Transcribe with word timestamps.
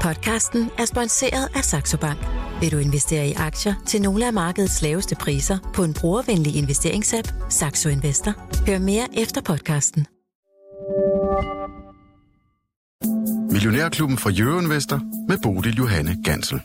Podcasten 0.00 0.70
er 0.78 0.84
sponsoreret 0.84 1.48
af 1.54 1.64
Saxo 1.64 1.96
Bank. 1.96 2.18
Vil 2.60 2.72
du 2.72 2.78
investere 2.78 3.28
i 3.28 3.32
aktier 3.32 3.74
til 3.86 4.02
nogle 4.02 4.26
af 4.26 4.32
markedets 4.32 4.82
laveste 4.82 5.14
priser 5.14 5.58
på 5.74 5.84
en 5.84 5.94
brugervenlig 5.94 6.56
investeringsapp, 6.56 7.28
Saxo 7.48 7.88
Investor? 7.88 8.34
Hør 8.66 8.78
mere 8.78 9.08
efter 9.16 9.40
podcasten. 9.40 10.06
Millionærklubben 13.52 14.18
fra 14.18 14.30
Jørgen 14.30 14.64
Investor 14.64 15.00
med 15.28 15.38
Bodil 15.42 15.76
Johanne 15.76 16.16
Gansel. 16.24 16.60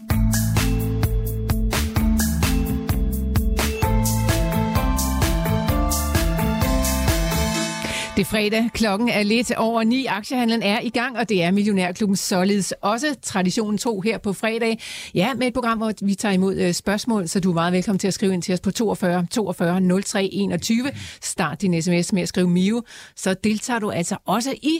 Er 8.25 8.29
fredag. 8.29 8.69
Klokken 8.73 9.09
er 9.09 9.23
lidt 9.23 9.51
over 9.51 9.83
ni. 9.83 10.05
Aktiehandlen 10.05 10.61
er 10.61 10.79
i 10.79 10.89
gang, 10.89 11.17
og 11.17 11.29
det 11.29 11.43
er 11.43 11.51
Millionærklubben 11.51 12.15
således 12.15 12.73
også 12.81 13.15
traditionen 13.21 13.77
to 13.77 14.01
her 14.01 14.17
på 14.17 14.33
fredag. 14.33 14.79
Ja, 15.15 15.33
med 15.33 15.47
et 15.47 15.53
program, 15.53 15.77
hvor 15.77 15.91
vi 16.01 16.15
tager 16.15 16.33
imod 16.33 16.55
øh, 16.55 16.73
spørgsmål, 16.73 17.27
så 17.27 17.39
du 17.39 17.49
er 17.49 17.53
meget 17.53 17.73
velkommen 17.73 17.99
til 17.99 18.07
at 18.07 18.13
skrive 18.13 18.33
ind 18.33 18.41
til 18.41 18.53
os 18.53 18.59
på 18.59 18.71
42 18.71 19.27
42 19.31 20.01
03 20.01 20.29
21. 20.31 20.91
Start 21.21 21.61
din 21.61 21.81
sms 21.81 22.13
med 22.13 22.21
at 22.21 22.27
skrive 22.27 22.49
MIO, 22.49 22.81
så 23.15 23.33
deltager 23.43 23.79
du 23.79 23.91
altså 23.91 24.17
også 24.25 24.51
i 24.61 24.79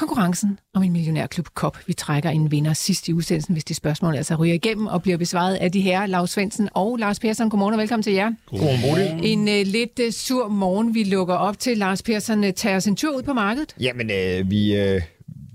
konkurrencen 0.00 0.58
om 0.74 0.82
en 0.82 0.92
millionærklub 0.92 1.46
Kop. 1.54 1.78
Vi 1.86 1.92
trækker 1.92 2.30
en 2.30 2.50
vinder 2.50 2.72
sidst 2.72 3.08
i 3.08 3.12
udsendelsen, 3.12 3.52
hvis 3.52 3.64
de 3.64 3.74
spørgsmål 3.74 4.16
altså 4.16 4.34
ryger 4.34 4.54
igennem 4.54 4.86
og 4.86 5.02
bliver 5.02 5.18
besvaret 5.18 5.54
af 5.54 5.72
de 5.72 5.80
her, 5.80 6.06
Lars 6.06 6.30
Svendsen 6.30 6.68
og 6.74 6.96
Lars 6.96 7.20
Persson. 7.20 7.50
Godmorgen 7.50 7.74
og 7.74 7.80
velkommen 7.80 8.02
til 8.02 8.12
jer. 8.12 8.30
Godmorgen. 8.46 9.24
En 9.24 9.40
uh, 9.40 9.72
lidt 9.72 10.00
uh, 10.06 10.10
sur 10.12 10.48
morgen, 10.48 10.94
vi 10.94 11.04
lukker 11.04 11.34
op 11.34 11.58
til. 11.58 11.78
Lars 11.78 12.02
Persson, 12.02 12.44
uh, 12.44 12.50
tager 12.50 12.76
os 12.76 12.86
en 12.86 12.96
tur 12.96 13.16
ud 13.16 13.22
på 13.22 13.32
markedet. 13.32 13.74
Jamen, 13.80 14.10
øh, 14.10 14.50
vi, 14.50 14.76
øh, 14.76 15.02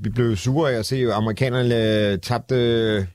vi 0.02 0.10
blev 0.10 0.36
sure 0.36 0.72
af 0.74 0.80
at 0.80 0.86
se, 0.86 0.96
at 0.96 1.12
amerikanerne 1.12 2.10
øh, 2.12 2.20
tabte 2.20 2.56
øh, 2.56 3.06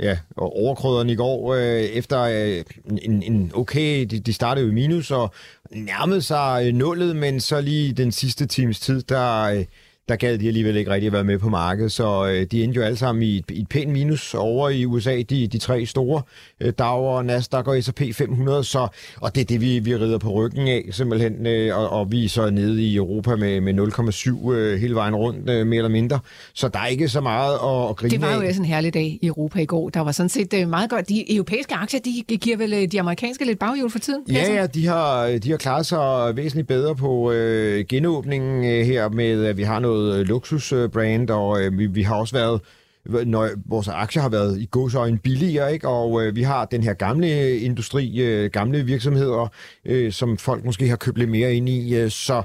ja, 0.00 0.18
overkrøderen 0.36 1.10
i 1.10 1.14
går, 1.14 1.54
øh, 1.54 1.82
efter 1.82 2.20
øh, 2.20 2.64
en, 3.02 3.22
en 3.22 3.50
okay, 3.54 4.06
de, 4.10 4.20
de 4.20 4.32
startede 4.32 4.66
jo 4.66 4.72
i 4.72 4.74
minus 4.74 5.10
og 5.10 5.34
nærmede 5.70 6.22
sig 6.22 6.66
øh, 6.66 6.74
nullet, 6.74 7.16
men 7.16 7.40
så 7.40 7.60
lige 7.60 7.92
den 7.92 8.12
sidste 8.12 8.46
times 8.46 8.80
tid, 8.80 9.02
der... 9.02 9.42
Øh, 9.42 9.64
der 10.10 10.16
gad 10.16 10.38
de 10.38 10.46
alligevel 10.46 10.76
ikke 10.76 10.90
rigtig 10.90 11.12
være 11.12 11.24
med 11.24 11.38
på 11.38 11.48
markedet, 11.48 11.92
så 11.92 12.26
øh, 12.26 12.46
de 12.50 12.64
endte 12.64 12.76
jo 12.76 12.82
alle 12.82 12.96
sammen 12.96 13.22
i 13.22 13.36
et, 13.36 13.44
et 13.50 13.68
pænt 13.68 13.92
minus 13.92 14.34
over 14.34 14.68
i 14.68 14.84
USA, 14.84 15.22
de, 15.22 15.46
de 15.46 15.58
tre 15.58 15.86
store, 15.86 16.22
øh, 16.60 16.72
Dow, 16.78 17.22
Nasdaq 17.22 17.66
og 17.68 17.82
S&P 17.82 18.02
500, 18.14 18.64
så, 18.64 18.88
og 19.20 19.34
det 19.34 19.40
er 19.40 19.44
det, 19.44 19.60
vi, 19.60 19.78
vi 19.78 19.96
rider 19.96 20.18
på 20.18 20.30
ryggen 20.30 20.68
af 20.68 20.84
simpelthen, 20.90 21.46
øh, 21.46 21.78
og, 21.78 21.90
og 21.90 22.12
vi 22.12 22.24
er 22.24 22.28
så 22.28 22.50
nede 22.50 22.82
i 22.82 22.96
Europa 22.96 23.36
med, 23.36 23.60
med 23.60 23.74
0,7 23.74 24.52
øh, 24.52 24.80
hele 24.80 24.94
vejen 24.94 25.14
rundt, 25.14 25.50
øh, 25.50 25.66
mere 25.66 25.76
eller 25.78 25.88
mindre, 25.88 26.18
så 26.54 26.68
der 26.68 26.78
er 26.78 26.86
ikke 26.86 27.08
så 27.08 27.20
meget 27.20 27.52
at, 27.54 27.90
at 27.90 27.96
grine 27.96 28.10
Det 28.10 28.20
var 28.20 28.34
jo 28.34 28.40
af. 28.40 28.48
også 28.48 28.60
en 28.60 28.66
herlig 28.66 28.94
dag 28.94 29.18
i 29.22 29.26
Europa 29.26 29.60
i 29.60 29.66
går. 29.66 29.88
Der 29.88 30.00
var 30.00 30.12
sådan 30.12 30.28
set 30.28 30.54
øh, 30.54 30.68
meget 30.68 30.90
godt. 30.90 31.08
De 31.08 31.34
europæiske 31.34 31.74
aktier, 31.74 32.00
de 32.28 32.36
giver 32.36 32.56
vel 32.56 32.92
de 32.92 33.00
amerikanske 33.00 33.44
lidt 33.44 33.58
baghjul 33.58 33.90
for 33.90 33.98
tiden? 33.98 34.22
Ja, 34.32 34.54
ja, 34.54 34.66
de 34.66 34.86
har, 34.86 35.38
de 35.42 35.50
har 35.50 35.56
klaret 35.56 35.86
sig 35.86 36.36
væsentligt 36.36 36.68
bedre 36.68 36.96
på 36.96 37.32
øh, 37.32 37.84
genåbningen 37.88 38.64
øh, 38.64 38.86
her 38.86 39.08
med, 39.08 39.44
at 39.44 39.56
vi 39.56 39.62
har 39.62 39.78
noget 39.78 39.99
noget 40.00 40.20
øh, 40.20 40.26
luksusbrand, 40.26 41.30
og 41.30 41.62
øh, 41.62 41.78
vi, 41.78 41.86
vi 41.86 42.02
har 42.02 42.14
også 42.14 42.34
været 42.34 42.60
når 43.04 43.48
vores 43.66 43.88
aktier 43.88 44.22
har 44.22 44.28
været 44.28 44.60
i 44.60 44.68
godsøjen 44.70 45.18
billigere, 45.18 45.72
ikke? 45.72 45.88
og 45.88 46.22
øh, 46.22 46.36
vi 46.36 46.42
har 46.42 46.64
den 46.64 46.82
her 46.82 46.92
gamle 46.92 47.58
industri, 47.58 48.20
øh, 48.20 48.50
gamle 48.50 48.84
virksomheder, 48.84 49.52
øh, 49.84 50.12
som 50.12 50.38
folk 50.38 50.64
måske 50.64 50.88
har 50.88 50.96
købt 50.96 51.18
lidt 51.18 51.30
mere 51.30 51.54
ind 51.54 51.68
i, 51.68 51.94
øh, 51.94 52.10
så 52.10 52.42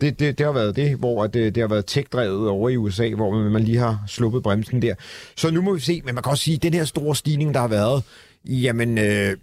det, 0.00 0.20
det, 0.20 0.38
det 0.38 0.46
har 0.46 0.52
været 0.52 0.76
det, 0.76 0.96
hvor 0.96 1.24
at, 1.24 1.36
øh, 1.36 1.54
det 1.54 1.56
har 1.56 1.68
været 1.68 1.86
tech-drevet 1.86 2.48
over 2.48 2.68
i 2.68 2.76
USA, 2.76 3.10
hvor 3.14 3.30
man, 3.30 3.52
man 3.52 3.62
lige 3.62 3.78
har 3.78 4.04
sluppet 4.06 4.42
bremsen 4.42 4.82
der. 4.82 4.94
Så 5.36 5.50
nu 5.50 5.62
må 5.62 5.74
vi 5.74 5.80
se, 5.80 6.02
men 6.04 6.14
man 6.14 6.22
kan 6.22 6.30
også 6.30 6.44
sige, 6.44 6.54
at 6.54 6.62
den 6.62 6.74
her 6.74 6.84
store 6.84 7.16
stigning, 7.16 7.54
der 7.54 7.60
har 7.60 7.68
været, 7.68 8.02
jamen... 8.44 8.98
Øh, 8.98 9.36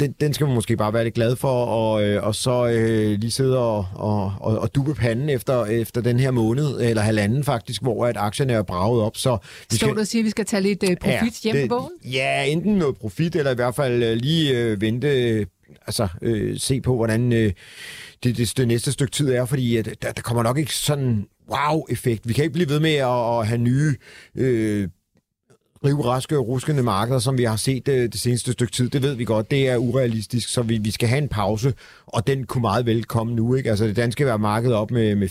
den, 0.00 0.12
den 0.20 0.34
skal 0.34 0.46
man 0.46 0.54
måske 0.54 0.76
bare 0.76 0.92
være 0.92 1.04
lidt 1.04 1.14
glad 1.14 1.36
for, 1.36 1.64
og, 1.64 2.04
øh, 2.04 2.26
og 2.26 2.34
så 2.34 2.66
øh, 2.66 3.18
lige 3.18 3.30
sidde 3.30 3.58
og, 3.58 3.86
og, 3.94 4.32
og, 4.40 4.58
og 4.58 4.74
duppe 4.74 4.94
panden 4.94 5.28
efter, 5.28 5.64
efter 5.64 6.00
den 6.00 6.20
her 6.20 6.30
måned, 6.30 6.80
eller 6.80 7.02
halvanden 7.02 7.44
faktisk, 7.44 7.82
hvor 7.82 8.06
at 8.06 8.16
aktierne 8.16 8.52
er 8.52 8.62
braget 8.62 9.02
op. 9.02 9.16
Så 9.16 9.38
vi 9.70 9.76
Står 9.76 9.92
du 9.92 10.00
og 10.00 10.06
siger, 10.06 10.22
at 10.22 10.24
vi 10.24 10.30
skal 10.30 10.44
tage 10.44 10.60
lidt 10.60 10.84
øh, 10.90 10.96
profit 10.96 11.40
hjem 11.42 11.56
det, 11.56 11.68
på? 11.68 11.90
Ja, 12.04 12.44
enten 12.44 12.74
noget 12.74 12.96
profit, 12.96 13.36
eller 13.36 13.52
i 13.52 13.54
hvert 13.54 13.74
fald 13.74 14.02
øh, 14.02 14.16
lige 14.16 14.58
øh, 14.58 14.80
vente, 14.80 15.46
altså 15.86 16.08
øh, 16.22 16.58
se 16.58 16.80
på, 16.80 16.96
hvordan 16.96 17.32
øh, 17.32 17.52
det, 18.24 18.36
det, 18.36 18.52
det 18.56 18.68
næste 18.68 18.92
stykke 18.92 19.12
tid 19.12 19.32
er, 19.32 19.44
fordi 19.44 19.76
at, 19.76 19.84
der, 20.02 20.12
der 20.12 20.22
kommer 20.22 20.42
nok 20.42 20.58
ikke 20.58 20.74
sådan 20.74 21.26
wow-effekt. 21.50 22.28
Vi 22.28 22.32
kan 22.32 22.44
ikke 22.44 22.52
blive 22.52 22.68
ved 22.68 22.80
med 22.80 22.94
at, 22.94 23.38
at 23.38 23.46
have 23.46 23.58
nye... 23.58 23.94
Øh, 24.34 24.88
rivraske 25.84 26.38
og 26.38 26.48
ruskende 26.48 26.82
markeder, 26.82 27.18
som 27.18 27.38
vi 27.38 27.44
har 27.44 27.56
set 27.56 27.86
det, 27.86 28.12
det 28.12 28.20
seneste 28.20 28.52
stykke 28.52 28.72
tid, 28.72 28.88
det 28.88 29.02
ved 29.02 29.14
vi 29.14 29.24
godt, 29.24 29.50
det 29.50 29.68
er 29.68 29.76
urealistisk, 29.76 30.48
så 30.48 30.62
vi, 30.62 30.78
vi 30.78 30.90
skal 30.90 31.08
have 31.08 31.22
en 31.22 31.28
pause, 31.28 31.74
og 32.06 32.26
den 32.26 32.44
kunne 32.46 32.62
meget 32.62 32.86
vel 32.86 33.04
komme 33.04 33.34
nu. 33.34 33.54
Ikke? 33.54 33.70
Altså 33.70 33.84
det 33.84 33.96
danske 33.96 34.26
var 34.26 34.36
marked 34.36 34.72
op 34.72 34.90
med, 34.90 35.16
med 35.16 35.28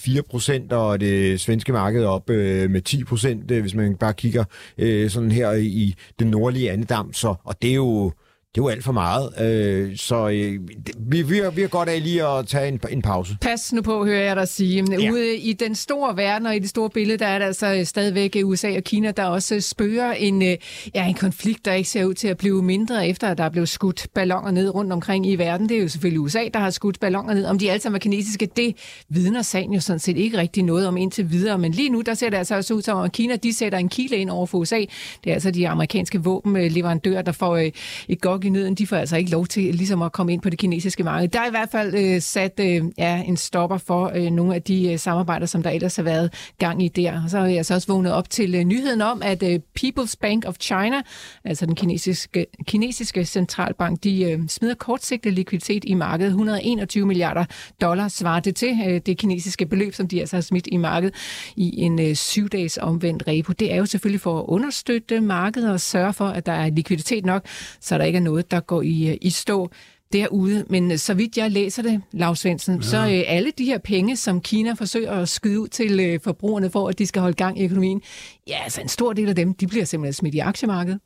4%, 0.72 0.76
og 0.76 1.00
det 1.00 1.40
svenske 1.40 1.72
marked 1.72 2.04
op 2.04 2.30
øh, 2.30 2.70
med 2.70 2.82
10%, 2.90 3.54
øh, 3.54 3.62
hvis 3.62 3.76
man 3.76 3.96
bare 3.96 4.14
kigger 4.14 4.44
øh, 4.78 5.10
sådan 5.10 5.32
her 5.32 5.52
i, 5.52 5.66
i 5.66 5.96
den 6.20 6.28
nordlige 6.28 6.72
andedam. 6.72 7.14
Så, 7.14 7.36
og 7.44 7.62
det 7.62 7.70
er 7.70 7.76
jo 7.76 8.12
det 8.56 8.62
er 8.62 8.64
jo 8.64 8.70
alt 8.70 8.84
for 8.84 8.92
meget, 8.92 9.42
øh, 9.42 9.98
så 9.98 10.30
øh, 10.30 10.60
vi, 10.98 11.22
vi, 11.22 11.38
har, 11.38 11.50
vi 11.50 11.62
har 11.62 11.68
godt 11.68 11.90
af 11.90 12.04
lige 12.04 12.28
at 12.28 12.48
tage 12.48 12.68
en, 12.68 12.80
en 12.90 13.02
pause. 13.02 13.38
Pas 13.42 13.74
nu 13.74 13.82
på, 13.82 14.06
hører 14.06 14.24
jeg 14.24 14.36
dig 14.36 14.48
sige. 14.48 14.86
Ja. 14.92 15.12
Ude 15.12 15.36
i 15.38 15.54
den 15.54 15.76
store 15.76 16.18
verden 16.18 16.48
og 16.48 16.56
i 16.56 16.60
det 16.60 16.70
store 16.70 16.90
billede, 16.90 17.18
der 17.18 17.26
er 17.26 17.40
der 17.40 17.46
altså 17.46 17.82
stadigvæk 17.84 18.38
USA 18.44 18.78
og 18.78 18.84
Kina, 18.84 19.12
der 19.12 19.26
også 19.26 19.62
spørger 19.62 20.14
en, 20.14 20.42
øh, 20.42 20.58
ja, 20.96 21.06
en 21.08 21.14
konflikt, 21.14 21.66
der 21.66 21.74
ikke 21.74 21.90
ser 21.90 22.06
ud 22.06 22.14
til 22.14 22.28
at 22.28 22.38
blive 22.38 22.64
mindre, 22.64 23.08
efter 23.08 23.28
at 23.28 23.38
der 23.38 23.44
er 23.44 23.50
blevet 23.50 23.70
skudt 23.70 24.08
ballonger 24.14 24.52
ned 24.52 24.70
rundt 24.70 24.94
omkring 24.94 25.28
i 25.28 25.36
verden. 25.36 25.70
Det 25.70 25.78
er 25.78 25.82
jo 25.82 25.88
selvfølgelig 25.88 26.20
USA, 26.20 26.44
der 26.54 26.60
har 26.60 26.70
skudt 26.70 27.00
ballonger 27.00 27.34
ned. 27.34 27.46
Om 27.46 27.60
de 27.60 27.72
alle 27.72 27.82
sammen 27.82 27.96
er 27.96 28.00
kinesiske, 28.00 28.46
det 28.46 28.76
vidner 29.10 29.42
sagen 29.42 29.74
jo 29.74 29.80
sådan 29.80 30.00
set 30.00 30.18
ikke 30.18 30.38
rigtig 30.38 30.64
noget 30.64 30.88
om 30.88 30.98
indtil 30.98 31.32
videre. 31.32 31.58
Men 31.58 31.72
lige 31.72 31.90
nu, 31.90 32.02
der 32.02 32.14
ser 32.14 32.30
det 32.30 32.38
altså 32.38 32.56
også 32.56 32.74
ud 32.74 32.82
som, 32.82 33.00
at 33.00 33.12
Kina 33.12 33.36
de 33.36 33.54
sætter 33.54 33.78
en 33.78 33.90
kile 33.90 34.18
ind 34.18 34.30
over 34.30 34.46
for 34.46 34.58
USA. 34.58 34.80
Det 35.24 35.30
er 35.30 35.34
altså 35.34 35.52
de 35.52 35.68
amerikanske 35.68 36.24
våbenleverandører, 36.24 37.22
der 37.22 37.32
får 37.32 37.56
øh, 37.56 37.72
et 38.08 38.22
gok 38.22 38.43
i 38.46 38.50
nøden. 38.50 38.76
De 38.76 38.88
får 38.88 38.96
altså 38.96 39.18
ikke 39.18 39.32
lov 39.32 39.48
til 39.48 39.76
ligesom 39.76 40.02
at 40.02 40.12
komme 40.12 40.34
ind 40.34 40.42
på 40.42 40.50
det 40.50 40.60
kinesiske 40.60 41.04
marked. 41.04 41.28
Der 41.28 41.40
er 41.40 41.48
i 41.48 41.50
hvert 41.50 41.70
fald 41.70 41.96
øh, 41.96 42.22
sat 42.22 42.60
øh, 42.60 42.84
ja, 42.98 43.24
en 43.24 43.38
stopper 43.38 43.78
for 43.78 44.12
øh, 44.16 44.32
nogle 44.32 44.56
af 44.56 44.62
de 44.62 44.92
øh, 44.92 45.00
samarbejder, 45.00 45.46
som 45.46 45.64
der 45.64 45.70
ellers 45.70 45.96
har 45.96 46.04
været 46.04 46.34
gang 46.60 46.84
i 46.84 46.88
der. 46.88 47.24
Og 47.24 47.30
så 47.30 47.40
har 47.40 47.48
jeg 47.48 47.66
så 47.66 47.74
også 47.74 47.88
vågnet 47.88 48.14
op 48.14 48.30
til 48.30 48.56
øh, 48.56 48.64
nyheden 48.64 49.02
om, 49.02 49.22
at 49.22 49.44
øh, 49.44 49.60
People's 49.80 50.14
Bank 50.22 50.46
of 50.46 50.56
China, 50.60 51.02
altså 51.44 51.66
den 51.66 51.76
kinesiske, 51.76 52.46
kinesiske 52.68 53.26
centralbank, 53.26 54.04
de 54.04 54.24
øh, 54.24 54.40
smider 54.48 54.76
kortsigtet 54.76 55.34
likviditet 55.34 55.84
i 55.88 55.94
markedet. 55.94 56.30
121 56.30 57.06
milliarder 57.06 57.46
dollar 57.82 58.08
svarer 58.08 58.40
det 58.40 58.56
til 58.56 58.78
øh, 58.88 59.02
det 59.06 59.18
kinesiske 59.18 59.66
beløb, 59.66 59.94
som 59.94 60.08
de 60.08 60.20
altså 60.20 60.36
har 60.36 60.42
smidt 60.42 60.68
i 60.72 60.78
markedet 60.78 61.16
i 61.56 61.82
en 61.82 62.00
øh, 62.00 62.16
syv-dages 62.16 62.78
omvendt 62.82 63.24
repo. 63.28 63.54
Det 63.54 63.74
er 63.74 63.78
jo 63.78 63.86
selvfølgelig 63.86 64.22
for 64.22 64.40
at 64.40 64.46
understøtte 64.48 65.22
markedet 65.22 65.72
og 65.72 65.80
sørge 65.80 66.14
for, 66.14 66.26
at 66.26 66.46
der 66.46 66.52
er 66.52 66.70
likviditet 66.70 67.26
nok, 67.26 67.46
så 67.80 67.98
der 67.98 68.04
ikke 68.04 68.18
er 68.18 68.22
noget, 68.22 68.33
der 68.42 68.60
går 68.60 68.82
i, 68.82 69.10
øh, 69.10 69.18
i 69.22 69.30
stå 69.30 69.70
derude. 70.14 70.66
Men 70.70 70.92
øh, 70.92 70.98
så 70.98 71.14
vidt 71.14 71.38
jeg 71.38 71.52
læser 71.52 71.84
det, 71.84 72.02
Lars 72.12 72.40
Svendsen, 72.40 72.76
ja. 72.76 72.82
så 72.82 72.98
øh, 72.98 73.24
alle 73.28 73.52
de 73.58 73.66
her 73.66 73.78
penge, 73.78 74.16
som 74.16 74.42
Kina 74.42 74.74
forsøger 74.74 75.12
at 75.12 75.30
skyde 75.30 75.60
ud 75.60 75.68
til 75.68 76.00
øh, 76.00 76.20
forbrugerne 76.24 76.70
for, 76.70 76.90
at 76.90 77.00
de 77.00 77.06
skal 77.06 77.22
holde 77.22 77.36
gang 77.36 77.60
i 77.60 77.66
økonomien, 77.66 78.02
ja, 78.48 78.58
altså 78.64 78.82
en 78.82 78.90
stor 78.90 79.14
del 79.14 79.30
af 79.30 79.36
dem, 79.36 79.54
de 79.54 79.68
bliver 79.68 79.86
simpelthen 79.86 80.14
smidt 80.14 80.36
i 80.36 80.40
aktiemarkedet. 80.40 81.00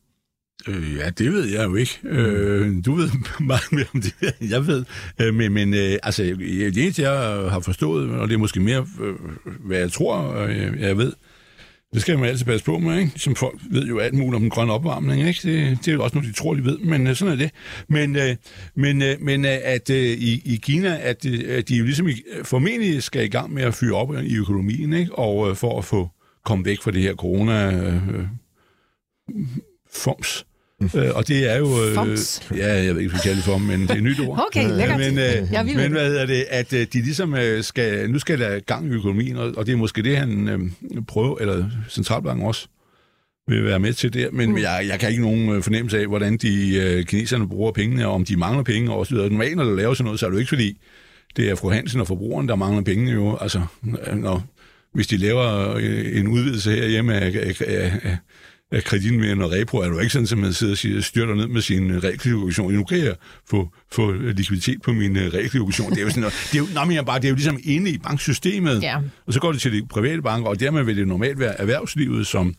Øh, 0.68 0.96
ja, 0.96 1.10
det 1.10 1.34
ved 1.34 1.46
jeg 1.46 1.66
jo 1.66 1.76
ikke. 1.76 2.00
Øh, 2.04 2.86
du 2.86 2.96
ved 2.96 3.10
meget 3.40 3.72
mere 3.72 3.86
om 3.94 4.02
det, 4.02 4.14
jeg 4.42 4.68
ved. 4.68 4.86
Øh, 5.22 5.34
men 5.34 5.54
men 5.54 5.74
øh, 5.74 5.98
altså, 6.04 6.24
det 6.24 6.78
eneste, 6.78 7.02
jeg 7.02 7.52
har 7.52 7.60
forstået, 7.60 8.10
og 8.12 8.28
det 8.28 8.34
er 8.34 8.38
måske 8.38 8.60
mere, 8.60 8.88
øh, 9.02 9.16
hvad 9.66 9.78
jeg 9.78 9.92
tror, 9.92 10.36
øh, 10.36 10.82
jeg 10.82 10.98
ved, 10.98 11.14
det 11.98 12.02
skal 12.02 12.20
man 12.20 12.30
altid 12.30 12.46
passe 12.46 12.66
på 12.66 12.78
med, 12.78 13.00
ikke? 13.00 13.12
Som 13.16 13.36
folk 13.36 13.62
ved 13.72 13.88
jo 13.88 14.00
alt 14.00 14.14
muligt 14.14 14.36
om 14.36 14.42
den 14.42 14.50
grønne 14.50 14.74
opvarmning, 14.74 15.28
ikke? 15.28 15.40
Det, 15.44 15.78
det 15.80 15.88
er 15.88 15.94
jo 15.94 16.04
også 16.04 16.16
noget, 16.16 16.30
de 16.30 16.40
tror, 16.40 16.54
de 16.54 16.66
ved, 16.66 16.78
men 16.78 17.08
øh, 17.08 17.16
sådan 17.16 17.34
er 17.34 17.38
det. 17.38 17.52
Men, 17.88 18.16
øh, 18.16 18.36
men, 18.76 19.02
øh, 19.02 19.22
men 19.22 19.46
at 19.46 19.90
i, 19.90 20.42
i 20.46 20.60
Kina, 20.64 20.98
at, 21.02 21.26
at 21.26 21.70
de 21.70 21.76
jo 21.76 21.84
ligesom 21.84 22.08
i, 22.08 22.24
formentlig 22.44 23.04
skal 23.04 23.24
i 23.24 23.28
gang 23.28 23.54
med 23.54 23.64
at 23.64 23.74
fyre 23.74 23.96
op 23.96 24.14
i 24.24 24.36
økonomien, 24.36 24.94
ikke? 24.94 25.16
Og 25.16 25.58
for 25.58 25.78
at 25.78 25.86
få 25.86 26.10
komme 26.46 26.66
væk 26.66 26.82
fra 26.82 26.92
det 26.92 27.02
her 27.02 27.14
corona 27.16 27.72
øh, 27.72 28.28
foms. 29.94 30.47
Øh, 30.82 31.16
og 31.16 31.28
det 31.28 31.52
er 31.52 31.58
jo... 31.58 31.86
Øh, 31.86 31.94
Foms? 31.94 32.42
ja, 32.56 32.74
jeg 32.74 32.96
ved 32.96 33.02
ikke, 33.02 33.10
hvad 33.10 33.20
vi 33.20 33.24
kalder 33.24 33.36
det 33.36 33.44
for, 33.44 33.58
men 33.58 33.82
det 33.82 33.90
er 33.90 33.96
et 33.96 34.04
nyt 34.04 34.20
ord. 34.20 34.46
Okay, 34.48 34.78
lækkert. 34.78 35.00
Men, 35.00 35.18
øh, 35.18 35.52
Jeg 35.52 35.66
men 35.66 35.92
hvad 35.92 36.08
hedder 36.08 36.26
det, 36.26 36.46
at 36.50 36.74
øh, 36.74 36.88
de 36.94 37.02
ligesom 37.02 37.36
øh, 37.36 37.64
skal, 37.64 38.10
nu 38.10 38.20
skal 38.20 38.40
der 38.40 38.60
gang 38.60 38.88
i 38.88 38.90
økonomien, 38.90 39.38
og, 39.38 39.54
og 39.58 39.66
det 39.66 39.74
er 39.74 39.78
måske 39.78 40.02
det, 40.02 40.18
han 40.18 40.48
øh, 40.50 40.60
prøver, 41.08 41.38
eller 41.38 41.70
centralbanken 41.90 42.48
også 42.48 42.68
vil 43.48 43.66
være 43.66 43.80
med 43.80 43.94
til 43.94 44.14
der, 44.14 44.32
men 44.32 44.50
mm. 44.50 44.58
jeg, 44.58 44.86
jeg 44.90 45.00
kan 45.00 45.10
ikke 45.10 45.22
nogen 45.22 45.50
øh, 45.50 45.64
fornemmelse 45.64 46.00
af, 46.00 46.08
hvordan 46.08 46.38
de 46.38 46.76
øh, 46.76 47.06
kineserne 47.06 47.50
bruger 47.50 47.72
pengene, 47.72 48.08
og 48.08 48.14
om 48.14 48.26
de 48.26 48.38
mangler 48.38 48.64
penge 48.64 48.92
og 48.92 49.08
så 49.08 49.16
videre. 49.16 49.30
Normalt, 49.30 49.58
når 49.58 49.64
der 49.64 49.76
laver 49.76 49.94
sådan 49.94 50.06
noget, 50.06 50.20
så 50.20 50.26
er 50.26 50.30
det 50.30 50.36
jo 50.36 50.40
ikke 50.40 50.50
fordi, 50.50 50.78
det 51.38 51.50
er 51.50 51.56
fru 51.56 51.70
Hansen 51.70 52.02
og 52.02 52.08
forbrugeren, 52.08 52.48
der 52.48 52.56
mangler 52.56 52.84
penge 52.84 53.12
jo. 53.12 53.38
Altså, 53.42 53.62
når, 54.16 54.44
hvis 54.94 55.08
de 55.08 55.18
laver 55.18 55.76
øh, 55.76 56.20
en 56.20 56.28
udvidelse 56.28 56.72
herhjemme 56.72 57.14
af, 57.14 57.26
af, 57.28 57.62
af, 57.68 57.92
af 58.04 58.18
kreditten 58.84 59.20
med 59.20 59.32
en 59.32 59.52
repro, 59.52 59.78
er 59.78 59.90
du 59.90 60.00
ikke 60.00 60.14
sådan, 60.14 60.28
at 60.32 60.38
man 60.38 60.54
sidder 60.54 60.74
og 60.74 60.78
siger, 60.78 61.02
styrter 61.02 61.36
ned 61.36 61.48
med 61.48 61.62
sin 61.62 62.04
realkreditobligation. 62.04 62.74
Nu 62.74 62.84
kan 62.84 62.98
jeg 63.00 63.16
få, 63.50 63.70
få 63.92 64.12
likviditet 64.12 64.82
på 64.82 64.94
min 64.94 65.18
realkreditobligation. 65.18 65.90
Det 65.92 65.98
er 65.98 66.02
jo 66.04 66.10
sådan 66.10 66.22
noget, 66.22 66.34
det 66.52 66.56
er 66.56 66.60
jo, 66.60 66.68
nå, 66.74 66.86
men 66.86 67.06
bare, 67.06 67.20
det 67.20 67.26
er 67.26 67.30
jo 67.30 67.36
ligesom 67.36 67.60
inde 67.64 67.92
i 67.92 67.98
banksystemet, 67.98 68.82
Ja. 68.84 68.98
og 69.28 69.34
så 69.34 69.40
går 69.40 69.52
det 69.52 69.62
til 69.62 69.74
de 69.74 69.88
private 69.88 70.22
banker, 70.22 70.50
og 70.50 70.60
dermed 70.60 70.84
vil 70.84 70.98
det 70.98 71.08
normalt 71.08 71.40
være 71.40 71.62
erhvervslivet, 71.62 72.28
som 72.28 72.56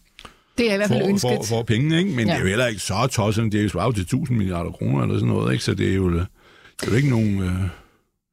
Det 0.58 0.70
er 0.70 0.74
i 0.74 0.76
hvert 0.76 0.88
fald 0.88 1.00
får, 1.02 1.08
ønsket. 1.08 1.28
får, 1.30 1.44
får 1.48 1.62
pengene, 1.62 1.98
ikke? 1.98 2.10
men 2.10 2.26
ja. 2.26 2.32
det 2.32 2.38
er 2.38 2.42
jo 2.42 2.48
heller 2.48 2.66
ikke 2.66 2.80
så 2.80 3.06
tosset, 3.12 3.52
det 3.52 3.58
er 3.58 3.62
jo 3.62 3.68
svaret 3.68 3.94
til 3.94 4.02
1000 4.02 4.38
milliarder 4.38 4.70
kroner 4.70 5.02
eller 5.02 5.14
sådan 5.16 5.28
noget, 5.28 5.52
ikke? 5.52 5.64
så 5.64 5.74
det 5.74 5.90
er 5.90 5.94
jo, 5.94 6.12
det 6.12 6.26
er 6.82 6.90
jo 6.90 6.96
ikke 6.96 7.10
nogen 7.10 7.42
øh, 7.42 7.52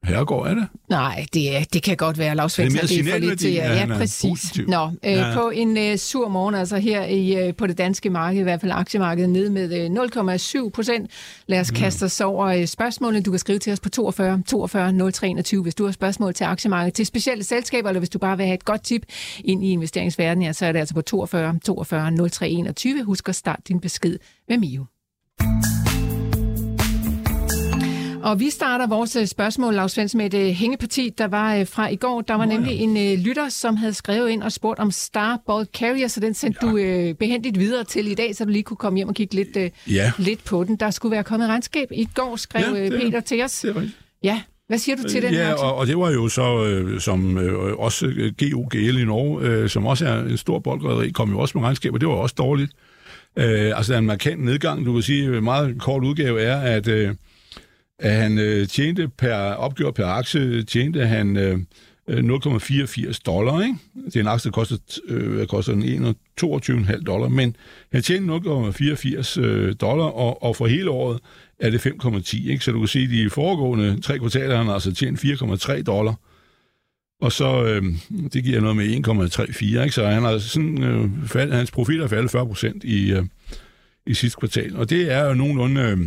herregård, 0.06 0.48
er 0.48 0.54
det? 0.54 0.66
Nej, 0.90 1.26
det, 1.34 1.56
er, 1.56 1.64
det 1.72 1.82
kan 1.82 1.96
godt 1.96 2.18
være, 2.18 2.34
Lars 2.34 2.52
Svendsen, 2.52 2.80
Det 2.80 2.98
er 2.98 3.02
det 3.02 3.08
er 3.08 3.12
for 3.12 3.18
lidt 3.18 3.40
til. 3.40 3.48
signalværdien, 3.52 3.88
Ja, 3.88 3.94
er 3.94 3.98
præcis. 3.98 4.30
positiv. 4.30 4.68
Nå, 4.68 4.86
øh, 5.04 5.12
Ja. 5.12 5.30
på 5.34 5.50
en 5.50 5.76
øh, 5.76 5.96
sur 5.98 6.28
morgen, 6.28 6.54
altså 6.54 6.76
her 6.78 7.04
i, 7.04 7.46
øh, 7.48 7.54
på 7.54 7.66
det 7.66 7.78
danske 7.78 8.10
marked, 8.10 8.40
i 8.40 8.42
hvert 8.42 8.60
fald 8.60 8.72
aktiemarkedet, 8.72 9.30
ned 9.30 9.50
med 9.50 9.72
øh, 9.80 9.90
0,7 10.64 10.70
procent. 10.70 11.10
Lad 11.46 11.58
Mm. 11.58 11.60
os 11.60 11.70
kaste 11.70 12.02
os 12.04 12.20
over 12.20 12.46
øh, 12.46 12.66
spørgsmålene. 12.66 13.22
Du 13.22 13.30
kan 13.30 13.38
skrive 13.38 13.58
til 13.58 13.72
os 13.72 13.80
på 13.80 13.88
42 13.88 14.42
42 14.46 14.92
0321, 14.92 15.62
hvis 15.62 15.74
du 15.74 15.84
har 15.84 15.92
spørgsmål 15.92 16.34
til 16.34 16.44
aktiemarkedet, 16.44 16.94
til 16.94 17.06
specielle 17.06 17.44
selskaber, 17.44 17.88
eller 17.88 18.00
hvis 18.00 18.10
du 18.10 18.18
bare 18.18 18.36
vil 18.36 18.46
have 18.46 18.54
et 18.54 18.64
godt 18.64 18.82
tip 18.84 19.02
ind 19.44 19.64
i 19.64 19.70
investeringsverdenen, 19.70 20.46
ja, 20.46 20.52
så 20.52 20.66
er 20.66 20.72
det 20.72 20.78
altså 20.78 20.94
på 20.94 21.02
42 21.02 21.58
42 21.64 22.10
0321. 22.10 23.02
Husk 23.04 23.28
at 23.28 23.34
starte 23.34 23.62
din 23.68 23.80
besked 23.80 24.18
med 24.48 24.58
Mio. 24.58 24.84
Og 28.26 28.40
vi 28.40 28.50
starter 28.50 28.86
vores 28.86 29.16
øh, 29.16 29.26
spørgsmål, 29.26 29.74
Lars 29.74 29.92
Svendsen, 29.92 30.18
med 30.18 30.34
et 30.34 30.46
øh, 30.48 30.54
hængeparti, 30.54 31.10
der 31.18 31.26
var 31.26 31.54
øh, 31.56 31.66
fra 31.66 31.88
i 31.88 31.96
går. 31.96 32.20
Der 32.20 32.34
var 32.34 32.44
nemlig 32.44 32.76
en 32.80 33.18
lytter, 33.20 33.48
som 33.48 33.76
havde 33.76 33.94
skrevet 33.94 34.30
ind 34.30 34.42
og 34.42 34.52
spurgt 34.52 34.78
om 34.80 34.90
Star 34.90 35.40
Bulk 35.46 35.68
Carrier, 35.74 36.08
så 36.08 36.20
den 36.20 36.34
sendte 36.34 36.58
ja. 36.66 36.70
du 36.70 36.76
øh, 36.76 37.14
behendigt 37.14 37.58
videre 37.58 37.84
til 37.84 38.08
i 38.08 38.14
dag, 38.14 38.36
så 38.36 38.44
du 38.44 38.50
lige 38.50 38.62
kunne 38.62 38.76
komme 38.76 38.96
hjem 38.96 39.08
og 39.08 39.14
kigge 39.14 39.34
lidt, 39.34 39.56
øh, 39.56 39.70
Ja. 39.90 40.12
lidt 40.18 40.44
på 40.44 40.64
den. 40.64 40.76
Der 40.76 40.90
skulle 40.90 41.12
være 41.12 41.24
kommet 41.24 41.48
regnskab. 41.48 41.88
I 41.92 42.08
går 42.14 42.36
skrev 42.36 42.62
Ja, 42.74 42.78
ja, 42.78 42.84
det 42.84 42.94
er- 42.94 43.00
Peter 43.00 43.20
til 43.20 43.42
os. 43.42 43.60
Det 43.60 43.70
er 43.70 43.74
rigtigt. 43.76 43.96
Ja, 44.22 44.40
hvad 44.68 44.78
siger 44.78 44.96
du 44.96 45.02
til 45.02 45.22
den 45.22 45.32
ja, 45.32 45.44
her? 45.46 45.54
og, 45.54 45.74
og 45.74 45.86
det 45.86 45.98
var 45.98 46.10
jo 46.10 46.28
så, 46.28 46.64
øh, 46.64 47.00
som 47.00 47.38
øh, 47.38 47.74
også 47.78 48.06
GOGL 48.38 48.98
i 48.98 49.04
Norge, 49.04 49.42
øh, 49.46 49.68
som 49.68 49.86
også 49.86 50.06
er 50.06 50.18
en 50.22 50.36
stor 50.36 50.58
boldrederi, 50.58 51.10
kom 51.10 51.30
jo 51.30 51.38
også 51.38 51.58
med 51.58 51.64
regnskab, 51.64 51.94
og 51.94 52.00
det 52.00 52.08
var 52.08 52.14
også 52.14 52.34
dårligt. 52.38 52.72
Øh, 53.36 53.72
altså, 53.76 53.92
der 53.92 53.96
er 53.96 54.00
en 54.00 54.06
markant 54.06 54.44
nedgang. 54.44 54.86
Du 54.86 54.92
kan 54.92 55.02
sige, 55.02 55.36
en 55.38 55.44
meget 55.44 55.76
kort 55.80 56.04
udgave 56.04 56.40
er, 56.40 56.60
at, 56.60 56.88
øh, 56.88 57.14
at 57.98 58.12
han 58.12 58.38
øh, 58.38 58.66
tjente 58.66 59.08
per 59.08 59.34
opgjort 59.34 59.94
per 59.94 60.06
aktie, 60.06 60.62
tjente 60.62 61.06
han 61.06 61.36
øh, 61.36 61.58
øh 62.08 62.18
0,84 62.18 63.20
dollar, 63.26 63.62
ikke? 63.62 63.74
Det 64.06 64.16
er 64.16 64.20
en 64.20 64.26
aktie, 64.26 64.50
der 64.50 64.54
koster, 64.54 64.76
øh, 65.08 65.46
koster 65.46 66.14
22,5 66.40 67.02
dollar, 67.02 67.28
men 67.28 67.56
han 67.92 68.02
tjente 68.02 68.34
0,84 68.34 69.40
øh, 69.40 69.74
dollar, 69.80 70.04
og, 70.04 70.42
og 70.42 70.56
for 70.56 70.66
hele 70.66 70.90
året 70.90 71.18
er 71.60 71.70
det 71.70 71.86
5,10, 71.86 72.50
ikke? 72.50 72.64
Så 72.64 72.72
du 72.72 72.78
kan 72.78 72.88
se, 72.88 72.98
at 72.98 73.10
de 73.10 73.30
foregående 73.30 74.00
tre 74.00 74.18
kvartaler 74.18 74.56
har 74.56 74.64
han 74.64 74.72
altså 74.72 74.94
tjent 74.94 75.24
4,3 75.24 75.82
dollar, 75.82 76.14
og 77.20 77.32
så, 77.32 77.64
øh, 77.64 77.82
det 78.32 78.44
giver 78.44 78.60
noget 78.60 78.76
med 78.76 78.84
1,34, 78.86 79.64
ikke? 79.64 79.90
Så 79.90 80.06
han 80.06 80.22
har 80.22 80.38
sådan, 80.38 80.82
øh, 80.82 81.10
fald, 81.26 81.52
hans 81.52 81.70
profit 81.70 82.00
er 82.00 82.06
faldet 82.06 82.30
40 82.30 82.46
procent 82.46 82.84
i, 82.84 83.12
øh, 83.12 83.24
i 84.06 84.14
sidste 84.14 84.38
kvartal. 84.38 84.76
Og 84.76 84.90
det 84.90 85.12
er 85.12 85.26
jo 85.26 85.34
nogenlunde 85.34 85.80
øh, 85.80 85.98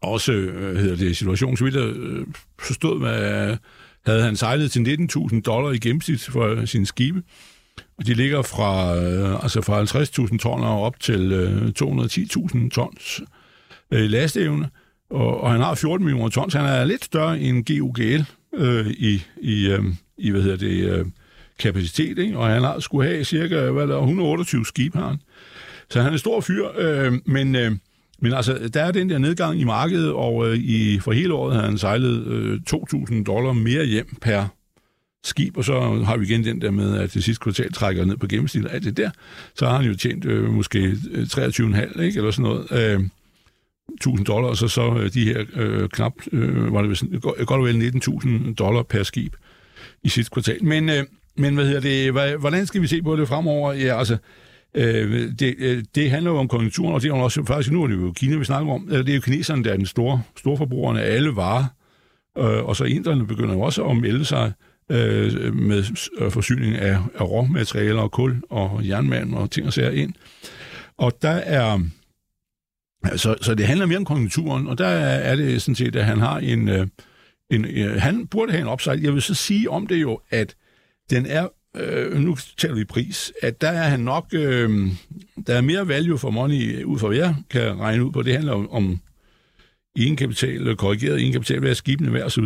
også, 0.00 0.32
øh, 0.32 0.76
hedder 0.76 0.96
det, 0.96 1.16
situationen, 1.16 1.56
så 1.56 1.64
vidt 1.64 1.74
jeg 1.74 1.84
øh, 1.84 2.26
forstod, 2.58 2.98
hvad, 2.98 3.56
havde 4.06 4.22
han 4.22 4.36
sejlet 4.36 4.72
til 4.72 5.08
19.000 5.16 5.40
dollar 5.40 5.70
i 5.70 5.78
gennemsnit 5.78 6.20
for 6.20 6.66
sine 6.66 6.86
skibe. 6.86 7.22
Og 7.98 8.06
de 8.06 8.14
ligger 8.14 8.42
fra, 8.42 8.96
øh, 8.96 9.42
altså 9.42 9.60
fra 9.60 9.82
50.000 9.82 10.38
ton 10.38 10.64
og 10.64 10.82
op 10.82 11.00
til 11.00 11.32
øh, 11.32 11.72
210.000 11.82 12.68
tons 12.70 13.22
øh, 13.90 14.10
lasteevne. 14.10 14.68
Og, 15.10 15.40
og 15.40 15.52
han 15.52 15.60
har 15.60 15.74
14 15.74 16.04
millioner 16.04 16.30
tons. 16.30 16.54
Han 16.54 16.64
er 16.64 16.84
lidt 16.84 17.04
større 17.04 17.40
end 17.40 17.64
GUGL 17.64 18.24
øh, 18.54 18.86
i, 18.86 19.22
i, 19.40 19.66
øh, 19.66 19.84
i, 20.18 20.30
hvad 20.30 20.42
hedder 20.42 20.56
det, 20.56 20.98
øh, 20.98 21.06
kapacitet, 21.58 22.18
ikke? 22.18 22.38
og 22.38 22.46
han 22.46 22.62
har 22.62 22.80
skulle 22.80 23.08
have 23.08 23.24
cirka 23.24 23.70
hvad 23.70 23.86
der, 23.86 23.98
128 23.98 24.66
skib 24.66 24.94
har 24.94 25.08
han. 25.08 25.18
Så 25.90 25.98
han 25.98 26.08
er 26.08 26.12
en 26.12 26.18
stor 26.18 26.40
fyr, 26.40 26.68
øh, 26.78 27.12
men, 27.26 27.56
øh, 27.56 27.72
men 28.22 28.32
altså, 28.32 28.70
der 28.74 28.82
er 28.82 28.92
den 28.92 29.10
der 29.10 29.18
nedgang 29.18 29.60
i 29.60 29.64
markedet, 29.64 30.12
og 30.12 30.48
øh, 30.48 30.56
i, 30.56 30.98
for 30.98 31.12
hele 31.12 31.34
året 31.34 31.54
har 31.54 31.62
han 31.62 31.78
sejlet 31.78 32.26
øh, 32.26 32.60
2.000 32.70 33.24
dollar 33.24 33.52
mere 33.52 33.84
hjem 33.84 34.16
per 34.20 34.46
skib, 35.24 35.56
og 35.56 35.64
så 35.64 35.80
har 36.04 36.16
vi 36.16 36.26
igen 36.26 36.44
den 36.44 36.60
der 36.60 36.70
med, 36.70 36.98
at 36.98 37.14
det 37.14 37.24
sidste 37.24 37.42
kvartal 37.42 37.72
trækker 37.72 38.04
ned 38.04 38.16
på 38.16 38.26
gennemsnittet 38.26 38.70
alt 38.72 38.84
det 38.84 38.96
der, 38.96 39.10
så 39.54 39.66
har 39.66 39.76
han 39.76 39.86
jo 39.86 39.96
tjent 39.96 40.24
øh, 40.24 40.50
måske 40.50 40.78
øh, 41.10 41.22
23,5, 41.22 42.00
ikke, 42.00 42.18
eller 42.18 42.30
sådan 42.30 42.42
noget, 42.42 42.72
øh, 42.72 43.00
1000 43.94 44.26
dollar, 44.26 44.48
og 44.48 44.56
så, 44.56 44.68
så 44.68 44.94
øh, 44.94 45.14
de 45.14 45.24
her 45.24 45.44
øh, 45.54 45.88
knap, 45.88 46.12
øh, 46.32 46.72
var 46.72 46.80
det 46.80 46.90
vist, 46.90 47.04
godt 47.22 47.50
og 47.50 47.64
vel 47.64 47.92
19.000 48.46 48.54
dollar 48.54 48.82
per 48.82 49.02
skib 49.02 49.34
i 50.02 50.08
sidste 50.08 50.30
kvartal. 50.32 50.64
Men, 50.64 50.88
øh, 50.88 51.04
men 51.36 51.54
hvad 51.54 51.66
hedder 51.66 51.80
det, 51.80 52.12
hvad, 52.12 52.32
hvordan 52.32 52.66
skal 52.66 52.82
vi 52.82 52.86
se 52.86 53.02
på 53.02 53.16
det 53.16 53.28
fremover? 53.28 53.72
Ja, 53.72 53.98
altså, 53.98 54.14
øh, 54.14 54.20
Øh, 54.76 55.32
det, 55.38 55.54
øh, 55.58 55.84
det 55.94 56.10
handler 56.10 56.30
jo 56.30 56.38
om 56.38 56.48
konjunkturen, 56.48 56.94
og 56.94 57.02
det 57.02 57.10
er 57.10 57.16
jo 57.16 57.22
også, 57.22 57.44
faktisk 57.44 57.72
nu 57.72 57.82
er 57.82 57.86
det 57.86 57.96
jo 57.96 58.12
Kina, 58.12 58.36
vi 58.36 58.44
snakker 58.44 58.72
om. 58.72 58.88
Øh, 58.90 58.98
det 58.98 59.08
er 59.08 59.14
jo 59.14 59.20
kineserne, 59.20 59.64
der 59.64 59.72
er 59.72 59.76
den 59.76 59.86
store, 59.86 60.22
store 60.36 60.56
forbrugerne 60.56 61.02
af 61.02 61.14
alle 61.14 61.36
varer, 61.36 61.64
øh, 62.38 62.64
og 62.64 62.76
så 62.76 62.84
inderne 62.84 63.26
begynder 63.26 63.54
jo 63.54 63.60
også 63.60 63.84
at 63.84 63.96
melde 63.96 64.24
sig 64.24 64.52
øh, 64.90 65.54
med 65.54 66.08
øh, 66.18 66.30
forsyning 66.30 66.76
af, 66.76 66.98
af 67.14 67.30
råmaterialer 67.30 68.02
og 68.02 68.10
kul 68.10 68.42
og 68.50 68.88
jernmand 68.88 69.34
og 69.34 69.50
ting 69.50 69.66
og 69.66 69.72
sager 69.72 69.90
ind. 69.90 70.12
Og 70.98 71.12
der 71.22 71.28
er... 71.28 71.80
Så, 73.16 73.36
så 73.40 73.54
det 73.54 73.66
handler 73.66 73.86
mere 73.86 73.98
om 73.98 74.04
konjunkturen, 74.04 74.66
og 74.66 74.78
der 74.78 74.86
er 74.86 75.36
det 75.36 75.62
sådan 75.62 75.74
set, 75.74 75.96
at 75.96 76.04
han 76.04 76.18
har 76.18 76.38
en... 76.38 76.68
øh, 76.68 76.86
en 77.50 77.64
øh, 77.64 78.00
han 78.00 78.26
burde 78.26 78.52
have 78.52 78.62
en 78.62 78.68
upside. 78.68 79.00
Jeg 79.02 79.12
vil 79.12 79.22
så 79.22 79.34
sige 79.34 79.70
om 79.70 79.86
det 79.86 80.00
jo, 80.00 80.20
at 80.30 80.56
den 81.10 81.26
er... 81.26 81.48
Øh, 81.76 82.20
nu 82.20 82.36
taler 82.58 82.74
vi 82.74 82.84
pris, 82.84 83.32
at 83.42 83.60
der 83.60 83.68
er 83.68 83.88
han 83.88 84.00
nok... 84.00 84.26
Øh, 84.32 84.88
der 85.46 85.54
er 85.54 85.60
mere 85.60 85.88
value 85.88 86.18
for 86.18 86.30
money, 86.30 86.84
ud 86.84 86.98
fra 86.98 87.08
hvad 87.08 87.18
jeg 87.18 87.34
kan 87.50 87.80
regne 87.80 88.04
ud 88.04 88.12
på. 88.12 88.22
Det 88.22 88.32
handler 88.32 88.52
om, 88.52 88.70
om 88.70 89.00
egenkapital, 89.96 90.76
korrigeret 90.76 91.20
egenkapital, 91.20 91.60
hvad 91.60 91.70
er 91.70 91.74
skibene 91.74 92.12
værd 92.12 92.24
osv. 92.24 92.44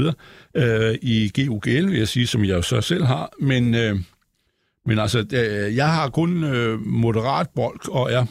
Øh, 0.54 0.94
I 1.02 1.30
GUGL, 1.36 1.90
vil 1.90 1.98
jeg 1.98 2.08
sige, 2.08 2.26
som 2.26 2.44
jeg 2.44 2.64
så 2.64 2.80
selv 2.80 3.04
har. 3.04 3.32
Men, 3.40 3.74
øh, 3.74 3.98
men 4.86 4.98
altså, 4.98 5.18
øh, 5.18 5.76
jeg 5.76 5.88
har 5.88 6.08
kun 6.08 6.44
øh, 6.44 6.86
moderat 6.86 7.46
bolk, 7.54 7.88
og 7.88 8.12
er 8.12 8.26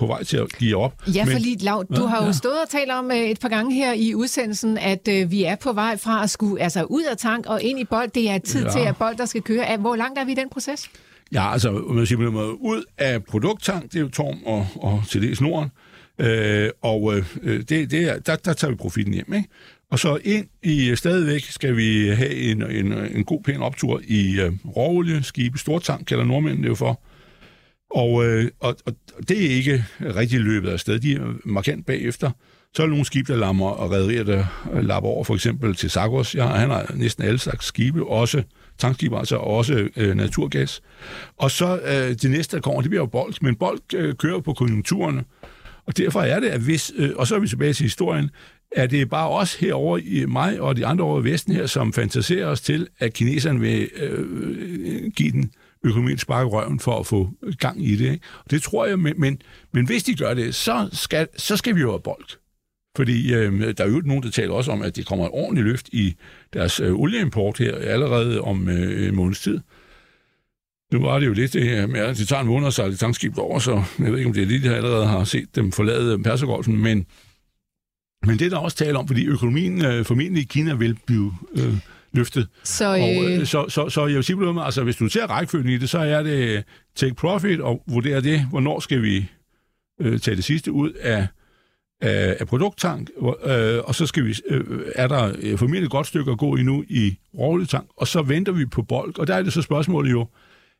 på 0.00 0.06
vej 0.06 0.24
til 0.24 0.36
at 0.36 0.48
give 0.58 0.76
op. 0.76 0.94
Ja, 1.14 1.24
men, 1.24 1.32
fordi 1.32 1.56
Lav, 1.60 1.84
du 1.96 2.04
har 2.06 2.20
jo 2.20 2.26
ja. 2.26 2.32
stået 2.32 2.54
og 2.64 2.68
talt 2.70 2.90
om 2.90 3.10
øh, 3.10 3.16
et 3.16 3.40
par 3.40 3.48
gange 3.48 3.74
her 3.74 3.92
i 3.92 4.14
udsendelsen, 4.14 4.78
at 4.78 5.08
øh, 5.08 5.30
vi 5.30 5.44
er 5.44 5.56
på 5.56 5.72
vej 5.72 5.96
fra 5.96 6.22
at 6.22 6.30
skulle 6.30 6.62
altså 6.62 6.82
ud 6.84 7.02
af 7.10 7.16
tank 7.16 7.46
og 7.46 7.62
ind 7.62 7.80
i 7.80 7.84
bold. 7.84 8.10
Det 8.10 8.30
er 8.30 8.38
tid 8.38 8.64
Ja. 8.64 8.70
til, 8.70 8.78
at 8.78 8.96
bold 8.96 9.16
der 9.16 9.24
skal 9.26 9.42
køre. 9.42 9.76
Hvor 9.76 9.96
langt 9.96 10.18
er 10.18 10.24
vi 10.24 10.32
i 10.32 10.34
den 10.34 10.48
proces? 10.50 10.90
Ja, 11.32 11.52
altså, 11.52 11.72
man 11.72 12.06
siger 12.06 12.30
måde, 12.30 12.60
ud 12.62 12.84
af 12.98 13.24
produkttank, 13.24 13.82
det 13.82 13.96
er 13.96 14.00
jo 14.00 14.08
Torm 14.08 14.38
og, 14.46 14.66
og 14.76 15.02
til 15.08 15.22
dels 15.22 15.40
Norden, 15.40 15.70
øh, 16.18 16.70
og 16.82 17.14
øh, 17.16 17.24
det, 17.68 17.90
det 17.90 17.94
er, 17.94 18.18
der, 18.18 18.36
der 18.36 18.52
tager 18.52 18.70
vi 18.70 18.76
profitten 18.76 19.14
hjem, 19.14 19.32
ikke? 19.34 19.48
Og 19.90 19.98
så 19.98 20.18
ind 20.24 20.46
i, 20.62 20.96
stadigvæk 20.96 21.42
skal 21.42 21.76
vi 21.76 22.08
have 22.08 22.34
en, 22.34 22.62
en, 22.70 22.92
en 22.92 23.24
god, 23.24 23.42
pæn 23.42 23.62
optur 23.62 24.00
i 24.04 24.40
øh, 24.40 24.52
råolie, 24.76 25.22
skibe, 25.22 25.58
stortank, 25.58 26.06
kalder 26.06 26.24
nordmændene 26.24 26.62
det 26.62 26.68
jo 26.68 26.74
for. 26.74 27.00
Og, 27.90 28.24
øh, 28.24 28.50
og, 28.60 28.76
og 28.86 28.94
det 29.28 29.46
er 29.46 29.50
ikke 29.50 29.84
rigtig 30.00 30.40
løbet 30.40 30.68
af 30.68 30.80
sted. 30.80 30.98
De 30.98 31.14
er 31.14 31.34
markant 31.44 31.86
bagefter. 31.86 32.30
Så 32.74 32.82
er 32.82 32.86
der 32.86 32.90
nogle 32.90 33.04
skib, 33.04 33.28
der 33.28 33.36
lammer 33.36 33.70
og 33.70 33.90
rædderier, 33.90 34.24
der 34.24 34.68
øh, 34.72 34.84
lapper 34.84 35.10
over, 35.10 35.24
for 35.24 35.34
eksempel 35.34 35.74
til 35.74 35.90
Sagos. 35.90 36.34
Ja, 36.34 36.46
han 36.46 36.70
har 36.70 36.92
næsten 36.94 37.24
alle 37.24 37.38
slags 37.38 37.66
skibe, 37.66 38.06
også 38.06 38.42
tankskibe, 38.78 39.18
altså 39.18 39.36
også 39.36 39.88
øh, 39.96 40.16
naturgas. 40.16 40.82
Og 41.36 41.50
så 41.50 41.80
øh, 41.84 42.14
det 42.22 42.30
næste, 42.30 42.56
der 42.56 42.62
kommer, 42.62 42.80
det 42.80 42.90
bliver 42.90 43.02
jo 43.02 43.06
bold, 43.06 43.34
men 43.40 43.56
bold 43.56 43.94
øh, 43.94 44.14
kører 44.14 44.40
på 44.40 44.52
konjunkturerne. 44.52 45.24
Og 45.86 45.96
derfor 45.96 46.20
er 46.20 46.40
det, 46.40 46.48
at 46.48 46.60
hvis, 46.60 46.92
øh, 46.96 47.10
og 47.16 47.26
så 47.26 47.34
er 47.34 47.38
vi 47.38 47.48
tilbage 47.48 47.72
til 47.72 47.84
historien, 47.84 48.30
er 48.72 48.86
det 48.86 49.10
bare 49.10 49.28
os 49.28 49.54
herover 49.54 49.98
i 49.98 50.24
mig 50.28 50.60
og 50.60 50.76
de 50.76 50.86
andre 50.86 51.04
over 51.04 51.20
i 51.20 51.24
Vesten 51.24 51.54
her, 51.54 51.66
som 51.66 51.92
fantaserer 51.92 52.46
os 52.46 52.60
til, 52.60 52.88
at 52.98 53.12
kineserne 53.12 53.60
vil 53.60 53.88
øh, 53.96 54.18
øh 54.18 55.10
give 55.16 55.32
den 55.32 55.52
økonomien 55.84 56.18
sparke 56.18 56.50
røven 56.50 56.80
for 56.80 56.98
at 56.98 57.06
få 57.06 57.30
gang 57.58 57.86
i 57.86 57.96
det. 57.96 58.12
Ikke? 58.12 58.26
Og 58.44 58.50
det 58.50 58.62
tror 58.62 58.86
jeg, 58.86 58.98
men, 58.98 59.14
men, 59.18 59.42
men 59.72 59.86
hvis 59.86 60.02
de 60.02 60.14
gør 60.14 60.34
det, 60.34 60.54
så 60.54 60.88
skal, 60.92 61.28
så 61.36 61.56
skal 61.56 61.74
vi 61.74 61.80
jo 61.80 61.90
have 61.90 62.00
bold. 62.00 62.24
Fordi 62.96 63.34
øh, 63.34 63.76
der 63.76 63.84
er 63.84 63.88
jo 63.88 64.02
nogen, 64.04 64.22
der 64.22 64.30
taler 64.30 64.54
også 64.54 64.70
om, 64.70 64.82
at 64.82 64.96
det 64.96 65.06
kommer 65.06 65.24
et 65.24 65.30
ordentligt 65.32 65.66
løft 65.66 65.88
i 65.92 66.14
deres 66.52 66.80
øh, 66.80 66.94
olieimport 66.94 67.58
her 67.58 67.74
allerede 67.76 68.40
om 68.40 68.68
øh, 68.68 69.08
en 69.08 69.14
måneds 69.14 69.40
tid. 69.40 69.60
Nu 70.92 71.00
var 71.00 71.18
det 71.18 71.26
jo 71.26 71.32
lidt 71.32 71.52
det 71.52 71.64
her 71.64 71.86
med, 71.86 72.00
at 72.00 72.16
det 72.16 72.28
tager 72.28 72.42
en 72.42 72.48
måned 72.48 72.66
at 72.66 72.74
sejle 72.74 72.96
tankskib 72.96 73.38
over, 73.38 73.58
så 73.58 73.82
jeg 73.98 74.12
ved 74.12 74.18
ikke, 74.18 74.28
om 74.28 74.34
det 74.34 74.42
er 74.42 74.46
lige, 74.46 74.68
der 74.68 74.76
allerede 74.76 75.06
har 75.06 75.24
set 75.24 75.56
dem 75.56 75.72
forlade 75.72 76.22
Persergolfen, 76.22 76.82
men, 76.82 77.06
men 78.26 78.38
det 78.38 78.46
er 78.46 78.50
der 78.50 78.56
også 78.56 78.76
tale 78.76 78.98
om, 78.98 79.06
fordi 79.06 79.26
økonomien 79.26 79.84
øh, 79.84 80.04
formentlig 80.04 80.42
i 80.42 80.46
Kina 80.46 80.74
vil 80.74 80.98
blive 81.06 81.32
øh, 81.52 81.74
løftet. 82.12 82.48
Så, 82.64 82.88
Og, 82.88 82.98
øh, 83.00 83.40
øh, 83.40 83.46
så, 83.46 83.64
så, 83.68 83.88
så 83.88 84.06
jeg 84.06 84.16
vil 84.16 84.24
sige 84.24 84.64
altså 84.64 84.82
hvis 84.84 84.96
du 84.96 85.08
ser 85.08 85.26
rækkefølgen 85.26 85.70
i 85.70 85.78
det, 85.78 85.90
så 85.90 85.98
er 85.98 86.22
det 86.22 86.64
take 86.96 87.14
profit 87.14 87.60
og 87.60 87.82
vurdere 87.86 88.20
det, 88.20 88.46
hvornår 88.50 88.80
skal 88.80 89.02
vi 89.02 89.26
øh, 90.00 90.18
tage 90.18 90.36
det 90.36 90.44
sidste 90.44 90.72
ud 90.72 90.92
af, 90.92 91.26
af, 92.00 92.36
af 92.40 92.46
produkttank, 92.46 93.10
øh, 93.44 93.78
og 93.84 93.94
så 93.94 94.06
skal 94.06 94.24
vi, 94.24 94.34
øh, 94.48 94.64
er 94.94 95.08
der 95.08 95.32
øh, 95.38 95.58
formentlig 95.58 95.84
et 95.84 95.90
godt 95.90 96.06
stykke 96.06 96.30
at 96.30 96.38
gå 96.38 96.56
endnu 96.56 96.84
i 96.88 97.18
råolietank, 97.38 97.86
og 97.96 98.08
så 98.08 98.22
venter 98.22 98.52
vi 98.52 98.66
på 98.66 98.82
bolk, 98.82 99.18
og 99.18 99.26
der 99.26 99.34
er 99.34 99.42
det 99.42 99.52
så 99.52 99.62
spørgsmålet 99.62 100.10
jo, 100.10 100.26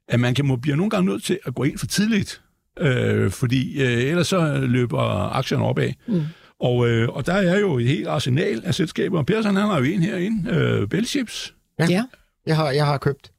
at 0.09 0.21
man 0.21 0.35
kan 0.35 0.47
må 0.47 0.57
blive 0.57 0.77
nogle 0.77 0.91
gange 0.91 1.11
nødt 1.11 1.25
til 1.25 1.39
at 1.45 1.55
gå 1.55 1.63
ind 1.63 1.79
for 1.79 1.87
tidligt, 1.87 2.43
øh, 2.81 3.31
fordi 3.31 3.83
øh, 3.83 4.03
ellers 4.03 4.27
så 4.27 4.59
løber 4.69 5.01
aktierne 5.37 5.65
opad. 5.65 5.93
Mm. 6.09 6.23
Og, 6.61 6.88
øh, 6.88 7.09
og 7.09 7.26
der 7.26 7.33
er 7.33 7.59
jo 7.59 7.79
et 7.79 7.87
helt 7.87 8.09
arsenal 8.09 8.62
af 8.64 8.75
selskaber. 8.75 9.23
Persson, 9.23 9.57
han 9.57 9.64
har 9.67 9.79
jo 9.79 9.85
en 9.85 10.02
herinde, 10.02 10.50
øh, 10.50 10.88
Bellships. 10.88 11.55
ja. 11.88 12.05
Jeg 12.47 12.57
har, 12.57 12.71
jeg 12.71 12.87
har 12.87 12.99
købt. 12.99 13.31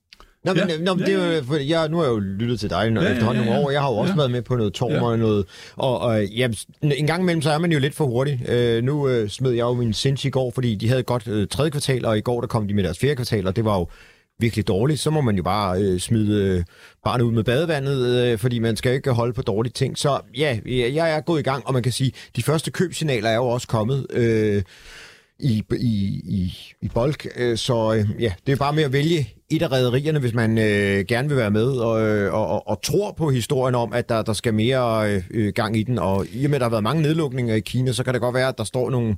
Nå, 0.45 0.53
men, 0.53 0.63
Ja. 0.69 0.73
ja. 0.73 0.79
nå, 0.83 0.93
men 0.93 1.05
det 1.05 1.13
er 1.13 1.35
jo, 1.37 1.43
for 1.43 1.55
jeg, 1.55 1.89
nu 1.89 1.97
har 1.97 2.03
jeg 2.03 2.11
jo 2.11 2.19
lyttet 2.19 2.59
til 2.59 2.69
dig 2.69 2.91
når, 2.91 3.01
Ja, 3.01 3.05
ja, 3.07 3.09
ja, 3.11 3.13
efterhånden 3.15 3.43
ja, 3.43 3.49
nogle 3.49 3.59
ja. 3.61 3.65
år. 3.67 3.71
Jeg 3.71 3.81
har 3.81 3.89
jo 3.89 3.95
også 3.97 4.11
Ja. 4.13 4.17
været 4.17 4.31
med 4.31 4.41
på 4.41 4.55
noget 4.55 4.73
torm 4.73 4.91
Ja. 4.91 5.01
og 5.03 5.19
noget. 5.19 5.45
Og, 5.75 5.99
og 5.99 6.25
ja, 6.25 6.47
en 6.81 7.07
gang 7.07 7.21
imellem, 7.23 7.41
så 7.41 7.51
er 7.51 7.57
man 7.57 7.71
jo 7.71 7.79
lidt 7.79 7.95
for 7.95 8.05
hurtig. 8.05 8.49
Øh, 8.49 8.83
nu 8.83 9.07
øh, 9.09 9.29
smed 9.29 9.51
jeg 9.51 9.61
jo 9.61 9.73
min 9.73 9.93
sinds 9.93 10.25
i 10.25 10.29
går, 10.29 10.51
fordi 10.51 10.75
de 10.75 10.89
havde 10.89 11.03
godt 11.03 11.27
øh, 11.27 11.47
tredje 11.47 11.71
kvartal, 11.71 12.05
og 12.05 12.17
i 12.17 12.21
går 12.21 12.41
der 12.41 12.47
kom 12.47 12.67
de 12.67 12.73
med 12.73 12.83
deres 12.83 12.99
fjerde 12.99 13.15
kvartal, 13.15 13.47
og 13.47 13.55
det 13.55 13.65
var 13.65 13.77
jo 13.79 13.87
virkelig 14.41 14.67
dårligt. 14.67 14.99
Så 14.99 15.09
må 15.09 15.21
man 15.21 15.35
jo 15.35 15.43
bare 15.43 15.81
øh, 15.81 15.99
smide 15.99 16.43
øh, 16.43 16.63
barnet 17.03 17.23
ud 17.25 17.31
med 17.31 17.43
badevandet, 17.43 18.07
øh, 18.07 18.37
fordi 18.37 18.59
man 18.59 18.75
skal 18.75 18.93
ikke 18.93 19.11
holde 19.11 19.33
på 19.33 19.41
dårlige 19.41 19.73
ting. 19.73 19.97
Så 19.97 20.19
ja, 20.37 20.59
jeg 20.65 21.11
er 21.11 21.21
gået 21.21 21.39
i 21.39 21.43
gang, 21.43 21.67
og 21.67 21.73
man 21.73 21.83
kan 21.83 21.91
sige, 21.91 22.11
de 22.35 22.43
første 22.43 22.71
købsignaler 22.71 23.29
er 23.29 23.35
jo 23.35 23.47
også 23.47 23.67
kommet. 23.67 24.07
Øh, 24.09 24.63
i, 25.41 25.63
i, 25.71 26.21
i, 26.25 26.57
i 26.81 26.89
bulk. 26.93 27.27
Øh, 27.35 27.57
Så 27.57 27.93
øh, 27.93 28.21
ja, 28.23 28.33
det 28.45 28.51
er 28.51 28.55
bare 28.55 28.73
med 28.73 28.83
at 28.83 28.93
vælge 28.93 29.29
et 29.49 29.61
af 29.61 29.71
rædderierne, 29.71 30.19
hvis 30.19 30.33
man 30.33 30.57
øh, 30.57 31.05
gerne 31.07 31.27
vil 31.27 31.37
være 31.37 31.51
med, 31.51 31.67
og, 31.67 32.01
øh, 32.01 32.33
og, 32.33 32.47
og, 32.47 32.67
og 32.67 32.81
tror 32.81 33.11
på 33.11 33.29
historien 33.29 33.75
om, 33.75 33.93
at 33.93 34.09
der, 34.09 34.21
der 34.21 34.33
skal 34.33 34.53
mere 34.53 35.21
øh, 35.31 35.53
gang 35.53 35.77
i 35.77 35.83
den. 35.83 35.99
Og 35.99 36.25
i 36.33 36.45
og 36.45 36.49
med, 36.49 36.55
at 36.55 36.59
der 36.59 36.65
har 36.65 36.69
været 36.69 36.83
mange 36.83 37.01
nedlukninger 37.01 37.55
i 37.55 37.59
Kina, 37.59 37.91
så 37.91 38.03
kan 38.03 38.13
det 38.13 38.21
godt 38.21 38.35
være, 38.35 38.47
at 38.47 38.57
der 38.57 38.63
står 38.63 38.89
nogle, 38.89 39.17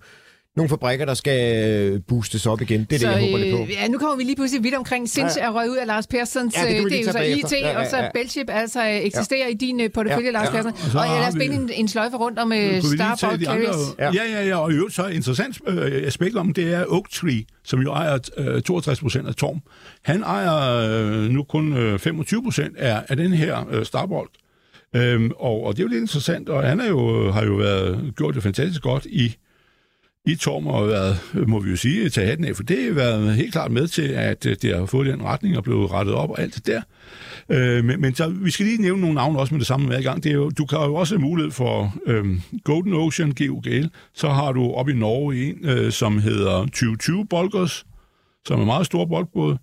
nogle 0.56 0.70
fabrikker, 0.70 1.06
der 1.06 1.14
skal 1.14 1.66
øh, 1.94 2.02
boostes 2.08 2.46
op 2.46 2.62
igen. 2.62 2.84
Det 2.90 2.96
er 2.96 3.00
så, 3.00 3.08
det, 3.08 3.14
jeg 3.14 3.22
håber 3.22 3.38
lidt 3.38 3.56
på. 3.56 3.62
øh, 3.64 3.72
Ja, 3.72 3.88
nu 3.88 3.98
kommer 3.98 4.16
vi 4.18 4.24
lige 4.24 4.36
pludselig 4.36 4.64
vidt 4.64 4.76
omkring. 4.76 5.10
Sinds 5.10 5.38
Ja, 5.38 5.44
er 5.44 5.50
røget 5.52 5.70
ud 5.70 5.78
af 5.78 5.88
Lars 5.88 6.08
Persons. 6.08 6.56
Ja, 6.58 6.62
det 6.62 6.92
det 6.92 7.00
er 7.00 7.04
jo 7.04 7.04
så 7.04 7.10
IT, 7.10 7.14
bagefter. 7.16 7.58
Ja, 7.58 7.70
ja, 7.72 7.80
og 7.80 7.86
så 7.90 7.98
ja. 7.98 8.10
Bellship 8.14 8.50
altså 8.50 8.80
øh, 8.84 8.90
eksisterer 8.96 9.48
i 9.48 9.54
din 9.54 9.82
portefølje, 9.94 10.26
Ja, 10.26 10.32
Lars 10.32 10.48
ja. 10.48 10.52
Persson. 10.52 10.72
Og 10.72 10.92
så 10.92 10.98
Og 10.98 11.06
ja, 11.06 11.20
lad 11.20 11.28
os 11.28 11.34
spænde 11.34 11.56
en, 11.56 11.70
en 11.74 11.88
sløjfe 11.88 12.18
rundt 12.18 12.40
om 12.40 12.52
Starbuck? 12.82 13.44
Carriers. 13.46 13.76
Ja. 14.00 14.12
ja, 14.14 14.24
ja, 14.32 14.48
ja. 14.48 14.56
Og 14.56 14.72
i 14.72 14.76
øvrigt 14.76 14.96
så 14.96 15.08
et 15.08 15.14
interessant 15.14 15.62
øh, 15.68 16.08
aspekt 16.08 16.36
om, 16.36 16.54
det 16.54 16.74
er 16.74 16.86
Oak 16.88 17.10
Tree, 17.10 17.44
som 17.64 17.80
jo 17.82 17.92
ejer 17.92 18.18
øh, 18.38 18.62
62 18.62 19.00
procent 19.00 19.28
af 19.28 19.36
Torm. 19.36 19.62
Han 20.04 20.24
ejer 20.24 20.90
øh, 20.90 21.30
nu 21.30 21.44
kun 21.44 21.74
øh, 21.78 22.00
25 22.00 22.44
procent 22.44 22.78
af, 22.78 23.04
af 23.10 23.18
den 23.18 23.34
her 23.34 23.66
øh, 23.72 23.86
Starbuck. 23.86 24.30
Øhm, 24.96 25.32
og, 25.40 25.64
og 25.64 25.74
det 25.74 25.80
er 25.80 25.84
jo 25.84 25.90
lidt 25.90 26.02
interessant, 26.02 26.50
og 26.50 26.64
han 26.64 26.80
er 26.80 26.88
jo, 26.90 27.32
har 27.32 27.44
jo 27.46 27.54
været, 27.54 28.14
gjort 28.18 28.36
det 28.36 28.44
fantastisk 28.44 28.82
godt 28.82 29.06
i, 29.06 29.36
i 30.26 30.36
Torm, 30.36 30.66
har 30.66 30.84
været, 30.84 31.48
må 31.48 31.60
vi 31.60 31.70
jo 31.70 31.76
sige, 31.76 32.10
tage 32.10 32.28
hatten 32.28 32.46
af, 32.46 32.56
for 32.56 32.64
det 32.64 32.84
har 32.84 32.94
været 32.94 33.36
helt 33.36 33.52
klart 33.52 33.72
med 33.72 33.88
til, 33.88 34.08
at 34.08 34.46
øh, 34.46 34.56
det 34.62 34.76
har 34.78 34.86
fået 34.86 35.08
den 35.08 35.24
retning 35.24 35.58
og 35.58 35.64
blevet 35.64 35.92
rettet 35.92 36.16
op 36.16 36.30
og 36.30 36.42
alt 36.42 36.56
det 36.56 36.68
der. 36.68 36.82
Øh, 37.50 37.86
men, 37.86 38.02
men 38.02 38.16
så, 38.16 38.30
vi 38.30 38.52
skal 38.52 38.66
lige 38.66 38.82
nævne 38.82 39.02
nogle 39.02 39.16
navne 39.16 39.40
også 39.40 39.54
med 39.54 39.60
det 39.60 39.68
samme 39.68 39.88
med 39.88 40.00
i 40.00 40.04
gang. 40.04 40.24
Det 40.24 40.30
er 40.30 40.34
jo, 40.36 40.50
du 40.50 40.66
kan 40.66 40.78
jo 40.78 40.96
også 40.96 41.16
have 41.16 41.22
mulighed 41.22 41.52
for 41.52 41.96
øh, 42.06 42.26
Golden 42.64 42.94
Ocean, 42.94 43.32
GUGL. 43.32 43.86
Så 44.14 44.30
har 44.30 44.52
du 44.52 44.72
op 44.72 44.90
i 44.90 44.94
Norge 44.94 45.50
en, 45.50 45.70
øh, 45.70 45.92
som 45.92 46.20
hedder 46.20 46.60
2020 46.62 47.26
Bolgers, 47.30 47.86
som 48.48 48.58
er 48.60 48.64
en 48.64 48.68
meget 48.68 48.86
stor 48.86 49.06
boldbåd. 49.06 49.58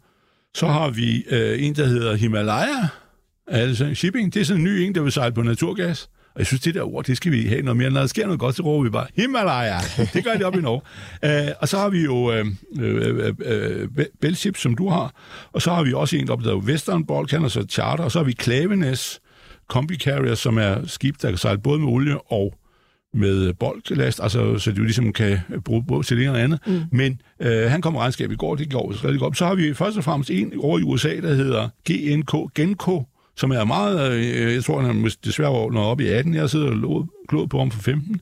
Så 0.55 0.67
har 0.67 0.91
vi 0.91 1.25
øh, 1.31 1.67
en, 1.67 1.75
der 1.77 1.87
hedder 1.87 2.15
Himalaya, 2.15 2.89
altså 3.47 3.95
shipping. 3.95 4.35
Det 4.35 4.41
er 4.41 4.45
sådan 4.45 4.61
en 4.61 4.65
ny 4.65 4.79
en, 4.79 4.95
der 4.95 5.01
vil 5.03 5.13
sejle 5.13 5.35
på 5.35 5.43
naturgas. 5.43 6.09
Og 6.41 6.43
jeg 6.43 6.47
synes, 6.47 6.61
det 6.61 6.75
der 6.75 6.95
ord, 6.95 7.05
det 7.05 7.17
skal 7.17 7.33
vi 7.33 7.47
have 7.47 7.63
noget 7.63 7.77
mere. 7.77 7.91
Når 7.91 8.01
der 8.01 8.07
sker 8.07 8.25
noget 8.25 8.41
godt, 8.41 8.57
så 8.57 8.63
råber 8.63 8.85
vi 8.85 8.91
bare, 8.91 9.07
Himalaya! 9.17 9.79
Det 10.15 10.25
gør 10.25 10.33
det 10.33 10.43
op 10.43 10.55
i 10.55 10.61
Norge. 10.61 10.81
Uh, 11.23 11.53
og 11.61 11.69
så 11.69 11.79
har 11.79 11.89
vi 11.89 12.05
jo 12.05 12.15
uh, 12.15 12.47
uh, 12.79 13.27
uh, 13.97 14.05
Bellship, 14.21 14.57
som 14.57 14.75
du 14.75 14.89
har. 14.89 15.15
Og 15.53 15.63
så 15.63 15.71
har 15.71 15.83
vi 15.83 15.93
også 15.93 16.17
en, 16.17 16.27
der 16.27 16.37
hedder 16.37 16.57
Western 16.57 17.07
Ball, 17.07 17.27
kan 17.27 17.43
altså 17.43 17.67
charter. 17.71 18.05
Og 18.05 18.13
så 18.13 18.19
har 18.19 18.25
vi 18.25 18.33
Klavenes 18.33 19.21
Combi 19.69 19.97
Carrier, 19.97 20.35
som 20.35 20.59
er 20.59 20.87
skib, 20.87 21.15
der 21.23 21.29
kan 21.29 21.39
sejle 21.39 21.59
både 21.59 21.79
med 21.79 21.89
olie 21.89 22.33
og 22.33 22.55
med 23.15 23.53
boldlast, 23.53 24.21
altså, 24.23 24.59
så 24.59 24.73
du 24.73 24.83
ligesom 24.83 25.13
kan 25.13 25.39
bruge 25.65 25.85
både 25.89 26.07
til 26.07 26.17
det 26.17 26.23
ene 26.23 26.33
og 26.33 26.41
andet. 26.41 26.59
Mm. 26.67 26.83
Men 26.93 27.21
øh, 27.41 27.71
han 27.71 27.83
kom 27.83 27.97
regnskab 27.97 28.33
i 28.33 28.37
går, 28.37 28.55
det 28.55 28.73
går 28.73 29.05
rigtig 29.05 29.21
godt. 29.21 29.39
Så 29.39 29.47
har 29.47 29.55
vi 29.55 29.75
først 29.75 29.97
og 29.97 30.05
fremmest 30.05 30.31
en 30.31 30.53
over 30.61 30.79
i 30.79 30.83
USA, 30.83 31.17
der 31.17 31.35
hedder 31.35 31.69
GNK, 31.89 32.55
Genko, 32.55 33.05
som 33.41 33.53
er 33.53 33.65
meget, 33.65 34.13
øh, 34.13 34.55
jeg 34.55 34.65
tror, 34.65 34.81
han 34.81 35.05
er 35.05 35.17
desværre 35.25 35.73
når 35.73 35.85
op 35.85 36.01
i 36.01 36.07
18, 36.07 36.35
jeg 36.35 36.51
sidder 36.51 36.87
og 36.87 37.09
klod 37.29 37.47
på 37.47 37.59
ham 37.59 37.71
for 37.71 37.83
15. 37.83 38.21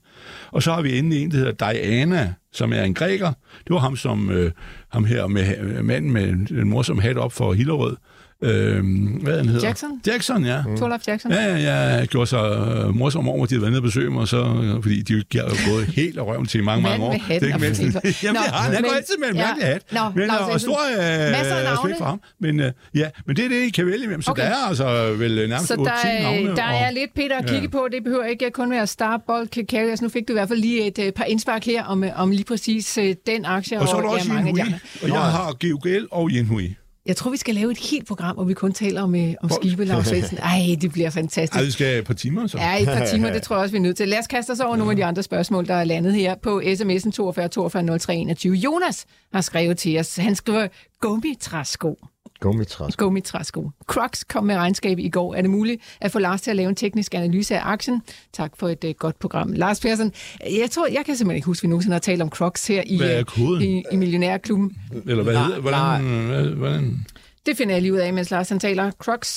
Og 0.51 0.63
så 0.63 0.73
har 0.73 0.83
vi 0.83 0.99
endelig 0.99 1.23
en, 1.23 1.31
der 1.31 1.37
hedder 1.37 1.73
Diana, 1.73 2.35
som 2.53 2.73
er 2.73 2.83
en 2.83 2.95
græker. 2.95 3.33
Det 3.59 3.71
var 3.71 3.79
ham, 3.79 3.97
som 3.97 4.31
øh, 4.31 4.51
ham 4.89 5.05
her 5.05 5.27
med 5.27 5.83
manden 5.83 6.13
med 6.13 6.47
den 6.47 6.69
morsomme 6.69 7.03
hat 7.03 7.17
op 7.17 7.33
for 7.33 7.53
Hillerød. 7.53 7.93
Øh, 7.93 7.97
hvad 8.41 9.37
han 9.37 9.49
hedder? 9.49 9.67
Jackson? 9.67 9.91
Jackson, 10.07 10.45
ja. 10.45 10.63
Mm. 10.67 10.79
Torlaf 10.79 11.01
Jackson. 11.09 11.33
Ja, 11.33 11.57
ja, 11.57 11.97
ja, 11.99 12.05
gjorde 12.05 12.27
sig 12.27 12.39
øh, 12.87 12.95
morsom 12.95 13.29
over, 13.29 13.45
at 13.45 13.51
de 13.51 13.55
havde 13.55 13.63
været 13.63 13.73
nede 13.73 13.79
og 13.79 13.83
besøge 13.85 14.11
mig, 14.11 14.29
så, 14.29 14.37
øh, 14.63 14.83
fordi 14.83 15.03
de 15.03 15.15
har 15.39 15.43
jo 15.45 15.73
gået 15.73 15.85
helt 16.01 16.19
af 16.19 16.27
røven 16.27 16.47
til 16.47 16.61
i 16.61 16.65
mange, 16.65 16.83
mange 16.83 17.05
år. 17.05 17.13
med 17.13 17.21
Det 17.21 17.31
er 17.31 17.41
og 17.41 17.47
ikke 17.47 17.59
mindst-. 17.59 18.25
Jamen, 18.25 18.43
det 18.43 18.51
har 18.51 18.63
han. 18.63 18.73
Han 18.75 18.83
men- 18.83 18.91
går 18.91 18.97
altid 18.97 19.15
med 19.19 19.29
en 19.29 19.35
mærkelig 19.37 19.67
hat. 19.67 19.83
Nå, 19.93 20.01
men, 20.15 20.23
øh, 20.25 20.43
og 20.43 20.51
Jensen. 20.51 20.61
stor 20.71 20.79
øh, 20.93 21.33
navne. 21.33 21.73
respekt 21.73 21.99
for 21.99 22.05
ham. 22.05 22.21
Men, 22.41 22.61
øh, 22.61 22.73
ja, 22.95 23.09
men 23.27 23.37
det 23.37 23.45
er 23.45 23.49
det, 23.49 23.57
I 23.67 23.71
kan 23.71 23.87
vælge 23.87 24.05
imellem. 24.05 24.23
Så 24.23 24.31
Okay. 24.31 24.43
der 24.43 24.49
er 24.49 24.69
altså 24.69 25.13
vel 25.19 25.39
øh, 25.39 25.49
nærmest 25.49 25.69
Så 25.69 25.75
8-10 25.75 25.79
der, 25.85 26.23
navne. 26.23 26.51
er- 26.51 26.55
der 26.55 26.63
og- 26.65 26.75
er 26.81 26.91
lidt, 26.91 27.15
Peter, 27.15 27.37
at 27.39 27.45
kigge 27.47 27.63
Ja. 27.63 27.69
på. 27.69 27.89
Det 27.93 28.05
behøver 28.05 28.25
ikke 28.25 28.51
kun 28.51 28.71
være 28.71 28.87
Starbuck 28.87 29.59
Carriers. 29.71 30.03
Nu 30.03 30.09
fik 30.09 30.29
du 30.29 30.33
i 30.33 30.35
hvert 30.35 30.49
fald 30.49 30.59
lige 30.61 30.87
et 30.87 30.99
øh, 30.99 31.13
par 31.13 31.25
indspark 31.25 31.65
her 31.65 31.85
om, 31.85 32.05
øh, 32.05 32.21
om 32.21 32.31
lige 32.31 32.45
præcis 32.45 32.99
øh, 32.99 33.15
den 33.27 33.45
aktie. 33.45 33.81
Og 33.81 33.89
så 33.89 33.97
er 33.97 34.01
der 34.01 34.09
også 34.09 34.29
Yenhui, 34.33 34.61
andre. 34.61 34.79
og 35.03 35.09
jeg 35.09 35.19
har 35.21 35.57
GUGL 35.61 36.07
og 36.11 36.29
Yenhui. 36.33 36.75
Jeg 37.09 37.17
tror, 37.17 37.31
vi 37.31 37.37
skal 37.37 37.55
lave 37.55 37.71
et 37.71 37.79
helt 37.79 38.07
program, 38.07 38.35
hvor 38.35 38.45
vi 38.45 38.55
kun 38.55 38.73
taler 38.73 39.03
om, 39.03 39.15
øh, 39.15 39.35
om 39.43 39.51
skibe, 39.51 39.85
Lars 39.85 40.07
Svendsen. 40.07 40.39
Ej, 40.53 40.77
det 40.81 40.93
bliver 40.93 41.11
fantastisk. 41.11 41.59
Ej, 41.59 41.65
vi 41.65 41.71
skal 41.71 41.87
have 41.87 41.99
et 41.99 42.05
par 42.07 42.15
timer, 42.15 42.47
så. 42.47 42.59
Ja, 42.59 42.83
et 42.83 42.89
par 42.89 43.07
timer, 43.07 43.33
det 43.33 43.43
tror 43.43 43.57
jeg 43.57 43.63
også, 43.63 43.73
vi 43.73 43.77
er 43.79 43.83
nødt 43.83 43.97
til. 43.97 44.09
Lad 44.09 44.19
os 44.19 44.27
kaste 44.27 44.51
os 44.51 44.61
over 44.61 44.77
nogle 44.77 44.91
af 44.91 44.97
de 44.97 45.05
andre 45.05 45.23
spørgsmål, 45.23 45.67
der 45.67 45.75
er 45.75 45.85
landet 45.85 46.15
her 46.15 46.35
på 46.43 46.63
sms'en 46.65 47.11
42 47.11 47.49
42 47.49 47.99
03 47.99 48.17
21. 48.17 48.55
Jonas 48.55 49.07
har 49.33 49.41
skrevet 49.41 49.79
til 49.79 49.99
os. 49.99 50.17
Han 50.17 50.35
skriver, 50.35 50.69
gummitræsko. 51.01 51.97
Gummitræsk. 52.41 52.99
Gummitræsko. 52.99 53.71
Crocs 53.87 54.25
kom 54.25 54.45
med 54.45 54.57
regnskab 54.57 54.99
i 54.99 55.09
går. 55.09 55.35
Er 55.35 55.41
det 55.41 55.51
muligt 55.51 55.83
at 56.01 56.13
få 56.13 56.19
Lars 56.19 56.43
til 56.43 56.51
at 56.51 56.57
lave 56.57 56.69
en 56.69 56.75
teknisk 56.75 57.15
analyse 57.15 57.57
af 57.57 57.61
aktien? 57.65 58.03
Tak 58.33 58.53
for 58.57 58.69
et 58.69 58.85
uh, 58.85 58.91
godt 58.91 59.19
program. 59.19 59.53
Lars 59.53 59.81
Persson, 59.81 60.13
jeg 60.41 60.71
tror, 60.71 60.87
jeg 60.87 61.05
kan 61.07 61.17
simpelthen 61.17 61.37
ikke 61.37 61.47
huske, 61.47 61.61
at 61.61 61.63
vi 61.63 61.69
nogensinde 61.69 61.95
har 61.95 62.01
talt 62.01 62.23
om 62.23 62.29
Crocs 62.29 62.67
her 62.67 62.83
i, 62.87 62.97
Hvad 62.97 63.11
er 63.11 63.19
øh, 63.19 63.25
koden? 63.25 63.63
i, 63.63 63.85
i 63.93 63.97
Millionærklubben. 63.97 64.77
Eller 65.07 65.23
hvad 65.23 65.37
hedder 65.37 65.61
hvordan, 65.61 66.01
hvad, 66.27 66.45
hvordan? 66.45 67.07
Det 67.47 67.57
finder 67.57 67.75
jeg 67.75 67.83
lige 67.83 67.93
ud 67.93 67.99
af, 67.99 68.13
mens 68.13 68.31
Lars 68.31 68.49
han 68.49 68.59
taler. 68.59 68.91
Crocs 68.91 69.29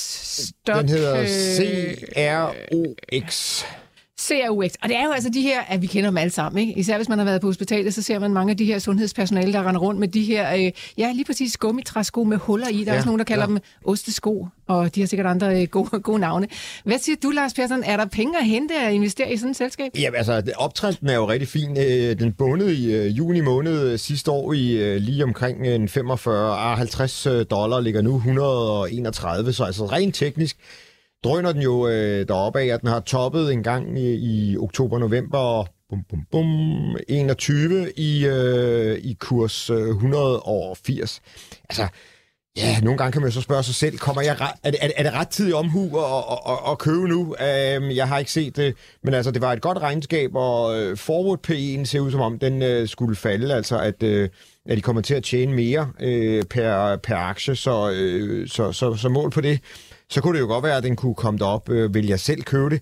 Stock... 0.48 0.80
Den 0.80 0.90
hedder 0.90 1.20
øh, 1.22 1.28
CROX. 2.14 3.64
CRUX. 4.28 4.72
Og 4.84 4.90
det 4.90 4.98
er 4.98 5.04
jo 5.06 5.12
altså 5.12 5.30
de 5.30 5.42
her, 5.42 5.62
at 5.62 5.82
vi 5.82 5.88
kender 5.88 6.10
dem 6.10 6.18
alle 6.18 6.32
sammen, 6.32 6.60
ikke? 6.68 6.80
Især 6.80 6.98
hvis 6.98 7.10
man 7.10 7.18
har 7.18 7.26
været 7.26 7.42
på 7.42 7.48
hospitalet, 7.48 7.94
så 7.94 8.02
ser 8.02 8.20
man 8.20 8.34
mange 8.34 8.52
af 8.52 8.58
de 8.58 8.66
her 8.66 8.80
sundhedspersonale, 8.80 9.54
der 9.54 9.68
render 9.68 9.82
rundt 9.82 10.00
med 10.00 10.08
de 10.08 10.24
her, 10.24 10.56
øh, 10.56 10.72
ja, 10.98 11.12
lige 11.16 11.26
præcis 11.26 11.58
gummitræsko 11.58 12.24
med 12.24 12.38
huller 12.38 12.68
i. 12.68 12.84
Der 12.84 12.86
er 12.92 12.94
Ja, 12.94 12.98
også 13.00 13.06
nogen, 13.08 13.20
der 13.20 13.26
kalder 13.26 13.44
ja. 13.44 13.48
dem 13.48 13.60
ostesko, 13.86 14.48
og 14.68 14.96
de 14.96 15.00
har 15.00 15.08
sikkert 15.08 15.28
andre 15.28 15.62
øh, 15.62 15.68
gode, 15.68 15.90
gode 16.00 16.20
navne. 16.20 16.48
Hvad 16.84 16.98
siger 17.00 17.16
du, 17.24 17.30
Lars 17.30 17.54
Persson? 17.54 17.84
Er 17.84 17.98
der 17.98 18.06
penge 18.06 18.38
at 18.40 18.46
hente 18.46 18.74
at 18.76 18.94
investere 18.94 19.34
i 19.34 19.38
sådan 19.38 19.52
et 19.52 19.58
selskab? 19.58 19.92
Ja, 20.00 20.10
altså, 20.16 20.42
optrenden 20.58 21.08
er 21.10 21.16
jo 21.16 21.30
rigtig 21.30 21.48
fin. 21.48 21.78
Øh, 21.78 22.20
Den 22.20 22.34
bundede 22.34 22.76
i 22.76 22.94
øh, 22.96 23.18
juni 23.18 23.42
måned 23.42 23.92
øh, 23.92 24.00
sidste 24.00 24.32
år 24.32 24.54
i 24.54 25.00
lige 25.00 25.24
omkring 25.24 25.68
en 25.68 25.90
45, 25.90 26.58
ah, 26.72 26.78
50 26.78 27.28
dollar, 27.52 27.80
ligger 27.80 28.02
nu 28.02 28.16
131, 28.16 29.54
så 29.54 29.64
altså 29.64 29.86
rent 29.86 30.16
teknisk 30.16 30.58
drøner 31.24 31.52
den 31.52 31.62
jo 31.62 31.88
øh, 31.88 32.28
deroppe 32.28 32.60
af, 32.60 32.66
at 32.66 32.82
den 32.82 32.90
har 32.90 33.00
toppet 33.00 33.54
en 33.54 33.64
gang 33.64 34.00
i, 34.00 34.14
i 34.14 34.58
oktober-november 34.58 35.66
bum, 35.90 36.04
bum, 36.10 36.26
bum, 36.32 36.98
21 37.08 37.92
i, 37.98 38.26
øh, 38.26 38.98
i 38.98 39.14
kurs 39.14 39.70
øh, 39.70 39.90
180. 39.90 41.22
Altså, 41.70 41.88
Ja, 42.58 42.80
nogle 42.80 42.98
gange 42.98 43.12
kan 43.12 43.22
man 43.22 43.30
jo 43.30 43.34
så 43.34 43.42
spørge 43.42 43.64
sig 43.64 43.76
selv, 43.76 43.98
kommer 43.98 44.22
jeg 44.22 44.38
er, 44.64 44.70
det, 44.72 44.78
er, 44.82 44.88
det, 44.88 44.94
er 44.98 45.04
det 45.04 45.14
ret 45.14 45.30
tid 45.30 45.50
i 45.50 45.54
omhu 45.54 46.00
at, 46.00 46.24
at, 46.32 46.40
at, 46.48 46.72
at 46.72 46.78
købe 46.78 47.08
nu? 47.08 47.36
Øhm, 47.42 47.92
jeg 47.92 48.08
har 48.08 48.20
ikke 48.20 48.32
set 48.32 48.58
det, 48.58 48.76
men 49.04 49.14
altså, 49.14 49.32
det 49.32 49.42
var 49.42 49.54
et 49.54 49.62
godt 49.62 49.78
regnskab, 49.78 50.36
og 50.36 50.80
øh, 50.80 50.98
forward 50.98 51.40
P'en 51.48 51.86
ser 51.86 52.00
ud 52.00 52.12
som 52.12 52.22
om, 52.22 52.40
den 52.40 52.62
øh, 52.62 52.88
skulle 52.88 53.16
falde, 53.16 53.54
altså 53.54 53.80
at, 53.80 54.04
Øh, 54.04 54.30
at 54.66 54.78
de 54.78 54.82
kommer 54.82 55.02
til 55.02 55.14
at 55.14 55.24
tjene 55.24 55.54
mere 55.54 55.92
øh, 56.00 56.44
per, 56.44 56.96
per 56.96 57.16
aktie, 57.16 57.56
så, 57.56 57.92
øh, 57.92 58.48
så, 58.48 58.72
så, 58.72 58.96
så 58.96 59.10
mål 59.10 59.32
på 59.32 59.42
det. 59.42 59.60
Så 60.12 60.22
kunne 60.22 60.34
det 60.34 60.42
jo 60.42 60.48
godt 60.48 60.64
være, 60.64 60.78
at 60.78 60.84
den 60.84 60.96
kunne 60.96 61.16
komme 61.16 61.38
derop. 61.38 61.70
Øh, 61.70 61.94
vil 61.94 62.08
jeg 62.08 62.20
selv 62.20 62.44
købe 62.44 62.70
det? 62.70 62.82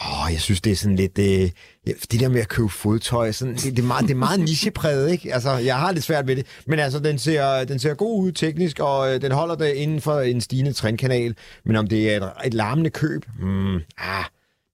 Åh, 0.00 0.32
jeg 0.32 0.40
synes, 0.40 0.60
det 0.60 0.72
er 0.72 0.76
sådan 0.76 0.96
lidt... 0.96 1.18
Øh, 1.18 1.50
det 1.86 2.20
der 2.20 2.28
med 2.28 2.40
at 2.40 2.48
købe 2.48 2.68
fodtøj, 2.68 3.32
sådan, 3.32 3.54
det, 3.54 3.76
det, 3.76 3.78
er 3.78 3.86
meget, 3.86 4.02
det 4.02 4.10
er 4.10 4.18
meget 4.18 4.40
nichepræget, 4.40 5.10
ikke? 5.12 5.34
Altså, 5.34 5.50
jeg 5.50 5.78
har 5.78 5.92
lidt 5.92 6.04
svært 6.04 6.26
ved 6.26 6.36
det. 6.36 6.46
Men 6.66 6.78
altså, 6.78 6.98
den 6.98 7.18
ser, 7.18 7.64
den 7.64 7.78
ser 7.78 7.94
god 7.94 8.24
ud 8.24 8.32
teknisk, 8.32 8.80
og 8.80 9.14
øh, 9.14 9.22
den 9.22 9.32
holder 9.32 9.54
det 9.54 9.72
inden 9.74 10.00
for 10.00 10.20
en 10.20 10.40
stigende 10.40 10.72
trendkanal. 10.72 11.36
Men 11.64 11.76
om 11.76 11.86
det 11.86 12.14
er 12.14 12.16
et, 12.16 12.32
et 12.44 12.54
larmende 12.54 12.90
køb, 12.90 13.24
Mm, 13.40 13.74
ah, 13.98 14.24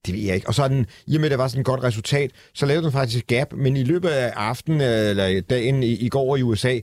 det 0.06 0.14
ved 0.14 0.20
jeg 0.20 0.34
ikke. 0.34 0.48
Og 0.48 0.54
så 0.54 0.62
er 0.62 0.68
den, 0.68 0.86
i 1.06 1.14
og 1.14 1.20
med, 1.20 1.26
at 1.26 1.30
det 1.30 1.38
var 1.38 1.48
sådan 1.48 1.60
et 1.60 1.66
godt 1.66 1.82
resultat, 1.82 2.30
så 2.54 2.66
lavede 2.66 2.84
den 2.84 2.92
faktisk 2.92 3.18
et 3.18 3.26
gap, 3.26 3.52
men 3.52 3.76
i 3.76 3.84
løbet 3.84 4.08
af 4.08 4.32
aftenen, 4.36 4.80
øh, 4.80 5.10
eller 5.10 5.40
dagen 5.40 5.82
i, 5.82 5.92
i 5.92 6.08
går 6.08 6.36
i 6.36 6.42
USA, 6.42 6.80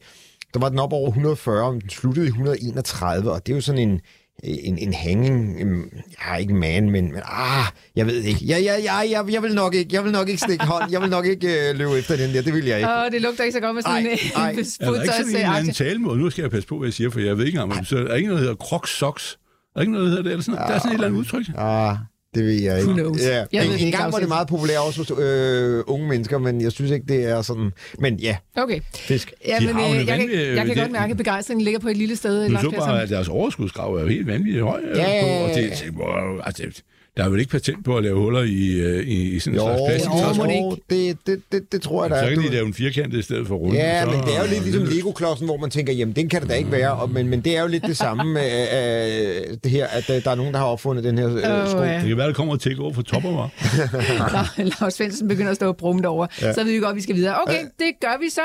der 0.54 0.60
var 0.60 0.70
den 0.70 0.80
op 0.80 0.94
over 0.94 1.08
140, 1.08 1.66
og 1.68 1.74
den 1.74 1.90
sluttede 1.90 2.26
i 2.26 2.30
131, 2.30 3.32
og 3.32 3.48
det 3.48 3.54
er 3.54 3.58
jo 3.58 3.62
sådan 3.62 3.90
en, 3.90 4.02
en, 4.44 4.78
en 4.78 4.94
hanging, 4.94 5.60
ja, 6.26 6.36
ikke 6.36 6.54
man, 6.54 6.90
men, 6.90 7.12
men 7.12 7.22
ah, 7.26 7.66
jeg 7.96 8.06
ved 8.08 8.22
ikke. 8.22 8.40
Jeg, 8.48 8.64
jeg, 8.64 8.82
jeg, 8.84 9.08
jeg, 9.12 9.34
jeg, 9.34 9.44
vil 9.44 9.56
nok 9.56 9.76
ikke, 9.76 9.90
jeg 9.96 10.04
vil 10.04 10.12
nok 10.12 10.30
ikke 10.30 10.42
stikke 10.42 10.66
hånd, 10.66 10.92
jeg 10.92 11.02
vil 11.02 11.10
nok 11.10 11.26
ikke 11.26 11.48
uh, 11.48 11.78
løbe 11.78 11.98
efter 11.98 12.16
den 12.16 12.34
der, 12.34 12.42
det 12.42 12.54
vil 12.54 12.66
jeg 12.66 12.78
ikke. 12.78 12.90
Åh, 12.90 13.12
det 13.12 13.22
lugter 13.22 13.44
ikke 13.44 13.54
så 13.54 13.60
godt 13.60 13.76
med 13.76 13.84
sådan 13.84 14.06
en 14.06 14.20
ej. 14.36 14.50
Er 14.80 14.92
der 14.92 15.02
ikke 15.02 15.14
sådan 15.14 15.36
en 15.36 15.56
anden 15.56 15.74
talemåde? 15.74 16.20
Nu 16.20 16.30
skal 16.30 16.42
jeg 16.42 16.52
passe 16.52 16.68
på, 16.68 16.78
hvad 16.78 16.88
jeg 16.88 16.94
siger, 16.94 17.10
for 17.10 17.20
jeg 17.20 17.38
ved 17.38 17.46
ikke 17.46 17.60
engang, 17.60 17.88
så 17.88 17.98
er 17.98 18.04
der 18.04 18.16
ikke 18.16 18.28
noget, 18.28 18.42
der 18.42 18.50
hedder 18.50 18.66
crocs 18.66 18.98
socks. 18.98 19.34
Er 19.34 19.38
der 19.76 19.82
ikke 19.82 19.94
noget, 19.94 20.06
der 20.06 20.10
hedder 20.10 20.24
det? 20.24 20.32
Eller 20.32 20.44
sådan, 20.44 20.60
ja, 20.60 20.68
der 20.68 20.74
er 20.74 20.80
sådan 20.80 20.92
et 20.92 20.94
eller 20.94 21.08
andet 21.08 21.20
udtryk. 21.20 21.46
Ah, 21.58 21.98
det 22.38 22.46
ved 22.46 22.54
jeg 22.62 22.80
ikke. 22.80 22.90
Who 22.92 23.02
knows? 23.02 23.22
Ja. 23.22 23.44
Jeg 23.54 23.66
en, 23.66 23.72
ved 23.72 23.80
en 23.80 23.92
gang 23.92 24.14
var 24.14 24.20
det 24.20 24.28
meget 24.28 24.48
populært 24.48 24.78
også 24.80 25.00
hos 25.02 25.12
øh, 25.24 25.84
unge 25.88 26.08
mennesker, 26.08 26.38
men 26.38 26.62
jeg 26.62 26.72
synes 26.72 26.92
ikke, 26.92 27.06
det 27.08 27.24
er 27.24 27.42
sådan... 27.42 27.72
Men 28.00 28.16
ja, 28.20 28.38
Okay. 28.58 28.80
fisk. 28.96 29.34
Ja, 29.48 29.58
De 29.60 29.66
men, 29.66 29.76
øh, 29.78 29.90
en 30.02 30.08
jeg, 30.08 30.20
kan, 30.20 30.30
jeg 30.32 30.56
kan 30.56 30.68
det- 30.68 30.78
godt 30.78 30.92
mærke, 30.92 31.12
at 31.12 31.18
begejstringen 31.18 31.64
ligger 31.64 31.80
på 31.80 31.88
et 31.90 31.98
lille 31.98 32.16
sted. 32.16 32.50
Du 32.50 32.58
så 32.62 32.72
bare, 32.78 33.02
at 33.02 33.10
deres 33.10 33.28
overskudsgrav 33.28 33.96
er 33.96 34.02
jo 34.02 34.08
helt 34.08 34.28
vanvittigt 34.28 34.64
høj. 34.64 34.82
Ja, 34.96 35.02
ja, 35.02 35.26
ja, 35.26 35.44
Og 35.44 35.50
det, 35.56 35.64
altså, 36.44 36.64
det- 36.64 36.84
der 37.18 37.24
er 37.26 37.30
vel 37.30 37.40
ikke 37.40 37.52
patent 37.52 37.86
på 37.86 37.98
at 37.98 38.04
lave 38.04 38.20
huller 38.20 38.44
i, 38.44 38.68
øh, 38.80 39.08
i, 39.08 39.36
i 39.36 39.40
sådan 39.40 39.60
en 39.60 39.66
Jo, 39.66 39.68
slags 39.68 39.82
plastik. 39.90 40.12
Jo, 40.12 40.34
så, 40.34 40.44
det 40.44 40.60
jo, 40.62 40.78
det, 40.90 41.18
det, 41.28 41.42
det, 41.52 41.72
det 41.72 41.82
tror 41.82 42.04
jeg, 42.04 42.10
der 42.10 42.18
så 42.22 42.26
er. 42.26 42.30
kan 42.34 42.44
de 42.44 42.50
lave 42.50 42.66
en 42.68 42.74
firkantet 42.74 43.20
i 43.20 43.22
stedet 43.22 43.48
for 43.48 43.56
rundt. 43.56 43.76
Ja, 43.76 44.04
så, 44.04 44.10
men 44.12 44.20
det 44.20 44.36
er 44.38 44.42
jo 44.44 44.48
lidt 44.50 44.64
ligesom 44.64 44.84
det- 44.86 44.94
Lego-klodsen, 44.94 45.46
hvor 45.46 45.58
man 45.58 45.70
tænker, 45.70 45.94
jamen, 45.94 46.16
den 46.16 46.30
kan 46.30 46.42
det 46.42 46.50
da 46.50 46.54
ikke 46.54 46.72
være. 46.72 46.92
Og, 46.92 47.10
men, 47.10 47.28
men 47.28 47.42
det 47.42 47.58
er 47.58 47.62
jo 47.62 47.68
lidt 47.68 47.84
det 47.84 47.98
samme 47.98 48.34
med 48.34 48.52
øh, 49.52 49.58
det 49.64 49.72
her, 49.72 49.88
at 49.88 50.10
øh, 50.10 50.24
der 50.24 50.32
er 50.32 50.36
nogen, 50.36 50.54
der 50.54 50.60
har 50.60 50.66
opfundet 50.66 51.04
den 51.04 51.18
her 51.18 51.28
øh, 51.28 51.64
Åh, 51.64 51.70
sko. 51.70 51.80
ja. 51.84 51.94
Det 52.00 52.08
kan 52.08 52.18
være, 52.18 52.28
der 52.28 52.34
kommer 52.34 52.56
til 52.56 52.70
at 52.70 52.78
gå 52.78 52.94
for 52.94 53.02
topper, 53.02 53.32
var. 53.32 53.50
Lars 54.82 54.94
Svendsen 54.94 55.28
begynder 55.28 55.50
at 55.52 55.56
stå 55.56 55.68
og 55.68 55.78
brumme 55.78 56.08
over. 56.08 56.28
Ja. 56.42 56.54
Så 56.54 56.64
ved 56.64 56.72
vi 56.72 56.78
godt, 56.80 56.90
at 56.90 56.96
vi 56.96 57.02
skal 57.02 57.16
videre. 57.16 57.42
Okay, 57.42 57.62
det 57.80 57.92
gør 58.02 58.20
vi 58.22 58.30
så. 58.30 58.42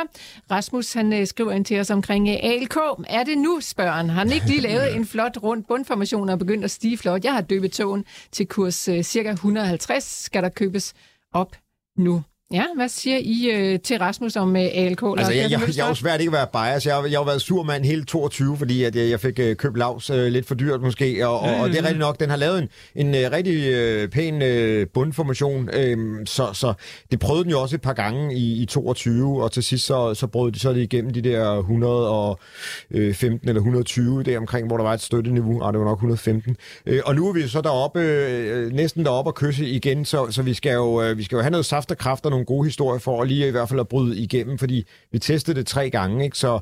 Rasmus, 0.51 0.93
han 0.93 1.13
øh, 1.13 1.27
skriver 1.27 1.53
ind 1.53 1.65
til 1.65 1.81
os 1.81 1.91
omkring 1.91 2.29
øh, 2.29 2.35
ALK. 2.43 2.77
Er 3.09 3.25
det 3.25 3.39
nu, 3.39 3.59
spørger 3.63 3.93
han. 3.93 4.11
Har 4.11 4.19
han 4.19 4.33
ikke 4.33 4.47
lige 4.47 4.61
lavet 4.61 4.95
en 4.97 5.07
flot 5.07 5.39
rund 5.43 5.65
bundformation 5.69 6.29
og 6.29 6.39
begyndt 6.39 6.65
at 6.65 6.71
stige 6.71 6.99
flot? 6.99 7.25
Jeg 7.25 7.33
har 7.33 7.41
døbet 7.41 7.73
togen 7.73 8.05
til 8.33 8.47
kurs 8.63 8.89
øh, 8.89 9.03
cirka 9.03 9.31
150. 9.31 10.05
Skal 10.05 10.43
der 10.43 10.49
købes 10.49 10.95
op 11.33 11.57
nu? 11.97 12.23
Ja, 12.53 12.65
hvad 12.77 12.89
siger 12.89 13.19
I 13.23 13.51
øh, 13.53 13.81
til 13.81 13.99
Rasmus 13.99 14.37
om 14.37 14.57
øh, 14.57 14.63
ALK? 14.63 15.03
Altså, 15.19 15.33
jeg, 15.33 15.51
jeg, 15.51 15.61
jeg 15.77 15.85
er 15.85 15.89
jo 15.89 15.95
svært 15.95 16.21
ikke 16.21 16.39
at 16.39 16.49
være 16.53 16.73
bias. 16.73 16.87
Jeg, 16.87 16.95
har- 16.95 17.07
jeg 17.07 17.19
har 17.19 17.25
været 17.25 17.41
sur 17.43 17.63
mand 17.63 17.85
hele 17.85 18.05
22, 18.05 18.57
fordi 18.57 18.85
at 18.85 18.97
jeg, 18.97 19.11
jeg 19.11 19.21
fik 19.21 19.39
øh, 19.39 19.57
købt 19.57 19.79
lavs 19.79 20.11
øh, 20.11 20.27
lidt 20.27 20.47
for 20.47 20.55
dyrt 20.55 20.81
måske. 20.83 21.29
Og, 21.29 21.41
og, 21.41 21.55
og 21.57 21.69
det 21.69 21.79
er 21.79 21.83
rigtigt 21.83 21.99
nok, 21.99 22.21
den 22.21 22.31
har 22.31 22.37
lavet 22.37 22.59
en, 22.63 22.69
en 23.07 23.15
øh, 23.15 23.31
rigtig 23.33 23.67
øh, 23.73 24.09
pæn 24.09 24.43
øh, 24.43 24.87
bundformation. 24.95 25.69
Øh, 25.73 25.97
så, 26.27 26.47
så 26.53 26.73
det 27.11 27.21
prøvede 27.21 27.45
den 27.45 27.51
jo 27.51 27.61
også 27.61 27.77
et 27.77 27.83
par 27.83 27.93
gange 27.93 28.35
i, 28.37 28.63
i 28.63 28.67
22, 28.67 29.43
og 29.43 29.53
til 29.53 29.63
sidst 29.63 29.87
så, 29.87 30.15
så 30.15 30.27
brød 30.27 30.53
de 30.53 30.59
så 30.59 30.73
det 30.73 30.81
igennem 30.83 31.13
de 31.13 31.23
der 31.23 31.59
115 31.59 33.49
eller 33.49 33.61
120 33.61 34.23
der 34.23 34.39
omkring, 34.39 34.67
hvor 34.67 34.77
der 34.77 34.85
var 34.85 34.95
et 34.95 35.01
støtteniveau. 35.01 35.63
Ah, 35.63 35.73
det 35.73 35.81
var 35.81 35.87
nok 35.87 35.99
115. 35.99 36.57
Øh, 36.87 37.01
og 37.05 37.15
nu 37.15 37.29
er 37.29 37.33
vi 37.33 37.49
så 37.49 37.61
deroppe, 37.61 38.01
øh, 38.01 38.73
næsten 38.73 39.05
deroppe 39.05 39.29
og 39.31 39.35
kysse 39.35 39.67
igen, 39.67 40.05
så, 40.05 40.27
så 40.31 40.43
vi, 40.43 40.55
skal 40.55 40.73
jo, 40.73 41.03
øh, 41.03 41.19
vi 41.19 41.23
skal 41.23 41.37
jo 41.37 41.43
have 41.43 41.51
noget 41.51 41.67
saft 41.67 41.91
og 41.91 41.99
kraft 41.99 42.25
og 42.25 42.31
nogle 42.31 42.42
gode 42.45 42.65
historier 42.65 42.99
for 42.99 43.23
at 43.23 43.29
lige 43.29 43.49
i 43.49 43.51
hvert 43.51 43.69
fald 43.69 43.81
at 43.81 43.89
bryde 43.89 44.19
igennem, 44.19 44.59
fordi 44.59 44.85
vi 45.13 45.19
testede 45.19 45.59
det 45.59 45.67
tre 45.67 45.91
gange, 45.91 46.25
ikke? 46.25 46.39
Så 46.39 46.59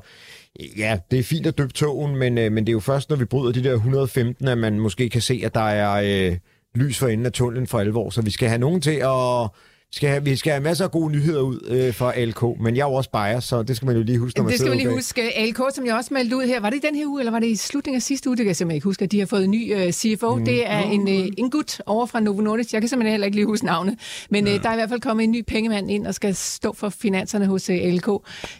ja, 0.77 0.99
det 1.11 1.19
er 1.19 1.23
fint 1.23 1.47
at 1.47 1.57
døbe 1.57 1.73
togen, 1.73 2.15
men, 2.15 2.37
øh, 2.37 2.51
men 2.51 2.65
det 2.65 2.71
er 2.71 2.73
jo 2.73 2.79
først, 2.79 3.09
når 3.09 3.17
vi 3.17 3.25
bryder 3.25 3.51
de 3.51 3.63
der 3.63 3.73
115, 3.73 4.47
at 4.47 4.57
man 4.57 4.79
måske 4.79 5.09
kan 5.09 5.21
se, 5.21 5.41
at 5.45 5.55
der 5.55 5.69
er 5.69 6.29
øh, 6.31 6.37
lys 6.75 6.97
for 6.97 7.07
enden 7.07 7.25
af 7.25 7.31
tunnelen 7.31 7.67
for 7.67 7.79
alvor. 7.79 8.09
Så 8.09 8.21
vi 8.21 8.31
skal 8.31 8.49
have 8.49 8.59
nogen 8.59 8.81
til 8.81 8.95
at... 8.95 9.49
Skal 9.93 10.09
have, 10.09 10.23
vi 10.23 10.35
skal 10.35 10.51
have 10.51 10.63
masser 10.63 10.85
af 10.85 10.91
gode 10.91 11.11
nyheder 11.11 11.41
ud 11.41 11.59
øh, 11.67 11.93
for 11.93 12.13
LK, 12.25 12.61
men 12.63 12.75
jeg 12.75 12.81
er 12.81 12.87
jo 12.87 12.93
også 12.93 13.09
bias, 13.09 13.43
så 13.43 13.63
det 13.63 13.75
skal 13.75 13.85
man 13.85 13.95
jo 13.95 14.03
lige 14.03 14.17
huske, 14.19 14.39
når 14.39 14.43
man 14.43 14.51
Det 14.51 14.59
skal 14.59 14.71
vi 14.71 14.75
lige 14.77 14.87
bag. 14.87 14.95
huske. 14.95 15.37
ALK, 15.37 15.57
som 15.75 15.85
jeg 15.85 15.95
også 15.95 16.13
meldte 16.13 16.37
ud 16.37 16.43
her, 16.43 16.59
var 16.59 16.69
det 16.69 16.77
i 16.83 16.87
den 16.87 16.95
her 16.95 17.05
uge, 17.07 17.21
eller 17.21 17.31
var 17.31 17.39
det 17.39 17.47
i 17.47 17.55
slutningen 17.55 17.95
af 17.95 18.01
sidste 18.01 18.29
uge? 18.29 18.37
Det 18.37 18.43
kan 18.43 18.47
jeg 18.47 18.55
simpelthen 18.55 18.75
ikke 18.75 18.83
huske, 18.83 19.03
at 19.03 19.11
de 19.11 19.19
har 19.19 19.25
fået 19.25 19.43
en 19.43 19.51
ny 19.51 19.75
uh, 19.75 19.91
CFO. 19.91 20.35
Mm. 20.35 20.45
Det 20.45 20.67
er 20.69 20.79
en, 20.79 21.01
uh, 21.01 21.25
en 21.37 21.49
gut 21.51 21.81
over 21.85 22.05
fra 22.05 22.19
Novo 22.19 22.41
Nordisk. 22.41 22.73
Jeg 22.73 22.81
kan 22.81 22.87
simpelthen 22.89 23.11
heller 23.11 23.25
ikke 23.25 23.37
lige 23.37 23.45
huske 23.45 23.65
navnet. 23.65 23.95
Men 24.29 24.47
uh, 24.47 24.53
der 24.53 24.69
er 24.69 24.73
i 24.73 24.75
hvert 24.75 24.89
fald 24.89 25.01
kommet 25.01 25.23
en 25.23 25.31
ny 25.31 25.43
pengemand 25.47 25.91
ind 25.91 26.07
og 26.07 26.15
skal 26.15 26.35
stå 26.35 26.73
for 26.77 26.89
finanserne 26.89 27.45
hos 27.45 27.69
uh, 27.69 27.75
ALK. 27.75 28.07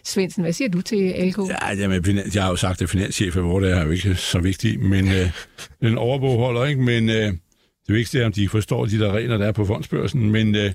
Svendsen, 0.04 0.42
hvad 0.42 0.52
siger 0.52 0.68
du 0.68 0.80
til 0.80 1.12
ALK? 1.12 1.38
Ja, 1.38 1.74
jamen, 1.78 2.18
jeg 2.34 2.42
har 2.42 2.50
jo 2.50 2.56
sagt, 2.56 2.82
at 2.82 2.90
finanschef 2.90 3.36
er, 3.36 3.40
hvor 3.40 3.60
det 3.60 3.70
er 3.72 3.84
jo 3.84 3.90
ikke 3.90 4.14
så 4.14 4.38
vigtigt, 4.38 4.80
men 4.82 5.08
øh, 5.08 5.30
den 5.80 5.98
overbog 5.98 6.38
holder 6.38 6.64
ikke, 6.64 6.82
men 6.82 7.10
øh, 7.10 7.32
det 7.92 7.98
vigtigste 7.98 8.20
er, 8.20 8.26
om 8.26 8.32
de 8.32 8.48
forstår 8.48 8.84
de 8.86 8.98
der 8.98 9.12
regler, 9.12 9.38
der 9.38 9.46
er 9.46 9.52
på 9.52 9.64
fondsbørsen. 9.64 10.30
Men 10.30 10.54
øh, 10.54 10.60
jamen, 10.62 10.72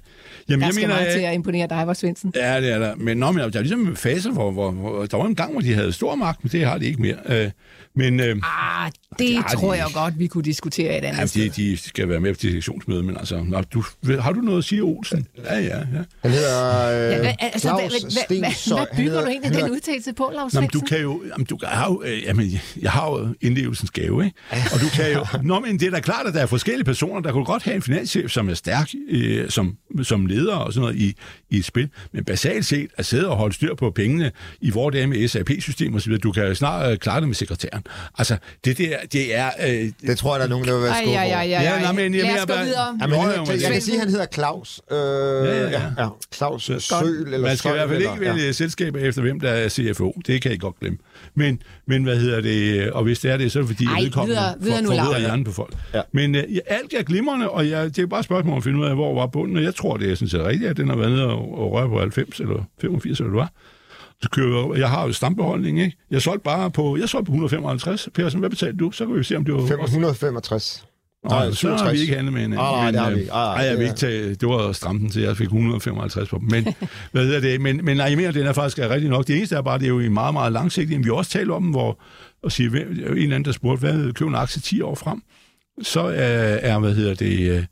Der 0.47 0.57
jeg 0.57 0.73
skal 0.73 0.75
mener, 0.75 0.87
meget 0.95 1.05
at- 1.07 1.13
til 1.13 1.21
at 1.21 1.33
imponere 1.33 1.67
dig, 1.67 1.83
var 1.87 1.93
Svendsen. 1.93 2.33
Ja, 2.35 2.61
det 2.61 2.71
er 2.71 2.79
der. 2.79 2.95
Men 2.95 3.17
nå, 3.17 3.31
men 3.31 3.39
der 3.51 3.59
er 3.59 3.61
ligesom 3.61 3.95
faser, 3.95 4.31
hvor, 4.31 4.51
hvor, 4.51 4.71
hvor 4.71 5.05
der 5.05 5.17
var 5.17 5.25
en 5.25 5.35
gang, 5.35 5.51
hvor 5.51 5.61
de 5.61 5.73
havde 5.73 5.91
stor 5.93 6.15
magt, 6.15 6.43
men 6.43 6.51
det 6.51 6.65
har 6.65 6.77
de 6.77 6.85
ikke 6.85 7.01
mere. 7.01 7.15
Øh, 7.25 7.49
men 7.95 8.19
øh, 8.19 8.35
Ah, 8.43 8.91
det 9.19 9.35
har 9.35 9.43
tror 9.55 9.71
de. 9.73 9.77
jeg 9.77 9.87
godt, 9.93 10.19
vi 10.19 10.27
kunne 10.27 10.43
diskutere 10.43 10.97
et 10.97 11.03
andet 11.05 11.19
ja, 11.19 11.25
sted. 11.25 11.49
de, 11.49 11.49
de 11.71 11.77
skal 11.77 12.09
være 12.09 12.19
med 12.19 12.33
på 12.33 12.39
direktionsmødet, 12.41 13.05
men 13.05 13.17
altså, 13.17 13.43
nå, 13.43 13.61
du, 13.61 13.83
har 14.19 14.31
du 14.31 14.41
noget 14.41 14.57
at 14.57 14.63
sige, 14.63 14.81
Olsen? 14.81 15.27
Ja, 15.45 15.59
ja, 15.59 15.77
ja. 15.77 15.83
Han 16.21 16.31
hedder 16.31 16.87
øh, 17.05 17.11
Ja, 17.11 17.19
hvad, 17.19 17.33
altså, 17.39 17.67
Claus 17.67 17.81
hvad, 17.81 18.11
hvad, 18.27 18.37
hvad, 18.39 18.87
bygger 18.97 19.11
hedder- 19.11 19.21
du 19.21 19.27
egentlig 19.27 19.53
den 19.53 19.71
udtalelse 19.71 20.13
på, 20.13 20.31
Lars 20.35 20.53
Nå, 20.53 20.61
men 20.61 20.69
du 20.69 20.79
kan 20.79 21.01
jo, 21.01 21.21
jamen, 21.31 21.45
du 21.45 21.57
har 21.63 21.87
jo, 21.91 22.01
øh, 22.05 22.23
jamen, 22.23 22.51
jeg 22.81 22.91
har 22.91 23.09
jo 23.11 23.27
indlevelsens 23.41 23.91
gave, 23.91 24.25
ikke? 24.25 24.37
Og 24.73 24.79
du 24.81 24.85
kan 24.95 25.11
jo, 25.13 25.25
nå, 25.43 25.59
men 25.59 25.79
det 25.79 25.87
er 25.87 25.91
da 25.91 25.99
klart, 25.99 26.27
at 26.27 26.33
der 26.33 26.39
er 26.41 26.45
forskellige 26.45 26.85
personer, 26.85 27.06
der 27.23 27.31
kunne 27.31 27.45
godt 27.45 27.63
have 27.63 27.75
en 27.75 27.81
finanschef, 27.81 28.31
som 28.31 28.49
er 28.49 28.53
stærk 28.53 28.89
øh, 29.09 29.49
som, 29.49 29.77
som 30.03 30.25
leder 30.25 30.55
og 30.55 30.73
sådan 30.73 30.81
noget 30.81 30.95
i, 30.95 31.15
i 31.49 31.57
et 31.57 31.65
spil, 31.65 31.89
men 32.11 32.23
basalt 32.25 32.65
set 32.65 32.89
at 32.97 33.05
sidde 33.05 33.29
og 33.29 33.37
holde 33.37 33.55
styr 33.55 33.75
på 33.75 33.91
pengene 33.91 34.31
i 34.61 34.71
det 34.71 35.01
er 35.01 35.07
med 35.07 35.27
SAP-system 35.27 35.93
og 35.95 36.01
så 36.01 36.09
videre, 36.09 36.19
du 36.21 36.31
kan 36.31 36.55
snart 36.55 36.91
øh, 36.91 36.97
klare 36.97 37.19
det 37.19 37.27
med 37.27 37.35
sekretæren. 37.35 37.83
Altså, 38.17 38.37
det 38.65 38.77
der, 38.77 38.97
det 39.13 39.35
er... 39.35 39.49
Øh, 39.67 39.91
Det 40.01 40.17
tror 40.17 40.33
jeg, 40.33 40.39
der 40.39 40.45
er 40.45 40.49
nogen, 40.49 40.67
der 40.67 40.73
vil 40.73 40.83
være 40.83 40.93
skuffet 40.95 41.17
over. 41.17 41.41
Ja, 41.41 41.71
ej. 41.73 41.81
nej, 41.81 41.91
men 41.91 42.13
jeg 42.15 42.23
Lad 42.23 42.33
os 42.33 42.39
gå 42.39 42.45
bare- 42.47 42.65
videre. 42.65 42.97
Jamen, 43.01 43.19
han, 43.19 43.39
men- 43.47 43.61
jeg 43.61 43.71
kan 43.71 43.81
sige, 43.81 43.95
at 43.95 43.99
han 43.99 44.09
hedder 44.09 44.25
Claus. 44.33 44.81
Øh, 44.91 44.97
ja, 44.97 45.03
ja. 45.61 45.69
ja, 45.69 45.81
ja. 45.97 46.07
Claus 46.35 46.63
Søl 46.63 47.23
eller 47.25 47.39
Man 47.39 47.57
skal 47.57 47.71
i 47.71 47.73
hvert 47.73 47.89
fald 47.89 48.01
ikke 48.01 48.19
vælge 48.19 48.53
selskaber 48.53 48.99
efter, 48.99 49.21
hvem 49.21 49.39
der 49.39 49.49
er 49.49 49.69
CFO. 49.69 50.21
Det 50.27 50.41
kan 50.41 50.51
I 50.51 50.57
godt 50.57 50.79
glemme. 50.79 50.97
Men, 51.35 51.61
men 51.87 52.03
hvad 52.03 52.17
hedder 52.17 52.41
det? 52.41 52.91
Og 52.91 53.03
hvis 53.03 53.19
det 53.19 53.31
er 53.31 53.37
det, 53.37 53.51
så 53.51 53.59
er 53.59 53.63
det 53.63 53.69
fordi, 53.69 53.85
Ej, 53.85 53.91
jeg 53.95 54.03
vedkommende 54.03 54.35
videre- 54.35 54.55
videre 54.61 54.81
nu, 54.81 54.89
Lars. 54.89 55.07
videre 55.07 55.19
hjernen 55.19 55.45
på 55.45 55.51
folk. 55.51 55.75
Ja. 55.93 56.01
Men 56.11 56.35
uh, 56.35 56.41
ja, 56.55 56.59
alt 56.67 56.93
er 56.93 57.03
glimrende, 57.03 57.49
og 57.49 57.69
jeg, 57.69 57.95
det 57.95 57.99
er 58.03 58.07
bare 58.07 58.19
et 58.19 58.25
spørgsmål 58.25 58.51
om 58.51 58.57
at 58.57 58.63
finde 58.63 58.79
ud 58.79 58.85
af, 58.85 58.95
hvor 58.95 59.15
var 59.15 59.27
bunden. 59.27 59.57
Og 59.57 59.63
jeg 59.63 59.75
tror, 59.75 59.97
det 59.97 60.11
er 60.11 60.15
sådan 60.15 60.29
set 60.29 60.43
rigtigt, 60.43 60.69
at 60.69 60.77
den 60.77 60.89
har 60.89 60.95
været 60.95 61.11
nede 61.11 61.25
og, 61.27 61.59
og 61.59 61.71
røre 61.71 61.89
på 61.89 61.99
90 61.99 62.39
eller 62.39 62.63
85, 62.81 63.19
eller 63.19 63.29
hvad 63.31 63.39
det 63.39 63.41
var. 63.41 63.51
Så 64.21 64.29
kører 64.29 64.71
jeg, 64.73 64.79
jeg 64.79 64.89
har 64.89 65.05
jo 65.07 65.13
stambeholdning, 65.13 65.79
ikke? 65.81 65.97
Jeg 66.11 66.21
solgte 66.21 66.43
bare 66.43 66.71
på, 66.71 66.97
jeg 66.97 67.09
solgte 67.09 67.25
på 67.25 67.31
155. 67.31 68.09
Per, 68.13 68.37
hvad 68.37 68.49
betalte 68.49 68.77
du? 68.77 68.91
Så 68.91 69.05
kan 69.05 69.15
vi 69.15 69.23
se, 69.23 69.35
om 69.37 69.45
det 69.45 69.53
var... 69.53 69.59
565. 71.29 71.63
Nej, 71.63 71.71
Nej, 71.71 71.77
så 71.77 71.83
har 71.83 71.91
67. 71.91 71.93
vi 71.93 72.01
ikke 72.01 72.13
handlet 72.15 72.33
med 72.33 72.41
hinanden. 72.41 72.65
Nej, 72.65 72.85
Men, 72.85 72.93
det 72.93 73.01
har 73.01 73.09
øh, 73.09 73.15
vi 73.15 73.19
ikke. 73.21 73.33
Ah, 73.33 73.59
Ej, 73.59 73.65
jeg 73.65 73.77
vil 73.77 73.83
ikke 73.83 73.95
tage, 73.97 74.35
det 74.35 74.47
var 74.49 74.71
stramten 74.71 75.09
til, 75.09 75.21
jeg 75.21 75.37
fik 75.37 75.45
155 75.45 76.29
på 76.29 76.37
dem. 76.37 76.47
Men, 76.51 76.75
hvad 77.11 77.25
hedder 77.25 77.39
det? 77.39 77.61
Men, 77.61 77.85
men 77.85 77.97
nej, 77.97 78.05
jeg 78.05 78.17
mener, 78.17 78.31
den 78.31 78.45
er 78.47 78.53
faktisk 78.53 78.79
er 78.79 78.89
rigtig 78.89 79.09
nok. 79.09 79.27
Det 79.27 79.37
eneste 79.37 79.55
er 79.55 79.61
bare, 79.61 79.79
det 79.79 79.85
er 79.85 79.89
jo 79.89 79.99
i 79.99 80.09
meget, 80.09 80.33
meget 80.33 80.51
langsigtigt. 80.53 81.05
Vi 81.05 81.09
også 81.09 81.31
talt 81.31 81.51
om, 81.51 81.63
hvor 81.63 81.99
og 82.43 82.51
sige, 82.51 82.69
hvem- 82.69 82.91
en 82.91 82.99
eller 83.07 83.23
anden, 83.23 83.45
der 83.45 83.51
spurgte, 83.51 83.79
hvad 83.79 84.13
køber 84.13 84.29
en 84.31 84.35
aktie 84.35 84.61
10 84.61 84.81
år 84.81 84.95
frem? 84.95 85.21
Så 85.83 86.01
er, 86.01 86.57
er 86.61 86.79
hvad 86.79 86.93
hedder 86.95 87.13
det, 87.13 87.67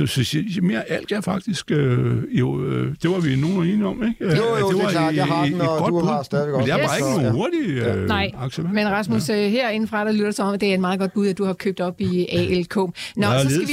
øh, 0.00 0.08
så, 0.08 0.24
så, 0.24 0.24
så 0.24 0.60
mere 0.62 0.90
alt 0.90 1.12
er 1.12 1.20
faktisk, 1.20 1.70
øh, 1.70 2.38
jo, 2.38 2.64
øh, 2.64 2.94
det 3.02 3.10
var 3.10 3.20
vi 3.20 3.36
nogen 3.36 3.56
enige 3.68 3.86
om, 3.86 4.02
ikke? 4.08 4.24
Jo, 4.24 4.28
jo, 4.60 4.68
det 4.70 4.78
er 4.78 4.82
var 4.84 4.90
klart. 4.90 5.14
Jeg 5.16 5.24
har 5.26 5.44
den, 5.44 5.60
og 5.60 5.78
godt 5.78 5.88
du 5.92 6.00
bud. 6.00 6.08
har 6.08 6.22
stadigvæk 6.22 6.56
Men 6.56 6.66
det 6.66 6.72
er 6.72 6.74
også. 6.74 6.86
bare 6.86 6.94
Yes. 6.94 6.98
ikke 6.98 7.08
nogen 7.10 7.24
Ja. 7.24 7.30
hurtige 7.30 7.92
øh, 8.02 8.08
Nej, 8.08 8.30
aktier. 8.38 8.64
vel? 8.64 8.74
Men 8.74 8.88
Rasmus, 8.88 9.28
ja. 9.28 9.48
herindefra, 9.48 10.04
der 10.04 10.12
lytter 10.12 10.30
som 10.30 10.46
om, 10.48 10.54
at 10.54 10.60
det 10.60 10.70
er 10.70 10.74
et 10.74 10.80
meget 10.80 11.00
godt 11.00 11.12
bud, 11.12 11.26
at 11.28 11.38
du 11.38 11.44
har 11.44 11.52
købt 11.52 11.80
op 11.80 12.00
i 12.00 12.26
ALK. 12.32 12.76
Nå, 12.76 12.90
Ja, 13.22 13.42
så 13.42 13.48
skal 13.50 13.62
er 13.62 13.66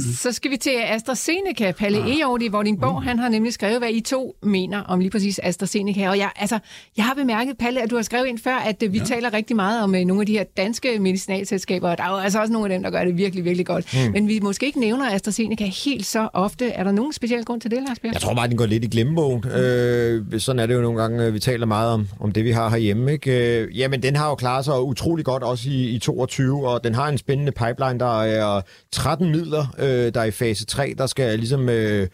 vi... 0.00 0.12
Så 0.14 0.32
skal 0.32 0.50
vi 0.50 0.56
til 0.56 0.72
AstraZeneca. 0.84 1.72
Palle 1.72 1.98
ah. 1.98 2.18
Eort 2.18 2.42
i 2.42 2.48
Vordingborg, 2.48 3.02
han 3.02 3.18
har 3.18 3.28
nemlig 3.28 3.52
skrevet, 3.52 3.78
hvad 3.78 3.90
I 3.90 4.00
to 4.00 4.36
mener 4.42 4.80
om 4.82 5.00
lige 5.00 5.10
præcis 5.10 5.40
AstraZeneca. 5.42 6.08
Og 6.08 6.18
jeg, 6.18 6.30
altså, 6.36 6.58
jeg 6.96 7.04
har 7.04 7.14
bemærket, 7.14 7.58
Palle, 7.58 7.82
at 7.82 7.90
du 7.90 7.96
har 7.96 8.02
skrevet 8.02 8.26
ind 8.26 8.38
før, 8.38 8.54
at 8.56 8.82
øh, 8.82 8.92
vi 8.92 8.98
ja. 8.98 9.04
taler 9.04 9.32
rigtig 9.32 9.56
meget 9.56 9.82
om 9.82 9.94
øh, 9.94 10.04
nogle 10.04 10.20
af 10.22 10.26
de 10.26 10.32
her 10.32 10.44
danske 10.56 10.98
medicinalselskaber, 10.98 11.90
og 11.90 11.98
der 11.98 12.04
er 12.04 12.10
jo 12.10 12.16
altså 12.16 12.40
også 12.40 12.52
nogle 12.52 12.66
af 12.74 12.78
dem, 12.78 12.82
der 12.82 12.90
gør 12.90 13.04
det 13.04 13.16
virkelig, 13.16 13.44
virkelig 13.44 13.66
godt. 13.66 13.94
Mm. 14.06 14.12
Men 14.12 14.28
vi 14.28 14.40
måske 14.42 14.66
ikke 14.66 14.80
nævner 14.80 15.10
AstraZeneca 15.26 15.64
helt 15.84 16.06
så 16.06 16.28
ofte. 16.32 16.68
Er 16.68 16.84
der 16.84 16.92
nogen 16.92 17.12
speciel 17.12 17.44
grund 17.44 17.60
til 17.60 17.70
det, 17.70 17.78
Lars 17.88 17.98
Bjerg? 17.98 18.12
Jeg 18.12 18.20
tror 18.20 18.34
bare, 18.34 18.48
den 18.48 18.56
går 18.56 18.66
lidt 18.66 18.84
i 18.84 18.86
glemmebogen. 18.86 19.44
Øh, 19.48 20.40
sådan 20.40 20.60
er 20.60 20.66
det 20.66 20.74
jo 20.74 20.80
nogle 20.80 21.00
gange, 21.00 21.26
øh, 21.26 21.34
vi 21.34 21.38
taler 21.38 21.66
meget 21.66 21.90
om, 21.90 22.08
om 22.20 22.32
det, 22.32 22.44
vi 22.44 22.50
har 22.50 22.68
herhjemme. 22.68 23.12
Ikke? 23.12 23.60
Øh, 23.62 23.78
jamen, 23.78 24.02
den 24.02 24.16
har 24.16 24.28
jo 24.28 24.34
klaret 24.34 24.64
sig 24.64 24.80
utrolig 24.80 25.24
godt 25.24 25.42
også 25.42 25.68
i, 25.68 25.88
i 25.88 25.98
22, 25.98 26.68
og 26.68 26.84
den 26.84 26.94
har 26.94 27.08
en 27.08 27.18
spændende 27.18 27.52
pipeline. 27.52 27.98
Der 28.00 28.22
er 28.22 28.56
øh, 28.56 28.62
13 28.92 29.30
midler, 29.30 29.74
øh, 29.78 30.14
der 30.14 30.20
er 30.20 30.24
i 30.24 30.30
fase 30.30 30.66
3, 30.66 30.94
der 30.98 31.06
skal 31.06 31.38
ligesom... 31.38 31.68
Øh, 31.68 32.08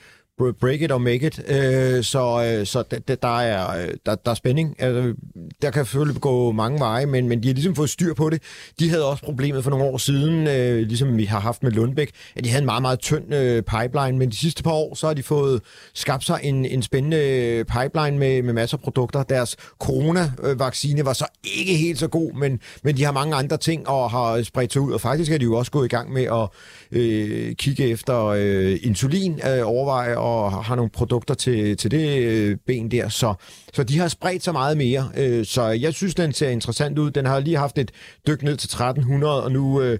break 0.60 0.80
it 0.80 0.92
or 0.92 0.98
make 0.98 1.26
it. 1.26 1.42
Øh, 1.48 2.04
så 2.04 2.54
øh, 2.60 2.66
så 2.66 2.84
der, 3.08 3.14
der, 3.14 3.40
er, 3.40 3.82
øh, 3.82 3.94
der, 4.06 4.14
der 4.14 4.30
er 4.30 4.34
spænding. 4.34 4.76
Altså, 4.78 5.14
der 5.62 5.70
kan 5.70 5.84
selvfølgelig 5.84 6.20
gå 6.20 6.52
mange 6.52 6.80
veje, 6.80 7.06
men, 7.06 7.28
men 7.28 7.42
de 7.42 7.48
har 7.48 7.54
ligesom 7.54 7.74
fået 7.74 7.90
styr 7.90 8.14
på 8.14 8.30
det. 8.30 8.42
De 8.78 8.90
havde 8.90 9.04
også 9.04 9.24
problemet 9.24 9.64
for 9.64 9.70
nogle 9.70 9.84
år 9.84 9.96
siden, 9.96 10.46
øh, 10.46 10.86
ligesom 10.86 11.16
vi 11.16 11.24
har 11.24 11.40
haft 11.40 11.62
med 11.62 11.70
Lundbæk, 11.70 12.10
at 12.36 12.44
de 12.44 12.48
havde 12.48 12.62
en 12.62 12.66
meget, 12.66 12.82
meget 12.82 13.00
tynd 13.00 13.34
øh, 13.34 13.62
pipeline, 13.62 14.18
men 14.18 14.30
de 14.30 14.36
sidste 14.36 14.62
par 14.62 14.70
år, 14.70 14.94
så 14.94 15.06
har 15.06 15.14
de 15.14 15.22
fået 15.22 15.60
skabt 15.94 16.24
sig 16.24 16.40
en, 16.42 16.64
en 16.64 16.82
spændende 16.82 17.16
øh, 17.16 17.64
pipeline 17.64 18.18
med, 18.18 18.42
med 18.42 18.52
masser 18.52 18.76
af 18.76 18.82
produkter. 18.82 19.22
Deres 19.22 19.56
coronavaccine 19.80 21.04
var 21.04 21.12
så 21.12 21.26
ikke 21.44 21.76
helt 21.76 21.98
så 21.98 22.08
god, 22.08 22.32
men, 22.32 22.60
men 22.84 22.96
de 22.96 23.04
har 23.04 23.12
mange 23.12 23.34
andre 23.34 23.56
ting 23.56 23.88
og 23.88 24.10
har 24.10 24.42
spredt 24.42 24.72
sig 24.72 24.82
ud, 24.82 24.92
og 24.92 25.00
faktisk 25.00 25.32
er 25.32 25.38
de 25.38 25.44
jo 25.44 25.54
også 25.54 25.70
gået 25.70 25.84
i 25.84 25.88
gang 25.88 26.12
med 26.12 26.22
at 26.22 26.48
øh, 26.92 27.54
kigge 27.54 27.88
efter 27.88 28.26
øh, 28.26 28.78
insulin, 28.82 29.40
øh, 29.48 29.60
overveje 29.64 30.16
og 30.16 30.31
har 30.48 30.76
nogle 30.76 30.90
produkter 30.90 31.34
til, 31.34 31.76
til 31.76 31.90
det 31.90 32.22
øh, 32.22 32.56
ben 32.66 32.90
der. 32.90 33.08
Så, 33.08 33.34
så 33.72 33.82
de 33.82 33.98
har 33.98 34.08
spredt 34.08 34.44
sig 34.44 34.52
meget 34.52 34.76
mere. 34.76 35.10
Øh, 35.16 35.44
så 35.46 35.62
jeg 35.62 35.94
synes, 35.94 36.14
den 36.14 36.32
ser 36.32 36.48
interessant 36.48 36.98
ud. 36.98 37.10
Den 37.10 37.26
har 37.26 37.40
lige 37.40 37.56
haft 37.56 37.78
et 37.78 37.90
dyk 38.26 38.42
ned 38.42 38.56
til 38.56 38.66
1300, 38.66 39.44
og 39.44 39.52
nu... 39.52 39.82
Øh, 39.82 39.98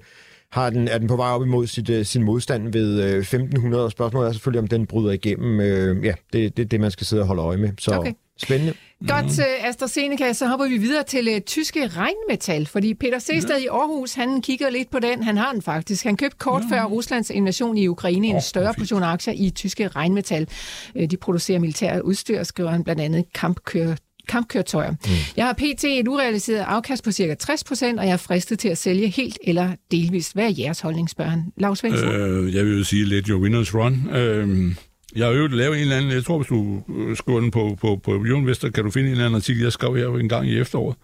har 0.53 0.71
den, 0.71 0.89
er 0.89 0.99
den 0.99 1.09
på 1.09 1.17
vej 1.17 1.31
op 1.31 1.43
imod 1.43 1.67
sit, 1.67 1.91
uh, 1.91 2.03
sin 2.03 2.23
modstand 2.23 2.73
ved 2.73 3.03
øh, 3.03 3.13
uh, 3.13 3.19
1500. 3.19 3.91
Spørgsmålet 3.91 4.29
er 4.29 4.33
selvfølgelig, 4.33 4.61
om 4.61 4.67
den 4.67 4.87
bryder 4.87 5.13
igennem. 5.13 5.59
Uh, 5.59 6.05
ja, 6.05 6.15
det 6.33 6.45
er 6.45 6.51
det, 6.51 6.71
det, 6.71 6.81
man 6.81 6.91
skal 6.91 7.07
sidde 7.07 7.23
og 7.23 7.27
holde 7.27 7.43
øje 7.43 7.57
med. 7.57 7.71
Så 7.79 7.95
okay 7.95 8.13
spændende. 8.43 8.75
Godt, 9.09 9.39
uh, 9.39 9.69
AstraZeneca, 9.69 10.33
så 10.33 10.47
hopper 10.47 10.69
vi 10.69 10.79
videre 10.79 11.03
til 11.05 11.29
uh, 11.29 11.41
tyske 11.41 11.89
regnmetal, 11.89 12.67
fordi 12.67 12.95
Peter 12.95 13.19
Sested 13.19 13.57
ja. 13.57 13.65
i 13.65 13.67
Aarhus, 13.67 14.15
han 14.15 14.43
kigger 14.43 14.71
lidt 14.71 14.91
på 14.91 14.99
den. 14.99 15.23
Han 15.23 15.37
har 15.37 15.53
den 15.53 15.63
faktisk. 15.63 16.05
Han 16.05 16.17
købte 16.17 16.37
kort 16.39 16.63
ja. 16.71 16.77
før 16.77 16.85
Ruslands 16.85 17.31
invasion 17.31 17.79
i 17.79 17.89
Ukraine 17.89 18.27
en 18.27 18.37
oh, 18.37 18.43
større 18.43 18.75
portion 18.79 19.03
aktier 19.03 19.35
i 19.37 19.51
tyske 19.51 19.89
regnmetal. 19.89 20.49
Uh, 20.95 21.05
de 21.05 21.17
producerer 21.17 21.59
militær 21.59 22.01
udstyr, 22.01 22.43
skriver 22.43 22.71
han 22.71 22.85
blandt 22.85 23.03
andet 23.03 23.25
kampkører 23.35 23.97
kampkøretøjer. 24.29 24.91
Mm. 24.91 25.11
Jeg 25.37 25.47
har 25.47 25.53
pt. 25.53 25.85
et 25.85 26.09
urealiseret 26.09 26.65
afkast 26.69 27.05
på 27.05 27.13
cirka 27.13 27.35
60 27.35 27.65
procent, 27.65 27.99
og 27.99 28.07
jeg 28.07 28.13
er 28.13 28.17
fristet 28.17 28.59
til 28.59 28.69
at 28.69 28.79
sælge 28.79 29.09
helt 29.09 29.39
eller 29.45 29.71
delvist. 29.91 30.35
Hvad 30.35 30.45
er 30.45 30.55
jeres 30.59 30.81
holdning, 30.81 31.11
spørger 31.11 31.31
han? 31.31 31.53
Lars? 31.57 31.85
Øh, 31.85 32.55
jeg 32.55 32.67
vil 32.67 32.79
jo 32.79 32.85
sige, 32.85 33.05
let 33.05 33.27
your 33.27 33.41
winners 33.41 33.75
run. 33.75 34.17
Øh, 34.17 34.75
jeg 35.17 35.27
har 35.27 35.33
øvet 35.33 35.53
lavet 35.53 35.77
en 35.77 35.83
eller 35.83 35.97
anden, 35.97 36.13
jeg 36.13 36.25
tror, 36.25 36.39
hvis 36.39 36.49
du 36.49 36.83
øh, 36.97 37.17
skriver 37.17 37.41
den 37.41 37.51
på, 37.51 37.79
på, 37.81 37.97
på 37.97 38.25
Vester, 38.45 38.71
kan 38.71 38.85
du 38.85 38.91
finde 38.91 39.07
en 39.07 39.13
eller 39.13 39.25
anden 39.25 39.37
artikel, 39.37 39.63
jeg 39.63 39.73
skrev 39.73 39.97
her 39.97 40.09
en 40.09 40.29
gang 40.29 40.49
i 40.49 40.59
efteråret. 40.59 40.97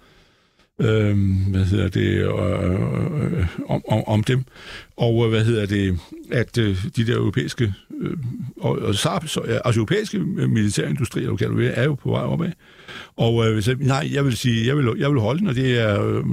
Øhm, 0.81 1.35
hvad 1.51 1.65
hedder 1.65 1.89
det, 1.89 2.07
øh, 2.07 2.29
øh, 2.29 3.33
øh 3.33 3.47
om, 3.67 3.83
om, 3.89 4.05
om 4.07 4.25
dem. 4.25 4.45
Og 4.97 5.25
øh, 5.25 5.31
hvad 5.31 5.45
hedder 5.45 5.67
det, 5.67 5.99
at 6.31 6.59
øh, 6.59 6.77
de 6.97 7.07
der 7.07 7.17
europæiske, 7.17 7.75
Øh, 8.01 8.17
og, 8.61 8.79
og 8.79 8.95
SAP, 8.95 9.29
så, 9.29 9.41
altså 9.41 9.81
europæiske 9.81 10.19
øh, 10.19 10.51
militærindustrier, 10.51 11.37
kan 11.37 11.51
du 11.51 11.61
er 11.61 11.85
jo 11.85 11.95
på 11.95 12.11
vej 12.11 12.23
opad. 12.23 12.51
Og 13.17 13.49
øh, 13.49 13.63
så, 13.63 13.77
nej, 13.81 14.09
jeg 14.13 14.25
vil 14.25 14.37
sige, 14.37 14.67
jeg 14.67 14.77
vil, 14.77 14.93
jeg 14.99 15.11
vil 15.11 15.21
holde 15.21 15.41
den, 15.41 15.49
og 15.49 15.55
det 15.55 15.79
er, 15.79 16.05
øh, 16.05 16.25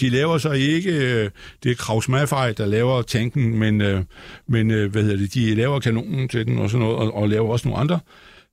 de 0.00 0.08
laver 0.08 0.38
så 0.38 0.52
ikke, 0.52 0.90
øh, 0.90 1.30
det 1.62 1.70
er 1.70 1.74
Kraus 1.74 2.08
Maffei, 2.08 2.52
der 2.52 2.66
laver 2.66 3.02
tanken, 3.02 3.58
men, 3.58 3.80
øh, 3.80 4.02
men 4.48 4.70
øh, 4.70 4.92
hvad 4.92 5.02
hedder 5.02 5.16
det, 5.16 5.34
de 5.34 5.54
laver 5.54 5.80
kanonen 5.80 6.28
til 6.28 6.46
den 6.46 6.58
og 6.58 6.70
sådan 6.70 6.86
noget, 6.86 6.98
og, 6.98 7.14
og 7.14 7.28
laver 7.28 7.48
også 7.52 7.68
nogle 7.68 7.80
andre 7.80 8.00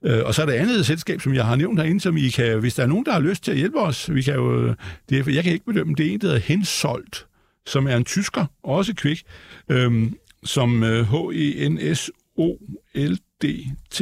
Øh, 0.05 0.25
og 0.25 0.35
så 0.35 0.41
er 0.41 0.45
der 0.45 0.53
andet 0.53 0.85
selskab, 0.85 1.21
som 1.21 1.33
jeg 1.33 1.45
har 1.45 1.55
nævnt 1.55 1.79
herinde, 1.79 2.01
som 2.01 2.17
I 2.17 2.29
kan, 2.29 2.59
hvis 2.59 2.75
der 2.75 2.83
er 2.83 2.87
nogen, 2.87 3.05
der 3.05 3.11
har 3.11 3.19
lyst 3.19 3.43
til 3.43 3.51
at 3.51 3.57
hjælpe 3.57 3.79
os, 3.79 4.13
vi 4.13 4.21
kan 4.21 4.33
jo, 4.33 4.61
øh, 4.61 4.75
det 5.09 5.27
er, 5.27 5.31
jeg 5.31 5.43
kan 5.43 5.53
ikke 5.53 5.65
bedømme, 5.65 5.95
det 5.95 6.07
er 6.07 6.11
en, 6.11 6.21
der 6.21 6.27
hedder 6.27 6.41
Hensoldt, 6.41 7.25
som 7.65 7.87
er 7.87 7.97
en 7.97 8.05
tysker, 8.05 8.45
også 8.63 8.93
kvik, 8.93 9.23
øhm, 9.69 10.15
som 10.43 10.83
øh, 10.83 11.05
O-L-D-T. 12.39 14.01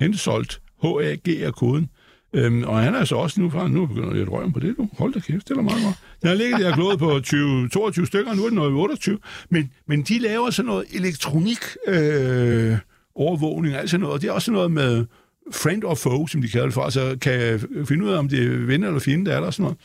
Hensoldt, 0.00 0.60
H-A-G 0.82 1.28
er 1.28 1.50
koden. 1.50 1.90
Øhm, 2.34 2.62
og 2.64 2.82
han 2.82 2.94
er 2.94 3.04
så 3.04 3.16
også 3.16 3.40
nu, 3.40 3.50
fra, 3.50 3.68
nu 3.68 3.86
begynder 3.86 4.12
jeg 4.12 4.22
at 4.22 4.32
røve 4.32 4.52
på 4.52 4.60
det, 4.60 4.76
du. 4.76 4.88
Hold 4.98 5.12
da 5.12 5.20
kæft, 5.20 5.48
det 5.48 5.56
er 5.56 5.62
meget 5.62 5.84
godt. 5.84 5.96
Den 6.20 6.28
har 6.28 6.34
ligget 6.34 6.60
der 6.60 6.74
glået 6.74 6.98
på 6.98 7.20
20, 7.20 7.68
22 7.68 8.06
stykker, 8.06 8.34
nu 8.34 8.42
er 8.42 8.46
det 8.46 8.54
noget 8.54 8.72
28. 8.72 9.18
Men, 9.50 9.72
men 9.86 10.02
de 10.02 10.18
laver 10.18 10.50
sådan 10.50 10.66
noget 10.66 10.84
elektronik, 10.94 11.58
øh, 11.88 12.76
overvågning 13.14 13.74
altså 13.74 13.96
alt 13.96 14.00
noget. 14.00 14.14
Og 14.14 14.22
det 14.22 14.28
er 14.28 14.32
også 14.32 14.52
noget 14.52 14.70
med 14.70 15.04
friend 15.50 15.84
or 15.84 15.94
foe, 15.94 16.28
som 16.28 16.42
de 16.42 16.48
kalder 16.48 16.66
det 16.66 16.74
for, 16.74 16.82
altså 16.82 17.16
kan 17.20 17.60
finde 17.88 18.04
ud 18.04 18.10
af, 18.10 18.18
om 18.18 18.28
det 18.28 18.46
er 18.46 18.66
ven 18.66 18.84
eller 18.84 19.00
fjende, 19.00 19.30
der 19.30 19.36
er 19.36 19.40
der 19.40 19.50
sådan 19.50 19.62
noget. 19.62 19.78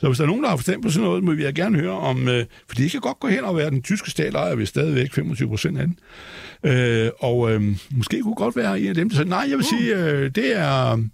Så 0.00 0.06
hvis 0.06 0.18
der 0.18 0.24
er 0.24 0.28
nogen, 0.28 0.42
der 0.42 0.48
har 0.48 0.56
forstand 0.56 0.82
på 0.82 0.90
sådan 0.90 1.04
noget, 1.04 1.24
må 1.24 1.32
vi 1.32 1.42
gerne 1.42 1.78
høre 1.78 1.90
om, 1.90 2.28
øh, 2.28 2.44
for 2.68 2.74
det 2.74 2.90
kan 2.90 3.00
godt 3.00 3.20
gå 3.20 3.28
hen 3.28 3.44
og 3.44 3.56
være, 3.56 3.70
den 3.70 3.82
tyske 3.82 4.10
stat 4.10 4.34
ejer 4.34 4.54
vi 4.54 4.66
stadigvæk 4.66 5.12
25 5.12 5.48
procent 5.48 5.78
af 5.78 5.86
den. 5.86 5.98
Øh, 6.72 7.10
og 7.18 7.52
øh, 7.52 7.62
måske 7.90 8.22
kunne 8.22 8.34
godt 8.34 8.56
være 8.56 8.80
en 8.80 8.88
af 8.88 8.94
dem, 8.94 9.08
der 9.08 9.16
siger, 9.16 9.28
nej, 9.28 9.46
jeg 9.48 9.56
vil 9.56 9.66
sige, 9.66 9.96
øh, 9.96 10.30
det 10.34 10.56
er 10.58 11.04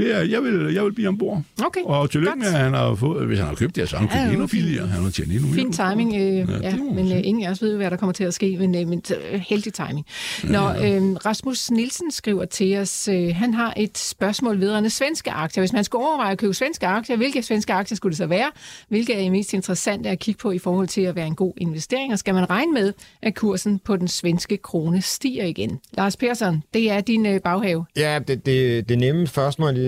det 0.00 0.16
er, 0.16 0.20
jeg 0.20 0.42
vil, 0.42 0.74
jeg 0.74 0.84
vil 0.84 0.92
blive 0.92 1.08
ombord. 1.08 1.42
Okay, 1.64 1.80
Og 1.84 2.10
tillykke 2.10 2.38
med, 2.38 2.46
at 2.46 2.52
han 2.52 2.74
har 2.74 2.94
fået, 2.94 3.26
hvis 3.26 3.38
han 3.38 3.48
har 3.48 3.54
købt 3.54 3.76
det, 3.76 3.88
så 3.88 3.96
han 3.96 4.08
ja, 4.12 4.22
købt 4.22 4.32
endnu 4.32 4.46
billigere. 4.46 4.86
Han 4.86 5.02
har 5.02 5.10
tjent 5.10 5.32
endnu 5.32 5.46
mere. 5.46 5.54
Fin 5.54 5.72
timing, 5.72 6.14
øh, 6.14 6.22
ja, 6.22 6.68
ja, 6.68 6.76
men 6.76 7.12
øh, 7.12 7.20
ingen 7.24 7.44
af 7.44 7.50
os 7.50 7.62
ved, 7.62 7.76
hvad 7.76 7.90
der 7.90 7.96
kommer 7.96 8.12
til 8.12 8.24
at 8.24 8.34
ske, 8.34 8.56
men, 8.58 8.74
øh, 8.74 8.88
men 8.88 9.02
øh, 9.32 9.40
heldig 9.40 9.72
timing. 9.74 10.06
Når 10.44 10.70
ja, 10.70 10.86
ja. 10.86 10.96
Øh, 10.96 11.02
Rasmus 11.02 11.70
Nielsen 11.70 12.10
skriver 12.10 12.44
til 12.44 12.78
os, 12.78 13.08
øh, 13.08 13.34
han 13.34 13.54
har 13.54 13.74
et 13.76 13.98
spørgsmål 13.98 14.60
vedrørende 14.60 14.90
svenske 14.90 15.30
aktier. 15.30 15.62
Hvis 15.62 15.72
man 15.72 15.84
skulle 15.84 16.06
overveje 16.06 16.32
at 16.32 16.38
købe 16.38 16.54
svenske 16.54 16.86
aktier, 16.86 17.16
hvilke 17.16 17.42
svenske 17.42 17.72
aktier 17.72 17.96
skulle 17.96 18.10
det 18.10 18.18
så 18.18 18.26
være? 18.26 18.50
Hvilke 18.88 19.26
er 19.26 19.30
mest 19.30 19.52
interessante 19.52 20.08
at 20.08 20.18
kigge 20.18 20.38
på 20.38 20.50
i 20.50 20.58
forhold 20.58 20.88
til 20.88 21.00
at 21.00 21.16
være 21.16 21.26
en 21.26 21.34
god 21.34 21.52
investering? 21.56 22.12
Og 22.12 22.18
skal 22.18 22.34
man 22.34 22.50
regne 22.50 22.72
med, 22.72 22.92
at 23.22 23.34
kursen 23.34 23.78
på 23.84 23.96
den 23.96 24.08
svenske 24.08 24.56
krone 24.56 25.02
stiger 25.02 25.44
igen? 25.44 25.80
Lars 25.92 26.16
Persson, 26.16 26.62
det 26.74 26.90
er 26.90 27.00
din 27.00 27.26
øh, 27.26 27.40
baghave. 27.40 27.84
Ja, 27.96 28.18
det, 28.28 28.46
det, 28.46 28.88
det 28.88 28.98
nemme 28.98 29.26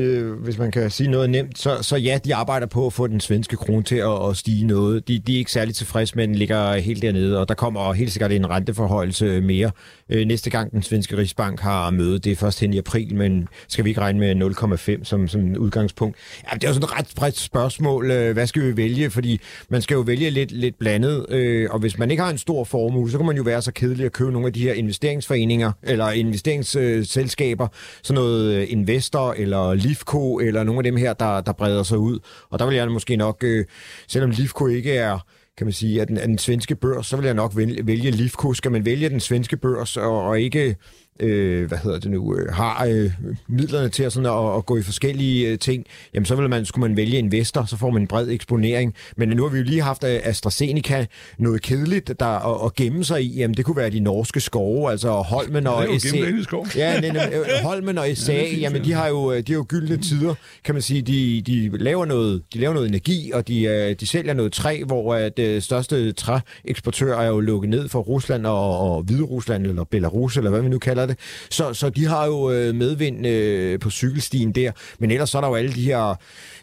Øh, 0.02 0.32
hvis 0.32 0.58
man 0.58 0.70
kan 0.70 0.90
sige 0.90 1.10
noget 1.10 1.30
nemt, 1.30 1.58
så, 1.58 1.82
så 1.82 1.96
ja, 1.96 2.18
de 2.24 2.34
arbejder 2.34 2.66
på 2.66 2.86
at 2.86 2.92
få 2.92 3.06
den 3.06 3.20
svenske 3.20 3.56
krone 3.56 3.82
til 3.82 3.96
at, 3.96 4.28
at 4.28 4.36
stige 4.36 4.66
noget. 4.66 5.08
De, 5.08 5.18
de 5.18 5.34
er 5.34 5.38
ikke 5.38 5.52
særlig 5.52 5.74
tilfredse 5.74 6.16
med, 6.16 6.28
den 6.28 6.34
ligger 6.34 6.74
helt 6.74 7.02
dernede, 7.02 7.40
og 7.40 7.48
der 7.48 7.54
kommer 7.54 7.92
helt 7.92 8.12
sikkert 8.12 8.32
en 8.32 8.50
renteforhøjelse 8.50 9.40
mere. 9.40 9.70
Øh, 10.12 10.26
næste 10.26 10.50
gang 10.50 10.72
den 10.72 10.82
svenske 10.82 11.16
Rigsbank 11.16 11.60
har 11.60 11.90
møde, 11.90 12.18
det 12.18 12.32
er 12.32 12.36
først 12.36 12.60
hen 12.60 12.74
i 12.74 12.78
april, 12.78 13.14
men 13.14 13.48
skal 13.68 13.84
vi 13.84 13.90
ikke 13.90 14.00
regne 14.00 14.18
med 14.18 14.96
0,5 14.98 15.04
som, 15.04 15.28
som 15.28 15.56
udgangspunkt? 15.56 16.16
Ja, 16.50 16.54
det 16.54 16.64
er 16.64 16.68
jo 16.68 16.74
sådan 16.74 16.88
et 16.88 16.98
ret 16.98 17.12
bredt 17.16 17.38
spørgsmål. 17.38 18.10
Øh, 18.10 18.32
hvad 18.32 18.46
skal 18.46 18.62
vi 18.62 18.76
vælge? 18.76 19.10
Fordi 19.10 19.40
man 19.68 19.82
skal 19.82 19.94
jo 19.94 20.00
vælge 20.00 20.30
lidt, 20.30 20.52
lidt 20.52 20.78
blandet, 20.78 21.26
øh, 21.28 21.68
og 21.70 21.78
hvis 21.78 21.98
man 21.98 22.10
ikke 22.10 22.22
har 22.22 22.30
en 22.30 22.38
stor 22.38 22.64
formue, 22.64 23.10
så 23.10 23.16
kan 23.16 23.26
man 23.26 23.36
jo 23.36 23.42
være 23.42 23.62
så 23.62 23.72
kedelig 23.72 24.06
at 24.06 24.12
købe 24.12 24.32
nogle 24.32 24.46
af 24.46 24.52
de 24.52 24.60
her 24.60 24.72
investeringsforeninger, 24.72 25.72
eller 25.82 26.10
investeringsselskaber, 26.10 27.68
sådan 28.02 28.22
noget 28.22 28.54
øh, 28.54 28.66
Investor 28.68 29.34
eller 29.36 29.74
Lifco, 29.74 30.38
eller 30.38 30.64
nogle 30.64 30.78
af 30.78 30.84
dem 30.84 30.96
her, 30.96 31.12
der, 31.12 31.40
der 31.40 31.52
breder 31.52 31.82
sig 31.82 31.98
ud. 31.98 32.18
Og 32.50 32.58
der 32.58 32.66
vil 32.66 32.76
jeg 32.76 32.88
måske 32.88 33.16
nok, 33.16 33.44
øh, 33.44 33.64
selvom 34.08 34.30
Lifco 34.30 34.66
ikke 34.66 34.92
er 34.92 35.18
kan 35.58 35.66
man 35.66 35.72
sige, 35.72 36.02
at 36.02 36.08
den, 36.08 36.18
af 36.18 36.28
den 36.28 36.38
svenske 36.38 36.76
børs, 36.76 37.06
så 37.06 37.16
vil 37.16 37.24
jeg 37.24 37.34
nok 37.34 37.56
vælge, 37.56 37.86
vælge 37.86 38.10
Lifco. 38.10 38.54
Skal 38.54 38.72
man 38.72 38.84
vælge 38.84 39.08
den 39.08 39.20
svenske 39.20 39.56
børs 39.56 39.96
og, 39.96 40.22
og 40.22 40.40
ikke 40.40 40.76
øh, 41.20 41.68
hvad 41.68 41.78
hedder 41.78 41.98
det 41.98 42.10
nu, 42.10 42.36
øh, 42.36 42.54
har 42.54 42.86
øh, 42.86 43.10
midlerne 43.48 43.88
til 43.88 44.02
at, 44.02 44.12
sådan 44.12 44.26
at, 44.26 44.56
at 44.56 44.66
gå 44.66 44.76
i 44.76 44.82
forskellige 44.82 45.48
øh, 45.48 45.58
ting, 45.58 45.84
jamen 46.14 46.26
så 46.26 46.36
vil 46.36 46.50
man, 46.50 46.64
skulle 46.64 46.88
man 46.88 46.96
vælge 46.96 47.18
investor, 47.18 47.64
så 47.64 47.76
får 47.76 47.90
man 47.90 48.02
en 48.02 48.08
bred 48.08 48.28
eksponering. 48.28 48.94
Men 49.16 49.28
nu 49.28 49.42
har 49.42 49.50
vi 49.50 49.58
jo 49.58 49.64
lige 49.64 49.82
haft 49.82 50.04
øh, 50.04 50.20
AstraZeneca, 50.22 51.06
noget 51.38 51.62
kedeligt 51.62 52.12
der 52.20 52.26
at, 52.26 52.66
at 52.66 52.74
gemme 52.74 53.04
sig 53.04 53.22
i, 53.22 53.38
jamen 53.38 53.56
det 53.56 53.64
kunne 53.64 53.76
være 53.76 53.90
de 53.90 54.00
norske 54.00 54.40
skove, 54.40 54.90
altså 54.90 55.10
Holmen 55.10 55.66
og 55.66 55.84
SA. 56.00 56.08
Ja, 56.76 57.00
nej, 57.00 57.10
nej, 57.10 57.32
øh, 57.34 57.64
Holmen 57.64 57.98
og 57.98 58.06
SA, 58.14 58.32
ja, 58.32 58.56
jamen 58.56 58.84
de 58.84 58.92
har 58.92 59.08
jo, 59.08 59.36
de 59.36 59.52
har 59.52 59.54
jo 59.54 59.66
gyldne 59.68 59.96
tider, 59.96 60.34
kan 60.64 60.74
man 60.74 60.82
sige. 60.82 61.02
De, 61.02 61.42
de, 61.46 61.78
laver 61.78 62.04
noget, 62.04 62.42
de 62.54 62.58
laver 62.58 62.74
noget 62.74 62.88
energi, 62.88 63.30
og 63.34 63.48
de, 63.48 63.94
de 64.00 64.06
sælger 64.06 64.34
noget 64.34 64.52
træ, 64.52 64.82
hvor 64.86 65.14
det 65.14 65.62
største 65.62 66.12
træeksportør 66.12 67.18
er 67.18 67.26
jo 67.26 67.40
lukket 67.40 67.70
ned 67.70 67.88
for 67.88 68.00
Rusland 68.00 68.46
og, 68.46 68.78
og 68.78 69.02
Hvide 69.02 69.22
Rusland, 69.22 69.66
eller 69.66 69.84
Belarus, 69.84 70.36
eller 70.36 70.50
hvad 70.50 70.62
vi 70.62 70.68
nu 70.68 70.78
kalder 70.78 71.01
kalder 71.02 71.14
det. 71.14 71.50
Så, 71.50 71.74
så 71.74 71.90
de 71.90 72.06
har 72.06 72.26
jo 72.26 72.50
øh, 72.50 72.74
medvind 72.74 73.26
øh, 73.26 73.80
på 73.80 73.90
cykelstien 73.90 74.52
der. 74.52 74.72
Men 74.98 75.10
ellers 75.10 75.30
så 75.30 75.38
er 75.38 75.40
der 75.40 75.48
jo 75.48 75.54
alle 75.54 75.72
de 75.72 75.82
her 75.82 76.14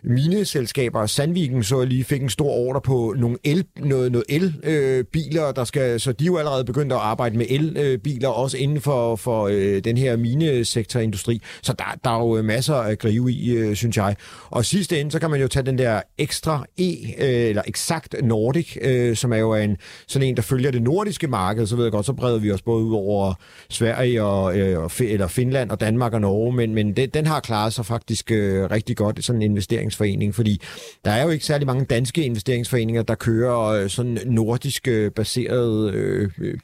mineselskaber. 0.03 1.05
Sandviken 1.05 1.63
så 1.63 1.83
lige 1.83 2.03
fik 2.03 2.21
en 2.21 2.29
stor 2.29 2.49
ordre 2.49 2.81
på 2.81 3.15
nogle 3.17 3.37
el, 3.43 3.65
noget, 3.77 4.11
noget 4.11 4.25
elbiler, 4.29 5.47
øh, 5.47 5.55
der 5.55 5.63
skal, 5.63 5.99
så 5.99 6.11
de 6.11 6.23
er 6.23 6.25
jo 6.25 6.37
allerede 6.37 6.65
begyndt 6.65 6.93
at 6.93 6.99
arbejde 6.99 7.37
med 7.37 7.45
elbiler, 7.49 8.31
øh, 8.31 8.39
også 8.39 8.57
inden 8.57 8.81
for, 8.81 9.15
for 9.15 9.47
øh, 9.51 9.83
den 9.83 9.97
her 9.97 10.17
minesektorindustri. 10.17 11.41
Så 11.61 11.73
der, 11.73 11.83
der 12.03 12.09
er 12.09 12.19
jo 12.19 12.37
øh, 12.37 12.45
masser 12.45 12.75
at 12.75 12.99
gribe 12.99 13.31
i, 13.31 13.51
øh, 13.51 13.75
synes 13.75 13.97
jeg. 13.97 14.15
Og 14.49 14.65
sidste 14.65 14.99
ende, 14.99 15.11
så 15.11 15.19
kan 15.19 15.29
man 15.29 15.41
jo 15.41 15.47
tage 15.47 15.65
den 15.65 15.77
der 15.77 16.01
ekstra 16.17 16.65
E, 16.77 16.91
øh, 17.17 17.49
eller 17.49 17.61
eksakt 17.67 18.15
Nordic, 18.23 18.77
øh, 18.81 19.15
som 19.15 19.33
er 19.33 19.37
jo 19.37 19.55
en, 19.55 19.77
sådan 20.07 20.27
en, 20.27 20.35
der 20.35 20.41
følger 20.41 20.71
det 20.71 20.81
nordiske 20.81 21.27
marked, 21.27 21.67
så 21.67 21.75
ved 21.75 21.85
jeg 21.85 21.91
godt, 21.91 22.05
så 22.05 22.13
breder 22.13 22.39
vi 22.39 22.51
os 22.51 22.61
både 22.61 22.83
ud 22.83 22.95
over 22.95 23.33
Sverige 23.69 24.23
og, 24.23 24.28
øh, 24.29 24.89
eller 24.99 25.27
Finland 25.27 25.71
og 25.71 25.79
Danmark 25.79 26.13
og 26.13 26.21
Norge, 26.21 26.53
men, 26.53 26.73
men 26.73 26.93
den, 26.93 27.09
den 27.09 27.25
har 27.25 27.39
klaret 27.39 27.73
sig 27.73 27.85
faktisk 27.85 28.31
øh, 28.31 28.71
rigtig 28.71 28.97
godt, 28.97 29.25
sådan 29.25 29.41
en 29.41 29.51
investeringsforening, 29.51 30.35
fordi 30.35 30.61
der 31.05 31.11
er 31.11 31.23
jo 31.23 31.29
ikke 31.29 31.45
særlig 31.45 31.67
mange 31.67 31.85
danske 31.85 32.25
investeringsforeninger, 32.25 33.03
der 33.03 33.15
kører 33.15 33.59
øh, 33.59 33.89
sådan 33.89 34.17
nordisk 34.25 34.87
øh, 34.87 35.11
baseret 35.11 35.93
øh, 35.93 36.29
øh 36.39 36.57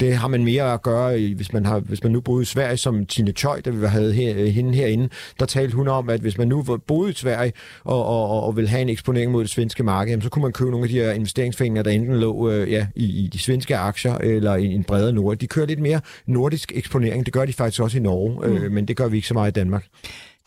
det 0.00 0.16
har 0.16 0.28
man 0.28 0.44
mere 0.44 0.72
at 0.72 0.82
gøre, 0.82 1.34
hvis 1.34 1.52
man, 1.52 1.66
har, 1.66 1.78
hvis 1.78 2.02
man 2.02 2.12
nu 2.12 2.20
boede 2.20 2.42
i 2.42 2.44
Sverige, 2.44 2.76
som 2.76 3.06
Tine 3.06 3.32
Tøj, 3.32 3.60
da 3.60 3.70
vi 3.70 3.86
havde 3.86 4.12
her, 4.12 4.46
hende 4.46 4.74
herinde, 4.74 5.08
der 5.40 5.46
talte 5.46 5.76
hun 5.76 5.88
om, 5.88 6.08
at 6.08 6.20
hvis 6.20 6.38
man 6.38 6.48
nu 6.48 6.78
boede 6.86 7.10
i 7.10 7.14
Sverige 7.14 7.52
og, 7.84 8.06
og, 8.06 8.42
og 8.42 8.56
vil 8.56 8.68
have 8.68 8.82
en 8.82 8.88
eksponering 8.88 9.32
mod 9.32 9.42
det 9.42 9.50
svenske 9.50 9.82
marked, 9.82 10.22
så 10.22 10.28
kunne 10.28 10.42
man 10.42 10.52
købe 10.52 10.70
nogle 10.70 10.84
af 10.84 10.88
de 10.88 10.94
her 10.94 11.12
investeringsforeninger, 11.12 11.82
der 11.82 11.90
enten 11.90 12.16
lå 12.16 12.50
øh, 12.50 12.70
ja, 12.70 12.86
i, 12.96 13.24
i 13.24 13.26
de 13.32 13.38
svenske 13.38 13.76
aktier 13.76 14.14
eller 14.14 14.54
i 14.54 14.66
en 14.66 14.84
bredere 14.84 15.12
nord. 15.12 15.36
De 15.36 15.46
kører 15.46 15.66
lidt 15.66 15.80
mere 15.80 16.00
nordisk 16.26 16.72
eksponering. 16.74 17.26
Det 17.26 17.34
gør 17.34 17.44
de 17.44 17.52
faktisk 17.52 17.82
også 17.82 17.98
i 17.98 18.00
Norge, 18.00 18.46
øh, 18.46 18.50
mm. 18.50 18.56
øh, 18.56 18.72
men 18.72 18.88
det 18.88 18.96
gør 18.96 19.08
vi 19.08 19.16
ikke 19.16 19.28
så 19.28 19.34
meget 19.34 19.50
i 19.50 19.60
Danmark. 19.60 19.86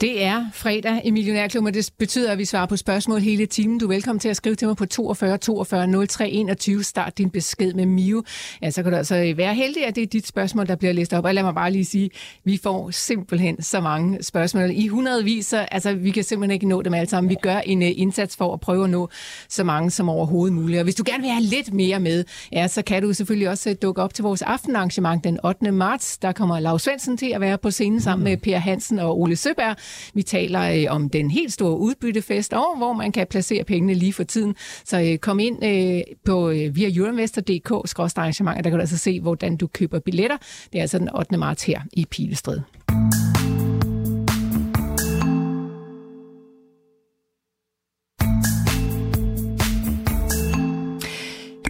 Det 0.02 0.24
er 0.24 0.46
fredag 0.54 1.02
i 1.06 1.12
Millionærklubben, 1.12 1.68
og 1.68 1.74
det 1.74 1.90
betyder, 1.98 2.32
at 2.32 2.38
vi 2.38 2.46
svarer 2.46 2.66
på 2.66 2.78
spørgsmål 2.78 3.20
hele 3.20 3.46
timen. 3.46 3.80
Du 3.80 3.86
er 3.86 3.90
velkommen 3.90 4.20
til 4.20 4.30
at 4.30 4.36
skrive 4.36 4.56
til 4.56 4.68
mig 4.68 4.78
på 4.78 4.86
42 4.86 5.38
42 5.38 6.08
03 6.08 6.30
21. 6.30 6.84
Start 6.84 7.18
din 7.18 7.30
besked 7.30 7.74
med 7.74 7.86
Mio. 7.86 8.24
Ja, 8.62 8.70
så 8.70 8.84
kan 8.84 8.92
du 8.92 8.98
altså 8.98 9.34
være 9.38 9.56
heldig, 9.56 9.86
at 9.86 9.96
det 9.96 10.04
er 10.04 10.08
dit 10.08 10.28
spørgsmål, 10.28 10.68
der 10.68 10.76
bliver 10.76 10.94
læst 10.94 11.14
op. 11.14 11.26
Og 11.26 11.34
lad 11.34 11.44
mig 11.44 11.56
bare 11.56 11.72
lige 11.72 11.86
sige, 11.86 12.10
vi 12.44 12.60
får 12.64 12.92
simpelthen 12.92 13.62
så 13.62 13.82
mange 13.82 14.24
spørgsmål. 14.24 14.72
I 14.74 14.88
hundredvis, 14.88 15.46
så 15.46 15.58
altså, 15.58 15.94
vi 15.94 16.12
kan 16.12 16.24
simpelthen 16.24 16.54
ikke 16.54 16.68
nå 16.68 16.82
dem 16.82 16.94
alle 16.94 17.10
sammen. 17.10 17.30
Vi 17.30 17.38
gør 17.42 17.58
en 17.58 17.82
uh, 17.82 17.88
indsats 17.96 18.36
for 18.36 18.54
at 18.54 18.60
prøve 18.60 18.84
at 18.84 18.90
nå 18.90 19.10
så 19.50 19.64
mange 19.64 19.92
som 19.92 20.10
overhovedet 20.10 20.56
muligt. 20.56 20.80
Og 20.80 20.84
hvis 20.84 20.96
du 20.96 21.04
gerne 21.06 21.22
vil 21.22 21.32
have 21.32 21.44
lidt 21.44 21.74
mere 21.74 22.00
med, 22.00 22.24
ja, 22.52 22.68
så 22.68 22.82
kan 22.82 23.02
du 23.02 23.14
selvfølgelig 23.14 23.50
også 23.50 23.70
uh, 23.70 23.76
dukke 23.82 24.02
op 24.02 24.14
til 24.14 24.24
vores 24.24 24.42
aftenarrangement 24.42 25.24
den 25.24 25.40
8. 25.46 25.72
marts. 25.72 26.18
Der 26.18 26.32
kommer 26.32 26.60
Lars 26.60 26.82
Svendsen 26.82 27.18
til 27.18 27.32
at 27.36 27.42
være 27.42 27.58
på 27.58 27.72
scenen 27.72 28.02
sammen 28.02 28.24
med 28.24 28.38
Per 28.38 28.58
Hansen 28.58 29.00
og 29.00 29.20
Ole 29.20 29.36
Søberg. 29.36 29.76
Vi 30.14 30.24
taler 30.24 30.62
øh, 30.62 30.96
om 30.96 31.10
den 31.10 31.32
helt 31.32 31.54
store 31.54 31.78
udbyttefest, 31.78 32.54
og 32.54 32.78
hvor 32.78 32.94
man 32.94 33.12
kan 33.12 33.28
placere 33.30 33.64
pengene 33.64 33.94
lige 33.94 34.14
for 34.14 34.24
tiden. 34.24 34.56
Så 34.86 35.02
øh, 35.02 35.18
kom 35.18 35.40
ind 35.40 35.66
øh, 35.66 36.02
på 36.26 36.50
øh, 36.50 36.76
via 36.76 36.90
euroinvestor.dk-arrangementer, 36.96 38.62
der 38.62 38.70
kan 38.70 38.78
du 38.78 38.82
altså 38.82 38.98
se, 38.98 39.22
hvordan 39.22 39.58
du 39.58 39.68
køber 39.68 40.00
billetter. 40.00 40.38
Det 40.74 40.78
er 40.78 40.82
altså 40.82 41.00
den 41.00 41.10
8. 41.16 41.38
marts 41.38 41.64
her 41.64 41.82
i 41.94 42.06
Pilestred. 42.12 42.60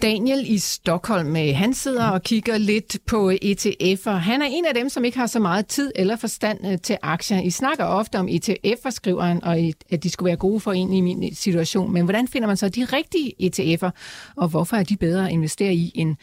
Daniel 0.07 0.43
i 0.51 0.57
Stockholm, 0.57 1.35
øh, 1.35 1.55
han 1.55 1.73
sidder 1.73 2.07
og 2.07 2.23
kigger 2.23 2.57
lidt 2.57 2.97
på 3.05 3.31
ETF'er. 3.31 4.11
Han 4.11 4.41
er 4.41 4.45
en 4.45 4.65
af 4.65 4.73
dem, 4.73 4.89
som 4.89 5.05
ikke 5.05 5.17
har 5.17 5.27
så 5.27 5.39
meget 5.39 5.67
tid 5.67 5.91
eller 5.95 6.15
forstand 6.15 6.67
øh, 6.67 6.77
til 6.81 6.97
aktier. 7.01 7.41
I 7.41 7.49
snakker 7.49 7.85
ofte 7.85 8.19
om 8.19 8.27
ETF'er, 8.27 8.89
skriver 8.89 9.23
han, 9.23 9.43
og 9.43 9.57
at 9.89 10.03
de 10.03 10.09
skulle 10.09 10.27
være 10.27 10.37
gode 10.37 10.59
for 10.59 10.73
en 10.73 10.93
i 10.93 11.01
min 11.01 11.23
øh, 11.23 11.29
situation. 11.33 11.93
Men 11.93 12.03
hvordan 12.03 12.27
finder 12.27 12.47
man 12.47 12.57
så 12.57 12.69
de 12.69 12.85
rigtige 12.85 13.33
ETF'er, 13.41 13.89
og 14.35 14.47
hvorfor 14.47 14.77
er 14.77 14.83
de 14.83 14.97
bedre 14.97 15.25
at 15.25 15.31
investere 15.31 15.73
i 15.73 15.91
end 15.95 16.15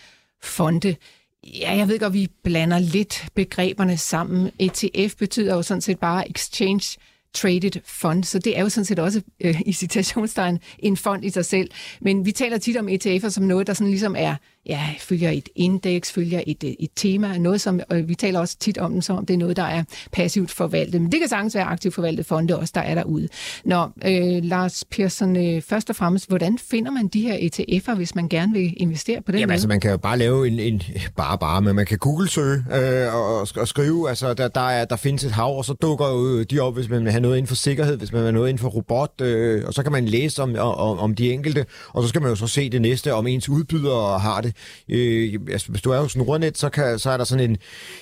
fonde? 0.43 0.97
Ja, 1.61 1.77
jeg 1.77 1.89
ved 1.89 1.99
godt, 1.99 2.13
vi 2.13 2.29
blander 2.45 2.79
lidt 2.79 3.27
begreberne 3.35 3.97
sammen. 3.97 4.51
ETF 4.59 5.17
betyder 5.19 5.55
jo 5.55 5.63
sådan 5.63 5.81
set 5.81 5.99
bare 5.99 6.31
Exchange 6.31 6.97
traded 7.35 7.81
fund, 7.85 8.25
så 8.25 8.39
det 8.39 8.59
er 8.59 8.63
jo 8.63 8.69
sådan 8.69 8.85
set 8.85 8.99
også 8.99 9.23
øh, 9.41 9.61
i 9.67 9.73
citationstegn 9.73 10.59
en 10.79 10.97
fond 10.97 11.25
i 11.25 11.31
sig 11.31 11.45
selv. 11.45 11.71
Men 12.01 12.27
vi 12.27 12.33
taler 12.33 12.59
tit 12.59 12.77
om 12.77 12.89
ETF'er 12.89 13.29
som 13.29 13.45
noget, 13.45 13.67
der 13.67 13.73
sådan 13.73 13.91
ligesom 13.91 14.15
er 14.19 14.37
ja, 14.67 14.89
følger 14.99 15.31
et 15.31 15.49
indeks, 15.55 16.13
følger 16.13 16.43
et, 16.47 16.65
et 16.65 16.91
tema, 16.97 17.39
noget 17.39 17.61
som, 17.61 17.81
og 17.91 18.09
vi 18.09 18.15
taler 18.15 18.41
også 18.41 18.57
tit 18.59 18.79
om 18.79 18.93
den, 18.93 19.03
som 19.03 19.17
om 19.17 19.27
det 19.27 19.35
er 19.35 19.39
noget, 19.39 19.57
der 19.57 19.63
er 19.63 19.85
passivt 20.13 20.51
forvaltet. 20.51 21.03
Men 21.03 21.13
det 21.13 21.21
kan 21.21 21.29
sagtens 21.29 21.55
være 21.55 21.65
aktivt 21.65 21.95
forvaltet 21.95 22.27
fonde 22.27 22.59
også, 22.59 22.73
der 22.75 22.81
er 22.81 22.95
derude. 22.95 23.29
Nå, 23.65 23.89
øh, 24.05 24.45
Lars 24.45 24.85
Persson, 24.91 25.37
øh, 25.37 25.63
først 25.63 25.91
og 25.91 25.97
fremmest, 25.97 26.29
hvordan 26.29 26.59
finder 26.59 26.91
man 26.91 27.09
de 27.09 27.21
her 27.21 27.35
ETF'er, 27.35 27.95
hvis 27.95 28.15
man 28.15 28.29
gerne 28.29 28.53
vil 28.53 28.75
investere 28.77 29.23
på 29.23 29.33
den 29.33 29.41
Jamen 29.41 29.49
måde? 29.49 29.55
altså, 29.55 29.69
man 29.69 29.81
kan 29.81 29.91
jo 29.91 29.97
bare 29.97 30.19
lave 30.19 30.47
en, 30.49 30.61
en 30.61 30.83
bare 31.17 31.39
bare, 31.39 31.63
men 31.63 31.77
man 31.77 31.87
kan 31.87 31.99
Google-søge 31.99 32.65
øh, 32.75 33.15
og, 33.15 33.49
og 33.57 33.69
skrive, 33.69 34.09
altså 34.09 34.35
der, 34.35 34.49
der, 34.49 34.69
er, 34.69 34.85
der 34.85 34.97
findes 34.97 35.25
et 35.25 35.33
hav, 35.33 35.59
og 35.59 35.65
så 35.65 35.73
dukker 35.73 36.09
jo 36.09 36.43
de 36.43 36.61
op, 36.61 36.75
hvis 36.75 36.89
man 36.89 37.05
vil 37.05 37.11
have 37.11 37.21
noget 37.21 37.37
inden 37.37 37.49
for 37.49 37.55
sikkerhed, 37.55 37.97
hvis 37.97 38.13
man 38.13 38.19
vil 38.19 38.27
have 38.27 38.33
noget 38.33 38.49
inden 38.49 38.61
for 38.61 38.69
robot, 38.69 39.21
øh, 39.21 39.63
og 39.67 39.75
så 39.75 39.83
kan 39.83 39.93
man 39.93 40.05
læse 40.05 40.43
om, 40.43 40.57
om, 40.59 40.99
om 40.99 41.15
de 41.15 41.33
enkelte, 41.33 41.67
og 41.89 42.03
så 42.03 42.09
skal 42.09 42.21
man 42.23 42.31
jo 42.31 42.37
så 42.37 42.47
se 42.47 42.71
det 42.71 42.83
næste, 42.83 43.15
om 43.15 43.27
ens 43.27 43.49
udbydere 43.49 44.19
har 44.19 44.41
det. 44.41 44.54
Øh, 44.89 45.35
altså, 45.51 45.71
hvis 45.71 45.83
du 45.83 45.91
er 45.91 46.01
hos 46.01 46.17
Nordnet, 46.17 46.59
så, 46.59 46.69
kan, 46.69 46.99
så 46.99 47.11
er 47.11 47.17
der 47.17 47.25
sådan 47.25 47.51
en, 47.51 47.57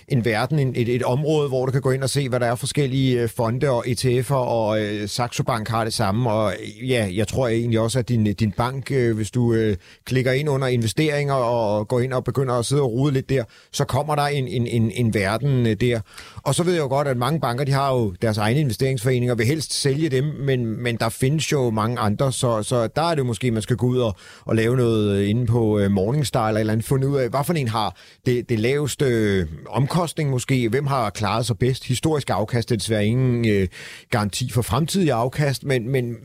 en 0.08 0.24
verden, 0.24 0.58
en, 0.58 0.72
et, 0.76 0.88
et 0.88 1.02
område, 1.02 1.48
hvor 1.48 1.66
du 1.66 1.72
kan 1.72 1.80
gå 1.80 1.90
ind 1.90 2.02
og 2.02 2.10
se, 2.10 2.28
hvad 2.28 2.40
der 2.40 2.46
er 2.46 2.54
forskellige 2.54 3.22
øh, 3.22 3.28
fonde 3.28 3.70
og 3.70 3.86
ETF'er, 3.86 4.34
og 4.34 4.82
øh, 4.82 5.08
Saxo 5.08 5.42
Bank 5.42 5.68
har 5.68 5.84
det 5.84 5.94
samme, 5.94 6.30
og 6.30 6.54
ja, 6.88 7.08
jeg 7.12 7.28
tror 7.28 7.48
egentlig 7.48 7.80
også, 7.80 7.98
at 7.98 8.08
din, 8.08 8.34
din 8.34 8.52
bank, 8.52 8.90
øh, 8.90 9.16
hvis 9.16 9.30
du 9.30 9.52
øh, 9.52 9.76
klikker 10.04 10.32
ind 10.32 10.48
under 10.48 10.66
investeringer 10.66 11.34
og 11.34 11.88
går 11.88 12.00
ind 12.00 12.12
og 12.12 12.24
begynder 12.24 12.54
at 12.54 12.66
sidde 12.66 12.82
og 12.82 12.92
rode 12.92 13.12
lidt 13.12 13.30
der, 13.30 13.44
så 13.72 13.84
kommer 13.84 14.14
der 14.14 14.22
en, 14.22 14.48
en, 14.48 14.66
en, 14.66 14.90
en 14.90 15.14
verden 15.14 15.66
øh, 15.66 15.76
der. 15.80 16.00
Og 16.42 16.54
så 16.54 16.62
ved 16.62 16.72
jeg 16.72 16.80
jo 16.82 16.88
godt, 16.88 17.08
at 17.08 17.16
mange 17.16 17.40
banker, 17.40 17.64
de 17.64 17.72
har 17.72 17.94
jo 17.94 18.14
deres 18.22 18.38
egne 18.38 18.60
investeringsforeninger, 18.60 19.34
vil 19.34 19.46
helst 19.46 19.74
sælge 19.74 20.08
dem, 20.08 20.24
men, 20.24 20.82
men 20.82 20.96
der 20.96 21.08
findes 21.08 21.52
jo 21.52 21.70
mange 21.70 21.98
andre, 21.98 22.32
så, 22.32 22.62
så 22.62 22.86
der 22.86 23.02
er 23.02 23.14
det 23.14 23.26
måske, 23.26 23.50
man 23.50 23.62
skal 23.62 23.76
gå 23.76 23.86
ud 23.86 23.98
og, 23.98 24.16
og 24.44 24.56
lave 24.56 24.76
noget 24.76 25.16
øh, 25.16 25.30
inde 25.30 25.46
på 25.46 25.78
øh, 25.78 25.90
Morningstar 25.90 26.41
eller, 26.48 26.60
eller 26.60 26.72
andet, 26.72 26.86
fundet 26.86 27.08
ud 27.08 27.16
af, 27.16 27.28
hvad 27.28 27.44
for 27.44 27.52
en 27.52 27.68
har 27.68 27.96
det, 28.26 28.48
det 28.48 28.58
laveste 28.58 29.04
øh, 29.04 29.46
omkostning 29.68 30.30
måske, 30.30 30.68
hvem 30.68 30.86
har 30.86 31.10
klaret 31.10 31.46
sig 31.46 31.58
bedst. 31.58 31.84
Historisk 31.84 32.30
afkast 32.30 32.68
det 32.68 32.74
er 32.74 32.78
desværre 32.78 33.06
ingen 33.06 33.48
øh, 33.48 33.68
garanti 34.10 34.50
for 34.50 34.62
fremtidig 34.62 35.12
afkast, 35.12 35.64
men, 35.64 35.88
men 35.88 36.16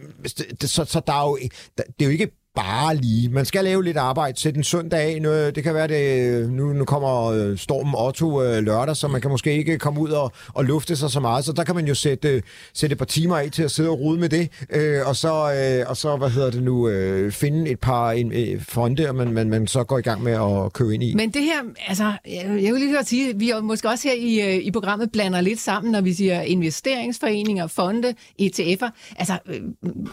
så, 0.62 0.86
så 0.86 1.02
der 1.08 1.14
er 1.14 1.30
jo, 1.30 1.38
det 1.78 1.86
er 2.00 2.06
jo 2.06 2.12
ikke 2.12 2.30
bare 2.58 2.96
lige. 2.96 3.30
Man 3.30 3.46
skal 3.46 3.64
lave 3.64 3.84
lidt 3.84 3.98
arbejde. 3.98 4.40
Sætte 4.40 4.58
en 4.58 4.64
søndag 4.64 5.00
af. 5.00 5.22
Nu, 5.22 5.30
øh, 5.30 5.56
det 5.56 5.64
kan 5.64 5.74
være, 5.74 5.88
det 5.88 6.30
øh, 6.30 6.50
nu, 6.50 6.74
nu 6.74 6.86
kommer 6.86 7.26
øh, 7.26 7.58
stormen 7.58 7.94
Otto 7.98 8.44
øh, 8.44 8.64
lørdag, 8.64 8.96
så 8.96 9.08
man 9.08 9.22
kan 9.22 9.32
måske 9.32 9.58
ikke 9.58 9.78
komme 9.78 10.00
ud 10.00 10.10
og, 10.10 10.32
og 10.54 10.66
lufte 10.66 10.96
sig 10.96 11.10
så 11.10 11.20
meget. 11.20 11.46
Så 11.46 11.52
der 11.52 11.64
kan 11.64 11.76
man 11.76 11.88
jo 11.88 11.96
sætte, 11.96 12.44
sætte 12.74 12.94
et 12.94 12.98
par 12.98 13.06
timer 13.06 13.38
af 13.38 13.52
til 13.52 13.64
at 13.64 13.72
sidde 13.72 13.90
og 13.90 14.00
rode 14.00 14.20
med 14.20 14.30
det. 14.30 14.50
Øh, 14.70 15.08
og, 15.08 15.16
så, 15.16 15.30
øh, 15.30 15.90
og 15.90 15.98
så, 15.98 16.16
hvad 16.16 16.30
hedder 16.30 16.52
det 16.52 16.64
nu, 16.64 16.88
øh, 16.88 17.32
finde 17.32 17.72
et 17.72 17.80
par 17.80 18.12
en, 18.12 18.32
øh, 18.32 18.62
fonde, 18.62 19.14
man, 19.14 19.34
man, 19.34 19.50
man 19.50 19.68
så 19.68 19.84
går 19.84 19.98
i 19.98 20.02
gang 20.02 20.24
med 20.24 20.34
at 20.34 20.74
købe 20.74 20.94
ind 20.94 21.04
i. 21.04 21.14
Men 21.16 21.30
det 21.32 21.42
her, 21.42 21.62
altså, 21.88 22.12
jeg 22.26 22.74
vil 22.74 22.82
lige 22.82 22.96
godt 22.96 23.08
sige, 23.08 23.38
vi 23.38 23.50
er 23.50 23.62
måske 23.62 23.90
også 23.90 24.08
her 24.08 24.16
i, 24.16 24.56
øh, 24.56 24.66
i 24.66 24.72
programmet 24.72 25.12
blander 25.12 25.42
lidt 25.42 25.60
sammen, 25.60 25.92
når 25.92 26.02
vi 26.02 26.14
siger 26.14 26.42
investeringsforeninger, 26.42 27.68
fonde, 27.68 28.14
ETF'er. 28.42 28.90
Altså, 29.18 29.38
øh, 29.46 29.62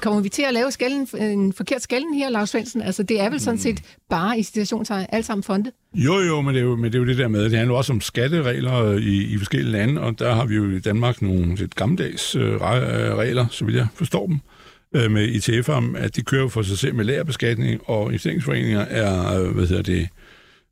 kommer 0.00 0.20
vi 0.20 0.28
til 0.28 0.42
at 0.42 0.54
lave 0.54 0.70
skælden, 0.70 1.09
en 1.20 1.52
forkert 1.52 1.83
skælden 1.83 2.14
her, 2.14 2.30
Lars 2.34 2.50
Svendsen? 2.50 2.82
Altså, 2.82 3.02
det 3.02 3.20
er 3.20 3.30
vel 3.30 3.40
sådan 3.40 3.58
set 3.58 3.82
bare 4.10 4.38
i 4.38 4.42
situationstegn 4.42 5.06
alt 5.12 5.26
sammen 5.26 5.42
fonde? 5.42 5.70
Jo, 5.94 6.20
jo, 6.20 6.40
men 6.40 6.54
det, 6.54 6.60
er 6.60 6.64
jo, 6.64 6.76
men 6.76 6.84
det 6.84 6.94
er 6.94 6.98
jo 6.98 7.06
det 7.06 7.18
der 7.18 7.28
med, 7.28 7.44
det 7.44 7.58
handler 7.58 7.74
også 7.74 7.92
om 7.92 8.00
skatteregler 8.00 8.92
i, 8.92 9.34
i 9.34 9.38
forskellige 9.38 9.72
lande, 9.72 10.00
og 10.00 10.18
der 10.18 10.34
har 10.34 10.44
vi 10.46 10.54
jo 10.54 10.70
i 10.70 10.78
Danmark 10.78 11.22
nogle 11.22 11.54
lidt 11.54 11.74
gammeldags 11.74 12.36
øh, 12.36 12.60
regler, 12.60 13.46
så 13.50 13.64
vil 13.64 13.74
jeg 13.74 13.86
forstå 13.94 14.26
dem, 14.26 14.40
øh, 14.94 15.10
med 15.10 15.28
ITF'er, 15.28 15.98
at 15.98 16.16
de 16.16 16.22
kører 16.22 16.48
for 16.48 16.62
sig 16.62 16.78
selv 16.78 16.94
med 16.94 17.04
lærerbeskatning, 17.04 17.80
og 17.84 18.06
investeringsforeninger 18.06 18.80
er, 18.80 19.40
øh, 19.40 19.54
hvad 19.54 19.66
hedder 19.66 19.82
det, 19.82 20.08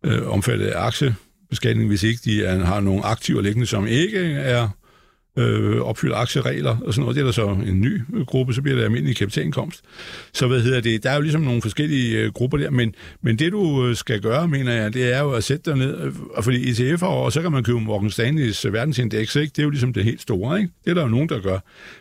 øh, 0.04 0.28
omfattet 0.28 0.66
af 0.66 0.86
aktiebeskatning, 0.86 1.88
hvis 1.88 2.02
ikke 2.02 2.20
de 2.24 2.44
er, 2.44 2.64
har 2.64 2.80
nogle 2.80 3.04
aktiver 3.04 3.40
liggende, 3.40 3.66
som 3.66 3.86
ikke 3.86 4.18
er 4.32 4.68
øh, 5.36 5.80
opfylder 5.80 6.16
aktieregler 6.16 6.76
og 6.84 6.94
sådan 6.94 7.00
noget. 7.00 7.16
Det 7.16 7.20
er 7.20 7.24
der 7.24 7.32
så 7.32 7.46
en 7.66 7.80
ny 7.80 8.00
gruppe, 8.26 8.54
så 8.54 8.62
bliver 8.62 8.76
det 8.76 8.84
almindelig 8.84 9.16
kapitalindkomst. 9.16 9.80
Så 10.32 10.46
hvad 10.46 10.60
hedder 10.60 10.80
det? 10.80 11.02
Der 11.02 11.10
er 11.10 11.14
jo 11.14 11.20
ligesom 11.20 11.40
nogle 11.40 11.62
forskellige 11.62 12.18
øh, 12.18 12.32
grupper 12.32 12.58
der, 12.58 12.70
men, 12.70 12.94
men 13.22 13.38
det 13.38 13.52
du 13.52 13.86
øh, 13.86 13.96
skal 13.96 14.20
gøre, 14.20 14.48
mener 14.48 14.72
jeg, 14.72 14.94
det 14.94 15.14
er 15.14 15.20
jo 15.20 15.30
at 15.30 15.44
sætte 15.44 15.70
dig 15.70 15.78
ned, 15.78 16.00
øh, 16.00 16.12
fordi 16.42 16.70
ETF'er, 16.70 17.04
og 17.04 17.32
så 17.32 17.42
kan 17.42 17.52
man 17.52 17.64
købe 17.64 17.80
Morgan 17.80 18.08
Stanley's 18.08 18.66
øh, 18.66 18.72
verdensindeks, 18.72 19.36
ikke? 19.36 19.52
det 19.56 19.58
er 19.58 19.62
jo 19.62 19.70
ligesom 19.70 19.92
det 19.92 20.04
helt 20.04 20.22
store, 20.22 20.60
ikke? 20.60 20.72
det 20.84 20.90
er 20.90 20.94
der 20.94 21.02
jo 21.02 21.08
nogen, 21.08 21.28
der 21.28 21.40
gør. 21.40 21.58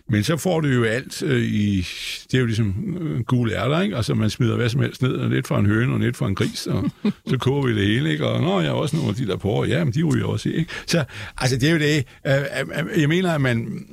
Men 0.09 0.23
så 0.23 0.37
får 0.37 0.61
du 0.61 0.67
jo 0.67 0.83
alt 0.83 1.23
øh, 1.23 1.41
i, 1.41 1.87
det 2.31 2.33
er 2.33 2.39
jo 2.39 2.45
ligesom 2.45 2.97
øh, 3.01 3.19
gule 3.23 3.55
ærter, 3.55 3.81
ikke? 3.81 3.95
altså 3.95 4.13
man 4.13 4.29
smider 4.29 4.55
hvad 4.55 4.69
som 4.69 4.81
helst 4.81 5.01
ned, 5.01 5.13
og 5.13 5.29
lidt 5.29 5.47
for 5.47 5.57
en 5.57 5.65
høne 5.65 5.93
og 5.93 5.99
lidt 5.99 6.17
for 6.17 6.27
en 6.27 6.35
gris, 6.35 6.67
og 6.67 6.91
så 7.29 7.37
koger 7.37 7.67
vi 7.67 7.75
det 7.75 7.87
hele, 7.87 8.11
ikke? 8.11 8.27
og 8.27 8.41
nå, 8.41 8.59
jeg 8.59 8.69
har 8.69 8.75
også 8.75 8.95
nogle 8.95 9.09
af 9.09 9.15
de 9.15 9.27
der 9.27 9.37
på, 9.37 9.65
ja, 9.65 9.83
men 9.83 9.93
de 9.93 10.03
ryger 10.03 10.25
også. 10.25 10.49
Ikke? 10.49 10.71
Så 10.87 11.03
altså, 11.37 11.57
det 11.57 11.69
er 11.69 11.73
jo 11.73 11.79
det, 11.79 12.05
øh, 12.27 13.01
jeg 13.01 13.09
mener, 13.09 13.20
at 13.29 13.41
man 13.41 13.85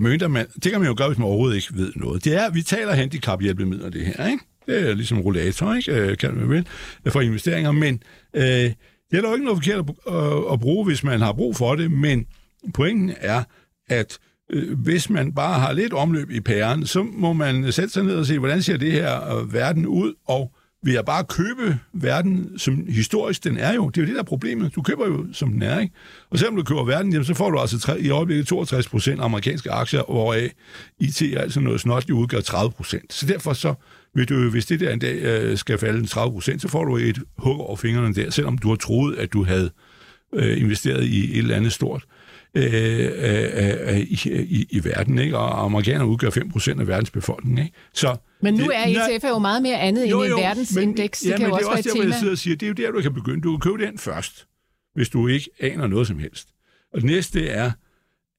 mønter, 0.00 0.28
man, 0.28 0.46
det 0.62 0.72
kan 0.72 0.80
man 0.80 0.88
jo 0.88 0.94
gøre, 0.96 1.08
hvis 1.08 1.18
man 1.18 1.26
overhovedet 1.26 1.56
ikke 1.56 1.68
ved 1.74 1.92
noget. 1.96 2.24
Det 2.24 2.34
er, 2.34 2.50
vi 2.50 2.62
taler 2.62 2.92
handicaphjælpemidler, 2.92 3.90
det 3.90 4.06
her, 4.06 4.26
ikke? 4.26 4.44
Det 4.66 4.90
er 4.90 4.94
ligesom 4.94 5.20
rollator, 5.20 5.74
ikke? 5.74 5.92
Øh, 5.92 6.16
kan 6.16 6.34
man 6.34 6.48
vel, 6.48 6.66
øh, 7.04 7.12
for 7.12 7.20
investeringer, 7.20 7.72
men 7.72 8.02
øh, 8.34 8.42
det 8.42 8.74
er 9.12 9.20
der 9.20 9.28
jo 9.28 9.34
ikke 9.34 9.44
noget 9.44 9.64
forkert 9.64 9.78
at, 9.78 10.14
øh, 10.14 10.52
at 10.52 10.60
bruge, 10.60 10.84
hvis 10.84 11.04
man 11.04 11.20
har 11.20 11.32
brug 11.32 11.56
for 11.56 11.74
det, 11.74 11.90
men 11.90 12.26
pointen 12.74 13.12
er, 13.20 13.42
at 13.88 14.18
øh, 14.50 14.78
hvis 14.78 15.10
man 15.10 15.34
bare 15.34 15.60
har 15.60 15.72
lidt 15.72 15.92
omløb 15.92 16.30
i 16.30 16.40
pæren, 16.40 16.86
så 16.86 17.02
må 17.02 17.32
man 17.32 17.72
sætte 17.72 17.92
sig 17.92 18.04
ned 18.04 18.16
og 18.16 18.26
se, 18.26 18.38
hvordan 18.38 18.62
ser 18.62 18.76
det 18.76 18.92
her 18.92 19.44
verden 19.52 19.86
ud, 19.86 20.14
og 20.26 20.52
vil 20.82 20.94
jeg 20.94 21.04
bare 21.04 21.24
købe 21.24 21.78
verden, 21.92 22.58
som 22.58 22.86
historisk 22.88 23.44
den 23.44 23.56
er 23.56 23.74
jo. 23.74 23.88
Det 23.88 23.96
er 23.96 24.02
jo 24.02 24.06
det, 24.06 24.14
der 24.14 24.20
er 24.20 24.24
problemet. 24.24 24.74
Du 24.74 24.82
køber 24.82 25.06
jo, 25.06 25.26
som 25.32 25.52
den 25.52 25.62
er, 25.62 25.78
ikke? 25.80 25.94
Og 26.30 26.38
selvom 26.38 26.56
du 26.56 26.62
køber 26.62 26.84
verden, 26.84 27.12
jamen, 27.12 27.24
så 27.24 27.34
får 27.34 27.50
du 27.50 27.58
altså 27.58 27.78
tre, 27.78 28.00
i 28.00 28.10
øjeblikket 28.10 28.46
62 28.46 28.88
procent 28.88 29.20
amerikanske 29.20 29.70
aktier, 29.70 30.02
hvoraf 30.02 30.52
IT 31.00 31.22
er 31.22 31.40
altså 31.40 31.60
noget 31.60 31.80
snot, 31.80 32.06
de 32.06 32.14
udgør 32.14 32.40
30 32.40 32.70
procent. 32.70 33.12
Så 33.12 33.26
derfor 33.26 33.52
så 33.52 33.74
vil 34.14 34.28
du, 34.28 34.50
hvis 34.50 34.66
det 34.66 34.80
der 34.80 34.92
en 34.92 34.98
dag 34.98 35.16
øh, 35.22 35.58
skal 35.58 35.78
falde 35.78 36.06
30 36.06 36.32
procent, 36.32 36.62
så 36.62 36.68
får 36.68 36.84
du 36.84 36.96
et 36.96 37.18
hug 37.38 37.60
over 37.60 37.76
fingrene 37.76 38.14
der, 38.14 38.30
selvom 38.30 38.58
du 38.58 38.68
har 38.68 38.76
troet, 38.76 39.16
at 39.16 39.32
du 39.32 39.44
havde 39.44 39.70
øh, 40.34 40.60
investeret 40.60 41.04
i 41.04 41.32
et 41.32 41.38
eller 41.38 41.56
andet 41.56 41.72
stort 41.72 42.04
øh, 42.58 43.84
øh, 43.84 43.94
øh, 43.94 44.00
i, 44.00 44.18
i, 44.42 44.66
i 44.70 44.84
verden, 44.84 45.18
ikke? 45.18 45.38
og 45.38 45.64
amerikanerne 45.64 46.06
udgør 46.06 46.30
5% 46.30 46.80
af 46.80 46.88
verdens 46.88 47.10
befolkning. 47.10 47.58
Ikke? 47.58 47.72
Så 47.92 48.16
men 48.42 48.54
nu 48.54 48.64
det, 48.64 48.76
er 48.76 49.08
ETF 49.08 49.24
jo 49.24 49.38
meget 49.38 49.62
mere 49.62 49.80
andet 49.80 50.10
jo, 50.10 50.22
end 50.22 50.32
en 50.32 50.38
verdensindeks. 50.38 51.20
det 51.20 51.36
kan 51.36 51.46
jo 51.46 51.54
også 51.54 51.64
det 51.66 51.72
er 51.72 51.76
også 51.76 51.88
der, 51.88 51.94
hvor 51.94 52.04
jeg 52.04 52.14
sidder 52.14 52.32
og 52.32 52.38
siger, 52.38 52.56
det 52.56 52.66
er 52.66 52.68
jo 52.68 52.74
der, 52.74 52.90
du 52.90 53.02
kan 53.02 53.14
begynde. 53.14 53.40
Du 53.40 53.50
kan 53.50 53.60
købe 53.60 53.86
den 53.86 53.98
først, 53.98 54.46
hvis 54.94 55.08
du 55.08 55.26
ikke 55.26 55.50
aner 55.60 55.86
noget 55.86 56.06
som 56.06 56.18
helst. 56.18 56.48
Og 56.94 57.00
det 57.00 57.10
næste 57.10 57.48
er, 57.48 57.70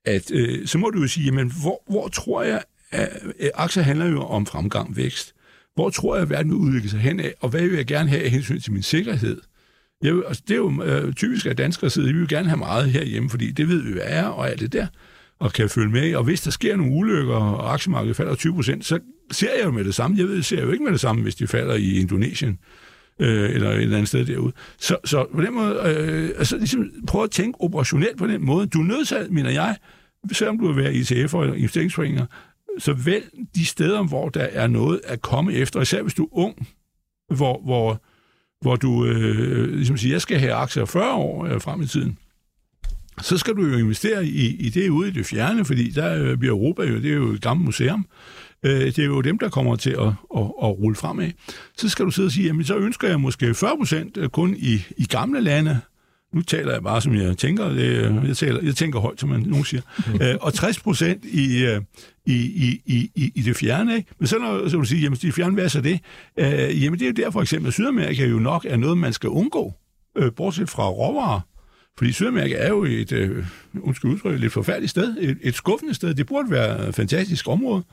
at 0.06 0.32
øh, 0.32 0.68
så 0.68 0.78
må 0.78 0.90
du 0.90 1.02
jo 1.02 1.08
sige, 1.08 1.26
jamen, 1.26 1.52
hvor, 1.62 1.84
hvor 1.88 2.08
tror 2.08 2.44
jeg, 2.44 2.64
at, 2.92 3.10
at 3.40 3.52
aktier 3.54 3.84
handler 3.84 4.06
jo 4.06 4.22
om 4.24 4.46
fremgang, 4.46 4.96
vækst. 4.96 5.34
Hvor 5.76 5.90
tror 5.90 6.16
jeg, 6.16 6.22
at 6.22 6.30
verden 6.30 6.52
vil 6.52 6.58
udvikle 6.58 6.90
sig 6.90 7.00
hen 7.00 7.20
af, 7.20 7.34
og 7.40 7.50
hvad 7.50 7.62
vil 7.62 7.76
jeg 7.76 7.86
gerne 7.86 8.10
have 8.10 8.24
af 8.24 8.30
hensyn 8.30 8.60
til 8.60 8.74
min 8.74 8.84
sikkerhed? 8.84 9.42
Jeg, 10.04 10.22
altså, 10.28 10.44
det 10.48 10.54
er 10.54 10.58
jo 10.58 10.84
øh, 10.84 11.14
typisk, 11.14 11.46
at 11.46 11.58
danskere 11.58 11.90
sidder, 11.90 12.14
vi 12.14 12.20
vil 12.20 12.28
gerne 12.28 12.50
have 12.50 12.58
meget 12.58 12.92
herhjemme, 12.92 13.30
fordi 13.30 13.52
det 13.52 13.68
ved 13.68 13.82
vi, 13.82 13.94
hvad 13.94 14.04
er, 14.06 14.26
og 14.26 14.50
alt 14.50 14.60
det 14.60 14.74
der, 14.74 14.88
og 15.40 15.54
kan 15.54 15.70
følge 15.70 15.90
med. 15.90 16.16
Og 16.16 16.24
hvis 16.24 16.42
der 16.42 16.52
sker 16.52 16.76
nogle 16.76 16.94
ulykker, 16.94 17.36
og 17.36 17.74
aktiemarkedet 17.74 18.16
falder 18.16 18.36
20 18.36 18.54
procent, 18.54 18.86
så 18.86 19.00
ser 19.32 19.50
jeg 19.58 19.66
jo 19.66 19.72
med 19.72 19.84
det 19.84 19.96
samme. 19.96 20.18
Jeg 20.18 20.28
ved, 20.28 20.44
ser 20.44 20.62
jo 20.62 20.72
ikke 20.72 20.84
med 20.84 20.92
det 20.92 21.00
samme, 21.00 21.22
hvis 21.22 21.36
de 21.36 21.48
falder 21.48 21.76
i 21.76 22.00
Indonesien 22.00 22.60
øh, 23.20 23.50
eller 23.50 23.70
et 23.70 23.82
eller 23.82 23.98
andet 23.98 24.08
sted 24.08 24.26
derude. 24.26 24.54
Så, 24.78 24.98
så 25.06 25.26
på 25.36 25.42
den 25.42 25.54
måde, 25.54 25.80
øh, 25.86 26.30
altså 26.38 26.58
ligesom 26.58 26.92
prøv 27.08 27.24
at 27.24 27.32
tænke 27.32 27.62
operationelt 27.62 28.18
på 28.18 28.28
den 28.28 28.46
måde. 28.46 28.68
Du 28.68 28.80
er 28.80 28.86
nødt 28.86 29.32
mener 29.32 29.50
jeg, 29.50 29.76
selvom 30.32 30.60
du 30.60 30.68
vil 30.72 30.84
være 30.84 30.94
ITF'er 30.94 31.42
eller 31.42 31.54
investeringsforeninger, 31.54 32.26
så 32.78 32.94
vælg 32.94 33.26
de 33.56 33.66
steder, 33.66 34.04
hvor 34.04 34.30
der 34.30 34.48
er 34.52 34.68
noget 34.68 35.02
at 35.04 35.22
komme 35.22 35.54
efter, 35.54 35.82
især 35.82 36.02
hvis 36.02 36.14
du 36.14 36.24
er 36.24 36.38
ung, 36.38 36.68
hvor, 37.36 37.62
hvor 37.66 38.02
hvor 38.62 38.76
du 38.76 39.06
øh, 39.06 39.74
ligesom 39.74 39.98
siger, 39.98 40.14
jeg 40.14 40.22
skal 40.22 40.40
have 40.40 40.54
aktier 40.54 40.86
40 40.86 41.14
år 41.14 41.46
øh, 41.46 41.62
frem 41.62 41.82
i 41.82 41.88
tiden, 41.88 42.18
så 43.22 43.38
skal 43.38 43.56
du 43.56 43.66
jo 43.66 43.78
investere 43.78 44.26
i, 44.26 44.56
i 44.56 44.70
det 44.70 44.90
ude 44.90 45.10
i 45.10 45.12
det 45.12 45.26
fjerne, 45.26 45.66
fordi 45.66 45.90
der 45.90 46.24
øh, 46.24 46.38
bliver 46.38 46.54
Europa 46.54 46.84
jo, 46.84 46.96
det 46.96 47.12
er 47.12 47.16
jo 47.16 47.32
et 47.32 47.42
gammelt 47.42 47.66
museum. 47.66 48.08
Øh, 48.64 48.72
det 48.72 49.00
er 49.00 49.06
jo 49.06 49.22
dem, 49.22 49.40
der 49.40 49.50
kommer 49.50 49.76
til 49.76 49.90
at, 49.90 50.08
at, 50.38 50.44
at 50.64 50.80
rulle 50.80 50.96
fremad. 50.96 51.32
Så 51.78 51.90
skal 51.90 52.06
du 52.06 52.12
sidde 52.12 52.28
og 52.28 52.32
sige, 52.32 52.48
jamen 52.48 52.66
så 52.66 52.78
ønsker 52.78 53.08
jeg 53.08 53.20
måske 53.20 53.50
40% 53.52 53.96
øh, 54.18 54.30
kun 54.30 54.56
i, 54.58 54.82
i 54.98 55.06
gamle 55.06 55.42
lande, 55.42 55.80
nu 56.34 56.42
taler 56.42 56.74
jeg 56.74 56.84
bare, 56.84 57.02
som 57.02 57.16
jeg 57.16 57.38
tænker. 57.38 57.70
Det, 57.70 58.24
jeg, 58.28 58.38
taler, 58.38 58.62
jeg 58.64 58.76
tænker 58.76 59.00
højt, 59.00 59.20
som 59.20 59.30
man 59.30 59.40
nogen 59.40 59.66
siger. 59.66 59.82
Øh, 60.22 60.36
og 60.42 60.54
60 60.54 60.80
procent 60.80 61.26
i, 61.26 61.66
øh, 61.66 61.82
i, 62.26 62.36
i, 62.86 63.12
i, 63.16 63.32
i 63.36 63.42
det 63.42 63.56
fjerne. 63.56 63.96
Ikke? 63.96 64.12
Men 64.20 64.28
så 64.28 64.38
når 64.38 64.70
så 64.70 64.78
vil 64.78 64.84
du 64.84 64.90
sige, 64.90 65.02
jamen 65.02 65.18
det 65.22 65.34
fjerne, 65.34 65.54
hvad 65.54 65.64
er 65.64 65.68
så 65.68 65.82
det? 65.82 66.00
Øh, 66.40 66.84
jamen 66.84 67.00
det 67.00 67.06
er 67.06 67.10
jo 67.10 67.26
der 67.26 67.32
for 67.32 67.42
eksempel, 67.42 67.68
at 67.68 67.74
Sydamerika 67.74 68.26
jo 68.26 68.40
nok 68.40 68.66
er 68.70 68.78
noget, 68.78 68.98
man 68.98 69.14
skal 69.14 69.30
undgå, 69.30 69.74
øh, 70.18 70.32
bortset 70.36 70.70
fra 70.70 70.90
råvarer. 70.90 71.40
Fordi 71.98 72.12
Sydamerika 72.12 72.56
er 72.56 72.70
jo 72.70 72.84
et, 72.84 73.12
øh, 73.12 73.46
undskyld 73.82 74.12
udtryk, 74.12 74.40
lidt 74.40 74.54
forfærdeligt 74.54 74.92
sted, 74.92 75.18
et, 75.20 75.38
et 75.42 75.56
skuffende 75.56 75.94
sted. 75.94 76.14
Det 76.14 76.28
burde 76.28 76.52
være 76.52 76.90
et 76.90 76.96
fantastisk 76.96 77.48
område. 77.48 77.84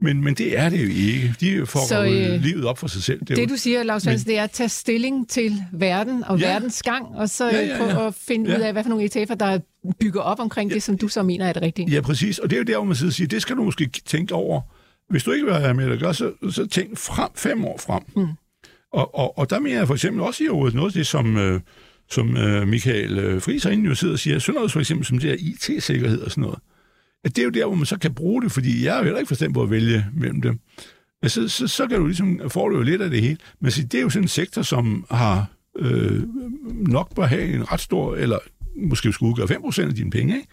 Men, 0.00 0.24
men 0.24 0.34
det 0.34 0.58
er 0.58 0.68
det 0.68 0.82
jo 0.82 0.88
ikke. 0.88 1.34
De 1.40 1.66
får 1.66 1.88
så, 1.88 2.04
øh, 2.04 2.42
livet 2.42 2.64
op 2.64 2.78
for 2.78 2.86
sig 2.86 3.02
selv. 3.02 3.20
Det, 3.20 3.36
det 3.36 3.48
du 3.48 3.56
siger, 3.56 3.82
Lars 3.82 4.04
Hansen, 4.04 4.28
det 4.28 4.38
er 4.38 4.44
at 4.44 4.50
tage 4.50 4.68
stilling 4.68 5.28
til 5.28 5.62
verden 5.72 6.24
og 6.24 6.38
ja. 6.38 6.48
verdens 6.48 6.82
gang, 6.82 7.06
og 7.06 7.28
så 7.28 7.44
ja, 7.44 7.60
ja, 7.60 7.66
ja. 7.66 7.78
prøve 7.78 8.06
at 8.06 8.14
finde 8.14 8.50
ja. 8.50 8.56
ud 8.56 8.62
af, 8.62 8.72
hvad 8.72 8.82
for 8.82 8.90
nogle 8.90 9.04
ETF'er, 9.04 9.34
der 9.34 9.58
bygger 10.00 10.20
op 10.20 10.40
omkring 10.40 10.70
ja. 10.70 10.74
det, 10.74 10.82
som 10.82 10.98
du 10.98 11.08
så 11.08 11.22
mener 11.22 11.46
er 11.46 11.52
det 11.52 11.62
rigtige. 11.62 11.90
Ja, 11.90 12.00
præcis. 12.00 12.38
Og 12.38 12.50
det 12.50 12.56
er 12.56 12.60
jo 12.60 12.64
der, 12.64 12.76
hvor 12.76 12.84
man 12.84 12.96
sidder 12.96 13.10
og 13.10 13.14
siger, 13.14 13.28
det 13.28 13.42
skal 13.42 13.56
du 13.56 13.62
måske 13.62 13.90
tænke 14.04 14.34
over. 14.34 14.60
Hvis 15.10 15.24
du 15.24 15.32
ikke 15.32 15.44
vil 15.44 15.54
have 15.54 15.74
med 15.74 15.92
at 15.92 15.98
gøre, 15.98 16.14
så, 16.14 16.32
så 16.50 16.66
tænk 16.66 16.98
frem, 16.98 17.28
fem 17.34 17.64
år 17.64 17.78
frem. 17.86 18.02
Mm. 18.16 18.26
Og, 18.92 19.14
og, 19.14 19.38
og 19.38 19.50
der 19.50 19.60
mener 19.60 19.76
jeg 19.76 19.86
for 19.86 19.94
eksempel 19.94 20.22
også 20.22 20.44
i 20.44 20.46
noget 20.46 20.86
af 20.86 20.92
det, 20.92 21.06
som, 21.06 21.36
øh, 21.36 21.60
som 22.10 22.36
øh, 22.36 22.68
Michael 22.68 23.18
øh, 23.18 23.42
Friis 23.42 23.64
herinde 23.64 23.88
jo 23.88 23.94
sidder 23.94 24.14
og 24.14 24.18
siger, 24.18 24.38
sådan 24.38 24.54
noget 24.54 24.72
for 24.72 24.80
eksempel 24.80 25.06
som 25.06 25.18
det 25.18 25.30
her 25.30 25.36
IT-sikkerhed 25.40 26.20
og 26.20 26.30
sådan 26.30 26.42
noget 26.42 26.58
at 27.26 27.36
det 27.36 27.42
er 27.42 27.44
jo 27.44 27.50
der, 27.50 27.66
hvor 27.66 27.74
man 27.74 27.86
så 27.86 27.98
kan 27.98 28.14
bruge 28.14 28.42
det, 28.42 28.52
fordi 28.52 28.84
jeg 28.84 28.94
er 28.94 28.98
jo 28.98 29.04
heller 29.04 29.18
ikke 29.18 29.28
forstand 29.28 29.54
på 29.54 29.62
at 29.62 29.70
vælge 29.70 30.06
mellem 30.14 30.42
dem. 30.42 30.60
Så, 31.26 31.48
så, 31.48 31.68
så 31.68 31.86
kan 31.86 31.98
du 31.98 32.06
ligesom, 32.06 32.40
får 32.48 32.68
du 32.68 32.76
jo 32.76 32.82
lidt 32.82 33.02
af 33.02 33.10
det 33.10 33.22
hele. 33.22 33.36
Men 33.60 33.70
så, 33.70 33.82
det 33.82 33.98
er 33.98 34.02
jo 34.02 34.10
sådan 34.10 34.24
en 34.24 34.28
sektor, 34.28 34.62
som 34.62 35.06
har 35.10 35.46
øh, 35.78 36.22
nok 36.88 37.14
bør 37.14 37.26
have 37.26 37.54
en 37.54 37.72
ret 37.72 37.80
stor, 37.80 38.16
eller 38.16 38.38
måske 38.76 39.12
skulle 39.12 39.30
udgøre 39.30 39.58
5% 39.58 39.82
af 39.82 39.94
dine 39.94 40.10
penge, 40.10 40.36
ikke? 40.36 40.48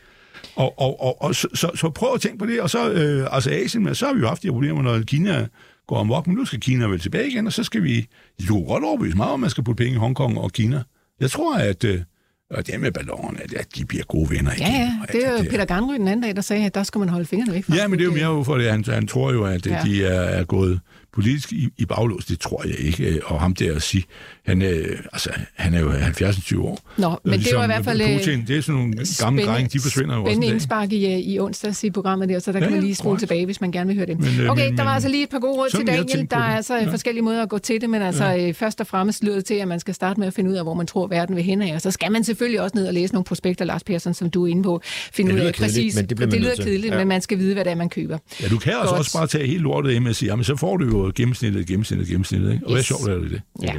Og, 0.56 0.80
og, 0.80 1.02
og, 1.02 1.22
og 1.22 1.36
så, 1.36 1.48
så, 1.54 1.72
så 1.76 1.90
prøv 1.90 2.14
at 2.14 2.22
tænke 2.22 2.38
på 2.38 2.46
det, 2.46 2.62
og 2.62 2.70
så, 2.70 2.92
øh, 2.92 3.28
altså 3.32 3.50
Asien, 3.50 3.84
men 3.84 3.96
så 3.96 4.06
har 4.06 4.14
vi 4.14 4.20
jo 4.20 4.28
haft 4.28 4.42
de 4.42 4.48
her 4.48 4.52
problemer, 4.52 4.82
når 4.82 5.02
Kina 5.02 5.48
går 5.88 6.00
amok, 6.00 6.28
men 6.28 6.36
nu 6.36 6.46
skal 6.46 6.60
Kina 6.60 6.86
vel 6.86 7.00
tilbage 7.00 7.30
igen, 7.30 7.48
og 7.48 7.54
så 7.54 7.64
skal 7.64 7.84
vi, 7.84 8.08
jo 8.50 8.64
godt 8.68 8.84
overbevise 8.84 9.18
meget 9.18 9.32
om, 9.32 9.40
man 9.40 9.50
skal 9.50 9.64
putte 9.64 9.84
penge 9.84 9.96
i 9.96 10.00
Hongkong 10.00 10.38
og 10.38 10.52
Kina. 10.52 10.84
Jeg 11.20 11.32
tror, 11.32 11.56
at, 11.58 11.84
øh, 11.84 12.02
og 12.50 12.68
det 12.68 12.80
med 12.80 12.92
ballonerne, 12.92 13.40
at 13.56 13.68
de 13.76 13.86
bliver 13.86 14.04
gode 14.04 14.30
venner 14.30 14.52
igen. 14.52 14.68
Ja, 14.68 14.74
ja. 14.74 14.92
Det 15.12 15.28
er 15.28 15.32
jo 15.32 15.50
Peter 15.50 15.66
Ganry 15.66 15.94
den 15.94 16.08
anden 16.08 16.22
dag, 16.24 16.36
der 16.36 16.42
sagde, 16.42 16.66
at 16.66 16.76
der 16.76 16.84
skal 16.84 17.00
man 17.00 17.10
holde 17.10 17.26
fingrene 17.26 17.54
væk 17.54 17.66
fra. 17.66 17.76
Ja, 17.76 17.88
men 17.88 18.00
det 18.00 18.06
er 18.06 18.10
jo 18.24 18.34
mere 18.34 18.46
for 18.46 18.58
det. 18.58 18.72
Han, 18.72 18.84
han 18.88 19.08
tror 19.08 19.32
jo, 19.32 19.46
at 19.46 19.66
ja. 19.66 19.82
de 19.86 20.06
er, 20.06 20.22
er 20.22 20.44
gået 20.44 20.80
politisk 21.13 21.52
i, 21.52 21.69
i 21.78 21.86
baglås, 21.86 22.26
det 22.26 22.39
tror 22.39 22.63
jeg 22.67 22.80
ikke. 22.80 23.21
Og 23.26 23.39
ham 23.39 23.56
der 23.56 23.76
at 23.76 23.82
sige, 23.82 24.04
han, 24.45 24.62
øh, 24.62 24.99
altså, 25.13 25.30
han 25.56 25.73
er 25.73 25.80
jo 25.80 25.91
70-20 25.91 26.60
år. 26.60 26.80
Nå, 26.97 27.19
men 27.23 27.34
ligesom 27.34 27.49
det 27.49 27.58
var 27.58 27.63
i 27.63 27.67
hvert 27.67 27.86
fald... 27.86 28.02
Øh, 28.02 28.17
Putin, 28.17 28.45
det 28.47 28.58
er 28.58 28.62
sådan 28.62 28.82
nogle 28.82 28.93
gamle 29.19 29.45
drenge, 29.45 29.69
de 29.73 29.80
forsvinder 29.80 30.15
jo 30.15 30.21
også 30.21 30.32
Spændende 30.32 30.54
indspark 30.54 30.91
i, 30.91 31.13
øh, 31.13 31.19
i 31.19 31.39
onsdags 31.39 31.84
i 31.84 31.91
programmet 31.91 32.30
der, 32.30 32.39
så 32.39 32.52
der 32.52 32.60
ja, 32.60 32.65
kan 32.65 32.73
man 32.73 32.84
lige 32.84 32.95
spole 32.95 33.19
tilbage, 33.19 33.45
hvis 33.45 33.62
man 33.62 33.71
gerne 33.71 33.88
vil 33.88 33.95
høre 33.95 34.06
det. 34.06 34.19
Men, 34.19 34.49
okay, 34.49 34.69
men, 34.69 34.78
der 34.78 34.84
var 34.84 34.93
altså 34.93 35.10
lige 35.10 35.23
et 35.23 35.30
par 35.30 35.39
gode 35.39 35.54
råd 35.54 35.69
til 35.69 35.88
Daniel. 35.88 36.28
Der 36.32 36.38
er 36.38 36.56
altså 36.56 36.76
ja. 36.78 36.91
forskellige 36.91 37.23
måder 37.23 37.43
at 37.43 37.49
gå 37.49 37.58
til 37.58 37.82
det, 37.82 37.89
men 37.89 38.02
altså 38.02 38.26
ja. 38.26 38.52
først 38.52 38.82
og 38.82 38.88
fremmest 38.88 39.23
lyder 39.23 39.36
det 39.36 39.45
til, 39.45 39.54
at 39.54 39.67
man 39.67 39.80
skal 39.80 39.93
starte 39.93 40.19
med 40.19 40.28
at 40.28 40.34
finde 40.34 40.52
ud 40.52 40.56
af, 40.56 40.63
hvor 40.63 40.73
man 40.73 40.88
tror, 40.88 41.08
verden 41.08 41.36
vil 41.36 41.43
hen 41.43 41.62
af. 41.62 41.76
Og 41.76 41.82
så 41.82 41.91
skal 41.91 42.12
man 42.12 42.23
selvfølgelig 42.23 42.62
også 42.62 42.78
ned 42.78 42.88
og 42.88 42.93
læse 42.93 43.13
nogle 43.13 43.26
prospekter, 43.26 43.65
Lars 43.65 43.84
Persson, 43.84 44.13
som 44.13 44.30
du 44.30 44.45
er 44.45 44.47
inde 44.47 44.63
på. 44.63 44.82
Finde 44.86 45.34
ud 45.34 45.39
af 45.39 45.54
præcis. 45.54 45.95
Men 45.95 46.06
det, 46.06 46.17
det 46.17 46.34
lyder 46.34 46.56
kedeligt, 46.56 46.95
men 46.95 47.08
man 47.08 47.21
skal 47.21 47.38
vide, 47.38 47.54
hvad 47.54 47.65
det 47.65 47.71
er, 47.71 47.76
man 47.76 47.89
køber. 47.89 48.17
Ja, 48.41 48.47
du 48.47 48.58
kan 48.58 48.73
altså 48.82 48.95
også 48.95 49.17
bare 49.17 49.28
tage 49.28 49.47
helt 49.47 49.62
lortet 49.62 50.02
med 50.02 50.10
og 50.10 50.15
sige, 50.15 50.30
jamen 50.30 50.43
så 50.43 50.56
får 50.56 50.78
du 50.78 50.86
jo 50.86 51.03
gennemsnittet, 51.12 51.68
gennemsnittet, 51.68 52.08
gennemsnittet. 52.08 52.54
Ikke? 52.54 52.66
Og 52.66 52.72
yes. 52.72 52.76
hvad 52.76 52.84
sjovt 52.84 53.10
er 53.10 53.20
det 53.20 53.32
det? 53.32 53.42
Ja. 53.63 53.74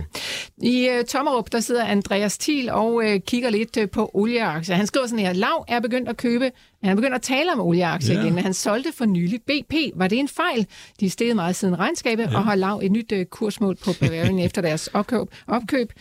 I 0.63 0.89
uh, 0.99 1.05
Tommerup, 1.05 1.53
der 1.53 1.61
sidder 1.61 1.85
Andreas 1.85 2.39
Thiel 2.39 2.71
og 2.71 2.95
uh, 2.95 3.05
kigger 3.27 3.51
lidt 3.51 3.77
uh, 3.77 3.91
på 3.93 4.11
olieaktier. 4.15 4.77
Han 4.77 4.87
skriver 4.87 5.07
sådan 5.07 5.25
her, 5.25 5.33
Lav 5.33 5.65
er 5.69 5.81
begyndt 5.81 6.09
at 6.09 6.17
købe, 6.17 6.51
han 6.83 6.91
er 6.91 6.95
begyndt 6.95 7.15
at 7.15 7.23
tale 7.23 7.53
om 7.53 7.61
olieaktier 7.61 8.15
ja. 8.15 8.23
igen, 8.23 8.35
men 8.35 8.45
han 8.45 8.55
solgte 8.55 8.93
for 8.93 9.05
nylig 9.05 9.43
BP. 9.43 9.75
Var 9.95 10.09
det 10.09 10.19
en 10.19 10.29
fejl? 10.29 10.67
De 11.01 11.07
er 11.07 11.11
steget 11.11 11.37
meget 11.37 11.57
siden 11.57 11.79
regnskabet 11.79 12.23
ja. 12.23 12.37
og 12.37 12.45
har 12.45 12.55
Lav 12.55 12.81
et 12.83 12.93
nyt 12.93 13.13
uh, 13.13 13.25
kursmål 13.25 13.77
på 13.85 13.91
Bavarian 14.01 14.39
efter 14.47 14.63
deres 14.63 14.87
opkøb. 14.87 15.29
opkøb. 15.47 15.93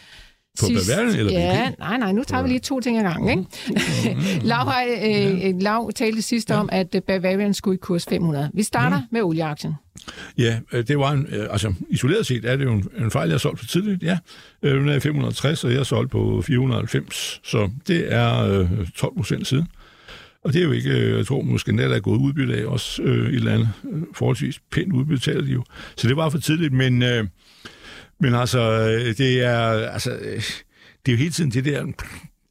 På 0.59 0.65
Sidst, 0.65 0.89
Bavarian 0.89 1.15
eller 1.15 1.31
Ja, 1.31 1.71
nej, 1.79 1.97
nej, 1.97 2.11
nu 2.11 2.23
tager 2.23 2.43
vi 2.43 2.49
lige 2.49 2.59
to 2.59 2.79
ting 2.79 2.97
ad 2.97 3.03
gangen. 3.03 3.29
Ikke? 3.29 4.21
Lav, 4.49 4.57
har, 4.57 4.83
øh, 4.83 5.41
ja. 5.41 5.51
Lav 5.51 5.91
talte 5.95 6.21
sidst 6.21 6.49
ja. 6.49 6.55
om, 6.55 6.69
at 6.71 6.95
Bavarian 7.07 7.53
skulle 7.53 7.75
i 7.75 7.77
kurs 7.77 8.05
500. 8.05 8.49
Vi 8.53 8.63
starter 8.63 8.97
mm. 8.99 9.05
med 9.11 9.21
olieaktien. 9.21 9.73
Ja, 10.37 10.59
øh, 10.73 10.87
det 10.87 10.99
var 10.99 11.11
en, 11.11 11.27
øh, 11.29 11.47
altså 11.51 11.73
isoleret 11.89 12.25
set 12.25 12.45
er 12.45 12.55
det 12.55 12.65
jo 12.65 12.71
en, 12.71 12.87
en 12.97 13.11
fejl, 13.11 13.27
jeg 13.27 13.33
har 13.33 13.39
solgt 13.39 13.59
for 13.59 13.67
tidligt, 13.67 14.03
ja. 14.03 14.17
Øh, 14.63 14.79
den 14.79 14.89
er 14.89 14.99
560, 14.99 15.63
og 15.63 15.71
jeg 15.71 15.79
har 15.79 15.83
solgt 15.83 16.11
på 16.11 16.41
490, 16.41 17.41
så 17.43 17.69
det 17.87 18.13
er 18.13 18.67
12 18.95 19.15
procent 19.15 19.47
siden. 19.47 19.67
Og 20.43 20.53
det 20.53 20.59
er 20.59 20.65
jo 20.65 20.71
ikke, 20.71 20.89
øh, 20.89 21.17
jeg 21.17 21.25
tror 21.25 21.41
måske 21.41 21.71
net 21.71 21.91
er 21.91 21.99
gået 21.99 22.17
udbytte 22.17 22.55
af, 22.55 22.65
også 22.65 23.01
øh, 23.01 23.29
et 23.29 23.35
eller 23.35 23.53
andet 23.53 23.69
øh, 23.93 24.01
forholdsvis 24.13 24.59
pænt 24.71 24.93
udbytte 24.93 25.45
de 25.45 25.51
jo. 25.51 25.63
Så 25.97 26.07
det 26.07 26.17
var 26.17 26.29
for 26.29 26.37
tidligt, 26.37 26.73
men, 26.73 27.03
øh, 27.03 27.27
men 28.23 28.35
altså, 28.35 28.59
øh, 28.59 29.17
det 29.17 29.41
er, 29.41 29.57
altså, 29.89 30.11
øh, 30.11 30.41
det 31.05 31.07
er 31.07 31.11
jo 31.11 31.17
hele 31.17 31.31
tiden 31.31 31.51
det 31.51 31.65
der, 31.65 31.85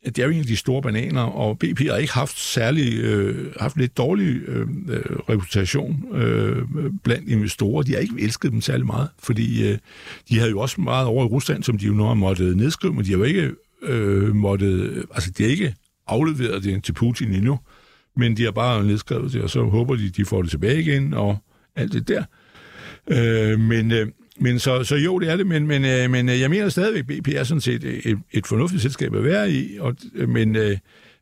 det 0.05 0.19
er 0.19 0.25
jo 0.25 0.31
en 0.31 0.39
af 0.39 0.47
de 0.47 0.57
store 0.57 0.83
bananer, 0.83 1.23
og 1.23 1.59
BP 1.59 1.81
har 1.81 1.97
ikke 1.97 2.13
haft 2.13 2.39
særlig, 2.39 2.99
øh, 2.99 3.53
haft 3.61 3.77
lidt 3.77 3.97
dårlig 3.97 4.43
øh, 4.49 4.69
øh, 4.89 5.03
reputation 5.29 6.05
øh, 6.15 6.63
blandt 7.05 7.29
investorer. 7.29 7.83
De 7.83 7.93
har 7.93 7.99
ikke 7.99 8.15
elsket 8.19 8.53
dem 8.53 8.61
særlig 8.61 8.87
meget, 8.87 9.09
fordi 9.19 9.71
øh, 9.71 9.79
de 10.29 10.39
havde 10.39 10.51
jo 10.51 10.61
også 10.61 10.81
meget 10.81 11.07
over 11.07 11.25
i 11.25 11.29
Rusland, 11.29 11.63
som 11.63 11.79
de 11.79 11.87
jo 11.87 11.93
nu 11.93 12.05
har 12.05 12.15
måttet 12.15 12.57
nedskrive, 12.57 12.95
men 12.95 13.05
de 13.05 13.11
har 13.11 13.19
jo 13.19 13.25
ikke 13.25 13.51
øh, 13.83 14.35
måttet, 14.35 15.05
altså 15.15 15.31
de 15.31 15.43
har 15.43 15.51
ikke 15.51 15.75
afleveret 16.07 16.65
det 16.65 16.85
til 16.85 16.93
Putin 16.93 17.35
endnu, 17.35 17.59
men 18.17 18.37
de 18.37 18.45
har 18.45 18.51
bare 18.51 18.85
nedskrevet 18.85 19.33
det, 19.33 19.43
og 19.43 19.51
så 19.51 19.63
håber 19.63 19.97
de, 19.97 20.11
de 20.11 20.25
får 20.25 20.43
det 20.43 20.51
tilbage 20.51 20.81
igen, 20.81 21.15
og 21.15 21.39
alt 21.77 21.93
det 21.93 22.09
der. 22.09 22.25
Øh, 23.11 23.61
men, 23.61 23.93
øh, 23.93 24.07
men 24.43 24.59
så, 24.59 24.85
så 24.85 24.97
jo, 24.97 25.19
det 25.19 25.31
er 25.31 25.37
det, 25.37 25.47
men, 25.47 25.67
men, 25.67 25.85
øh, 25.85 26.11
men 26.11 26.29
øh, 26.29 26.41
jeg 26.41 26.51
mener 26.51 26.69
stadigvæk, 26.69 27.07
BP 27.07 27.29
er 27.29 27.45
sådan 27.45 27.61
set 27.61 27.85
et, 27.85 28.19
et 28.33 28.47
fornuftigt 28.47 28.83
selskab 28.83 29.15
at 29.15 29.25
være 29.25 29.51
i, 29.51 29.79
og, 29.79 29.97
øh, 30.15 30.29
men, 30.29 30.57
øh, 30.57 30.79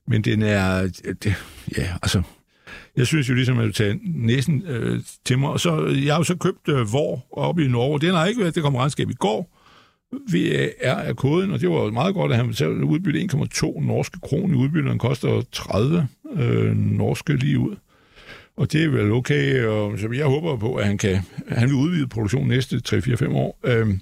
men 0.08 0.22
den 0.22 0.42
er, 0.42 0.82
det, 1.22 1.34
ja, 1.78 1.86
altså, 2.02 2.22
jeg 2.96 3.06
synes 3.06 3.28
jo 3.28 3.34
ligesom, 3.34 3.58
at 3.58 3.66
du 3.66 3.72
tager 3.72 3.94
næsen 4.04 4.62
øh, 4.66 5.00
til 5.24 5.38
mig, 5.38 5.50
og 5.50 5.60
så, 5.60 5.86
jeg 6.04 6.14
har 6.14 6.20
jo 6.20 6.24
så 6.24 6.36
købt 6.36 6.68
øh, 6.68 6.92
Vor 6.92 7.26
oppe 7.32 7.64
i 7.64 7.68
Norge, 7.68 8.00
den 8.00 8.14
har 8.14 8.26
ikke 8.26 8.40
været, 8.40 8.54
det 8.54 8.62
kom 8.62 8.76
regnskab 8.76 9.10
i 9.10 9.14
går, 9.14 9.56
VR 10.12 10.88
er 10.88 11.12
koden, 11.12 11.50
og 11.50 11.60
det 11.60 11.70
var 11.70 11.90
meget 11.90 12.14
godt, 12.14 12.32
at 12.32 12.36
han 12.36 12.48
betalte 12.48 12.84
udbytte 12.84 13.20
1,2 13.20 13.86
norske 13.86 14.20
kroner 14.22 14.54
i 14.54 14.58
udbytte, 14.58 14.90
den 14.90 14.98
koster 14.98 15.42
30 15.52 16.08
øh, 16.36 16.76
norske 16.76 17.36
lige 17.36 17.58
ud. 17.58 17.76
Og 18.60 18.72
det 18.72 18.84
er 18.84 18.88
vel 18.88 19.12
okay, 19.12 19.64
og 19.64 19.98
så 19.98 20.08
jeg 20.12 20.26
håber 20.26 20.56
på, 20.56 20.74
at 20.74 20.86
han 20.86 20.98
kan 20.98 21.18
han 21.48 21.68
vil 21.68 21.74
udvide 21.76 22.06
produktionen 22.06 22.48
næste 22.48 22.80
3-4-5 22.88 23.28
år. 23.28 23.58
Øhm, 23.64 24.00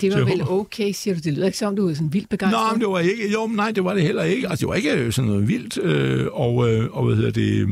det 0.00 0.12
var 0.12 0.18
vel 0.18 0.40
håber... 0.40 0.60
okay, 0.60 0.92
siger 0.92 1.14
du. 1.14 1.20
Det 1.24 1.32
lyder 1.32 1.46
ikke 1.46 1.58
som, 1.58 1.76
du 1.76 1.88
er 1.88 1.94
sådan 1.94 2.12
vildt 2.12 2.28
begejstret. 2.28 2.62
Nej, 2.62 2.78
det 2.78 2.88
var 2.88 2.98
ikke. 2.98 3.32
Jo, 3.32 3.46
nej, 3.46 3.70
det 3.70 3.84
var 3.84 3.94
det 3.94 4.02
heller 4.02 4.22
ikke. 4.22 4.48
Altså, 4.48 4.60
det 4.60 4.68
var 4.68 4.74
ikke 4.74 5.12
sådan 5.12 5.30
noget 5.30 5.48
vildt. 5.48 5.78
Øh, 5.78 6.26
og, 6.32 6.72
øh, 6.72 6.96
og 6.96 7.04
hvad 7.06 7.16
hedder 7.16 7.30
det? 7.30 7.68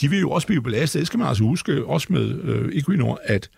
De 0.00 0.10
vil 0.10 0.20
jo 0.20 0.30
også 0.30 0.46
blive 0.46 0.62
belastet. 0.62 1.00
Det 1.00 1.06
skal 1.06 1.18
man 1.18 1.28
altså 1.28 1.44
huske, 1.44 1.84
også 1.84 2.06
med 2.10 2.40
øh, 2.42 2.72
Equinor, 2.72 3.20
at 3.24 3.50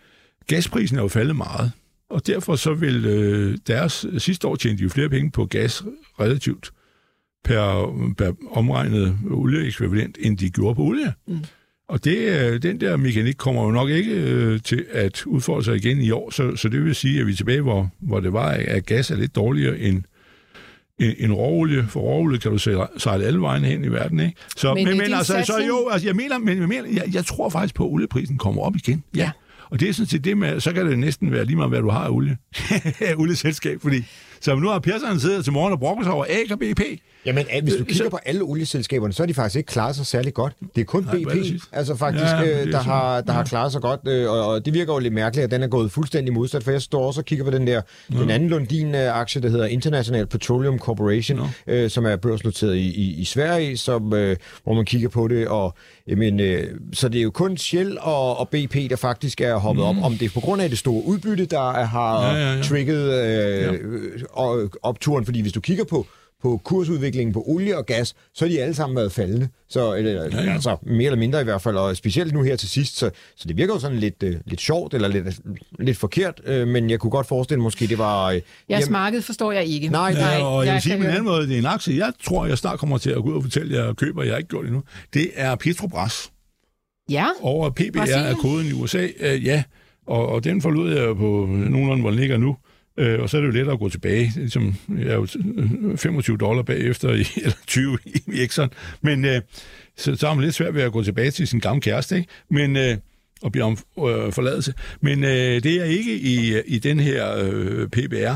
gasprisen 0.47 0.97
er 0.97 1.01
jo 1.01 1.07
faldet 1.07 1.35
meget. 1.35 1.71
Og 2.09 2.27
derfor 2.27 2.55
så 2.55 2.73
vil 2.73 3.05
øh, 3.05 3.57
deres 3.67 4.05
sidste 4.17 4.47
år 4.47 4.55
tjente 4.55 4.77
de 4.77 4.83
jo 4.83 4.89
flere 4.89 5.09
penge 5.09 5.31
på 5.31 5.45
gas 5.45 5.83
relativt 6.19 6.71
per, 7.43 7.93
per 8.17 8.31
omregnet 8.51 9.17
olieekvivalent, 9.31 10.17
end 10.19 10.37
de 10.37 10.49
gjorde 10.49 10.75
på 10.75 10.81
olie. 10.81 11.13
Mm. 11.27 11.37
Og 11.89 12.03
det, 12.03 12.17
øh, 12.17 12.61
den 12.61 12.81
der 12.81 12.97
mekanik 12.97 13.35
kommer 13.37 13.63
jo 13.63 13.71
nok 13.71 13.89
ikke 13.89 14.11
øh, 14.11 14.61
til 14.61 14.85
at 14.91 15.23
udfordre 15.25 15.63
sig 15.63 15.75
igen 15.75 16.01
i 16.01 16.11
år, 16.11 16.29
så, 16.31 16.55
så 16.55 16.69
det 16.69 16.83
vil 16.83 16.95
sige, 16.95 17.19
at 17.19 17.27
vi 17.27 17.31
er 17.31 17.35
tilbage, 17.35 17.61
hvor, 17.61 17.89
hvor 17.99 18.19
det 18.19 18.33
var, 18.33 18.49
at 18.49 18.85
gas 18.85 19.11
er 19.11 19.15
lidt 19.15 19.35
dårligere 19.35 19.79
end, 19.79 20.03
en, 20.99 21.15
en 21.17 21.33
råolie. 21.33 21.85
For 21.89 21.99
råolie 21.99 22.39
kan 22.39 22.51
du 22.51 22.57
sejle 22.97 23.25
alle 23.25 23.41
vejen 23.41 23.63
hen 23.63 23.85
i 23.85 23.87
verden, 23.87 24.19
ikke? 24.19 24.33
Så, 24.57 24.73
men, 24.73 24.85
men, 24.85 24.97
men 24.97 25.13
altså, 25.13 25.43
så 25.45 25.63
jo, 25.67 25.89
altså, 25.91 26.07
jeg 26.07 26.15
mener, 26.15 26.37
men, 26.37 26.59
jeg, 26.59 26.67
mener 26.67 26.89
jeg, 26.91 27.03
jeg 27.13 27.25
tror 27.25 27.49
faktisk 27.49 27.75
på, 27.75 27.85
at 27.85 27.91
olieprisen 27.91 28.37
kommer 28.37 28.61
op 28.61 28.75
igen. 28.75 29.03
Ja. 29.15 29.21
ja. 29.21 29.31
Og 29.69 29.79
det 29.79 29.89
er 29.89 29.93
sådan 29.93 30.07
set 30.07 30.23
det 30.23 30.37
med, 30.37 30.59
så 30.59 30.73
kan 30.73 30.85
det 30.85 30.99
næsten 30.99 31.31
være 31.31 31.45
lige 31.45 31.55
meget, 31.55 31.69
hvad 31.69 31.81
du 31.81 31.89
har 31.89 31.99
af 31.99 32.09
olie. 32.09 32.37
olieselskab, 33.17 33.81
fordi 33.81 34.03
så 34.41 34.55
nu 34.55 34.67
har 34.67 34.79
Persson 34.79 35.19
siddet 35.19 35.43
til 35.43 35.53
morgen 35.53 35.73
og 35.73 35.79
brokker 35.79 36.03
sig 36.03 36.13
over 36.13 36.25
A 36.25 36.53
og 36.53 36.59
BP. 36.59 36.81
Jamen, 37.27 37.45
hvis 37.63 37.73
du 37.73 37.83
kigger 37.83 38.03
så... 38.03 38.09
på 38.09 38.19
alle 38.25 38.41
olieselskaberne, 38.41 39.13
så 39.13 39.23
er 39.23 39.27
de 39.27 39.33
faktisk 39.33 39.55
ikke 39.55 39.67
klaret 39.67 39.95
sig 39.95 40.05
særlig 40.05 40.33
godt. 40.33 40.53
Det 40.75 40.81
er 40.81 40.85
kun 40.85 41.03
Nej, 41.03 41.15
BP, 41.15 41.61
altså 41.71 41.95
faktisk, 41.95 42.25
ja, 42.25 42.61
øh, 42.61 42.71
der, 42.71 42.79
har, 42.79 43.21
der 43.21 43.33
ja. 43.33 43.37
har 43.37 43.43
klaret 43.45 43.71
sig 43.71 43.81
godt, 43.81 43.99
øh, 44.07 44.29
og, 44.29 44.47
og 44.47 44.65
det 44.65 44.73
virker 44.73 44.93
jo 44.93 44.99
lidt 44.99 45.13
mærkeligt, 45.13 45.43
at 45.43 45.51
den 45.51 45.63
er 45.63 45.67
gået 45.67 45.91
fuldstændig 45.91 46.33
modsat, 46.33 46.63
for 46.63 46.71
jeg 46.71 46.81
står 46.81 47.07
også 47.07 47.21
og 47.21 47.25
kigger 47.25 47.45
på 47.45 47.51
den 47.51 47.67
der, 47.67 47.81
ja. 48.13 48.19
den 48.19 48.29
anden 48.29 48.49
Lundin-aktie, 48.49 49.41
der 49.41 49.49
hedder 49.49 49.65
International 49.65 50.25
Petroleum 50.25 50.79
Corporation, 50.79 51.39
ja. 51.67 51.73
øh, 51.73 51.89
som 51.89 52.05
er 52.05 52.15
børsnoteret 52.15 52.75
i, 52.75 52.87
i, 52.87 53.15
i 53.21 53.25
Sverige, 53.25 53.77
som, 53.77 54.13
øh, 54.13 54.37
hvor 54.63 54.73
man 54.73 54.85
kigger 54.85 55.09
på 55.09 55.27
det, 55.27 55.47
og 55.47 55.73
jamen, 56.07 56.39
øh, 56.39 56.67
så 56.93 57.09
det 57.09 57.19
er 57.19 57.23
jo 57.23 57.31
kun 57.31 57.57
Shell 57.57 57.97
og, 58.01 58.39
og 58.39 58.49
BP, 58.49 58.75
der 58.89 58.95
faktisk 58.95 59.41
er 59.41 59.55
hoppet 59.55 59.83
mm. 59.83 59.89
op, 59.89 59.95
om 60.03 60.13
det 60.13 60.25
er 60.25 60.29
på 60.33 60.39
grund 60.39 60.61
af 60.61 60.69
det 60.69 60.77
store 60.77 61.03
udbytte, 61.05 61.45
der 61.45 61.71
er, 61.71 61.85
har 61.85 62.25
ja, 62.25 62.35
ja, 62.35 62.55
ja. 62.55 62.61
trigget 62.61 63.13
øh, 63.13 63.79
ja. 64.37 64.67
opturen, 64.83 65.25
fordi 65.25 65.41
hvis 65.41 65.53
du 65.53 65.61
kigger 65.61 65.83
på 65.83 66.07
på 66.41 66.61
kursudviklingen 66.63 67.33
på 67.33 67.43
olie 67.47 67.77
og 67.77 67.85
gas, 67.85 68.15
så 68.33 68.45
har 68.45 68.49
de 68.49 68.61
alle 68.61 68.75
sammen 68.75 68.95
været 68.95 69.11
faldende. 69.11 69.49
Så, 69.69 69.93
eller, 69.93 70.11
ja, 70.11 70.43
ja. 70.43 70.53
Altså, 70.53 70.77
mere 70.81 71.05
eller 71.05 71.19
mindre 71.19 71.41
i 71.41 71.43
hvert 71.43 71.61
fald, 71.61 71.75
og 71.75 71.97
specielt 71.97 72.33
nu 72.33 72.41
her 72.41 72.55
til 72.55 72.69
sidst. 72.69 72.97
Så, 72.97 73.09
så 73.35 73.47
det 73.47 73.57
virker 73.57 73.73
jo 73.73 73.79
sådan 73.79 73.97
lidt, 73.97 74.23
uh, 74.23 74.29
lidt 74.45 74.61
sjovt, 74.61 74.93
eller 74.93 75.07
lidt, 75.07 75.39
lidt 75.79 75.97
forkert, 75.97 76.41
uh, 76.49 76.67
men 76.67 76.89
jeg 76.89 76.99
kunne 76.99 77.11
godt 77.11 77.27
forestille 77.27 77.61
måske, 77.61 77.87
det 77.87 77.97
var... 77.97 78.33
Uh, 78.33 78.39
Jeres 78.69 78.89
marked 78.89 79.21
forstår 79.21 79.51
jeg 79.51 79.65
ikke. 79.65 79.87
Nej, 79.87 80.13
ja, 80.15 80.21
nej 80.21 80.41
og 80.41 80.59
jeg, 80.59 80.67
jeg 80.67 80.73
vil 80.73 80.81
sige 80.81 80.97
på 80.97 81.03
en 81.03 81.09
anden 81.09 81.23
måde, 81.23 81.47
det 81.47 81.53
er 81.53 81.59
en 81.59 81.65
aktie, 81.65 81.97
jeg 81.97 82.13
tror, 82.23 82.45
jeg 82.45 82.57
snart 82.57 82.79
kommer 82.79 82.97
til 82.97 83.09
at 83.09 83.15
gå 83.15 83.29
ud 83.29 83.35
og 83.35 83.43
fortælle 83.43 83.77
jer, 83.77 83.93
køber, 83.93 84.23
jeg 84.23 84.33
har 84.33 84.37
ikke 84.37 84.49
gjort 84.49 84.63
det 84.63 84.69
endnu. 84.69 84.83
Det 85.13 85.31
er 85.35 85.55
Petrobras. 85.55 86.31
Ja. 87.09 87.27
Over 87.41 87.69
PBR 87.69 87.99
er 87.99 88.35
koden 88.35 88.67
i 88.67 88.71
USA, 88.71 89.07
uh, 89.19 89.45
ja. 89.45 89.63
Og, 90.07 90.27
og 90.27 90.43
den 90.43 90.61
forlod 90.61 90.93
jeg 90.93 91.15
på 91.15 91.45
nogenlunde, 91.49 92.01
hvor 92.01 92.09
den 92.09 92.19
ligger 92.19 92.37
nu. 92.37 92.57
Øh, 92.97 93.19
og 93.21 93.29
så 93.29 93.37
er 93.37 93.41
det 93.41 93.47
jo 93.47 93.53
lettere 93.53 93.73
at 93.73 93.79
gå 93.79 93.89
tilbage. 93.89 94.31
Ligesom, 94.35 94.75
jeg 94.89 95.07
er 95.07 95.15
jo 95.15 95.27
25 95.95 96.37
dollar 96.37 96.63
bagefter, 96.63 97.09
i, 97.09 97.23
eller 97.43 97.57
20 97.67 97.97
i, 98.05 98.21
i 98.27 98.43
Exxon. 98.43 98.69
Men 99.01 99.25
øh, 99.25 99.41
så, 99.97 100.15
så 100.15 100.27
har 100.27 100.33
man 100.33 100.43
lidt 100.43 100.55
svært 100.55 100.75
ved 100.75 100.81
at 100.81 100.91
gå 100.91 101.03
tilbage 101.03 101.31
til 101.31 101.47
sin 101.47 101.59
gamle 101.59 101.81
kæreste, 101.81 102.17
ikke? 102.17 102.29
Men, 102.49 102.75
øh, 102.75 102.97
og 103.41 103.51
blive 103.51 103.65
om 103.65 103.77
øh, 103.99 104.31
forladelse. 104.31 104.73
Men 105.01 105.23
øh, 105.23 105.63
det 105.63 105.65
er 105.65 105.83
ikke 105.83 106.19
i, 106.19 106.55
øh, 106.55 106.63
i 106.67 106.79
den 106.79 106.99
her 106.99 107.37
øh, 107.43 107.87
PBR. 107.87 108.35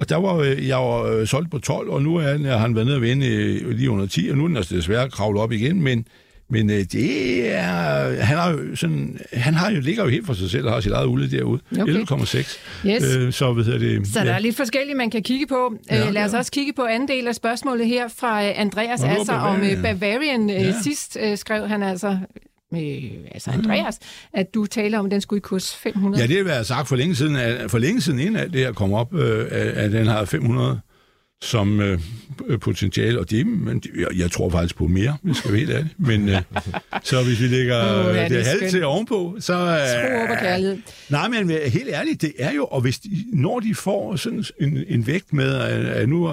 Og 0.00 0.08
der 0.08 0.16
var 0.16 0.36
øh, 0.36 0.68
jeg 0.68 0.76
var 0.76 1.02
øh, 1.02 1.26
solgt 1.26 1.50
på 1.50 1.58
12, 1.58 1.90
og 1.90 2.02
nu 2.02 2.16
er 2.16 2.38
har 2.38 2.58
han 2.58 2.74
været 2.74 2.86
nede 2.86 2.96
og 2.96 3.02
vende 3.02 3.26
øh, 3.26 3.70
lige 3.70 3.90
under 3.90 4.06
10, 4.06 4.28
og 4.28 4.36
nu 4.36 4.44
er 4.44 4.48
den 4.48 4.56
altså 4.56 4.76
desværre 4.76 5.10
kravlet 5.10 5.42
op 5.42 5.52
igen, 5.52 5.82
men 5.82 6.06
men 6.50 6.70
øh, 6.70 6.76
det 6.76 7.52
er... 7.54 8.22
Han 8.22 8.38
har 8.38 8.50
jo, 8.50 8.76
sådan, 8.76 9.20
han 9.32 9.54
har 9.54 9.70
jo, 9.70 9.80
ligger 9.80 10.04
jo 10.04 10.10
helt 10.10 10.26
for 10.26 10.34
sig 10.34 10.50
selv 10.50 10.66
og 10.66 10.72
har 10.72 10.80
sit 10.80 10.92
eget 10.92 11.06
olie 11.06 11.30
derude. 11.30 11.60
Okay. 11.80 11.94
11,6. 11.94 12.58
Yes. 12.86 13.16
Øh, 13.16 13.32
så, 13.32 13.52
hvad 13.52 13.64
det, 13.64 14.06
så 14.06 14.18
ja. 14.18 14.24
der 14.24 14.32
er 14.32 14.38
lidt 14.38 14.56
forskelligt, 14.56 14.96
man 14.96 15.10
kan 15.10 15.22
kigge 15.22 15.46
på. 15.46 15.74
Ja, 15.90 16.06
øh, 16.06 16.12
lad 16.12 16.24
os 16.24 16.32
ja. 16.32 16.38
også 16.38 16.52
kigge 16.52 16.72
på 16.72 16.82
anden 16.82 17.08
del 17.08 17.28
af 17.28 17.34
spørgsmålet 17.34 17.86
her 17.86 18.08
fra 18.08 18.44
øh, 18.44 18.52
Andreas 18.56 19.04
altså 19.04 19.32
om 19.32 19.62
øh, 19.62 19.82
Bavarian. 19.82 20.50
Ja. 20.50 20.74
Sidst 20.82 21.18
øh, 21.20 21.38
skrev 21.38 21.68
han 21.68 21.82
altså 21.82 22.18
med 22.72 23.10
altså 23.32 23.50
Andreas, 23.50 23.98
mm. 24.00 24.38
at 24.38 24.54
du 24.54 24.66
taler 24.66 24.98
om, 24.98 25.04
at 25.06 25.10
den 25.10 25.20
skulle 25.20 25.38
i 25.38 25.40
kurs 25.40 25.76
500. 25.76 26.22
Ja, 26.22 26.28
det 26.28 26.36
har 26.36 26.44
været 26.44 26.66
sagt 26.66 26.88
for 26.88 26.96
længe 26.96 27.14
siden, 27.14 27.36
at, 27.36 27.70
for 27.70 27.78
længe 27.78 28.00
siden 28.00 28.18
inden 28.18 28.36
at 28.36 28.52
det 28.52 28.60
her 28.60 28.72
kom 28.72 28.92
op, 28.92 29.14
øh, 29.14 29.46
at 29.50 29.92
den 29.92 30.06
har 30.06 30.24
500 30.24 30.80
som 31.44 31.80
øh, 31.80 31.98
potentiale, 32.60 33.20
og 33.20 33.30
det, 33.30 33.46
men 33.46 33.82
jeg, 33.96 34.06
jeg 34.16 34.30
tror 34.30 34.50
faktisk 34.50 34.76
på 34.76 34.86
mere, 34.86 35.16
hvis 35.22 35.36
skal 35.36 35.52
vide 35.52 35.72
det. 35.72 35.88
Men 35.98 36.28
øh, 36.28 36.42
så 37.04 37.24
hvis 37.24 37.40
vi 37.40 37.46
lægger 37.46 38.08
oh, 38.08 38.16
ja, 38.16 38.22
det, 38.22 38.30
det 38.30 38.46
halvt 38.46 38.70
til 38.70 38.84
ovenpå, 38.84 39.36
så... 39.40 39.52
Øh, 39.52 40.26
Tro 40.26 40.32
og 40.32 40.38
kærlighed. 40.38 40.78
Nej, 41.08 41.28
men 41.28 41.50
helt 41.50 41.88
ærligt, 41.88 42.22
det 42.22 42.32
er 42.38 42.52
jo, 42.52 42.64
og 42.64 42.80
hvis 42.80 42.98
de, 42.98 43.24
når 43.32 43.60
de 43.60 43.74
får 43.74 44.16
sådan 44.16 44.44
en, 44.60 44.84
en 44.88 45.06
vægt 45.06 45.32
med, 45.32 45.54
at, 45.54 45.86
at 45.86 46.08
nu 46.08 46.26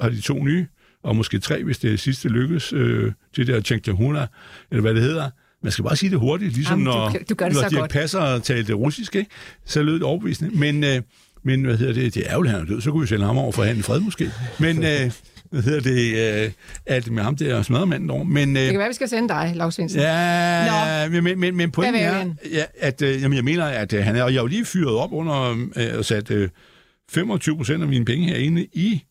har 0.00 0.08
de 0.08 0.20
to 0.20 0.44
nye, 0.44 0.66
og 1.02 1.16
måske 1.16 1.38
tre, 1.38 1.64
hvis 1.64 1.78
det 1.78 2.00
sidste 2.00 2.28
lykkes, 2.28 2.72
øh, 2.72 3.12
det 3.36 3.46
der 3.46 3.60
Chengchahuna, 3.60 4.26
eller 4.70 4.82
hvad 4.82 4.94
det 4.94 5.02
hedder, 5.02 5.30
man 5.62 5.72
skal 5.72 5.84
bare 5.84 5.96
sige 5.96 6.10
det 6.10 6.18
hurtigt, 6.18 6.54
ligesom 6.54 6.72
Jamen, 6.72 6.84
når, 6.84 7.08
du, 7.08 7.18
du 7.28 7.34
gør 7.34 7.48
det 7.48 7.54
når 7.54 7.68
de 7.68 7.76
godt. 7.76 7.90
passer 7.90 8.38
det 8.38 8.74
russiske, 8.74 9.18
ikke? 9.18 9.30
så 9.64 9.82
lød 9.82 9.94
det 9.94 10.02
overbevisende. 10.02 10.58
Men 10.58 10.84
øh, 10.84 11.02
men 11.44 11.64
hvad 11.64 11.76
hedder 11.76 11.92
det? 11.92 12.14
Det 12.14 12.30
er 12.30 12.34
jo, 12.34 12.44
han 12.44 12.60
er 12.60 12.64
død. 12.64 12.80
Så 12.80 12.90
kunne 12.90 13.00
vi 13.00 13.06
sende 13.06 13.24
ham 13.24 13.38
over 13.38 13.52
for 13.52 13.62
han 13.62 13.76
i 13.76 13.82
fred 13.82 14.00
måske. 14.00 14.30
Men 14.58 14.84
øh, 14.84 15.10
hvad 15.50 15.62
hedder 15.62 15.80
det? 15.80 16.44
Øh, 16.44 16.50
alt 16.86 17.12
med 17.12 17.22
ham 17.22 17.36
der 17.36 17.62
smadremanden 17.62 18.10
over. 18.10 18.24
Men, 18.24 18.56
øh, 18.56 18.62
det 18.62 18.70
kan 18.70 18.78
være, 18.78 18.88
vi 18.88 18.94
skal 18.94 19.08
sende 19.08 19.28
dig, 19.28 19.52
Lars 19.54 19.74
Svendsen. 19.74 20.00
Ja, 20.00 21.06
Nå. 21.08 21.20
men, 21.20 21.40
men, 21.40 21.56
men 21.56 21.70
pointen 21.70 22.02
er, 22.02 22.24
ja, 22.52 22.64
at 22.78 23.02
øh, 23.02 23.22
jamen, 23.22 23.36
jeg 23.36 23.44
mener, 23.44 23.64
at 23.64 23.92
øh, 23.92 24.04
han 24.04 24.16
er, 24.16 24.22
og 24.22 24.32
jeg 24.32 24.38
har 24.38 24.44
jo 24.44 24.48
lige 24.48 24.64
fyret 24.64 24.94
op 24.94 25.12
under 25.12 25.50
øh, 25.76 25.98
og 25.98 26.04
sat 26.04 26.30
øh, 26.30 26.48
25 27.10 27.56
procent 27.56 27.82
af 27.82 27.88
mine 27.88 28.04
penge 28.04 28.28
herinde 28.28 28.66
i 28.72 29.02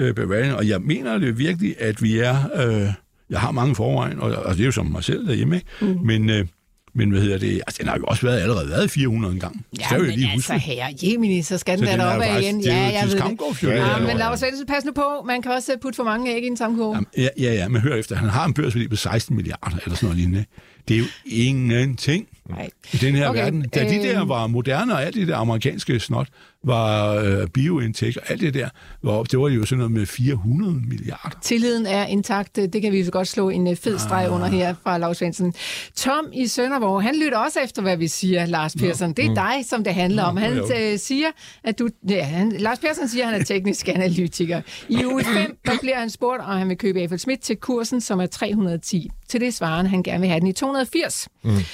øh, 0.00 0.14
Bavarian, 0.14 0.54
og 0.54 0.68
jeg 0.68 0.80
mener 0.80 1.18
det 1.18 1.38
virkelig, 1.38 1.74
at 1.78 2.02
vi 2.02 2.18
er... 2.18 2.36
Øh, 2.54 2.92
jeg 3.30 3.40
har 3.40 3.50
mange 3.50 3.74
forvejen, 3.74 4.20
og, 4.20 4.30
og 4.32 4.54
det 4.54 4.60
er 4.60 4.64
jo 4.64 4.72
som 4.72 4.86
mig 4.86 5.04
selv 5.04 5.26
derhjemme, 5.26 5.60
mm. 5.80 5.98
men... 6.04 6.30
Øh, 6.30 6.46
men 6.94 7.10
hvad 7.10 7.20
hedder 7.20 7.38
det? 7.38 7.62
Altså, 7.66 7.78
den 7.80 7.88
har 7.88 7.96
jo 7.96 8.04
også 8.04 8.26
været, 8.26 8.40
allerede 8.40 8.68
været 8.68 8.90
400 8.90 9.40
gang. 9.40 9.66
Ja, 9.80 9.84
skal 9.84 10.00
men 10.00 10.10
lige 10.10 10.30
altså, 10.32 10.52
huske. 10.52 10.66
herre 10.66 10.94
Jemini, 11.02 11.42
så 11.42 11.58
skal 11.58 11.78
den 11.78 11.86
så 11.86 11.92
der 11.92 12.04
op 12.04 12.20
af 12.22 12.40
igen. 12.42 12.60
Ja, 12.60 12.74
jeg 12.76 13.02
ved 13.06 13.16
det. 13.16 13.62
Ja, 13.62 13.86
ja, 13.86 13.98
men 14.06 14.16
Lars 14.16 14.40
Svendsen, 14.40 14.66
pas 14.66 14.84
nu 14.84 14.92
på. 14.92 15.24
Man 15.26 15.42
kan 15.42 15.52
også 15.52 15.72
putte 15.82 15.96
for 15.96 16.04
mange 16.04 16.34
æg 16.36 16.42
i 16.44 16.46
en 16.46 16.56
samme 16.56 16.76
kurve. 16.76 17.04
Ja, 17.16 17.28
ja, 17.38 17.52
ja, 17.52 17.68
men 17.68 17.80
hør 17.80 17.94
efter. 17.94 18.16
Han 18.16 18.28
har 18.28 18.44
en 18.46 18.54
børsværdi 18.54 18.88
på 18.88 18.96
16 18.96 19.36
milliarder, 19.36 19.76
eller 19.84 19.96
sådan 19.96 20.06
noget 20.06 20.16
lignende. 20.16 20.44
Det 20.88 20.94
er 20.94 20.98
jo 20.98 21.06
ingenting. 21.26 22.28
Nej. 22.48 22.70
i 22.92 22.96
den 22.96 23.14
her 23.14 23.28
Okay, 23.28 23.42
verden. 23.42 23.62
Da 23.74 23.88
de 23.88 23.96
øh, 23.96 24.02
der 24.02 24.24
var 24.24 24.46
moderne, 24.46 24.94
og 24.94 25.02
alt 25.04 25.14
det 25.14 25.28
der 25.28 25.36
amerikanske 25.36 26.00
snot 26.00 26.28
var 26.64 27.14
øh, 27.14 27.48
bioindtægt, 27.48 28.16
og 28.16 28.30
alt 28.30 28.40
det 28.40 28.54
der 28.54 28.68
var 29.02 29.12
op, 29.12 29.30
det 29.30 29.38
var 29.38 29.48
jo 29.48 29.64
sådan 29.64 29.78
noget 29.78 29.92
med 29.92 30.06
400 30.06 30.80
milliarder. 30.88 31.38
Tilliden 31.42 31.86
er 31.86 32.06
intakt. 32.06 32.56
Det 32.56 32.82
kan 32.82 32.92
vi 32.92 33.04
så 33.04 33.10
godt 33.10 33.28
slå 33.28 33.48
en 33.48 33.66
øh, 33.68 33.76
fed 33.76 33.98
streg 33.98 34.30
under 34.30 34.46
her 34.46 34.74
fra 34.82 34.98
Lars 34.98 35.16
Svendsen. 35.16 35.54
Tom 35.96 36.26
i 36.32 36.46
Sønderborg, 36.46 37.02
han 37.02 37.14
lytter 37.24 37.38
også 37.38 37.60
efter, 37.60 37.82
hvad 37.82 37.96
vi 37.96 38.08
siger, 38.08 38.46
Lars 38.46 38.76
Persson. 38.76 39.12
Det 39.12 39.24
er 39.24 39.34
dig, 39.34 39.64
som 39.66 39.84
det 39.84 39.94
handler 39.94 40.22
om. 40.22 40.36
Han 40.36 40.52
øh, 40.52 40.98
siger, 40.98 41.28
at 41.64 41.78
du... 41.78 41.88
Ja, 42.08 42.24
han, 42.24 42.52
Lars 42.52 42.78
Persson 42.78 43.08
siger, 43.08 43.24
at 43.24 43.32
han 43.32 43.40
er 43.40 43.44
teknisk 43.44 43.88
analytiker. 43.94 44.62
I 44.88 45.04
uge 45.04 45.24
5, 45.24 45.58
der 45.66 45.72
bliver 45.80 45.98
han 45.98 46.10
spurgt, 46.10 46.42
om 46.42 46.58
han 46.58 46.68
vil 46.68 46.78
købe 46.78 47.00
Eiffel 47.00 47.18
Schmidt 47.18 47.40
til 47.40 47.56
kursen, 47.56 48.00
som 48.00 48.20
er 48.20 48.26
310. 48.26 49.10
Til 49.28 49.40
det 49.40 49.54
svarer 49.54 49.76
han, 49.76 49.86
han 49.86 50.02
gerne 50.02 50.20
vil 50.20 50.28
have 50.28 50.40
den 50.40 50.48
i 50.48 50.52
1980. 50.72 51.28
Mm. 51.44 51.64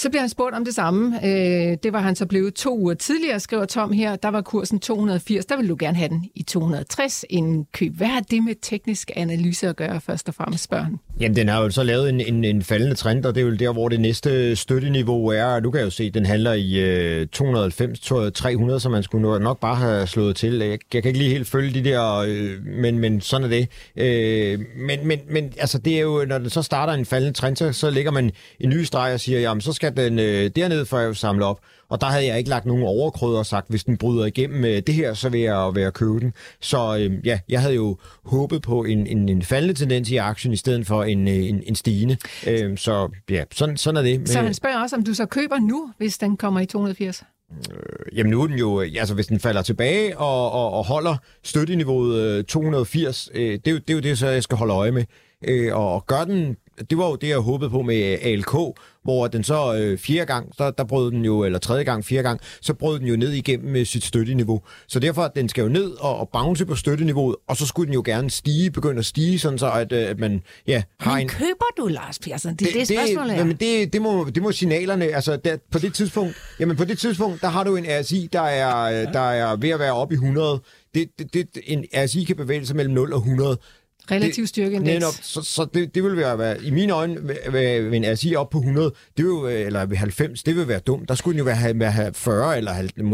Så 0.00 0.10
bliver 0.10 0.20
han 0.20 0.28
spurgt 0.28 0.54
om 0.54 0.64
det 0.64 0.74
samme. 0.74 1.26
Øh, 1.26 1.76
det 1.82 1.92
var 1.92 2.00
han 2.00 2.16
så 2.16 2.26
blevet 2.26 2.54
to 2.54 2.78
uger 2.78 2.94
tidligere, 2.94 3.40
skriver 3.40 3.64
Tom 3.64 3.92
her. 3.92 4.16
Der 4.16 4.28
var 4.28 4.40
kursen 4.40 4.80
280. 4.80 5.46
Der 5.46 5.56
vil 5.56 5.68
du 5.68 5.76
gerne 5.78 5.96
have 5.96 6.08
den 6.08 6.24
i 6.34 6.42
260 6.42 7.24
inden 7.30 7.66
køb. 7.72 7.96
Hvad 7.96 8.06
har 8.06 8.20
det 8.20 8.44
med 8.44 8.54
teknisk 8.62 9.10
analyse 9.16 9.68
at 9.68 9.76
gøre, 9.76 10.00
først 10.00 10.28
og 10.28 10.34
fremmest, 10.34 10.64
spørger 10.64 10.84
han? 10.84 10.98
Jamen, 11.20 11.36
den 11.36 11.48
har 11.48 11.62
jo 11.62 11.70
så 11.70 11.82
lavet 11.82 12.08
en, 12.08 12.20
en, 12.20 12.44
en 12.44 12.62
faldende 12.62 12.94
trend, 12.94 13.24
og 13.24 13.34
det 13.34 13.40
er 13.40 13.44
jo 13.44 13.54
der, 13.54 13.72
hvor 13.72 13.88
det 13.88 14.00
næste 14.00 14.56
støtteniveau 14.56 15.26
er. 15.26 15.44
Og 15.44 15.64
du 15.64 15.70
kan 15.70 15.80
jo 15.80 15.90
se, 15.90 16.04
at 16.04 16.14
den 16.14 16.26
handler 16.26 16.52
i 16.52 16.80
øh, 16.80 17.26
290-300, 17.36 18.78
så 18.78 18.88
man 18.92 19.02
skulle 19.02 19.40
nok 19.40 19.60
bare 19.60 19.76
have 19.76 20.06
slået 20.06 20.36
til. 20.36 20.58
Jeg, 20.58 20.78
jeg 20.94 21.02
kan 21.02 21.04
ikke 21.04 21.18
lige 21.18 21.30
helt 21.30 21.48
følge 21.48 21.74
de 21.74 21.90
der, 21.90 22.14
øh, 22.14 22.66
men, 22.66 22.98
men 22.98 23.20
sådan 23.20 23.44
er 23.44 23.48
det. 23.48 23.68
Øh, 23.96 24.58
men, 24.76 25.06
men, 25.06 25.18
men 25.30 25.52
altså, 25.58 25.78
det 25.78 25.96
er 25.96 26.00
jo, 26.00 26.24
når 26.28 26.38
den 26.38 26.50
så 26.50 26.62
starter 26.62 26.92
en 26.92 27.04
faldende 27.04 27.36
trend, 27.36 27.56
så, 27.56 27.72
så 27.72 27.90
lægger 27.90 28.10
man 28.10 28.30
en 28.60 28.68
ny 28.68 28.82
streg 28.82 29.14
og 29.14 29.20
siger, 29.20 29.40
jamen, 29.40 29.60
så 29.60 29.72
skal 29.72 29.89
den 29.96 30.18
øh, 30.18 30.50
derned, 30.56 30.84
for 30.84 30.98
at 30.98 31.16
samle 31.16 31.44
op. 31.44 31.60
Og 31.88 32.00
der 32.00 32.06
havde 32.06 32.26
jeg 32.26 32.38
ikke 32.38 32.50
lagt 32.50 32.66
nogen 32.66 32.84
overkrød 32.84 33.36
og 33.36 33.46
sagt, 33.46 33.68
hvis 33.68 33.84
den 33.84 33.96
bryder 33.96 34.26
igennem 34.26 34.64
øh, 34.64 34.82
det 34.86 34.94
her, 34.94 35.14
så 35.14 35.28
vil 35.28 35.40
jeg 35.40 35.74
være 35.74 35.92
købe 35.92 36.20
den. 36.20 36.32
Så 36.60 36.96
øh, 36.98 37.26
ja, 37.26 37.38
jeg 37.48 37.60
havde 37.60 37.74
jo 37.74 37.96
håbet 38.24 38.62
på 38.62 38.84
en, 38.84 39.06
en, 39.06 39.28
en 39.28 39.42
faldende 39.42 39.74
tendens 39.74 40.10
i 40.10 40.16
aktien, 40.16 40.52
i 40.52 40.56
stedet 40.56 40.86
for 40.86 41.04
en, 41.04 41.28
øh, 41.28 41.34
en, 41.34 41.62
en 41.66 41.74
stigende. 41.74 42.16
Øh, 42.46 42.78
så 42.78 43.10
ja, 43.30 43.44
sådan, 43.52 43.76
sådan 43.76 43.96
er 43.96 44.02
det. 44.02 44.28
Så 44.28 44.40
han 44.40 44.54
spørger 44.54 44.82
også, 44.82 44.96
om 44.96 45.04
du 45.04 45.14
så 45.14 45.26
køber 45.26 45.58
nu, 45.58 45.92
hvis 45.98 46.18
den 46.18 46.36
kommer 46.36 46.60
i 46.60 46.66
280. 46.66 47.22
Jamen 48.16 48.30
nu 48.30 48.42
er 48.42 48.46
den 48.46 48.58
jo, 48.58 48.80
øh, 48.80 48.88
altså 48.98 49.14
hvis 49.14 49.26
den 49.26 49.40
falder 49.40 49.62
tilbage 49.62 50.18
og, 50.18 50.52
og, 50.52 50.72
og 50.72 50.86
holder 50.86 51.16
støtteniveauet 51.42 52.20
øh, 52.20 52.44
280, 52.44 53.30
øh, 53.34 53.52
det, 53.52 53.68
er 53.68 53.70
jo, 53.70 53.78
det 53.78 53.90
er 53.90 53.94
jo 53.94 54.00
det, 54.00 54.18
så 54.18 54.26
jeg 54.26 54.42
skal 54.42 54.58
holde 54.58 54.74
øje 54.74 54.90
med. 54.90 55.04
Øh, 55.44 55.76
og, 55.76 55.94
og 55.94 56.06
gør 56.06 56.24
den, 56.24 56.56
det 56.90 56.98
var 56.98 57.08
jo 57.08 57.16
det, 57.16 57.28
jeg 57.28 57.38
håbede 57.38 57.70
på 57.70 57.82
med 57.82 58.12
øh, 58.12 58.18
ALK, 58.22 58.54
hvor 59.04 59.26
den 59.26 59.44
så 59.44 59.74
øh, 59.74 59.98
fjerde 59.98 60.26
gang, 60.26 60.58
der, 60.58 60.70
der 60.70 60.84
brød 60.84 61.10
den 61.10 61.24
jo, 61.24 61.44
eller 61.44 61.58
tredje 61.58 61.84
gang, 61.84 62.04
fjerde 62.04 62.22
gang, 62.22 62.40
så 62.60 62.74
brød 62.74 62.98
den 62.98 63.08
jo 63.08 63.16
ned 63.16 63.32
igennem 63.32 63.72
med 63.72 63.84
sit 63.84 64.04
støtteniveau. 64.04 64.62
Så 64.88 64.98
derfor, 65.00 65.28
den 65.28 65.48
skal 65.48 65.62
jo 65.62 65.68
ned 65.68 65.90
og, 65.90 66.16
og 66.16 66.28
bounce 66.32 66.66
på 66.66 66.74
støtteniveauet, 66.74 67.36
og 67.48 67.56
så 67.56 67.66
skulle 67.66 67.86
den 67.86 67.94
jo 67.94 68.02
gerne 68.04 68.30
stige, 68.30 68.70
begynde 68.70 68.98
at 68.98 69.04
stige, 69.06 69.38
sådan 69.38 69.58
så 69.58 69.70
at, 69.70 69.92
øh, 69.92 70.10
at 70.10 70.18
man 70.18 70.42
ja, 70.66 70.82
har 71.00 71.14
Men 71.14 71.22
en... 71.22 71.28
køber 71.28 71.66
du, 71.76 71.86
Lars 71.86 72.18
Persson? 72.18 72.54
Det 72.54 72.68
er 72.68 72.72
det, 72.72 72.88
det 72.88 72.98
spørgsmålet 72.98 73.34
er. 73.34 73.38
Jamen 73.38 73.56
det, 73.56 73.92
det, 73.92 74.02
må, 74.02 74.26
det 74.34 74.42
må 74.42 74.52
signalerne, 74.52 75.04
altså 75.04 75.36
der, 75.36 75.56
på 75.72 75.78
det 75.78 75.94
tidspunkt, 75.94 76.34
jamen 76.60 76.76
på 76.76 76.84
det 76.84 76.98
tidspunkt, 76.98 77.42
der 77.42 77.48
har 77.48 77.64
du 77.64 77.76
en 77.76 77.86
RSI, 78.00 78.28
der 78.32 78.40
er, 78.40 78.88
ja. 78.88 79.04
der 79.04 79.20
er 79.20 79.56
ved 79.56 79.70
at 79.70 79.78
være 79.78 79.92
oppe 79.92 80.14
i 80.14 80.16
100. 80.16 80.60
Det, 80.94 81.08
det, 81.18 81.34
det, 81.34 81.48
en 81.64 81.84
RSI 81.96 82.24
kan 82.24 82.36
bevæge 82.36 82.66
sig 82.66 82.76
mellem 82.76 82.94
0 82.94 83.12
og 83.12 83.18
100. 83.18 83.58
Relativ 84.10 84.46
styrkeindeks. 84.46 84.94
Netop, 84.94 85.12
så, 85.22 85.42
så 85.42 85.66
det, 85.74 85.94
det 85.94 86.04
vil 86.04 86.16
være, 86.16 86.38
være, 86.38 86.62
i 86.64 86.70
mine 86.70 86.92
øjne, 86.92 87.16
ved- 87.52 87.82
ved 87.90 87.92
en 87.96 88.12
RSI 88.14 88.34
op 88.34 88.50
på 88.50 88.58
100, 88.58 88.92
det 89.16 89.24
vil, 89.26 89.34
eller 89.52 89.86
ved 89.86 89.96
90, 89.96 90.42
det 90.42 90.56
vil 90.56 90.68
være 90.68 90.78
dumt. 90.78 91.08
Der 91.08 91.14
skulle 91.14 91.32
den 91.32 91.46
jo 91.46 91.52
være, 91.54 91.78
være 91.78 92.12
40 92.14 92.56
eller 92.58 92.72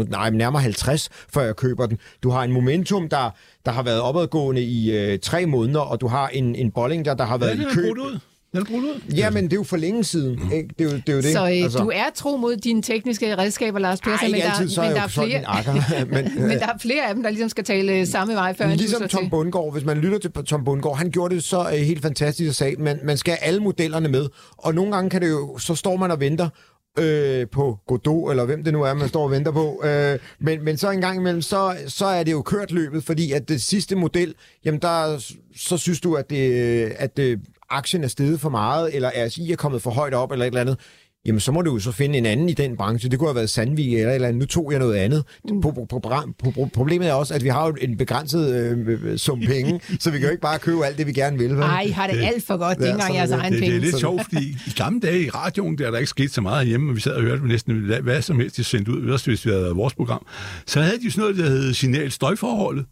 nej, 0.09 0.29
nærmere 0.29 0.61
50, 0.61 1.09
før 1.33 1.41
jeg 1.41 1.55
køber 1.55 1.85
den. 1.85 1.97
Du 2.23 2.29
har 2.29 2.43
en 2.43 2.51
momentum, 2.51 3.09
der, 3.09 3.29
der 3.65 3.71
har 3.71 3.83
været 3.83 4.01
opadgående 4.01 4.61
i 4.63 4.91
øh, 4.97 5.19
tre 5.19 5.45
måneder, 5.45 5.79
og 5.79 6.01
du 6.01 6.07
har 6.07 6.27
en, 6.27 6.55
en 6.55 6.71
bolling, 6.71 7.05
der, 7.05 7.13
der 7.13 7.25
har 7.25 7.33
Ja, 7.33 7.45
været 7.45 7.57
den 7.57 7.67
i 7.67 7.73
køb. 7.73 7.91
ud. 7.97 8.19
Den 8.65 8.75
er 8.75 8.79
ud. 8.79 9.01
Ja, 9.15 9.29
men 9.29 9.43
det 9.43 9.53
er 9.53 9.57
jo 9.57 9.63
for 9.63 9.77
længe 9.77 10.03
siden. 10.03 10.51
Ikke? 10.53 10.69
Det, 10.79 10.87
er 10.87 10.91
jo, 10.91 10.97
det 10.97 11.09
er 11.09 11.13
jo 11.13 11.21
det. 11.21 11.33
Så 11.33 11.39
øh, 11.39 11.63
altså. 11.63 11.79
du 11.79 11.91
er 11.93 12.05
tro 12.15 12.37
mod 12.37 12.57
dine 12.57 12.81
tekniske 12.81 13.37
redskaber, 13.37 13.79
Lars 13.79 14.01
Persson, 14.01 14.31
men, 14.31 14.41
der, 14.41 14.51
altid, 14.51 14.69
så 14.69 14.81
er 14.81 14.85
men 14.85 14.95
jeg 14.95 15.01
der 15.01 15.03
er 15.03 15.07
flere, 15.07 15.27
min 15.27 15.45
akker. 15.45 15.73
men, 16.13 16.47
men 16.47 16.59
der 16.59 16.67
er 16.67 16.77
flere 16.81 17.07
af 17.07 17.13
dem, 17.13 17.23
der 17.23 17.29
ligesom 17.29 17.49
skal 17.49 17.63
tale 17.63 17.93
øh, 17.93 18.07
samme 18.07 18.33
vej, 18.33 18.53
før 18.53 18.67
Ligesom 18.67 19.07
Tom. 19.07 19.29
Bundgaard, 19.29 19.73
hvis 19.73 19.85
man 19.85 19.97
lytter 19.97 20.17
til 20.17 20.31
Tom 20.31 20.63
Bundgaard, 20.63 20.97
han 20.97 21.11
gjorde 21.11 21.35
det 21.35 21.43
så 21.43 21.59
øh, 21.59 21.79
helt 21.79 22.01
fantastisk 22.01 22.49
og 22.49 22.55
sagde, 22.55 22.75
man, 22.81 22.99
man 23.03 23.17
skal 23.17 23.33
have 23.33 23.47
alle 23.47 23.59
modellerne 23.59 24.07
med. 24.07 24.29
Og 24.57 24.75
nogle 24.75 24.91
gange 24.91 25.09
kan 25.09 25.21
det 25.21 25.29
jo, 25.29 25.57
så 25.57 25.75
står 25.75 25.95
man 25.95 26.11
og 26.11 26.19
venter 26.19 26.49
øh, 26.99 27.47
på 27.47 27.79
Godot, 27.87 28.31
eller 28.31 28.45
hvem 28.45 28.63
det 28.63 28.73
nu 28.73 28.83
er, 28.83 28.93
man 28.93 29.07
står 29.09 29.23
og 29.23 29.31
venter 29.31 29.51
på. 29.51 29.83
Øh, 29.85 30.19
men, 30.39 30.63
men 30.63 30.77
så 30.77 30.91
en 30.91 31.01
gang 31.01 31.19
imellem, 31.19 31.41
så, 31.41 31.75
så 31.87 32.05
er 32.05 32.23
det 32.23 32.31
jo 32.31 32.41
kørt 32.41 32.71
løbet, 32.71 33.03
fordi 33.03 33.31
at 33.31 33.49
det 33.49 33.61
sidste 33.61 33.95
model, 33.95 34.35
jamen 34.65 34.81
der, 34.81 35.23
så 35.55 35.77
synes 35.77 36.01
du, 36.01 36.13
at, 36.13 36.29
det, 36.29 36.51
at 36.97 37.17
det, 37.17 37.39
aktien 37.69 38.03
er 38.03 38.07
steget 38.07 38.39
for 38.39 38.49
meget, 38.49 38.95
eller 38.95 39.11
RSI 39.27 39.51
er 39.51 39.55
kommet 39.55 39.81
for 39.81 39.91
højt 39.91 40.13
op, 40.13 40.31
eller 40.31 40.45
et 40.45 40.47
eller 40.47 40.61
andet. 40.61 40.77
Jamen, 41.25 41.39
så 41.39 41.51
må 41.51 41.61
du 41.61 41.73
jo 41.73 41.79
så 41.79 41.91
finde 41.91 42.17
en 42.17 42.25
anden 42.25 42.49
i 42.49 42.53
den 42.53 42.77
branche. 42.77 43.09
Det 43.09 43.19
kunne 43.19 43.29
have 43.29 43.35
været 43.35 43.49
Sandvik 43.49 43.93
eller 43.93 44.09
et 44.09 44.15
eller 44.15 44.27
andet. 44.27 44.39
Nu 44.39 44.45
tog 44.45 44.71
jeg 44.71 44.79
noget 44.79 44.95
andet. 44.95 45.23
Mm. 45.49 45.61
På, 45.61 45.71
på, 45.71 45.85
på, 45.89 45.99
på, 46.43 46.51
på, 46.51 46.69
problemet 46.73 47.07
er 47.09 47.13
også, 47.13 47.33
at 47.33 47.43
vi 47.43 47.49
har 47.49 47.67
jo 47.67 47.75
en 47.81 47.97
begrænset 47.97 48.55
øh, 48.55 49.17
sum 49.17 49.39
penge, 49.39 49.81
så 49.99 50.11
vi 50.11 50.17
kan 50.17 50.25
jo 50.27 50.31
ikke 50.31 50.41
bare 50.41 50.59
købe 50.59 50.85
alt 50.85 50.97
det, 50.97 51.07
vi 51.07 51.13
gerne 51.13 51.37
vil. 51.37 51.49
vel? 51.49 51.59
Ej, 51.63 51.81
I 51.81 51.89
har 51.89 52.07
det 52.07 52.19
alt 52.23 52.43
for 52.47 52.57
godt. 52.57 52.77
Det 52.77 52.83
er 52.83 52.87
Ja, 52.87 52.93
engang 52.93 53.15
jeres 53.15 53.29
sådan 53.29 53.39
er 53.39 53.43
egen 53.43 53.53
Det, 53.53 53.61
det 53.61 53.67
er 53.67 53.71
penge. 53.71 53.85
lidt 53.85 53.99
sjovt, 53.99 54.23
fordi 54.23 54.57
i 54.67 54.71
gamle 54.77 54.99
dage 54.99 55.23
i 55.25 55.29
radioen, 55.29 55.77
der 55.77 55.87
er 55.87 55.91
der 55.91 55.97
ikke 55.97 56.09
sket 56.09 56.31
så 56.33 56.41
meget 56.41 56.67
hjemme, 56.67 56.91
og 56.91 56.95
vi 56.95 57.01
sad 57.01 57.11
og 57.11 57.21
hørte 57.21 57.47
næsten 57.47 57.75
hvad, 58.03 58.21
som 58.21 58.39
helst, 58.39 58.57
de 58.57 58.63
sendte 58.63 58.91
ud, 58.91 59.19
hvis 59.25 59.45
vi 59.45 59.51
havde 59.51 59.71
vores 59.75 59.93
program. 59.95 60.25
Så 60.67 60.81
havde 60.81 60.99
de 60.99 61.11
sådan 61.11 61.21
noget, 61.21 61.37
der 61.37 61.43
hed 61.49 61.73
signal 61.73 62.11
støjforholdet. 62.11 62.85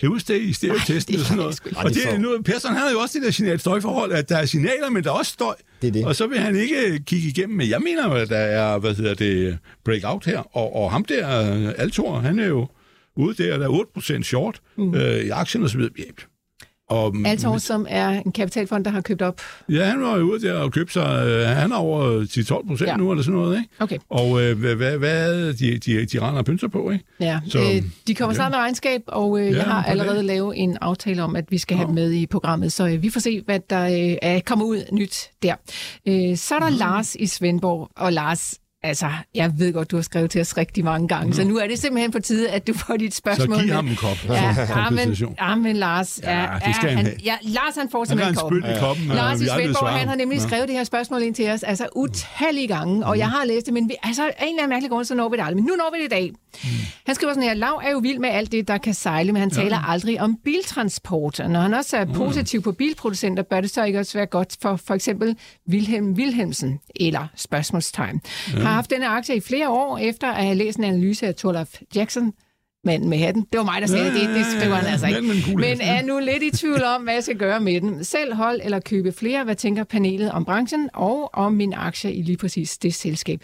Kan 0.00 0.06
du 0.06 0.12
huske 0.12 0.32
det 0.32 0.40
i 0.40 0.52
stereotesten 0.52 1.14
og 1.14 1.20
sådan 1.20 1.36
noget? 1.36 1.60
ikke. 1.66 1.78
Og 1.78 1.84
Ej, 1.84 1.88
det 1.88 2.06
er 2.06 2.18
nu, 2.18 2.42
Persson, 2.42 2.72
han 2.72 2.80
har 2.80 2.90
jo 2.90 3.00
også 3.00 3.18
det 3.18 3.24
der 3.24 3.30
signal 3.30 3.60
støjforhold, 3.60 4.12
at 4.12 4.28
der 4.28 4.36
er 4.36 4.46
signaler, 4.46 4.90
men 4.90 5.04
der 5.04 5.10
er 5.10 5.14
også 5.14 5.32
støj. 5.32 5.54
Det 5.82 5.88
er 5.88 5.92
det. 5.92 6.06
Og 6.06 6.16
så 6.16 6.26
vil 6.26 6.38
han 6.38 6.56
ikke 6.56 7.02
kigge 7.06 7.28
igennem, 7.28 7.56
men 7.56 7.70
jeg 7.70 7.80
mener, 7.80 8.10
at 8.10 8.28
der 8.28 8.36
er, 8.36 8.78
hvad 8.78 8.94
hedder 8.94 9.14
det, 9.14 9.58
breakout 9.84 10.24
her, 10.24 10.56
og, 10.56 10.76
og 10.76 10.92
ham 10.92 11.04
der, 11.04 11.26
Altor, 11.72 12.18
han 12.18 12.38
er 12.38 12.46
jo 12.46 12.68
ude 13.16 13.44
der, 13.44 13.58
der 13.58 13.68
er 13.68 13.84
8% 14.18 14.22
short 14.22 14.60
mm. 14.76 14.94
øh, 14.94 15.24
i 15.24 15.28
aktien 15.28 15.64
og 15.64 15.70
så 15.70 15.76
videre. 15.78 15.92
Ja. 16.90 16.94
Og, 16.96 17.14
Altor, 17.26 17.58
som 17.58 17.86
er 17.88 18.08
en 18.08 18.32
kapitalfond, 18.32 18.84
der 18.84 18.90
har 18.90 19.00
købt 19.00 19.22
op. 19.22 19.40
Ja, 19.68 19.84
han 19.84 20.02
var 20.02 20.16
jo 20.16 20.22
ude 20.22 20.46
der 20.48 20.54
og 20.54 20.72
købte 20.72 20.92
sig, 20.92 21.26
øh, 21.26 21.46
han 21.46 21.72
er 21.72 21.76
over 21.76 22.24
10-12 22.24 22.68
procent 22.68 22.80
Ja. 22.80 22.90
ja. 22.92 22.96
nu, 22.96 23.10
eller 23.10 23.24
sådan 23.24 23.40
noget, 23.40 23.56
ikke? 23.58 23.68
Okay. 23.78 23.98
Og 24.10 24.42
øh, 24.42 24.58
hvad, 24.58 24.74
hvad, 24.74 24.98
hvad 24.98 25.52
de, 25.54 25.78
de, 25.78 26.04
de 26.06 26.20
render 26.20 26.42
pynser 26.42 26.68
på, 26.68 26.90
ikke? 26.90 27.04
Ja, 27.20 27.40
Så- 27.48 27.58
øh, 27.58 27.82
de 28.06 28.14
kommer 28.14 28.34
snart 28.34 28.50
med 28.52 28.58
regnskab, 28.58 29.00
og 29.06 29.40
øh, 29.40 29.46
Ja, 29.52 29.56
jeg 29.56 29.64
har 29.64 29.82
på 29.82 29.84
det. 29.86 29.90
allerede 29.90 30.22
lavet 30.22 30.54
en 30.62 30.78
aftale 30.80 31.22
om, 31.22 31.36
at 31.36 31.44
vi 31.50 31.58
skal 31.58 31.76
have 31.76 31.86
dem 31.86 31.94
med 31.94 32.12
i 32.12 32.26
programmet, 32.26 32.72
så 32.72 32.86
øh, 32.88 33.02
vi 33.02 33.10
får 33.10 33.20
se, 33.20 33.42
hvad 33.44 33.60
der 33.70 33.84
øh, 34.10 34.16
er, 34.22 34.40
kommer 34.46 34.64
ud 34.64 34.82
nyt 34.92 35.30
der. 35.42 35.54
Øh, 36.08 36.36
så 36.36 36.54
er 36.54 36.58
der 36.58 36.70
Lars 36.70 37.14
i 37.14 37.26
Svendborg, 37.26 37.90
og 37.96 38.12
Lars, 38.12 38.54
altså, 38.86 39.10
jeg 39.34 39.52
ved 39.58 39.72
godt, 39.72 39.90
du 39.90 39.96
har 39.96 40.02
skrevet 40.02 40.30
til 40.30 40.40
os 40.40 40.56
rigtig 40.56 40.84
mange 40.84 41.08
gange, 41.08 41.34
så 41.34 41.44
nu 41.44 41.56
er 41.58 41.66
det 41.66 41.78
simpelthen 41.78 42.10
på 42.12 42.20
tide, 42.20 42.50
at 42.50 42.66
du 42.66 42.72
får 42.74 42.96
dit 42.96 43.14
Så 43.14 43.18
spørgsmål 43.18 43.58
giv 43.58 43.66
med. 43.66 43.74
ham 43.74 43.88
en 43.88 43.96
kop. 43.96 44.16
Ja, 44.28 44.34
ja, 44.34 44.54
men, 44.56 44.66
Kompensation. 44.84 45.34
ja, 45.40 45.54
men 45.54 45.76
Lars, 45.76 46.20
Ja, 46.22 46.30
er, 46.30 46.58
det 46.58 46.74
skal 46.76 46.88
er, 46.90 46.96
han 46.96 47.06
have. 47.06 47.16
ja, 47.24 47.34
Lars 47.42 47.74
han 47.78 47.88
får 47.90 47.98
Han 47.98 48.06
simpelthen 48.06 48.34
en 48.34 48.38
koppen. 48.40 48.62
spyt 48.62 48.70
i 48.76 48.80
koppen, 48.80 49.10
og 49.10 49.16
Lars 49.16 49.40
i 49.40 49.46
Svendborg, 49.48 49.88
han 49.88 50.08
har 50.08 50.14
nemlig 50.16 50.38
Nå. 50.38 50.44
skrevet 50.48 50.68
det 50.68 50.76
her 50.76 50.84
spørgsmål 50.84 51.22
ind 51.22 51.34
til 51.34 51.50
os, 51.50 51.62
altså 51.62 51.88
utallige 51.96 52.66
gange, 52.68 53.06
og 53.06 53.18
jeg 53.18 53.28
har 53.30 53.44
læst 53.44 53.66
det, 53.66 53.74
men 53.74 53.88
vi, 53.88 53.94
altså, 54.02 54.22
af 54.24 54.28
en 54.42 54.48
eller 54.48 54.62
anden 54.62 54.68
mærkelig 54.68 54.90
grund, 54.90 55.04
så 55.04 55.14
når 55.14 55.28
vi 55.28 55.36
det 55.36 55.42
aldrig. 55.42 55.56
Men 55.56 55.64
nu 55.64 55.72
når 55.76 55.90
vi 55.96 55.98
det 55.98 56.04
i 56.04 56.08
dag. 56.08 56.32
Han 57.06 57.14
skriver 57.14 57.32
sådan 57.32 57.42
her, 57.48 57.54
Lav 57.54 57.80
er 57.84 57.90
jo 57.90 57.98
vild 57.98 58.18
med 58.18 58.28
alt 58.28 58.52
det, 58.52 58.68
der 58.68 58.78
kan 58.78 58.94
sejle, 58.94 59.32
men 59.32 59.40
han 59.40 59.50
taler 59.50 59.78
aldrig 59.88 60.20
om 60.20 60.36
biltransport. 60.44 61.40
Og 61.40 61.50
når 61.50 61.60
han 61.60 61.74
også 61.74 61.96
er 61.96 62.04
positiv 62.04 62.62
på 62.62 62.72
bilproducenter, 62.72 63.42
bør 63.42 63.60
det 63.60 63.70
så 63.70 63.84
ikke 63.84 63.98
også 63.98 64.18
være 64.18 64.26
godt 64.26 64.56
for 64.62 64.76
for 64.86 64.94
eksempel 64.94 65.36
Wilhelm 65.70 66.12
Wilhelmsen, 66.12 66.78
eller 67.00 67.26
spørgsmålstegn. 67.36 68.20
Har 68.46 68.75
haft 68.76 68.90
denne 68.90 69.08
aktie 69.08 69.36
i 69.36 69.40
flere 69.40 69.68
år, 69.70 69.98
efter 69.98 70.28
at 70.28 70.44
have 70.44 70.54
læst 70.54 70.78
en 70.78 70.84
analyse 70.84 71.26
af 71.26 71.34
Torlaf 71.34 71.80
Jackson, 71.94 72.32
manden 72.84 73.08
med 73.08 73.18
hatten. 73.18 73.46
Det 73.52 73.58
var 73.58 73.64
mig, 73.64 73.80
der 73.80 73.86
sagde 73.86 74.04
det. 74.04 74.14
Det, 74.14 74.28
det 74.34 74.46
skriver 74.58 74.74
han 74.74 74.86
altså 74.86 75.06
ikke. 75.06 75.20
Den 75.20 75.56
Men 75.56 75.80
er 75.80 76.02
nu 76.06 76.18
lidt 76.18 76.42
i 76.54 76.56
tvivl 76.56 76.82
om, 76.96 77.02
hvad 77.02 77.14
jeg 77.14 77.22
skal 77.22 77.36
gøre 77.36 77.60
med 77.60 77.80
den. 77.80 78.04
Selv 78.04 78.34
hold 78.34 78.60
eller 78.64 78.80
købe 78.80 79.12
flere. 79.12 79.44
Hvad 79.44 79.54
tænker 79.54 79.84
panelet 79.84 80.30
om 80.32 80.44
branchen 80.44 80.88
og 80.94 81.34
om 81.34 81.52
min 81.52 81.74
aktie 81.76 82.14
i 82.14 82.22
lige 82.22 82.36
præcis 82.36 82.78
det 82.78 82.94
selskab? 82.94 83.40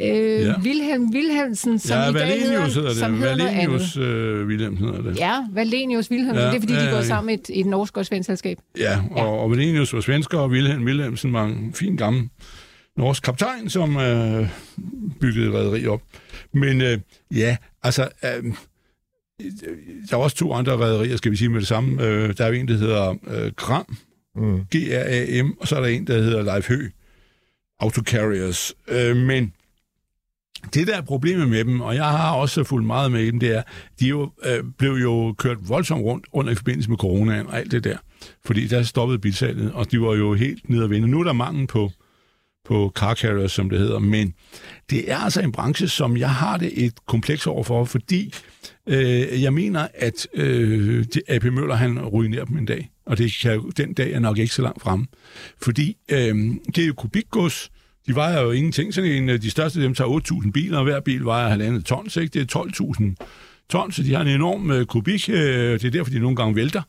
Øh, 0.00 0.06
Ja. 0.06 0.54
Wilhelm 0.60 1.10
Wilhelmsen, 1.14 1.78
som 1.78 1.98
ja, 1.98 2.10
i 2.10 2.12
dag 2.12 2.40
hedder, 2.40 2.52
Valenius 2.52 2.74
hedder 2.74 3.08
det. 3.08 3.20
Valenius 3.20 3.96
øh, 3.96 4.46
Wilhelm 4.46 4.76
hedder 4.76 5.02
det. 5.02 5.18
Ja, 5.18 5.34
Valenius 5.52 6.10
Wilhelmsen. 6.10 6.44
Ja, 6.44 6.50
det 6.50 6.56
er 6.56 6.60
fordi, 6.60 6.72
ja, 6.72 6.80
de 6.80 6.84
ja, 6.84 6.90
går 6.90 6.96
ja. 6.98 7.04
sammen 7.04 7.30
i 7.30 7.34
et, 7.34 7.60
et 7.60 7.66
norsk 7.66 7.96
og 7.96 8.06
svensk 8.06 8.26
selskab. 8.26 8.58
Ja, 8.78 8.98
og, 9.10 9.40
og 9.40 9.50
Valenius 9.50 9.92
var 9.92 10.00
svensker, 10.00 10.38
og 10.38 10.48
Wilhelm 10.50 10.84
Wilhelmsen 10.84 11.32
var 11.32 11.44
en 11.44 11.72
fin 11.74 11.96
gammel 11.96 12.28
norsk 12.96 13.22
kaptajn, 13.22 13.68
som 13.70 13.96
øh, 13.96 14.48
byggede 15.20 15.52
rederi 15.58 15.86
op. 15.86 16.02
Men 16.52 16.80
øh, 16.80 16.98
ja, 17.34 17.56
altså... 17.82 18.08
Øh, 18.24 18.44
der 20.10 20.16
er 20.16 20.20
også 20.20 20.36
to 20.36 20.52
andre 20.52 20.76
rædderier, 20.76 21.16
skal 21.16 21.32
vi 21.32 21.36
sige 21.36 21.48
med 21.48 21.60
det 21.60 21.68
samme. 21.68 22.02
Øh, 22.02 22.36
der 22.38 22.44
er 22.44 22.48
jo 22.48 22.54
en, 22.54 22.68
der 22.68 22.74
hedder 22.76 23.14
øh, 23.26 23.52
Gram, 23.56 23.96
Mm. 24.36 24.60
G-R-A-M, 24.74 25.52
og 25.60 25.68
så 25.68 25.76
er 25.76 25.80
der 25.80 25.88
en, 25.88 26.06
der 26.06 26.22
hedder 26.22 26.42
Leif 26.42 26.68
Hø. 26.68 26.88
autocarriers. 27.80 28.74
Øh, 28.88 29.16
men 29.16 29.52
det 30.74 30.86
der 30.86 30.96
er 30.96 31.00
problemet 31.00 31.48
med 31.48 31.64
dem, 31.64 31.80
og 31.80 31.94
jeg 31.94 32.04
har 32.04 32.32
også 32.34 32.64
fulgt 32.64 32.86
meget 32.86 33.12
med 33.12 33.26
dem, 33.26 33.40
det 33.40 33.56
er, 33.56 33.62
de 34.00 34.06
jo, 34.06 34.30
øh, 34.44 34.64
blev 34.78 34.92
jo 34.92 35.34
kørt 35.38 35.68
voldsomt 35.68 36.02
rundt 36.04 36.26
under 36.32 36.52
i 36.52 36.54
forbindelse 36.54 36.90
med 36.90 36.98
coronaen 36.98 37.46
og 37.46 37.58
alt 37.58 37.72
det 37.72 37.84
der. 37.84 37.96
Fordi 38.44 38.66
der 38.66 38.82
stoppede 38.82 39.18
bilsalget, 39.18 39.72
og 39.72 39.90
de 39.90 40.00
var 40.00 40.14
jo 40.14 40.34
helt 40.34 40.70
nede 40.70 40.84
at 40.84 40.90
vinde. 40.90 41.08
Nu 41.08 41.20
er 41.20 41.24
der 41.24 41.32
mangel 41.32 41.66
på, 41.66 41.90
på 42.66 42.92
car 42.94 43.14
carriers, 43.14 43.52
som 43.52 43.70
det 43.70 43.78
hedder, 43.78 43.98
men 43.98 44.34
det 44.90 45.10
er 45.10 45.16
altså 45.16 45.40
en 45.40 45.52
branche, 45.52 45.88
som 45.88 46.16
jeg 46.16 46.30
har 46.30 46.56
det 46.56 46.84
et 46.84 46.92
kompleks 47.06 47.46
overfor, 47.46 47.84
fordi 47.84 48.34
øh, 48.86 49.42
jeg 49.42 49.52
mener, 49.52 49.88
at 49.94 50.28
øh, 50.34 51.04
AP 51.28 51.44
Møller 51.44 51.74
han 51.74 51.98
ruinerer 51.98 52.44
dem 52.44 52.58
en 52.58 52.66
dag, 52.66 52.90
og 53.06 53.18
det 53.18 53.32
kan, 53.42 53.72
den 53.76 53.94
dag 53.94 54.12
er 54.12 54.18
nok 54.18 54.38
ikke 54.38 54.54
så 54.54 54.62
langt 54.62 54.82
frem. 54.82 55.06
Fordi 55.62 55.96
øh, 56.08 56.34
det 56.76 56.78
er 56.78 56.86
jo 56.86 56.94
kubikgods, 56.94 57.70
de 58.06 58.14
vejer 58.14 58.40
jo 58.40 58.50
ingenting. 58.50 58.94
Sådan 58.94 59.10
en, 59.10 59.28
øh, 59.28 59.42
de 59.42 59.50
største 59.50 59.82
dem 59.82 59.94
tager 59.94 60.42
8.000 60.44 60.50
biler, 60.50 60.78
og 60.78 60.84
hver 60.84 61.00
bil 61.00 61.24
vejer 61.24 61.48
halvandet 61.48 61.84
tons, 61.84 62.16
ikke? 62.16 62.38
Det 62.38 62.54
er 62.54 62.60
12.000 63.18 63.26
tons, 63.70 63.96
så 63.96 64.02
de 64.02 64.14
har 64.14 64.20
en 64.20 64.28
enorm 64.28 64.70
øh, 64.70 64.86
kubik. 64.86 65.28
Øh, 65.28 65.36
det 65.72 65.84
er 65.84 65.90
derfor, 65.90 66.10
de 66.10 66.18
nogle 66.18 66.36
gange 66.36 66.56
vælter. 66.56 66.82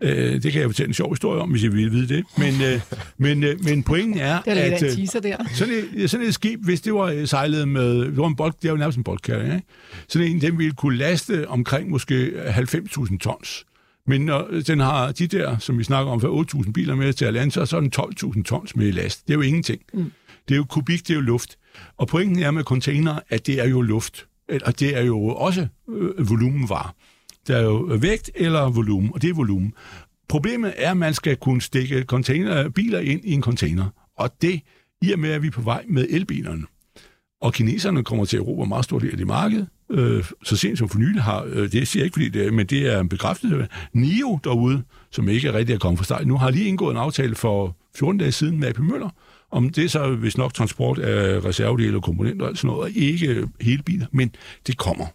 Øh, 0.00 0.42
det 0.42 0.52
kan 0.52 0.60
jeg 0.60 0.68
fortælle 0.68 0.88
en 0.90 0.94
sjov 0.94 1.12
historie 1.12 1.40
om, 1.40 1.50
hvis 1.50 1.62
I 1.62 1.68
vil 1.68 1.92
vide 1.92 2.08
det. 2.08 2.24
Men, 2.38 2.62
øh, 2.62 2.80
men, 3.18 3.44
øh, 3.44 3.64
men 3.64 3.82
pointen 3.82 4.18
er, 4.18 4.42
Det 4.42 4.52
er 4.58 4.76
at 4.76 4.82
øh, 4.82 4.90
teaser 4.90 5.20
der. 5.20 5.36
sådan, 5.54 5.74
et, 5.94 6.10
sådan 6.10 6.26
et 6.26 6.34
skib, 6.34 6.60
hvis 6.64 6.80
det 6.80 6.94
var 6.94 7.04
øh, 7.04 7.26
sejlet 7.28 7.68
med... 7.68 7.98
Det 7.98 8.16
var 8.16 8.26
en 8.26 8.36
bold, 8.36 8.52
det 8.62 8.68
jo 8.68 8.76
nærmest 8.76 8.98
en 8.98 9.04
boldkærre, 9.04 9.44
ikke? 9.44 9.66
Sådan 10.08 10.28
en, 10.28 10.40
den 10.40 10.58
ville 10.58 10.72
kunne 10.72 10.96
laste 10.96 11.48
omkring 11.48 11.90
måske 11.90 12.32
90.000 12.36 13.18
tons. 13.18 13.64
Men 14.06 14.20
når 14.20 14.48
den 14.66 14.80
har 14.80 15.12
de 15.12 15.26
der, 15.26 15.58
som 15.58 15.78
vi 15.78 15.84
snakker 15.84 16.12
om, 16.12 16.20
for 16.20 16.62
8.000 16.64 16.72
biler 16.72 16.94
med 16.94 17.12
til 17.12 17.24
at 17.24 17.34
lande, 17.34 17.66
så 17.66 17.76
er 17.76 17.80
den 17.80 17.92
12.000 17.96 18.42
tons 18.42 18.76
med 18.76 18.92
last. 18.92 19.26
Det 19.26 19.30
er 19.32 19.34
jo 19.34 19.42
ingenting. 19.42 19.80
Mm. 19.94 20.12
Det 20.48 20.54
er 20.54 20.56
jo 20.56 20.64
kubik, 20.64 21.00
det 21.00 21.10
er 21.10 21.14
jo 21.14 21.20
luft. 21.20 21.56
Og 21.96 22.08
pointen 22.08 22.42
er 22.42 22.50
med 22.50 22.62
container, 22.64 23.18
at 23.28 23.46
det 23.46 23.60
er 23.60 23.68
jo 23.68 23.80
luft. 23.80 24.26
Og 24.64 24.80
det 24.80 24.96
er 24.96 25.02
jo 25.02 25.26
også 25.26 25.66
øh, 25.88 26.28
volumenvarer. 26.30 26.94
Der 27.46 27.56
er 27.56 27.62
jo 27.62 27.76
vægt 28.00 28.30
eller 28.34 28.70
volumen, 28.70 29.10
og 29.14 29.22
det 29.22 29.30
er 29.30 29.34
volumen. 29.34 29.72
Problemet 30.28 30.74
er, 30.76 30.90
at 30.90 30.96
man 30.96 31.14
skal 31.14 31.36
kunne 31.36 31.62
stikke 31.62 32.02
container, 32.02 32.68
biler 32.68 33.00
ind 33.00 33.20
i 33.24 33.32
en 33.32 33.42
container. 33.42 33.88
Og 34.18 34.30
det, 34.42 34.60
i 35.02 35.12
og 35.12 35.18
med, 35.18 35.30
at 35.30 35.42
vi 35.42 35.46
er 35.46 35.50
på 35.50 35.60
vej 35.60 35.84
med 35.88 36.06
elbilerne, 36.10 36.66
og 37.40 37.52
kineserne 37.52 38.04
kommer 38.04 38.24
til 38.24 38.38
Europa 38.38 38.68
meget 38.68 38.84
stort 38.84 39.02
del 39.02 39.10
af 39.10 39.16
det 39.16 39.26
marked, 39.26 39.66
øh, 39.90 40.24
så 40.44 40.56
sent 40.56 40.78
som 40.78 40.88
for 40.88 40.98
nylig 40.98 41.22
har, 41.22 41.44
øh, 41.48 41.72
det 41.72 41.88
siger 41.88 42.00
jeg 42.00 42.04
ikke, 42.04 42.14
fordi 42.14 42.28
det 42.28 42.46
er, 42.46 42.50
men 42.52 42.66
det 42.66 42.92
er 42.94 43.02
bekræftet, 43.02 43.68
NIO 43.92 44.38
derude, 44.44 44.82
som 45.10 45.28
ikke 45.28 45.48
er 45.48 45.52
rigtig 45.52 45.74
er 45.74 45.78
kommet 45.78 45.98
fra 45.98 46.04
start, 46.04 46.26
nu 46.26 46.36
har 46.36 46.50
lige 46.50 46.68
indgået 46.68 46.90
en 46.90 46.96
aftale 46.96 47.34
for 47.34 47.76
14 47.96 48.18
dage 48.18 48.32
siden 48.32 48.60
med 48.60 48.68
AP 48.68 48.78
Møller, 48.78 49.10
om 49.50 49.70
det 49.70 49.84
er 49.84 49.88
så 49.88 50.14
hvis 50.14 50.38
nok 50.38 50.54
transport 50.54 50.98
af 50.98 51.44
reservedele 51.44 51.96
og 51.96 52.02
komponenter 52.02 52.46
og 52.46 52.56
sådan 52.56 52.68
noget, 52.68 52.82
og 52.82 52.90
ikke 52.90 53.48
hele 53.60 53.82
biler, 53.82 54.06
men 54.12 54.34
det 54.66 54.76
kommer. 54.76 55.06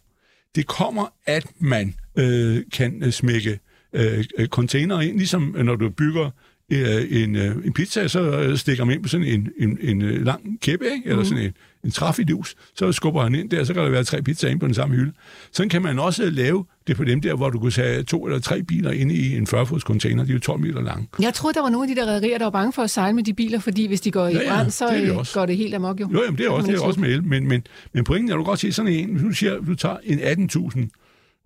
Det 0.56 0.68
kommer, 0.68 1.14
at 1.26 1.46
man 1.60 1.94
øh, 2.20 2.64
kan 2.74 3.04
øh, 3.04 3.12
smække 3.12 3.60
øh, 3.94 4.24
container 4.48 5.02
ind, 5.02 5.18
ligesom 5.18 5.56
når 5.64 5.76
du 5.76 5.90
bygger 5.90 6.30
øh, 6.72 7.24
en, 7.24 7.36
øh, 7.36 7.56
en 7.66 7.74
pizza, 7.74 8.08
så 8.08 8.22
øh, 8.22 8.58
stikker 8.58 8.86
man 8.86 8.96
ind 8.96 9.04
på 9.04 9.10
sådan 9.10 9.26
en, 9.28 9.50
en, 9.60 9.78
en 9.82 10.02
øh, 10.02 10.26
lang 10.26 10.62
kæppe, 10.62 10.86
ikke? 10.86 11.10
eller 11.10 11.24
sådan 11.24 11.44
en, 11.44 11.52
en 11.84 11.92
traffidus, 11.92 12.56
så 12.76 12.92
skubber 12.92 13.24
han 13.24 13.36
ind 13.36 13.50
der, 13.50 13.64
så 13.64 13.74
kan 13.74 13.84
der 13.84 13.90
være 13.90 14.04
tre 14.04 14.22
pizzaer 14.22 14.52
ind 14.52 14.60
på 14.60 14.66
den 14.66 14.74
samme 14.74 14.96
hylde. 14.96 15.12
Sådan 15.52 15.70
kan 15.70 15.82
man 15.82 16.00
også 16.00 16.30
lave 16.30 16.66
det 16.88 16.96
på 16.96 17.04
dem 17.04 17.22
der, 17.22 17.34
hvor 17.36 17.50
du 17.50 17.60
kunne 17.60 17.72
tage 17.72 18.04
to 18.04 18.26
eller 18.26 18.40
tre 18.40 18.64
biler 18.64 18.92
ind 18.92 19.12
i 19.12 19.38
en 19.38 19.48
40-fods 19.54 19.82
container, 19.82 20.24
de 20.24 20.30
er 20.30 20.34
jo 20.34 20.40
12 20.40 20.60
meter 20.60 20.82
lange. 20.82 21.08
Jeg 21.22 21.34
troede, 21.34 21.54
der 21.54 21.62
var 21.62 21.70
nogle 21.70 21.90
af 21.90 21.96
de 21.96 22.02
der 22.02 22.08
rædderier, 22.08 22.38
der 22.38 22.46
var 22.46 22.52
bange 22.52 22.74
for 22.74 22.82
at 22.82 22.90
sejle 22.90 23.16
med 23.16 23.24
de 23.24 23.34
biler, 23.34 23.60
fordi 23.60 23.88
hvis 23.88 24.02
de 24.02 24.12
går 24.12 24.28
i 24.28 24.34
Ja, 24.34 24.42
ja, 24.42 24.50
brand, 24.50 24.72
så 24.72 24.88
det 24.88 25.02
det 25.02 25.10
øh, 25.10 25.18
også. 25.18 25.40
går 25.40 25.46
det 25.46 25.58
helt 25.58 25.74
amok 25.74 26.02
jo. 26.02 26.10
Jo, 26.14 26.24
jamen, 26.24 26.38
det 26.38 26.46
er 26.46 26.50
også, 26.50 26.68
det 26.72 26.76
er 26.78 26.82
også 26.84 27.00
med 27.00 27.10
el, 27.10 27.24
men, 27.24 27.48
men, 27.48 27.64
men 27.94 28.04
pointen 28.04 28.32
er, 28.32 28.36
du 28.36 28.44
godt 28.44 28.60
se 28.60 28.72
sådan 28.72 28.92
en, 28.92 29.10
hvis 29.10 29.22
du 29.22 29.32
siger, 29.32 29.60
du 29.60 29.76
tager 29.76 29.98
en 30.04 30.20
18.000 30.20 30.99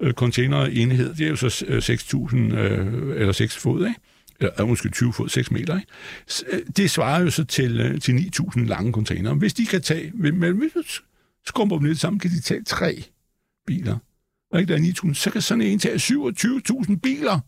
øh, 0.03 0.13
container-enhed, 0.13 1.15
det 1.15 1.25
er 1.25 1.29
jo 1.29 1.35
så 1.35 1.65
øh, 1.67 1.77
6.000, 1.77 2.37
øh, 2.37 3.21
eller 3.21 3.31
6 3.31 3.57
fod, 3.57 3.87
ikke? 3.87 3.99
Eller 4.39 4.61
øh, 4.61 4.67
måske 4.67 4.89
20 4.89 5.13
fod, 5.13 5.29
6 5.29 5.51
meter, 5.51 5.75
ikke? 5.75 5.91
Øh, 6.51 6.61
det 6.77 6.91
svarer 6.91 7.21
jo 7.21 7.29
så 7.29 7.43
til, 7.43 7.81
øh, 7.81 8.01
til 8.01 8.11
9.000 8.11 8.65
lange 8.65 8.91
containere. 8.91 9.33
Hvis 9.33 9.53
de 9.53 9.65
kan 9.65 9.81
tage, 9.81 10.11
men 10.13 10.57
hvis 10.57 10.71
du 10.75 10.83
skrumper 11.45 11.77
dem 11.77 11.85
lidt 11.85 11.99
sammen, 11.99 12.19
kan 12.19 12.31
de 12.31 12.41
tage 12.41 12.63
tre 12.63 13.03
biler. 13.67 13.97
Og 14.51 14.59
ikke 14.59 14.73
der 14.73 14.79
er 14.79 14.83
9.000, 15.07 15.13
så 15.13 15.29
kan 15.29 15.41
sådan 15.41 15.61
en 15.61 15.79
tage 15.79 15.95
27.000 15.95 16.99
biler 17.03 17.39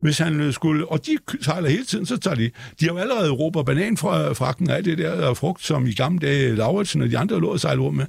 hvis 0.00 0.18
han 0.18 0.52
skulle, 0.52 0.88
og 0.88 1.06
de 1.06 1.18
sejler 1.40 1.68
hele 1.68 1.84
tiden, 1.84 2.06
så 2.06 2.16
tager 2.16 2.34
de, 2.34 2.50
de 2.80 2.84
har 2.84 2.92
jo 2.92 2.98
allerede 2.98 3.30
råber 3.30 3.62
banan 3.62 3.96
fra 3.96 4.72
af 4.72 4.84
det 4.84 4.98
der 4.98 5.34
frugt, 5.34 5.64
som 5.64 5.86
i 5.86 5.92
gamle 5.92 6.18
dage 6.18 6.56
Lauritsen 6.56 7.02
og 7.02 7.10
de 7.10 7.18
andre 7.18 7.40
lå 7.40 7.48
og 7.48 7.60
sejle 7.60 7.80
rundt 7.80 7.96
med. 7.96 8.06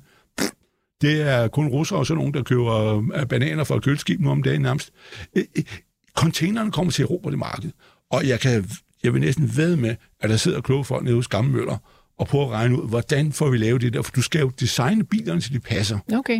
Det 1.01 1.21
er 1.21 1.47
kun 1.47 1.67
russere 1.67 1.99
og 1.99 2.05
sådan 2.05 2.17
nogen, 2.17 2.33
der 2.33 2.43
køber 2.43 3.03
øh, 3.15 3.25
bananer 3.25 3.63
fra 3.63 3.79
køleskib 3.79 4.19
nu 4.19 4.31
om 4.31 4.43
dagen 4.43 4.61
nærmest. 4.61 4.91
Øh, 5.35 5.43
øh, 5.57 5.63
containerne 6.15 6.71
kommer 6.71 6.91
til 6.91 7.03
Europa 7.03 7.29
det 7.29 7.39
marked, 7.39 7.71
og 8.11 8.27
jeg, 8.27 8.39
kan, 8.39 8.65
jeg 9.03 9.13
vil 9.13 9.21
næsten 9.21 9.57
ved 9.57 9.75
med, 9.75 9.95
at 10.19 10.29
der 10.29 10.37
sidder 10.37 10.61
kloge 10.61 10.85
folk 10.85 11.03
nede 11.03 11.15
hos 11.15 11.27
Gamle 11.27 11.51
Møller 11.51 11.77
og 12.17 12.27
prøver 12.27 12.45
at 12.45 12.51
regne 12.51 12.81
ud, 12.81 12.89
hvordan 12.89 13.31
får 13.31 13.49
vi 13.49 13.57
lavet 13.57 13.81
det 13.81 13.93
der, 13.93 14.01
for 14.01 14.11
du 14.11 14.21
skal 14.21 14.41
jo 14.41 14.51
designe 14.59 15.03
bilerne, 15.03 15.41
så 15.41 15.49
de 15.53 15.59
passer. 15.59 15.99
Okay. 16.13 16.39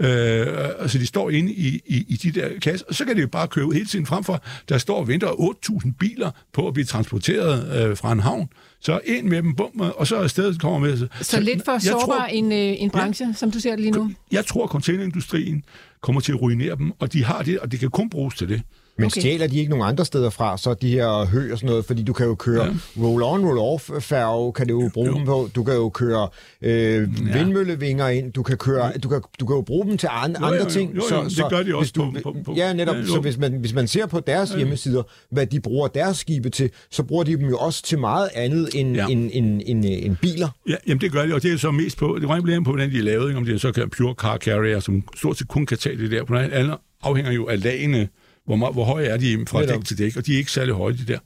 Øh, 0.00 0.46
altså 0.78 0.98
de 0.98 1.06
står 1.06 1.30
inde 1.30 1.52
i, 1.52 1.82
i, 1.86 2.04
i 2.08 2.16
de 2.16 2.40
der 2.40 2.48
kasser, 2.62 2.86
og 2.88 2.94
så 2.94 3.04
kan 3.04 3.16
det 3.16 3.22
jo 3.22 3.28
bare 3.28 3.48
køre 3.48 3.66
ud 3.66 3.72
hele 3.72 3.86
tiden 3.86 4.06
frem 4.06 4.24
for, 4.24 4.42
der 4.68 4.78
står 4.78 4.96
og 4.96 5.08
venter 5.08 5.28
8.000 5.28 5.92
biler 5.98 6.30
på 6.52 6.68
at 6.68 6.74
blive 6.74 6.84
transporteret 6.84 7.88
øh, 7.90 7.96
fra 7.96 8.12
en 8.12 8.20
havn. 8.20 8.48
Så 8.80 9.00
ind 9.04 9.28
med 9.28 9.42
dem, 9.42 9.54
bum, 9.54 9.80
og 9.96 10.06
så 10.06 10.16
er 10.16 10.26
stedet 10.26 10.60
kommer 10.60 10.78
med. 10.78 10.96
Så, 10.96 11.08
så 11.20 11.40
lidt 11.40 11.64
for 11.64 11.78
sårbar 11.78 12.00
tror, 12.00 12.24
en, 12.24 12.52
øh, 12.52 12.82
en 12.82 12.90
branche, 12.90 13.26
ja. 13.26 13.32
som 13.32 13.50
du 13.50 13.60
ser 13.60 13.70
det 13.70 13.80
lige 13.80 13.90
nu. 13.90 14.10
jeg 14.32 14.46
tror, 14.46 14.64
at 14.64 14.70
containerindustrien 14.70 15.64
kommer 16.00 16.20
til 16.20 16.32
at 16.32 16.40
ruinere 16.40 16.76
dem, 16.76 16.92
og 16.98 17.12
de 17.12 17.24
har 17.24 17.42
det, 17.42 17.58
og 17.58 17.72
det 17.72 17.80
kan 17.80 17.90
kun 17.90 18.10
bruges 18.10 18.34
til 18.34 18.48
det. 18.48 18.62
Men 18.98 19.06
Okay. 19.06 19.20
stjæler 19.20 19.46
de 19.46 19.56
ikke 19.58 19.70
nogen 19.70 19.88
andre 19.88 20.04
steder 20.04 20.30
fra, 20.30 20.58
så 20.58 20.74
de 20.74 20.90
her 20.90 21.26
hø 21.26 21.52
og 21.52 21.58
sådan 21.58 21.68
noget, 21.68 21.84
fordi 21.84 22.02
du 22.02 22.12
kan 22.12 22.26
jo 22.26 22.34
køre 22.34 22.64
ja. 22.64 22.70
roll-on, 22.96 23.44
roll-off 23.46 23.98
færge, 24.00 24.52
kan 24.52 24.68
du 24.68 24.82
jo 24.82 24.90
bruge 24.94 25.06
Jo. 25.06 25.12
jo. 25.12 25.18
dem 25.18 25.26
på. 25.26 25.48
Du 25.54 25.64
kan 25.64 25.74
jo 25.74 25.88
køre 25.88 26.28
øh, 26.62 26.70
ja. 26.72 27.32
vindmøllevinger 27.32 28.08
ind, 28.08 28.32
du 28.32 28.42
kan, 28.42 28.56
køre, 28.56 28.92
du, 29.02 29.08
kan, 29.08 29.20
du 29.40 29.46
kan 29.46 29.56
jo 29.56 29.62
bruge 29.62 29.86
dem 29.86 29.98
til 29.98 30.08
an, 30.12 30.30
Jo, 30.30 30.36
jo, 30.40 30.46
andre 30.46 30.58
jo. 30.64 30.70
ting. 30.70 30.96
Jo, 30.96 31.02
jo, 31.10 31.24
det 31.24 31.44
gør 31.50 31.62
de 31.62 31.74
også 31.76 31.78
hvis 31.78 31.92
du, 31.92 32.12
på- 32.22 32.32
på- 32.32 32.36
på- 32.44 32.54
Ja, 32.56 32.72
netop. 32.72 32.94
Ja, 32.94 33.00
Ja, 33.00 33.06
jo. 33.06 33.12
så 33.12 33.20
hvis 33.20 33.38
man, 33.38 33.52
hvis 33.52 33.74
man 33.74 33.88
ser 33.88 34.06
på 34.06 34.20
deres 34.20 34.50
hjemmesider, 34.50 35.02
hvad 35.30 35.46
de 35.46 35.60
bruger 35.60 35.88
deres 35.88 36.16
skibe 36.16 36.50
til, 36.50 36.70
så 36.90 37.02
bruger 37.02 37.24
de 37.24 37.36
dem 37.36 37.48
jo 37.48 37.56
også 37.58 37.82
til 37.82 37.98
meget 37.98 38.28
andet 38.34 38.68
end, 38.74 38.94
Ja. 38.96 39.02
ja. 39.06 39.12
end, 39.12 39.30
end, 39.32 39.62
end, 39.66 39.84
end 39.84 40.16
biler. 40.16 40.48
Ja, 40.68 40.74
jamen 40.86 41.00
det 41.00 41.12
gør 41.12 41.26
de, 41.26 41.34
og 41.34 41.42
det 41.42 41.52
er 41.52 41.56
så 41.56 41.70
mest 41.70 41.98
på, 41.98 42.18
det 42.20 42.52
an 42.52 42.64
på, 42.64 42.70
hvordan 42.70 42.90
de 42.90 42.98
er 42.98 43.02
lavet, 43.02 43.28
ikke? 43.28 43.38
om 43.38 43.44
det 43.44 43.54
er 43.54 43.58
så 43.58 43.72
kan 43.72 43.90
pure 43.90 44.14
car 44.14 44.36
carrier, 44.36 44.80
som 44.80 45.02
stort 45.16 45.38
set 45.38 45.48
kun 45.48 45.66
kan 45.66 45.78
tage 45.78 45.96
det 45.96 46.10
der. 46.10 46.24
På 46.24 46.34
den 46.34 46.50
anden 46.52 46.74
afhænger 47.02 47.32
jo 47.32 47.46
af 47.46 47.62
lagene, 47.64 48.08
hvor, 48.48 48.56
meget, 48.56 48.74
hvor 48.74 48.84
høje 48.84 49.06
er 49.06 49.16
de 49.16 49.44
fra 49.48 49.60
Netop. 49.60 49.76
dæk 49.76 49.84
til 49.84 49.98
dæk, 49.98 50.16
og 50.16 50.26
de 50.26 50.34
er 50.34 50.38
ikke 50.38 50.50
særlig 50.50 50.74
høje, 50.74 50.92
de 50.92 51.04
der. 51.06 51.18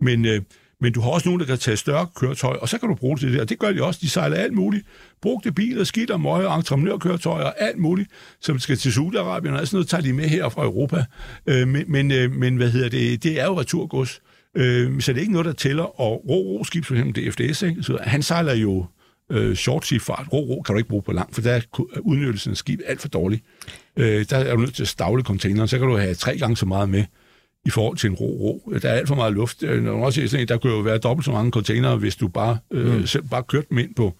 Men, 0.00 0.24
øh, 0.24 0.42
men 0.80 0.92
du 0.92 1.00
har 1.00 1.10
også 1.10 1.28
nogen, 1.28 1.40
der 1.40 1.46
kan 1.46 1.58
tage 1.58 1.76
større 1.76 2.06
køretøj, 2.16 2.56
og 2.56 2.68
så 2.68 2.78
kan 2.78 2.88
du 2.88 2.94
bruge 2.94 3.16
det 3.16 3.20
til 3.20 3.32
det, 3.32 3.40
og 3.40 3.48
det 3.48 3.58
gør 3.58 3.72
de 3.72 3.82
også. 3.82 4.00
De 4.02 4.08
sejler 4.08 4.36
alt 4.36 4.52
muligt. 4.52 4.86
Brugte 5.22 5.52
biler, 5.52 5.84
skidt 5.84 6.10
og 6.10 6.20
møje, 6.20 6.56
entreprenørkøretøjer, 6.56 7.44
alt 7.44 7.78
muligt, 7.78 8.10
som 8.40 8.58
skal 8.58 8.76
til 8.76 8.90
Saudi-Arabien, 8.90 9.52
og 9.52 9.66
sådan 9.66 9.68
noget 9.72 9.88
tager 9.88 10.00
de 10.00 10.12
med 10.12 10.24
her 10.24 10.48
fra 10.48 10.64
Europa. 10.64 11.04
Øh, 11.46 11.68
men, 11.68 11.84
men, 11.88 12.10
øh, 12.10 12.32
men 12.32 12.56
hvad 12.56 12.70
hedder 12.70 12.88
det, 12.88 13.22
det 13.22 13.40
er 13.40 13.44
jo 13.44 13.60
returgods. 13.60 14.20
Øh, 14.56 15.00
så 15.00 15.12
det 15.12 15.18
er 15.18 15.20
ikke 15.20 15.32
noget, 15.32 15.46
der 15.46 15.52
tæller, 15.52 16.00
og 16.00 16.24
ro-ro-skib, 16.28 16.84
for 16.84 16.94
eksempel 16.94 17.30
DFDS, 17.30 17.62
ikke? 17.62 17.82
Så 17.82 17.98
han 18.02 18.22
sejler 18.22 18.54
jo 18.54 18.86
øh, 19.30 19.54
short 19.56 19.86
sea 19.86 19.98
fart. 19.98 20.26
Ro-ro 20.32 20.62
kan 20.62 20.72
du 20.74 20.78
ikke 20.78 20.88
bruge 20.88 21.02
på 21.02 21.12
lang, 21.12 21.34
for 21.34 21.42
der 21.42 21.52
er 21.52 21.60
udnyttelsen 22.00 22.50
af 22.50 22.56
skib 22.56 22.80
alt 22.86 23.00
for 23.00 23.08
dårlig. 23.08 23.42
Øh, 23.96 24.26
der 24.30 24.36
er 24.36 24.54
du 24.54 24.60
nødt 24.60 24.74
til 24.74 24.82
at 24.82 24.88
stavle 24.88 25.22
containeren, 25.22 25.68
så 25.68 25.78
kan 25.78 25.88
du 25.88 25.96
have 25.96 26.14
tre 26.14 26.38
gange 26.38 26.56
så 26.56 26.66
meget 26.66 26.88
med 26.88 27.04
i 27.66 27.70
forhold 27.70 27.96
til 27.96 28.10
en 28.10 28.16
ro-ro. 28.16 28.72
Der 28.82 28.88
er 28.88 28.94
alt 28.94 29.08
for 29.08 29.14
meget 29.14 29.32
luft. 29.32 29.62
Øh, 29.62 29.82
Når 29.82 29.92
man 29.92 30.02
også 30.02 30.20
ser 30.20 30.28
sådan 30.28 30.42
en, 30.42 30.48
der 30.48 30.58
kunne 30.58 30.72
jo 30.72 30.78
være 30.78 30.98
dobbelt 30.98 31.24
så 31.24 31.32
mange 31.32 31.50
containere, 31.50 31.96
hvis 31.96 32.16
du 32.16 32.28
bare, 32.28 32.58
øh, 32.70 32.96
mm. 32.96 33.06
selv 33.06 33.24
bare 33.28 33.42
kørte 33.42 33.66
dem 33.70 33.78
ind 33.78 33.94
på, 33.94 34.14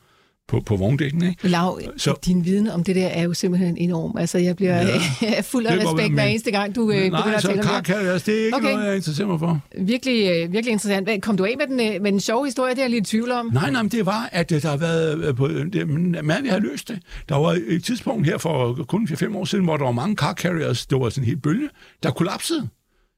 på, 0.49 0.61
på 0.61 0.76
vogndækken. 0.76 1.24
Ikke? 1.24 1.49
Lav, 1.49 1.80
Så- 1.97 2.14
din 2.24 2.45
viden 2.45 2.68
om 2.68 2.84
det 2.84 2.97
der 2.97 3.07
er 3.07 3.22
jo 3.22 3.34
simpelthen 3.34 3.76
enorm. 3.76 4.16
Altså, 4.16 4.38
jeg 4.38 4.57
bliver 4.57 4.76
ja, 5.22 5.40
fuld 5.53 5.66
af 5.66 5.76
respekt 5.76 6.14
hver 6.14 6.24
eneste 6.24 6.51
gang, 6.51 6.74
du 6.76 6.90
øh, 6.90 6.97
begynder 6.97 7.11
Nej, 7.26 7.34
at 7.34 7.42
tale 7.42 7.61
om 7.61 7.66
det. 7.76 7.86
carriers, 7.86 8.22
det 8.22 8.40
er 8.40 8.45
ikke 8.45 8.57
Okay. 8.57 8.72
noget, 8.72 8.86
jeg 8.86 8.97
interesserer 8.97 9.28
mig 9.28 9.38
for. 9.38 9.61
Virkelig, 9.80 10.30
øh, 10.30 10.53
virkelig 10.53 10.72
interessant. 10.72 11.22
Kom 11.22 11.36
du 11.36 11.45
af 11.45 11.55
med 11.59 11.66
den, 11.66 11.95
øh, 11.95 12.03
med 12.03 12.12
den 12.12 12.20
sjove 12.20 12.45
historie? 12.47 12.70
Det 12.70 12.78
er 12.78 12.82
jeg 12.82 12.90
lidt 12.90 13.07
i 13.09 13.11
tvivl 13.11 13.30
om. 13.30 13.51
Nej, 13.53 13.70
nej, 13.70 13.82
men 13.82 13.90
det 13.90 14.07
var, 14.07 14.28
at 14.32 14.53
øh, 14.53 14.62
der 14.62 14.68
har 14.68 14.76
været 14.76 15.36
på, 15.36 15.49
det, 15.49 15.88
men 15.88 16.16
man 16.22 16.42
vi 16.42 16.49
har 16.49 16.59
løst 16.59 16.88
det. 16.88 16.99
Der 17.28 17.36
var 17.36 17.59
et 17.66 17.84
tidspunkt 17.84 18.26
her 18.26 18.38
for 18.38 18.84
kun 18.88 19.09
4-5 19.11 19.36
år 19.36 19.45
siden, 19.45 19.64
hvor 19.64 19.76
der 19.76 19.84
var 19.84 19.92
mange 19.92 20.16
car 20.16 20.32
carriers, 20.34 20.86
det 20.86 21.01
var 21.01 21.09
sådan 21.09 21.22
en 21.24 21.26
helt 21.28 21.42
bølge, 21.42 21.68
der 22.03 22.11
kollapsede. 22.11 22.68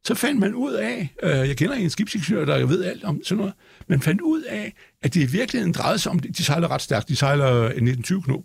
Så 0.07 0.15
fandt 0.15 0.41
man 0.41 0.55
ud 0.55 0.73
af, 0.73 1.15
øh, 1.23 1.31
jeg 1.31 1.57
kender 1.57 1.75
en 1.75 1.91
skibsingeniør, 1.91 2.45
der 2.45 2.67
ved 2.67 2.85
alt 2.85 3.05
om 3.05 3.21
sådan 3.25 3.39
noget, 3.39 3.53
man 3.89 4.01
fandt 4.01 4.21
ud 4.21 4.43
af, 4.43 4.73
at 5.03 5.15
det 5.15 5.21
i 5.21 5.33
virkeligheden 5.33 5.73
drejede 5.73 5.99
sig 5.99 6.13
om, 6.13 6.19
de 6.19 6.45
sejler 6.45 6.71
ret 6.71 6.83
stærkt, 6.83 7.09
de 7.09 7.17
sejler 7.17 7.53
øh, 7.53 7.61
en 7.61 7.67
1920 7.67 8.23
knop, 8.23 8.41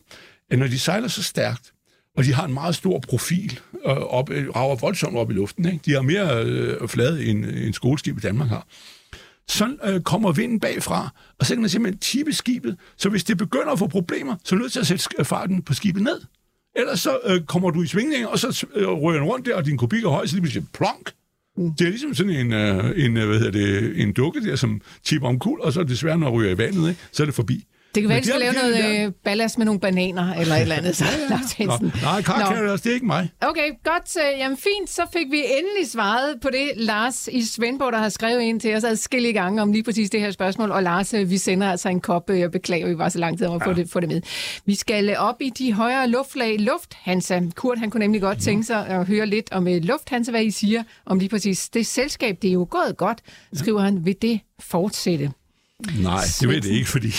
at 0.49 0.59
når 0.59 0.67
de 0.67 0.79
sejler 0.79 1.07
så 1.07 1.23
stærkt, 1.23 1.73
og 2.17 2.23
de 2.23 2.33
har 2.33 2.45
en 2.45 2.53
meget 2.53 2.75
stor 2.75 2.99
profil, 2.99 3.59
øh, 3.85 3.91
op, 3.91 4.29
øh, 4.29 4.49
rager 4.49 4.75
voldsomt 4.75 5.17
op 5.17 5.31
i 5.31 5.33
luften, 5.33 5.65
ikke? 5.65 5.79
de 5.85 5.91
har 5.91 6.01
mere 6.01 6.43
øh, 6.45 6.87
flade 6.87 7.25
end 7.25 7.45
øh, 7.45 7.67
en 7.67 7.73
skoleskib 7.73 8.17
i 8.17 8.21
Danmark 8.21 8.49
har, 8.49 8.67
så 9.47 9.75
øh, 9.83 10.01
kommer 10.01 10.31
vinden 10.31 10.59
bagfra, 10.59 11.09
og 11.39 11.45
så 11.45 11.53
kan 11.53 11.61
man 11.61 11.69
simpelthen 11.69 11.99
tippe 11.99 12.33
skibet. 12.33 12.77
Så 12.97 13.09
hvis 13.09 13.23
det 13.23 13.37
begynder 13.37 13.71
at 13.71 13.79
få 13.79 13.87
problemer, 13.87 14.35
så 14.43 14.55
er 14.55 14.57
du 14.57 14.61
nødt 14.61 14.73
til 14.73 14.79
at 14.79 14.87
sætte 14.87 15.25
farten 15.25 15.61
på 15.61 15.73
skibet 15.73 16.03
ned. 16.03 16.21
Ellers 16.75 16.99
så 16.99 17.19
øh, 17.25 17.41
kommer 17.41 17.69
du 17.69 17.83
i 17.83 17.87
svingning, 17.87 18.27
og 18.27 18.39
så 18.39 18.65
øh, 18.75 18.87
rører 18.87 19.17
den 19.17 19.27
rundt 19.27 19.45
der, 19.45 19.55
og 19.55 19.65
din 19.65 19.77
kubik 19.77 20.03
er 20.03 20.09
høj, 20.09 20.25
så 20.25 20.35
lige 20.35 20.41
pludselig 20.41 20.67
plonk. 20.73 21.11
Mm. 21.57 21.73
Det 21.73 21.85
er 21.85 21.89
ligesom 21.89 22.13
sådan 22.13 22.31
en, 22.31 22.53
øh, 22.53 23.05
en, 23.05 23.17
øh, 23.17 23.27
hvad 23.27 23.39
hedder 23.39 23.51
det, 23.51 24.01
en 24.01 24.13
dukke 24.13 24.41
der, 24.41 24.55
som 24.55 24.81
tipper 25.03 25.27
om 25.27 25.39
kul, 25.39 25.61
og 25.61 25.73
så 25.73 25.79
det 25.83 25.89
desværre, 25.89 26.17
når 26.17 26.29
ryger 26.29 26.51
i 26.51 26.57
vandet, 26.57 26.89
ikke? 26.89 27.01
så 27.11 27.23
er 27.23 27.25
det 27.25 27.35
forbi. 27.35 27.65
Det 27.95 28.03
kan 28.03 28.09
være, 28.09 28.17
at 28.17 28.23
vi 28.23 28.27
skal 28.29 28.39
lave 28.39 28.53
noget 28.53 29.05
øh, 29.05 29.11
ballast 29.23 29.57
med 29.57 29.65
nogle 29.65 29.79
bananer 29.79 30.33
eller 30.33 30.55
et 30.55 30.61
eller 30.61 30.75
andet. 30.75 30.95
Så, 31.01 31.05
Lars 31.29 31.59
Nå, 31.59 31.65
Jensen. 31.65 31.91
nej, 32.03 32.15
Nå. 32.17 32.21
karkatter, 32.21 32.77
det 32.77 32.85
er 32.85 32.93
ikke 32.93 33.05
mig. 33.05 33.29
Okay, 33.41 33.69
godt. 33.83 34.17
øh, 34.33 34.39
Jamen 34.39 34.57
fint, 34.57 34.89
så 34.89 35.01
fik 35.13 35.25
vi 35.31 35.37
endelig 35.37 35.91
svaret 35.91 36.35
på 36.41 36.49
det. 36.51 36.69
Lars 36.75 37.29
i 37.31 37.45
Svendborg, 37.45 37.91
der 37.93 37.99
har 37.99 38.09
skrevet 38.09 38.41
ind 38.41 38.59
til 38.59 38.75
os 38.75 38.83
adskillige 38.83 39.33
gange 39.33 39.61
om 39.61 39.71
lige 39.71 39.83
præcis 39.83 40.09
det 40.09 40.19
her 40.19 40.31
spørgsmål. 40.31 40.71
Og 40.71 40.83
Lars, 40.83 41.13
øh, 41.13 41.29
vi 41.29 41.37
sender 41.37 41.71
altså 41.71 41.89
en 41.89 42.01
kop. 42.01 42.29
øh, 42.29 42.39
Jeg 42.39 42.51
beklager, 42.51 42.87
vi 42.87 42.97
var 42.97 43.09
så 43.09 43.19
lang 43.19 43.37
tid 43.37 43.47
om 43.47 43.55
at 43.55 43.63
få, 43.63 43.73
det, 43.73 43.89
få 43.89 43.99
det 43.99 44.09
med. 44.09 44.21
Vi 44.65 44.75
skal 44.75 45.17
op 45.17 45.41
i 45.41 45.49
de 45.49 45.73
højere 45.73 46.07
luftlag. 46.07 46.59
Lufthansa. 46.59 47.41
Kurt, 47.55 47.77
han 47.79 47.89
kunne 47.89 47.99
nemlig 47.99 48.21
godt 48.21 48.41
tænke 48.41 48.63
sig 48.63 48.87
at 48.87 49.05
høre 49.07 49.25
lidt 49.25 49.51
om 49.51 49.67
øh, 49.67 49.83
Lufthansa, 49.83 50.31
hvad 50.31 50.43
I 50.43 50.51
siger 50.51 50.83
om 51.05 51.19
lige 51.19 51.29
præcis 51.29 51.69
det 51.69 51.87
selskab. 51.87 52.37
Det 52.41 52.47
er 52.47 52.53
jo 52.53 52.67
gået 52.69 52.97
godt, 52.97 53.19
skriver 53.53 53.81
han. 53.81 54.05
Vil 54.05 54.15
det 54.21 54.39
fortsætte? 54.59 55.31
Nej, 55.99 56.23
det 56.41 56.49
ved 56.49 56.61
det 56.61 56.69
ikke, 56.69 56.89
fordi 56.89 57.07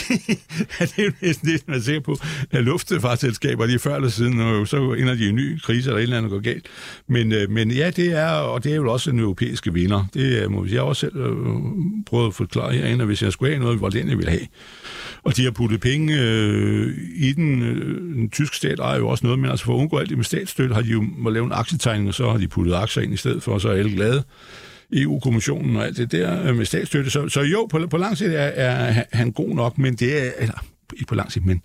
det 0.96 0.98
er 0.98 1.10
næsten 1.22 1.48
det, 1.48 1.68
man 1.68 1.82
ser 1.82 2.00
på 2.00 2.16
at 2.50 2.64
luftfartsselskaber, 2.64 3.66
de 3.66 3.78
før 3.78 3.96
eller 3.96 4.08
siden, 4.08 4.40
og 4.40 4.68
så 4.68 4.92
ender 4.92 5.14
de 5.14 5.24
i 5.24 5.28
en 5.28 5.34
ny 5.34 5.60
krise, 5.60 5.90
eller 5.90 5.98
et 5.98 6.02
eller 6.02 6.16
andet 6.16 6.30
går 6.30 6.40
galt. 6.40 6.66
Men, 7.08 7.32
øh, 7.32 7.50
men 7.50 7.70
ja, 7.70 7.90
det 7.90 8.18
er, 8.18 8.30
og 8.30 8.64
det 8.64 8.72
er 8.72 8.76
jo 8.76 8.92
også 8.92 9.10
en 9.10 9.18
europæiske 9.18 9.72
vinder. 9.72 10.04
Det 10.14 10.42
øh, 10.42 10.50
må 10.50 10.64
jeg 10.64 10.80
også 10.80 11.00
selv 11.00 11.16
øh, 11.16 11.36
prøve 12.06 12.26
at 12.26 12.34
forklare 12.34 12.72
herinde, 12.72 13.04
hvis 13.04 13.22
jeg 13.22 13.32
skulle 13.32 13.52
have 13.52 13.62
noget, 13.62 13.78
hvor 13.78 13.88
den 13.88 14.08
jeg 14.08 14.18
ville 14.18 14.30
have. 14.30 14.46
Og 15.22 15.36
de 15.36 15.44
har 15.44 15.50
puttet 15.50 15.80
penge 15.80 16.20
øh, 16.20 16.98
i 17.14 17.32
den. 17.32 17.62
Øh, 17.62 18.02
den 18.14 18.30
tyske 18.30 18.56
stat 18.56 18.78
ejer 18.78 18.98
jo 18.98 19.08
også 19.08 19.26
noget, 19.26 19.38
men 19.38 19.50
altså 19.50 19.64
for 19.64 19.74
at 19.74 19.78
undgå 19.78 19.98
alt 19.98 20.08
det 20.08 20.16
med 20.16 20.24
statsstøtte, 20.24 20.74
har 20.74 20.82
de 20.82 20.88
jo 20.88 21.04
må 21.18 21.30
lave 21.30 21.46
en 21.46 21.52
aktietegning, 21.52 22.08
og 22.08 22.14
så 22.14 22.30
har 22.30 22.38
de 22.38 22.48
puttet 22.48 22.74
aktier 22.74 23.02
ind 23.02 23.14
i 23.14 23.16
stedet 23.16 23.42
for, 23.42 23.52
og 23.52 23.60
så 23.60 23.68
er 23.68 23.72
alle 23.72 23.92
glade. 23.92 24.22
EU-kommissionen 24.92 25.76
og 25.76 25.86
alt 25.86 25.96
det 25.96 26.12
der 26.12 26.48
øh, 26.48 26.56
med 26.56 26.64
statsstøtte. 26.64 27.10
Så, 27.10 27.28
så 27.28 27.40
jo, 27.40 27.66
på, 27.70 27.86
på 27.86 27.96
lang 27.96 28.18
sigt 28.18 28.30
er, 28.30 28.50
er 28.54 29.04
han 29.12 29.32
god 29.32 29.54
nok, 29.54 29.78
men 29.78 29.94
det 29.94 30.26
er, 30.26 30.30
eller 30.38 30.64
ikke 30.92 31.06
på 31.08 31.14
lang 31.14 31.32
sigt, 31.32 31.46
men 31.46 31.64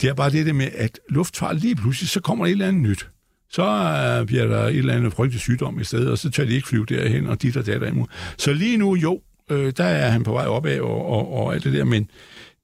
det 0.00 0.08
er 0.08 0.14
bare 0.14 0.30
det 0.30 0.46
der 0.46 0.52
med, 0.52 0.68
at 0.74 1.00
luftfart 1.08 1.60
lige 1.60 1.76
pludselig, 1.76 2.08
så 2.08 2.20
kommer 2.20 2.44
der 2.44 2.48
et 2.48 2.52
eller 2.52 2.68
andet 2.68 2.82
nyt. 2.82 3.08
Så 3.50 3.62
øh, 3.62 4.26
bliver 4.26 4.46
der 4.46 4.64
et 4.64 4.76
eller 4.76 4.94
andet 4.94 5.12
frygtelig 5.12 5.40
sygdom 5.40 5.80
i 5.80 5.84
stedet, 5.84 6.10
og 6.10 6.18
så 6.18 6.30
tør 6.30 6.44
de 6.44 6.54
ikke 6.54 6.68
flyve 6.68 6.86
derhen, 6.86 7.26
og 7.26 7.42
dit 7.42 7.56
og 7.56 7.66
dat 7.66 7.82
og 7.82 7.88
imod. 7.88 8.06
Så 8.38 8.52
lige 8.52 8.76
nu, 8.76 8.96
jo, 8.96 9.20
øh, 9.50 9.72
der 9.76 9.84
er 9.84 10.10
han 10.10 10.24
på 10.24 10.32
vej 10.32 10.46
opad 10.46 10.80
og, 10.80 11.06
og, 11.06 11.32
og 11.32 11.54
alt 11.54 11.64
det 11.64 11.72
der, 11.72 11.84
men 11.84 12.10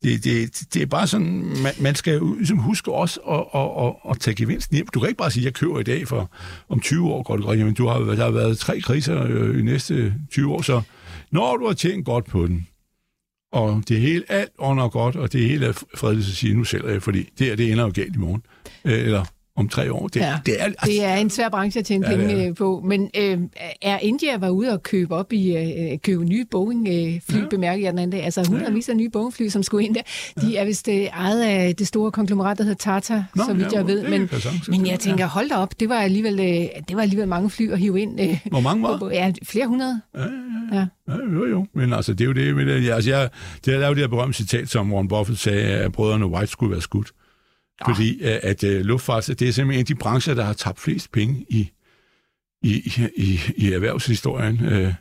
det, 0.04 0.24
det, 0.24 0.74
det 0.74 0.82
er 0.82 0.86
bare 0.86 1.06
sådan, 1.06 1.44
man, 1.62 1.72
man 1.80 1.94
skal 1.94 2.14
jo 2.14 2.34
ligesom 2.34 2.58
huske 2.58 2.92
også 2.92 3.20
at, 3.20 3.60
at, 3.60 3.86
at, 3.86 4.10
at 4.10 4.20
tage 4.20 4.34
gevinsten 4.34 4.74
hjem. 4.74 4.86
Du 4.86 5.00
kan 5.00 5.08
ikke 5.08 5.18
bare 5.18 5.30
sige, 5.30 5.42
at 5.42 5.44
jeg 5.44 5.54
køber 5.54 5.80
i 5.80 5.82
dag, 5.82 6.08
for 6.08 6.30
om 6.68 6.80
20 6.80 7.08
år 7.08 7.22
går 7.22 7.36
det 7.36 7.44
godt. 7.44 7.58
Jamen, 7.58 7.74
du 7.74 7.86
har, 7.86 7.98
der 7.98 8.24
har 8.24 8.30
været 8.30 8.58
tre 8.58 8.80
kriser 8.80 9.22
øh, 9.22 9.58
i 9.58 9.62
næste 9.62 10.14
20 10.30 10.52
år, 10.52 10.62
så 10.62 10.82
når 11.30 11.56
du 11.56 11.66
har 11.66 11.74
tjent 11.74 12.04
godt 12.04 12.24
på 12.24 12.46
den, 12.46 12.66
og 13.52 13.82
det 13.88 14.00
hele 14.00 14.24
alt 14.28 14.50
under 14.58 14.88
godt, 14.88 15.16
og 15.16 15.32
det 15.32 15.48
hele 15.48 15.66
er 15.66 15.72
fredeligt 15.94 16.28
at 16.28 16.34
sige, 16.34 16.54
nu 16.54 16.64
sælger 16.64 16.88
jeg, 16.88 17.02
fordi 17.02 17.28
det 17.38 17.46
her, 17.46 17.56
det 17.56 17.72
ender 17.72 17.84
jo 17.84 17.92
galt 17.94 18.14
i 18.14 18.18
morgen. 18.18 18.42
Øh, 18.84 18.98
eller 18.98 19.24
om 19.56 19.68
tre 19.68 19.92
år. 19.92 20.08
Det, 20.08 20.20
Ja. 20.20 20.38
det 20.46 20.60
er, 20.60 20.64
altså, 20.64 20.86
Det 20.86 21.04
er 21.04 21.14
en 21.14 21.30
svær 21.30 21.48
branche 21.48 21.78
at 21.78 21.86
tjene 21.86 22.10
Ja, 22.10 22.16
penge 22.16 22.34
det 22.36 22.48
øh, 22.48 22.54
på. 22.54 22.82
Men 22.84 23.10
øh, 23.18 23.38
er 23.82 23.98
India 23.98 24.38
var 24.38 24.48
ude 24.48 24.72
og 24.72 24.82
købe 24.82 25.14
op 25.14 25.32
i 25.32 25.56
øh, 25.56 25.98
købe 25.98 26.24
nye 26.24 26.44
Boeing-fly, 26.50 27.36
ja. 27.40 27.46
bemærker 27.50 27.82
jeg 27.82 27.92
den 27.92 27.98
anden 27.98 28.10
dag. 28.18 28.24
Altså 28.24 28.44
hundredvis 28.48 28.88
af 28.88 28.96
nye 28.96 29.10
Boeing-fly, 29.10 29.48
som 29.48 29.62
skulle 29.62 29.84
ind 29.86 29.94
der. 29.94 30.02
De 30.40 30.56
er 30.56 30.64
vist 30.64 30.88
øh, 30.88 30.94
ejet 30.94 31.42
af 31.42 31.76
det 31.76 31.86
store 31.86 32.12
konglomerat, 32.12 32.58
der 32.58 32.64
hedder 32.64 32.78
Tata, 32.92 33.24
Nå, 33.36 33.42
så 33.46 33.54
vidt 33.54 33.72
ja, 33.72 33.78
jeg 33.78 33.86
ved. 33.86 34.00
det 34.02 34.10
Men, 34.10 34.28
sagtens 34.28 34.68
men 34.68 34.86
jeg 34.86 34.98
tænker, 35.00 35.26
hold 35.26 35.48
da 35.48 35.54
op, 35.56 35.80
det 35.80 35.88
var 35.88 35.94
alligevel, 36.00 36.40
øh, 36.40 36.82
det 36.88 36.96
var 36.96 37.02
alligevel 37.02 37.28
mange 37.28 37.50
fly 37.50 37.70
at 37.70 37.78
hive 37.78 38.00
ind. 38.00 38.20
Øh, 38.20 38.40
Hvor 38.46 38.60
mange 38.60 38.82
var? 38.82 38.98
på- 38.98 39.10
Ja, 39.10 39.32
flere 39.42 39.66
hundrede. 39.66 40.00
Ja, 40.14 40.20
ja, 40.22 40.26
Ja. 40.72 40.86
Ja, 41.08 41.14
jo, 41.32 41.46
jo. 41.46 41.66
Men 41.74 41.92
altså, 41.92 42.12
det 42.12 42.20
er 42.20 42.24
jo 42.24 42.32
det 42.32 42.56
med 42.56 42.66
det. 42.66 42.84
Ja, 42.86 42.94
altså, 42.94 43.10
jeg, 43.10 43.28
det 43.64 43.74
er 43.74 43.86
jo 43.88 43.94
det 43.94 44.00
her 44.00 44.08
berømte 44.08 44.36
citat, 44.38 44.68
som 44.68 44.92
Warren 44.92 45.08
Buffett 45.08 45.40
sagde, 45.40 45.62
at 45.62 45.92
brødrene 45.92 46.26
White 46.26 46.46
skulle 46.52 46.72
være 46.72 46.80
skudt. 46.80 47.12
Fordi 47.86 48.22
øh, 48.22 48.38
at 48.42 48.64
uh, 48.64 48.70
luftfart, 48.70 49.26
det 49.26 49.42
er 49.42 49.52
simpelthen 49.52 49.70
en 49.70 49.78
af 49.78 49.86
de 49.86 49.94
brancher, 49.94 50.34
der 50.34 50.44
har 50.44 50.52
tabt 50.52 50.80
flest 50.80 51.12
penge 51.12 51.46
i, 51.48 51.70
i, 52.62 52.92
i, 53.16 53.40
i 53.56 53.72
erhvervshistorien. 53.72 54.60
Uh, 54.66 54.92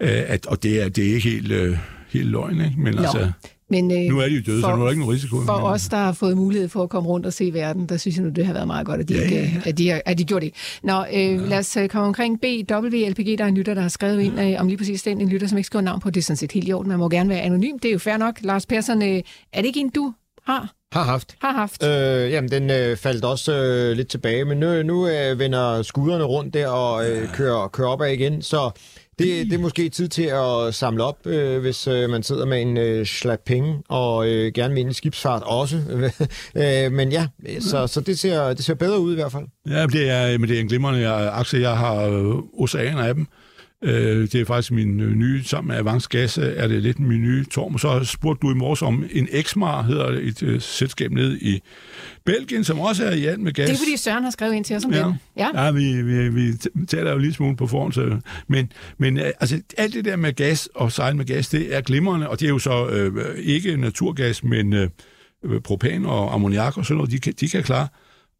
at, 0.00 0.46
og 0.46 0.62
det 0.62 0.82
er, 0.82 0.88
det 0.88 1.10
er 1.10 1.14
ikke 1.14 1.30
helt, 1.30 1.52
uh, 1.52 1.78
helt 2.08 2.28
løgn, 2.28 2.60
ikke? 2.60 2.80
Men 2.80 2.94
Nå, 2.94 3.02
altså, 3.02 3.30
Men, 3.70 3.90
øh, 3.90 3.98
nu 4.10 4.18
er 4.18 4.28
de 4.28 4.34
jo 4.34 4.42
døde, 4.46 4.60
for, 4.60 4.68
så 4.68 4.76
nu 4.76 4.80
er 4.80 4.84
der 4.84 4.90
ikke 4.90 5.00
nogen 5.00 5.14
risiko. 5.14 5.36
For 5.46 5.52
os, 5.52 5.88
der 5.88 5.96
har 5.96 6.12
fået 6.12 6.36
mulighed 6.36 6.68
for 6.68 6.82
at 6.82 6.90
komme 6.90 7.08
rundt 7.08 7.26
og 7.26 7.32
se 7.32 7.52
verden, 7.52 7.86
der 7.88 7.96
synes 7.96 8.16
jeg 8.16 8.24
nu, 8.24 8.30
det 8.30 8.46
har 8.46 8.52
været 8.52 8.66
meget 8.66 8.86
godt, 8.86 9.00
at 9.00 9.08
de, 9.08 9.14
Ja, 9.14 9.22
ikke, 9.22 9.36
ja, 9.36 9.42
ja. 9.42 9.60
At 9.64 9.78
de, 9.78 9.88
har- 9.88 10.02
at 10.06 10.18
de 10.18 10.24
gjorde 10.24 10.46
det. 10.46 10.54
Nå, 10.82 11.04
øh, 11.04 11.14
ja. 11.14 11.36
lad 11.36 11.58
os 11.58 11.76
øh, 11.76 11.88
komme 11.88 12.06
omkring 12.06 12.40
BWLPG. 12.40 13.38
Der 13.38 13.44
er 13.44 13.48
en 13.48 13.54
lytter, 13.56 13.74
der 13.74 13.82
har 13.82 13.88
skrevet 13.88 14.20
ind 14.20 14.40
øh, 14.40 14.60
om 14.60 14.66
lige 14.66 14.76
præcis 14.78 15.02
den. 15.02 15.20
En 15.20 15.28
lytter, 15.28 15.46
som 15.46 15.58
ikke 15.58 15.66
skriver 15.66 15.82
navn 15.82 16.00
på. 16.00 16.10
Det 16.10 16.20
er 16.20 16.24
sådan 16.24 16.36
set 16.36 16.52
helt 16.52 16.68
i 16.68 16.72
orden. 16.72 16.88
Man 16.88 16.98
må 16.98 17.08
gerne 17.08 17.28
være 17.28 17.40
anonym. 17.40 17.78
Det 17.78 17.88
er 17.88 17.92
jo 17.92 17.98
fair 17.98 18.16
nok. 18.16 18.38
Lars 18.42 18.66
Persson, 18.66 19.02
øh, 19.02 19.08
er 19.08 19.60
det 19.60 19.64
ikke 19.66 19.80
en, 19.80 19.88
du 19.90 20.14
har, 20.46 20.72
Har 20.92 21.04
haft. 21.04 21.36
har 21.40 21.52
haft? 21.52 21.84
Øh, 21.84 22.30
jamen, 22.30 22.50
den 22.50 22.70
øh, 22.70 22.96
faldt 22.96 23.24
også 23.24 23.52
øh, 23.52 23.96
lidt 23.96 24.08
tilbage, 24.08 24.44
men 24.44 24.58
nu, 24.58 24.82
nu 24.82 25.08
øh, 25.08 25.38
vender 25.38 25.82
skuderne 25.82 26.24
rundt 26.24 26.54
der 26.54 26.68
og 26.68 27.10
øh, 27.10 27.34
kører, 27.34 27.68
kører 27.68 27.88
opad 27.88 28.12
igen, 28.12 28.42
så 28.42 28.70
det, 29.18 29.46
det 29.46 29.52
er 29.52 29.58
måske 29.58 29.88
tid 29.88 30.08
til 30.08 30.22
at 30.22 30.74
samle 30.74 31.04
op, 31.04 31.26
øh, 31.26 31.60
hvis 31.60 31.86
øh, 31.86 32.10
man 32.10 32.22
sidder 32.22 32.46
med 32.46 32.62
en 32.62 32.76
øh, 32.76 33.06
slat 33.06 33.40
penge 33.40 33.82
og 33.88 34.28
øh, 34.28 34.52
gerne 34.52 34.74
vil 34.74 34.80
ind 34.80 34.90
i 34.90 34.94
skibsfart 34.94 35.42
også. 35.42 35.76
øh, 36.62 36.92
men 36.92 37.12
ja, 37.12 37.26
så, 37.60 37.86
så 37.86 38.00
det, 38.00 38.18
ser, 38.18 38.54
det 38.54 38.64
ser 38.64 38.74
bedre 38.74 39.00
ud 39.00 39.12
i 39.12 39.14
hvert 39.14 39.32
fald. 39.32 39.44
Ja, 39.68 39.86
det 39.86 40.10
er, 40.10 40.38
men 40.38 40.48
det 40.48 40.56
er 40.56 40.60
en 40.60 40.68
glimrende 40.68 41.08
aktie. 41.10 41.60
Jeg 41.60 41.76
har 41.76 42.02
øh, 42.02 42.34
oceaner 42.52 43.02
af 43.02 43.14
dem. 43.14 43.26
Øh, 43.84 44.22
det 44.22 44.34
er 44.34 44.44
faktisk 44.44 44.72
min 44.72 45.00
øh, 45.00 45.14
nye, 45.14 45.44
sammen 45.44 45.68
med 45.68 45.76
Avance 45.76 46.08
Gas, 46.10 46.38
øh, 46.38 46.44
er 46.56 46.68
det 46.68 46.82
lidt 46.82 46.98
min 47.00 47.22
nye 47.22 47.44
torm. 47.44 47.78
Så 47.78 48.04
spurgte 48.04 48.46
du 48.46 48.50
i 48.52 48.54
morges 48.54 48.82
om 48.82 49.04
en 49.12 49.28
Exmar, 49.32 49.82
hedder 49.82 50.06
et 50.06 50.42
øh, 50.42 50.60
selskab 50.60 51.10
nede 51.12 51.38
i 51.40 51.60
Belgien, 52.24 52.64
som 52.64 52.78
også 52.80 53.04
er 53.04 53.12
i 53.12 53.24
alt 53.24 53.40
med 53.40 53.52
gas. 53.52 53.68
det 53.68 53.74
er 53.74 53.78
fordi 53.78 53.96
Søren 53.96 54.24
har 54.24 54.30
skrevet 54.30 54.54
ind 54.54 54.64
til 54.64 54.76
os 54.76 54.84
om 54.84 54.92
Ja. 54.92 55.04
den. 55.04 55.14
Ja. 55.36 55.64
Ja, 55.64 55.70
vi, 55.70 56.02
vi, 56.02 56.28
vi 56.28 56.52
taler 56.88 57.12
jo 57.12 57.18
lige 57.18 57.32
smule 57.32 57.56
på 57.56 57.66
forhånd. 57.66 57.92
Så, 57.92 58.18
men, 58.48 58.72
men 58.98 59.16
øh, 59.18 59.24
altså, 59.40 59.60
alt 59.78 59.94
det 59.94 60.04
der 60.04 60.16
med 60.16 60.32
gas 60.32 60.68
og 60.74 60.92
sejl 60.92 61.16
med 61.16 61.24
gas, 61.24 61.48
det 61.48 61.76
er 61.76 61.80
glimrende, 61.80 62.28
og 62.28 62.40
det 62.40 62.46
er 62.46 62.50
jo 62.50 62.58
så 62.58 62.86
øh, 62.88 63.38
ikke 63.38 63.76
naturgas, 63.76 64.44
men 64.44 64.72
øh, 64.72 64.88
propan 65.64 66.06
og 66.06 66.34
ammoniak 66.34 66.78
og 66.78 66.84
sådan 66.86 66.96
noget, 66.96 67.10
de 67.10 67.18
kan, 67.18 67.32
de 67.40 67.48
kan 67.48 67.62
klare. 67.62 67.88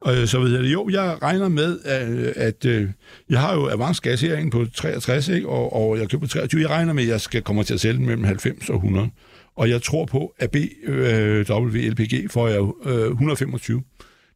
Øh, 0.09 0.27
så 0.27 0.41
ved 0.41 0.61
jeg, 0.61 0.73
jo, 0.73 0.89
jeg 0.89 1.23
regner 1.23 1.49
med, 1.49 1.79
at, 1.85 2.09
øh, 2.09 2.33
at 2.37 2.65
øh, 2.65 2.89
jeg 3.31 3.41
har 3.41 3.55
jo 3.55 3.69
avancegas 3.69 4.21
herinde 4.21 4.51
på 4.51 4.67
63, 4.75 5.29
ikke? 5.29 5.49
Og, 5.49 5.73
og 5.73 5.99
jeg 5.99 6.09
køber 6.09 6.27
23. 6.27 6.61
Jeg 6.61 6.71
regner 6.71 6.93
med, 6.93 7.03
at 7.03 7.09
jeg 7.09 7.21
skal 7.21 7.43
komme 7.43 7.65
til 7.65 7.75
at 7.75 7.81
sælge 7.81 7.99
den 7.99 8.07
mellem 8.07 8.25
90 8.25 8.69
og 8.69 8.77
100. 8.77 9.09
Og 9.57 9.71
jeg 9.71 9.83
tror 9.83 10.05
på, 10.05 10.35
at 10.39 10.51
BWLPG 10.51 12.15
øh, 12.15 12.31
får 12.31 12.49
jeg 12.49 12.57
jo, 12.57 12.77
øh, 12.85 13.11
125. 13.11 13.83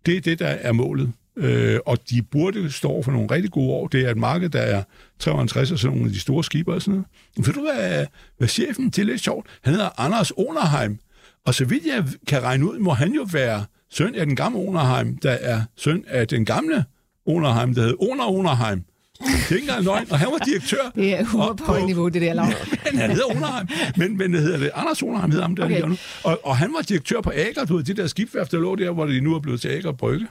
Det 0.07 0.17
er 0.17 0.21
det, 0.21 0.39
der 0.39 0.47
er 0.47 0.73
målet. 0.73 1.13
Øh, 1.37 1.79
og 1.87 1.99
de 2.11 2.23
burde 2.23 2.73
stå 2.73 3.03
for 3.03 3.13
nogle 3.13 3.31
rigtig 3.31 3.51
gode 3.51 3.71
år. 3.71 3.87
Det 3.87 4.01
er 4.01 4.11
et 4.11 4.17
marked, 4.17 4.49
der 4.49 4.61
er 4.61 4.83
53 5.19 5.73
og 5.73 5.79
sådan 5.79 5.97
nogle 5.97 6.09
af 6.09 6.13
de 6.13 6.21
store 6.21 6.45
skibe 6.45 6.75
og 6.75 6.83
sådan 6.83 6.93
noget. 6.93 7.07
Men 7.37 7.47
ved 7.47 7.55
du, 7.55 7.61
hvad, 7.61 8.07
hvad 8.39 8.49
chefen, 8.49 8.91
det 8.91 9.07
lidt 9.07 9.21
sjovt, 9.21 9.47
han 9.63 9.73
hedder 9.73 10.01
Anders 10.01 10.33
Onerheim. 10.37 10.99
Og 11.47 11.55
så 11.55 11.65
vidt 11.65 11.87
jeg 11.87 12.05
kan 12.27 12.43
regne 12.43 12.73
ud, 12.73 12.79
må 12.79 12.91
han 12.91 13.13
jo 13.13 13.27
være 13.33 13.65
søn 13.91 14.15
af 14.15 14.27
den 14.27 14.37
gamle 14.37 14.59
Onerheim, 14.59 15.17
der 15.17 15.31
er 15.31 15.63
søn 15.77 16.05
af 16.09 16.29
den 16.29 16.45
gamle 16.45 16.85
Onerheim, 17.27 17.75
der 17.75 17.83
hed 17.83 17.95
Oner 17.99 18.25
Onerheim. 18.25 18.85
Det 19.19 19.27
er 19.51 19.55
ikke 19.55 19.65
engang 19.65 19.85
løgn, 19.85 20.07
og 20.11 20.19
han 20.19 20.29
var 20.33 20.39
direktør. 20.39 20.91
Det 20.95 21.19
er 21.19 21.25
humor 21.25 21.53
på 21.53 21.65
højt 21.65 21.87
niveau, 21.87 22.09
det 22.09 22.23
der 22.23 22.35
lav. 22.35 22.45
han, 23.01 23.11
hedder 23.11 23.31
Onerheim, 23.31 23.69
men, 23.97 24.17
men 24.17 24.33
det 24.33 24.41
hedder 24.41 24.59
det, 24.59 24.71
Anders 24.75 25.03
Onerheim 25.03 25.31
hedder 25.31 25.45
ham 25.45 25.57
der. 25.57 25.65
Okay. 25.65 25.97
Og, 26.25 26.41
og 26.45 26.57
han 26.57 26.73
var 26.73 26.83
direktør 26.83 27.21
på 27.21 27.33
Ager, 27.35 27.65
du 27.65 27.77
ved, 27.77 27.85
det 27.85 27.97
der 27.97 28.07
skibsværft, 28.07 28.53
der 28.53 28.59
lå 28.59 28.75
der, 28.75 28.91
hvor 28.91 29.07
det 29.07 29.23
nu 29.23 29.35
er 29.35 29.41
blevet 29.41 29.61
til 29.61 29.69
Ager 29.69 29.93
Brygge. 29.93 30.27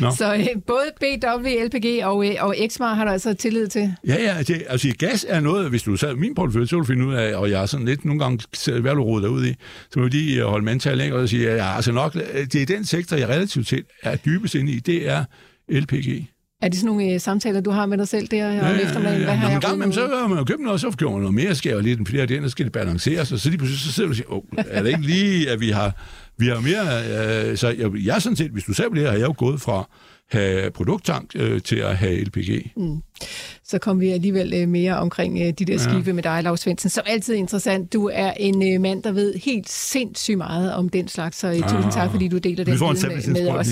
Nå. 0.00 0.10
Så 0.18 0.34
øh, 0.34 0.46
både 0.66 0.84
BWLPG 1.00 2.04
og, 2.04 2.28
øh, 2.28 2.34
og 2.40 2.54
Exmar 2.58 2.94
har 2.94 3.04
du 3.04 3.10
altså 3.10 3.34
tillid 3.34 3.68
til. 3.68 3.94
Ja, 4.06 4.22
ja, 4.22 4.42
det, 4.42 4.62
altså 4.68 4.94
gas 4.98 5.26
er 5.28 5.40
noget, 5.40 5.70
hvis 5.70 5.82
du 5.82 5.96
sad 5.96 6.14
min 6.14 6.34
portefølje, 6.34 6.66
så 6.66 6.76
ville 6.76 6.82
du 6.82 6.86
finde 6.86 7.06
ud 7.06 7.14
af, 7.14 7.36
og 7.36 7.50
jeg 7.50 7.62
er 7.62 7.66
sådan 7.66 7.86
lidt 7.86 8.04
nogle 8.04 8.20
gange, 8.20 8.38
hvad 8.80 8.94
du 8.94 9.02
roder 9.02 9.26
derude 9.26 9.50
i, 9.50 9.54
så 9.90 9.98
må 10.00 10.06
lige 10.06 10.40
øh, 10.40 10.46
holde 10.46 10.64
mandtal 10.64 11.00
ikke, 11.00 11.16
og 11.16 11.28
sige, 11.28 11.50
at 11.50 11.56
ja, 11.56 11.76
altså 11.76 11.92
nok, 11.92 12.16
øh, 12.16 12.46
det 12.46 12.62
er 12.62 12.66
den 12.66 12.84
sektor, 12.84 13.16
jeg 13.16 13.28
relativt 13.28 13.68
set 13.68 13.84
er 14.02 14.16
dybest 14.16 14.54
inde 14.54 14.72
i, 14.72 14.78
det 14.78 15.08
er 15.08 15.24
LPG. 15.68 16.33
Er 16.62 16.68
det 16.68 16.78
sådan 16.78 16.86
nogle 16.86 17.12
øh, 17.12 17.20
samtaler, 17.20 17.60
du 17.60 17.70
har 17.70 17.86
med 17.86 17.98
dig 17.98 18.08
selv 18.08 18.26
der 18.26 18.46
om 18.70 18.76
eftermiddagen? 18.80 19.24
Hvad 19.24 19.34
har 19.34 19.42
Nå, 19.42 19.48
jeg 19.48 19.54
en 19.54 19.60
gang, 19.60 19.82
rodet 19.82 19.94
så 19.94 20.16
har 20.20 20.28
man 20.28 20.38
jo 20.38 20.44
købt 20.44 20.60
noget, 20.60 20.72
og 20.72 20.80
så 20.80 20.96
køber 20.98 21.12
man 21.12 21.20
noget 21.20 21.34
mere, 21.34 21.54
skærer 21.54 21.80
lidt 21.80 21.98
den 21.98 22.06
flere 22.06 22.26
den, 22.26 22.44
og 22.44 22.50
så 22.50 22.52
skal 22.52 22.64
det 22.64 22.72
balanceres, 22.72 23.32
og 23.32 23.38
så 23.38 23.48
lige 23.48 23.58
pludselig 23.58 23.80
så 23.80 23.92
sidder 23.92 24.08
du 24.08 24.12
og 24.12 24.16
siger, 24.16 24.32
åh, 24.32 24.42
er 24.68 24.82
det 24.82 24.88
ikke 24.88 25.02
lige, 25.02 25.50
at 25.50 25.60
vi 25.60 25.70
har, 25.70 25.92
vi 26.38 26.46
har 26.46 26.60
mere, 26.60 27.50
øh, 27.50 27.56
så 27.56 27.68
jeg, 27.68 27.90
jeg 28.04 28.14
er 28.16 28.18
sådan 28.18 28.36
set, 28.36 28.50
hvis 28.50 28.64
du 28.64 28.72
det 28.94 29.02
her, 29.02 29.10
har 29.10 29.18
jeg 29.18 29.26
jo 29.28 29.34
gået 29.38 29.60
fra 29.60 29.88
have 30.30 30.70
produkttank 30.70 31.30
øh, 31.34 31.60
til 31.62 31.76
at 31.76 31.96
have 31.96 32.24
LPG. 32.24 32.70
Mm. 32.76 32.96
Så 33.66 33.78
kom 33.78 34.00
vi 34.00 34.10
alligevel 34.10 34.54
øh, 34.56 34.68
mere 34.68 34.96
omkring 34.96 35.38
øh, 35.40 35.46
de 35.46 35.64
der 35.64 35.78
skibe 35.78 36.02
ja. 36.06 36.12
med 36.12 36.22
dig, 36.22 36.40
Lars 36.42 36.60
Svendsen. 36.60 36.90
Som 36.90 37.04
altid 37.06 37.34
interessant. 37.34 37.92
Du 37.92 38.10
er 38.12 38.32
en 38.36 38.74
øh, 38.74 38.80
mand, 38.80 39.02
der 39.02 39.12
ved 39.12 39.34
helt 39.34 39.68
sindssygt 39.68 40.38
meget 40.38 40.74
om 40.74 40.88
den 40.88 41.08
slags, 41.08 41.38
så 41.38 41.48
øh, 41.48 41.60
tusind 41.60 41.92
tak, 41.92 42.10
fordi 42.10 42.28
du 42.28 42.38
deler 42.38 42.64
den 42.64 42.78
med, 42.80 43.32
med 43.32 43.48
os. 43.48 43.68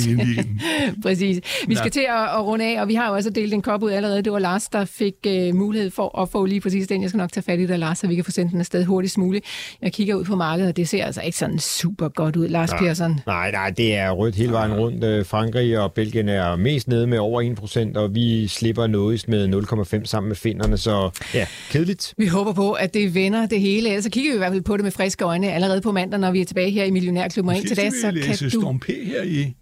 Præcis. 1.03 1.40
Vi 1.68 1.74
skal 1.74 1.86
ja. 1.86 1.90
til 1.90 2.07
at, 2.09 2.38
at 2.38 2.46
runde 2.46 2.64
af, 2.64 2.80
og 2.80 2.88
vi 2.88 2.94
har 2.94 3.09
jo 3.09 3.14
også 3.14 3.30
delt 3.30 3.55
en 3.55 3.62
kop 3.62 3.82
ud 3.82 3.90
allerede. 3.90 4.22
Det 4.22 4.32
var 4.32 4.38
Lars, 4.38 4.68
der 4.68 4.84
fik 4.84 5.14
uh, 5.26 5.57
mulighed 5.57 5.90
for 5.90 6.18
at 6.18 6.28
få 6.28 6.44
lige 6.44 6.61
præcis 6.61 6.86
den. 6.86 7.03
Jeg 7.03 7.11
skal 7.11 7.18
nok 7.18 7.32
tage 7.32 7.44
fat 7.44 7.61
i 7.61 7.66
dig, 7.66 7.78
Lars, 7.78 7.98
så 7.98 8.07
vi 8.07 8.14
kan 8.14 8.24
få 8.24 8.30
sendt 8.30 8.53
den 8.53 8.61
afsted 8.61 8.84
hurtigst 8.84 9.18
muligt. 9.18 9.44
Jeg 9.82 9.92
kigger 9.92 10.14
ud 10.14 10.24
på 10.24 10.36
markedet, 10.36 10.68
og 10.68 10.76
det 10.76 10.88
ser 10.88 11.05
altså 11.05 11.20
ikke 11.20 11.38
sådan 11.38 11.59
super 11.59 12.09
godt 12.09 12.36
ud, 12.36 12.48
Lars 12.48 12.72
ja. 12.72 12.78
Persson. 12.78 13.20
Nej, 13.26 13.50
nej, 13.50 13.70
det 13.70 13.94
er 13.94 14.11
rødt 14.11 14.34
hele 14.34 14.53
vejen 14.53 14.72
rundt. 14.72 15.26
Frankrig 15.26 15.78
og 15.78 15.92
Belgien 15.92 16.28
er 16.28 16.57
mest 16.57 16.88
nede 16.88 17.07
med 17.07 17.18
over 17.18 17.92
1%, 17.94 17.98
og 17.98 18.14
vi 18.14 18.46
slipper 18.48 18.86
noget 18.86 19.24
med 19.28 19.41
0,5 19.49 20.05
sammen 20.05 20.28
med 20.28 20.36
finderne, 20.36 20.76
så 20.76 21.11
ja, 21.34 21.47
kedeligt. 21.70 22.14
Vi 22.16 22.26
håber 22.26 22.53
på, 22.53 22.72
at 22.72 22.95
det 22.95 23.14
vender 23.14 23.47
det 23.47 23.61
hele. 23.61 24.03
Så 24.03 24.11
kigger 24.11 24.30
vi 24.30 24.34
i 24.34 24.38
hvert 24.38 24.53
fald 24.53 24.62
på 24.62 24.76
det 24.76 24.84
med 24.84 24.93
friske 24.93 25.24
øjne 25.24 25.53
allerede 25.53 25.80
på 25.80 25.93
mandag, 25.93 26.20
når 26.20 26.30
vi 26.30 26.40
er 26.40 26.45
tilbage 26.45 26.70
her 26.70 26.84
i 26.84 26.90
Millionærklubben. 26.90 27.55
Måske 27.55 27.68
til 27.68 27.76
det, 27.76 27.93
så 28.01 28.12
kan 28.24 28.36
du... 28.36 28.51
Storm 28.51 28.78
P 28.78 28.86
her 28.86 29.22
i 29.22 29.55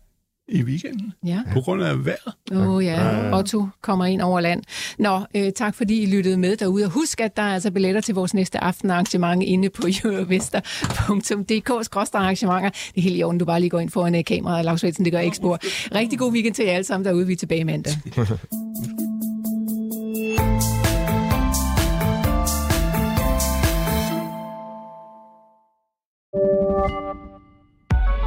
i 0.50 0.62
weekenden. 0.62 1.12
Ja. 1.26 1.40
På 1.52 1.60
grund 1.60 1.82
af 1.82 2.06
vejret. 2.06 2.34
Åh 2.52 2.68
oh, 2.68 2.84
ja, 2.84 3.38
Otto 3.38 3.68
kommer 3.82 4.06
ind 4.06 4.22
over 4.22 4.40
land. 4.40 4.62
Nå, 4.98 5.20
øh, 5.36 5.52
tak 5.52 5.74
fordi 5.74 6.02
I 6.02 6.06
lyttede 6.06 6.36
med 6.36 6.56
derude. 6.56 6.84
Og 6.84 6.90
husk, 6.90 7.20
at 7.20 7.36
der 7.36 7.42
er 7.42 7.54
altså 7.54 7.70
billetter 7.70 8.00
til 8.00 8.14
vores 8.14 8.34
næste 8.34 8.64
aftenarrangement 8.64 9.42
inde 9.42 9.70
på 9.70 9.82
eurovester.dk-arrangementer. 10.04 12.70
Det 12.70 12.92
er 12.96 13.00
helt 13.00 13.16
i 13.16 13.22
orden, 13.22 13.38
du 13.38 13.44
bare 13.44 13.60
lige 13.60 13.70
går 13.70 13.80
ind 13.80 13.90
foran 13.90 14.14
uh, 14.14 14.20
kameraet, 14.26 14.64
Lars 14.64 14.80
Svendsen, 14.80 15.04
det 15.04 15.12
gør 15.12 15.20
ikke 15.20 15.36
spor. 15.36 15.58
Rigtig 15.94 16.18
god 16.18 16.32
weekend 16.32 16.54
til 16.54 16.64
jer 16.64 16.72
alle 16.72 16.84
sammen 16.84 17.04
derude. 17.04 17.26
Vi 17.26 17.32
er 17.32 17.36
tilbage 17.36 17.64
mandag. 17.64 17.92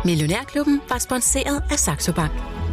Millionærklubben 0.06 0.82
var 0.90 0.98
sponsoreret 0.98 1.64
af 1.72 1.80
Saxo 1.80 2.14
Bank. 2.14 2.32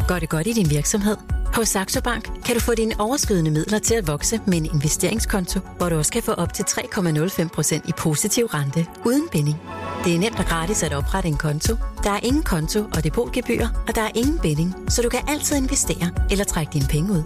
Gør 0.08 0.18
det 0.18 0.28
godt 0.28 0.46
i 0.46 0.52
din 0.52 0.70
virksomhed? 0.70 1.16
Hos 1.54 1.68
Saxo 1.68 2.00
Bank 2.00 2.44
kan 2.44 2.54
du 2.54 2.60
få 2.60 2.74
dine 2.74 3.00
overskydende 3.00 3.50
midler 3.50 3.78
til 3.78 3.94
at 3.94 4.06
vokse 4.06 4.40
med 4.46 4.56
en 4.56 4.66
investeringskonto, 4.66 5.60
hvor 5.76 5.88
du 5.88 5.96
også 5.96 6.12
kan 6.12 6.22
få 6.22 6.32
op 6.32 6.54
til 6.54 6.62
3,05% 6.62 7.88
i 7.88 7.92
positiv 7.98 8.46
rente 8.46 8.86
uden 9.04 9.28
binding. 9.32 9.56
Det 10.04 10.14
er 10.14 10.18
nemt 10.18 10.38
og 10.38 10.44
gratis 10.44 10.82
at 10.82 10.92
oprette 10.92 11.28
en 11.28 11.36
konto. 11.36 11.76
Der 12.04 12.10
er 12.10 12.20
ingen 12.22 12.42
konto 12.42 12.80
og 12.94 13.04
depotgebyr, 13.04 13.66
og 13.88 13.94
der 13.94 14.02
er 14.02 14.10
ingen 14.14 14.38
binding, 14.38 14.74
så 14.88 15.02
du 15.02 15.08
kan 15.08 15.20
altid 15.28 15.56
investere 15.56 16.10
eller 16.30 16.44
trække 16.44 16.72
dine 16.72 16.86
penge 16.88 17.12
ud. 17.12 17.22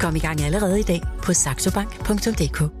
Kom 0.00 0.16
i 0.16 0.18
gang 0.18 0.40
allerede 0.40 0.80
i 0.80 0.82
dag 0.82 1.02
på 1.22 1.32
saxobank.dk. 1.32 2.77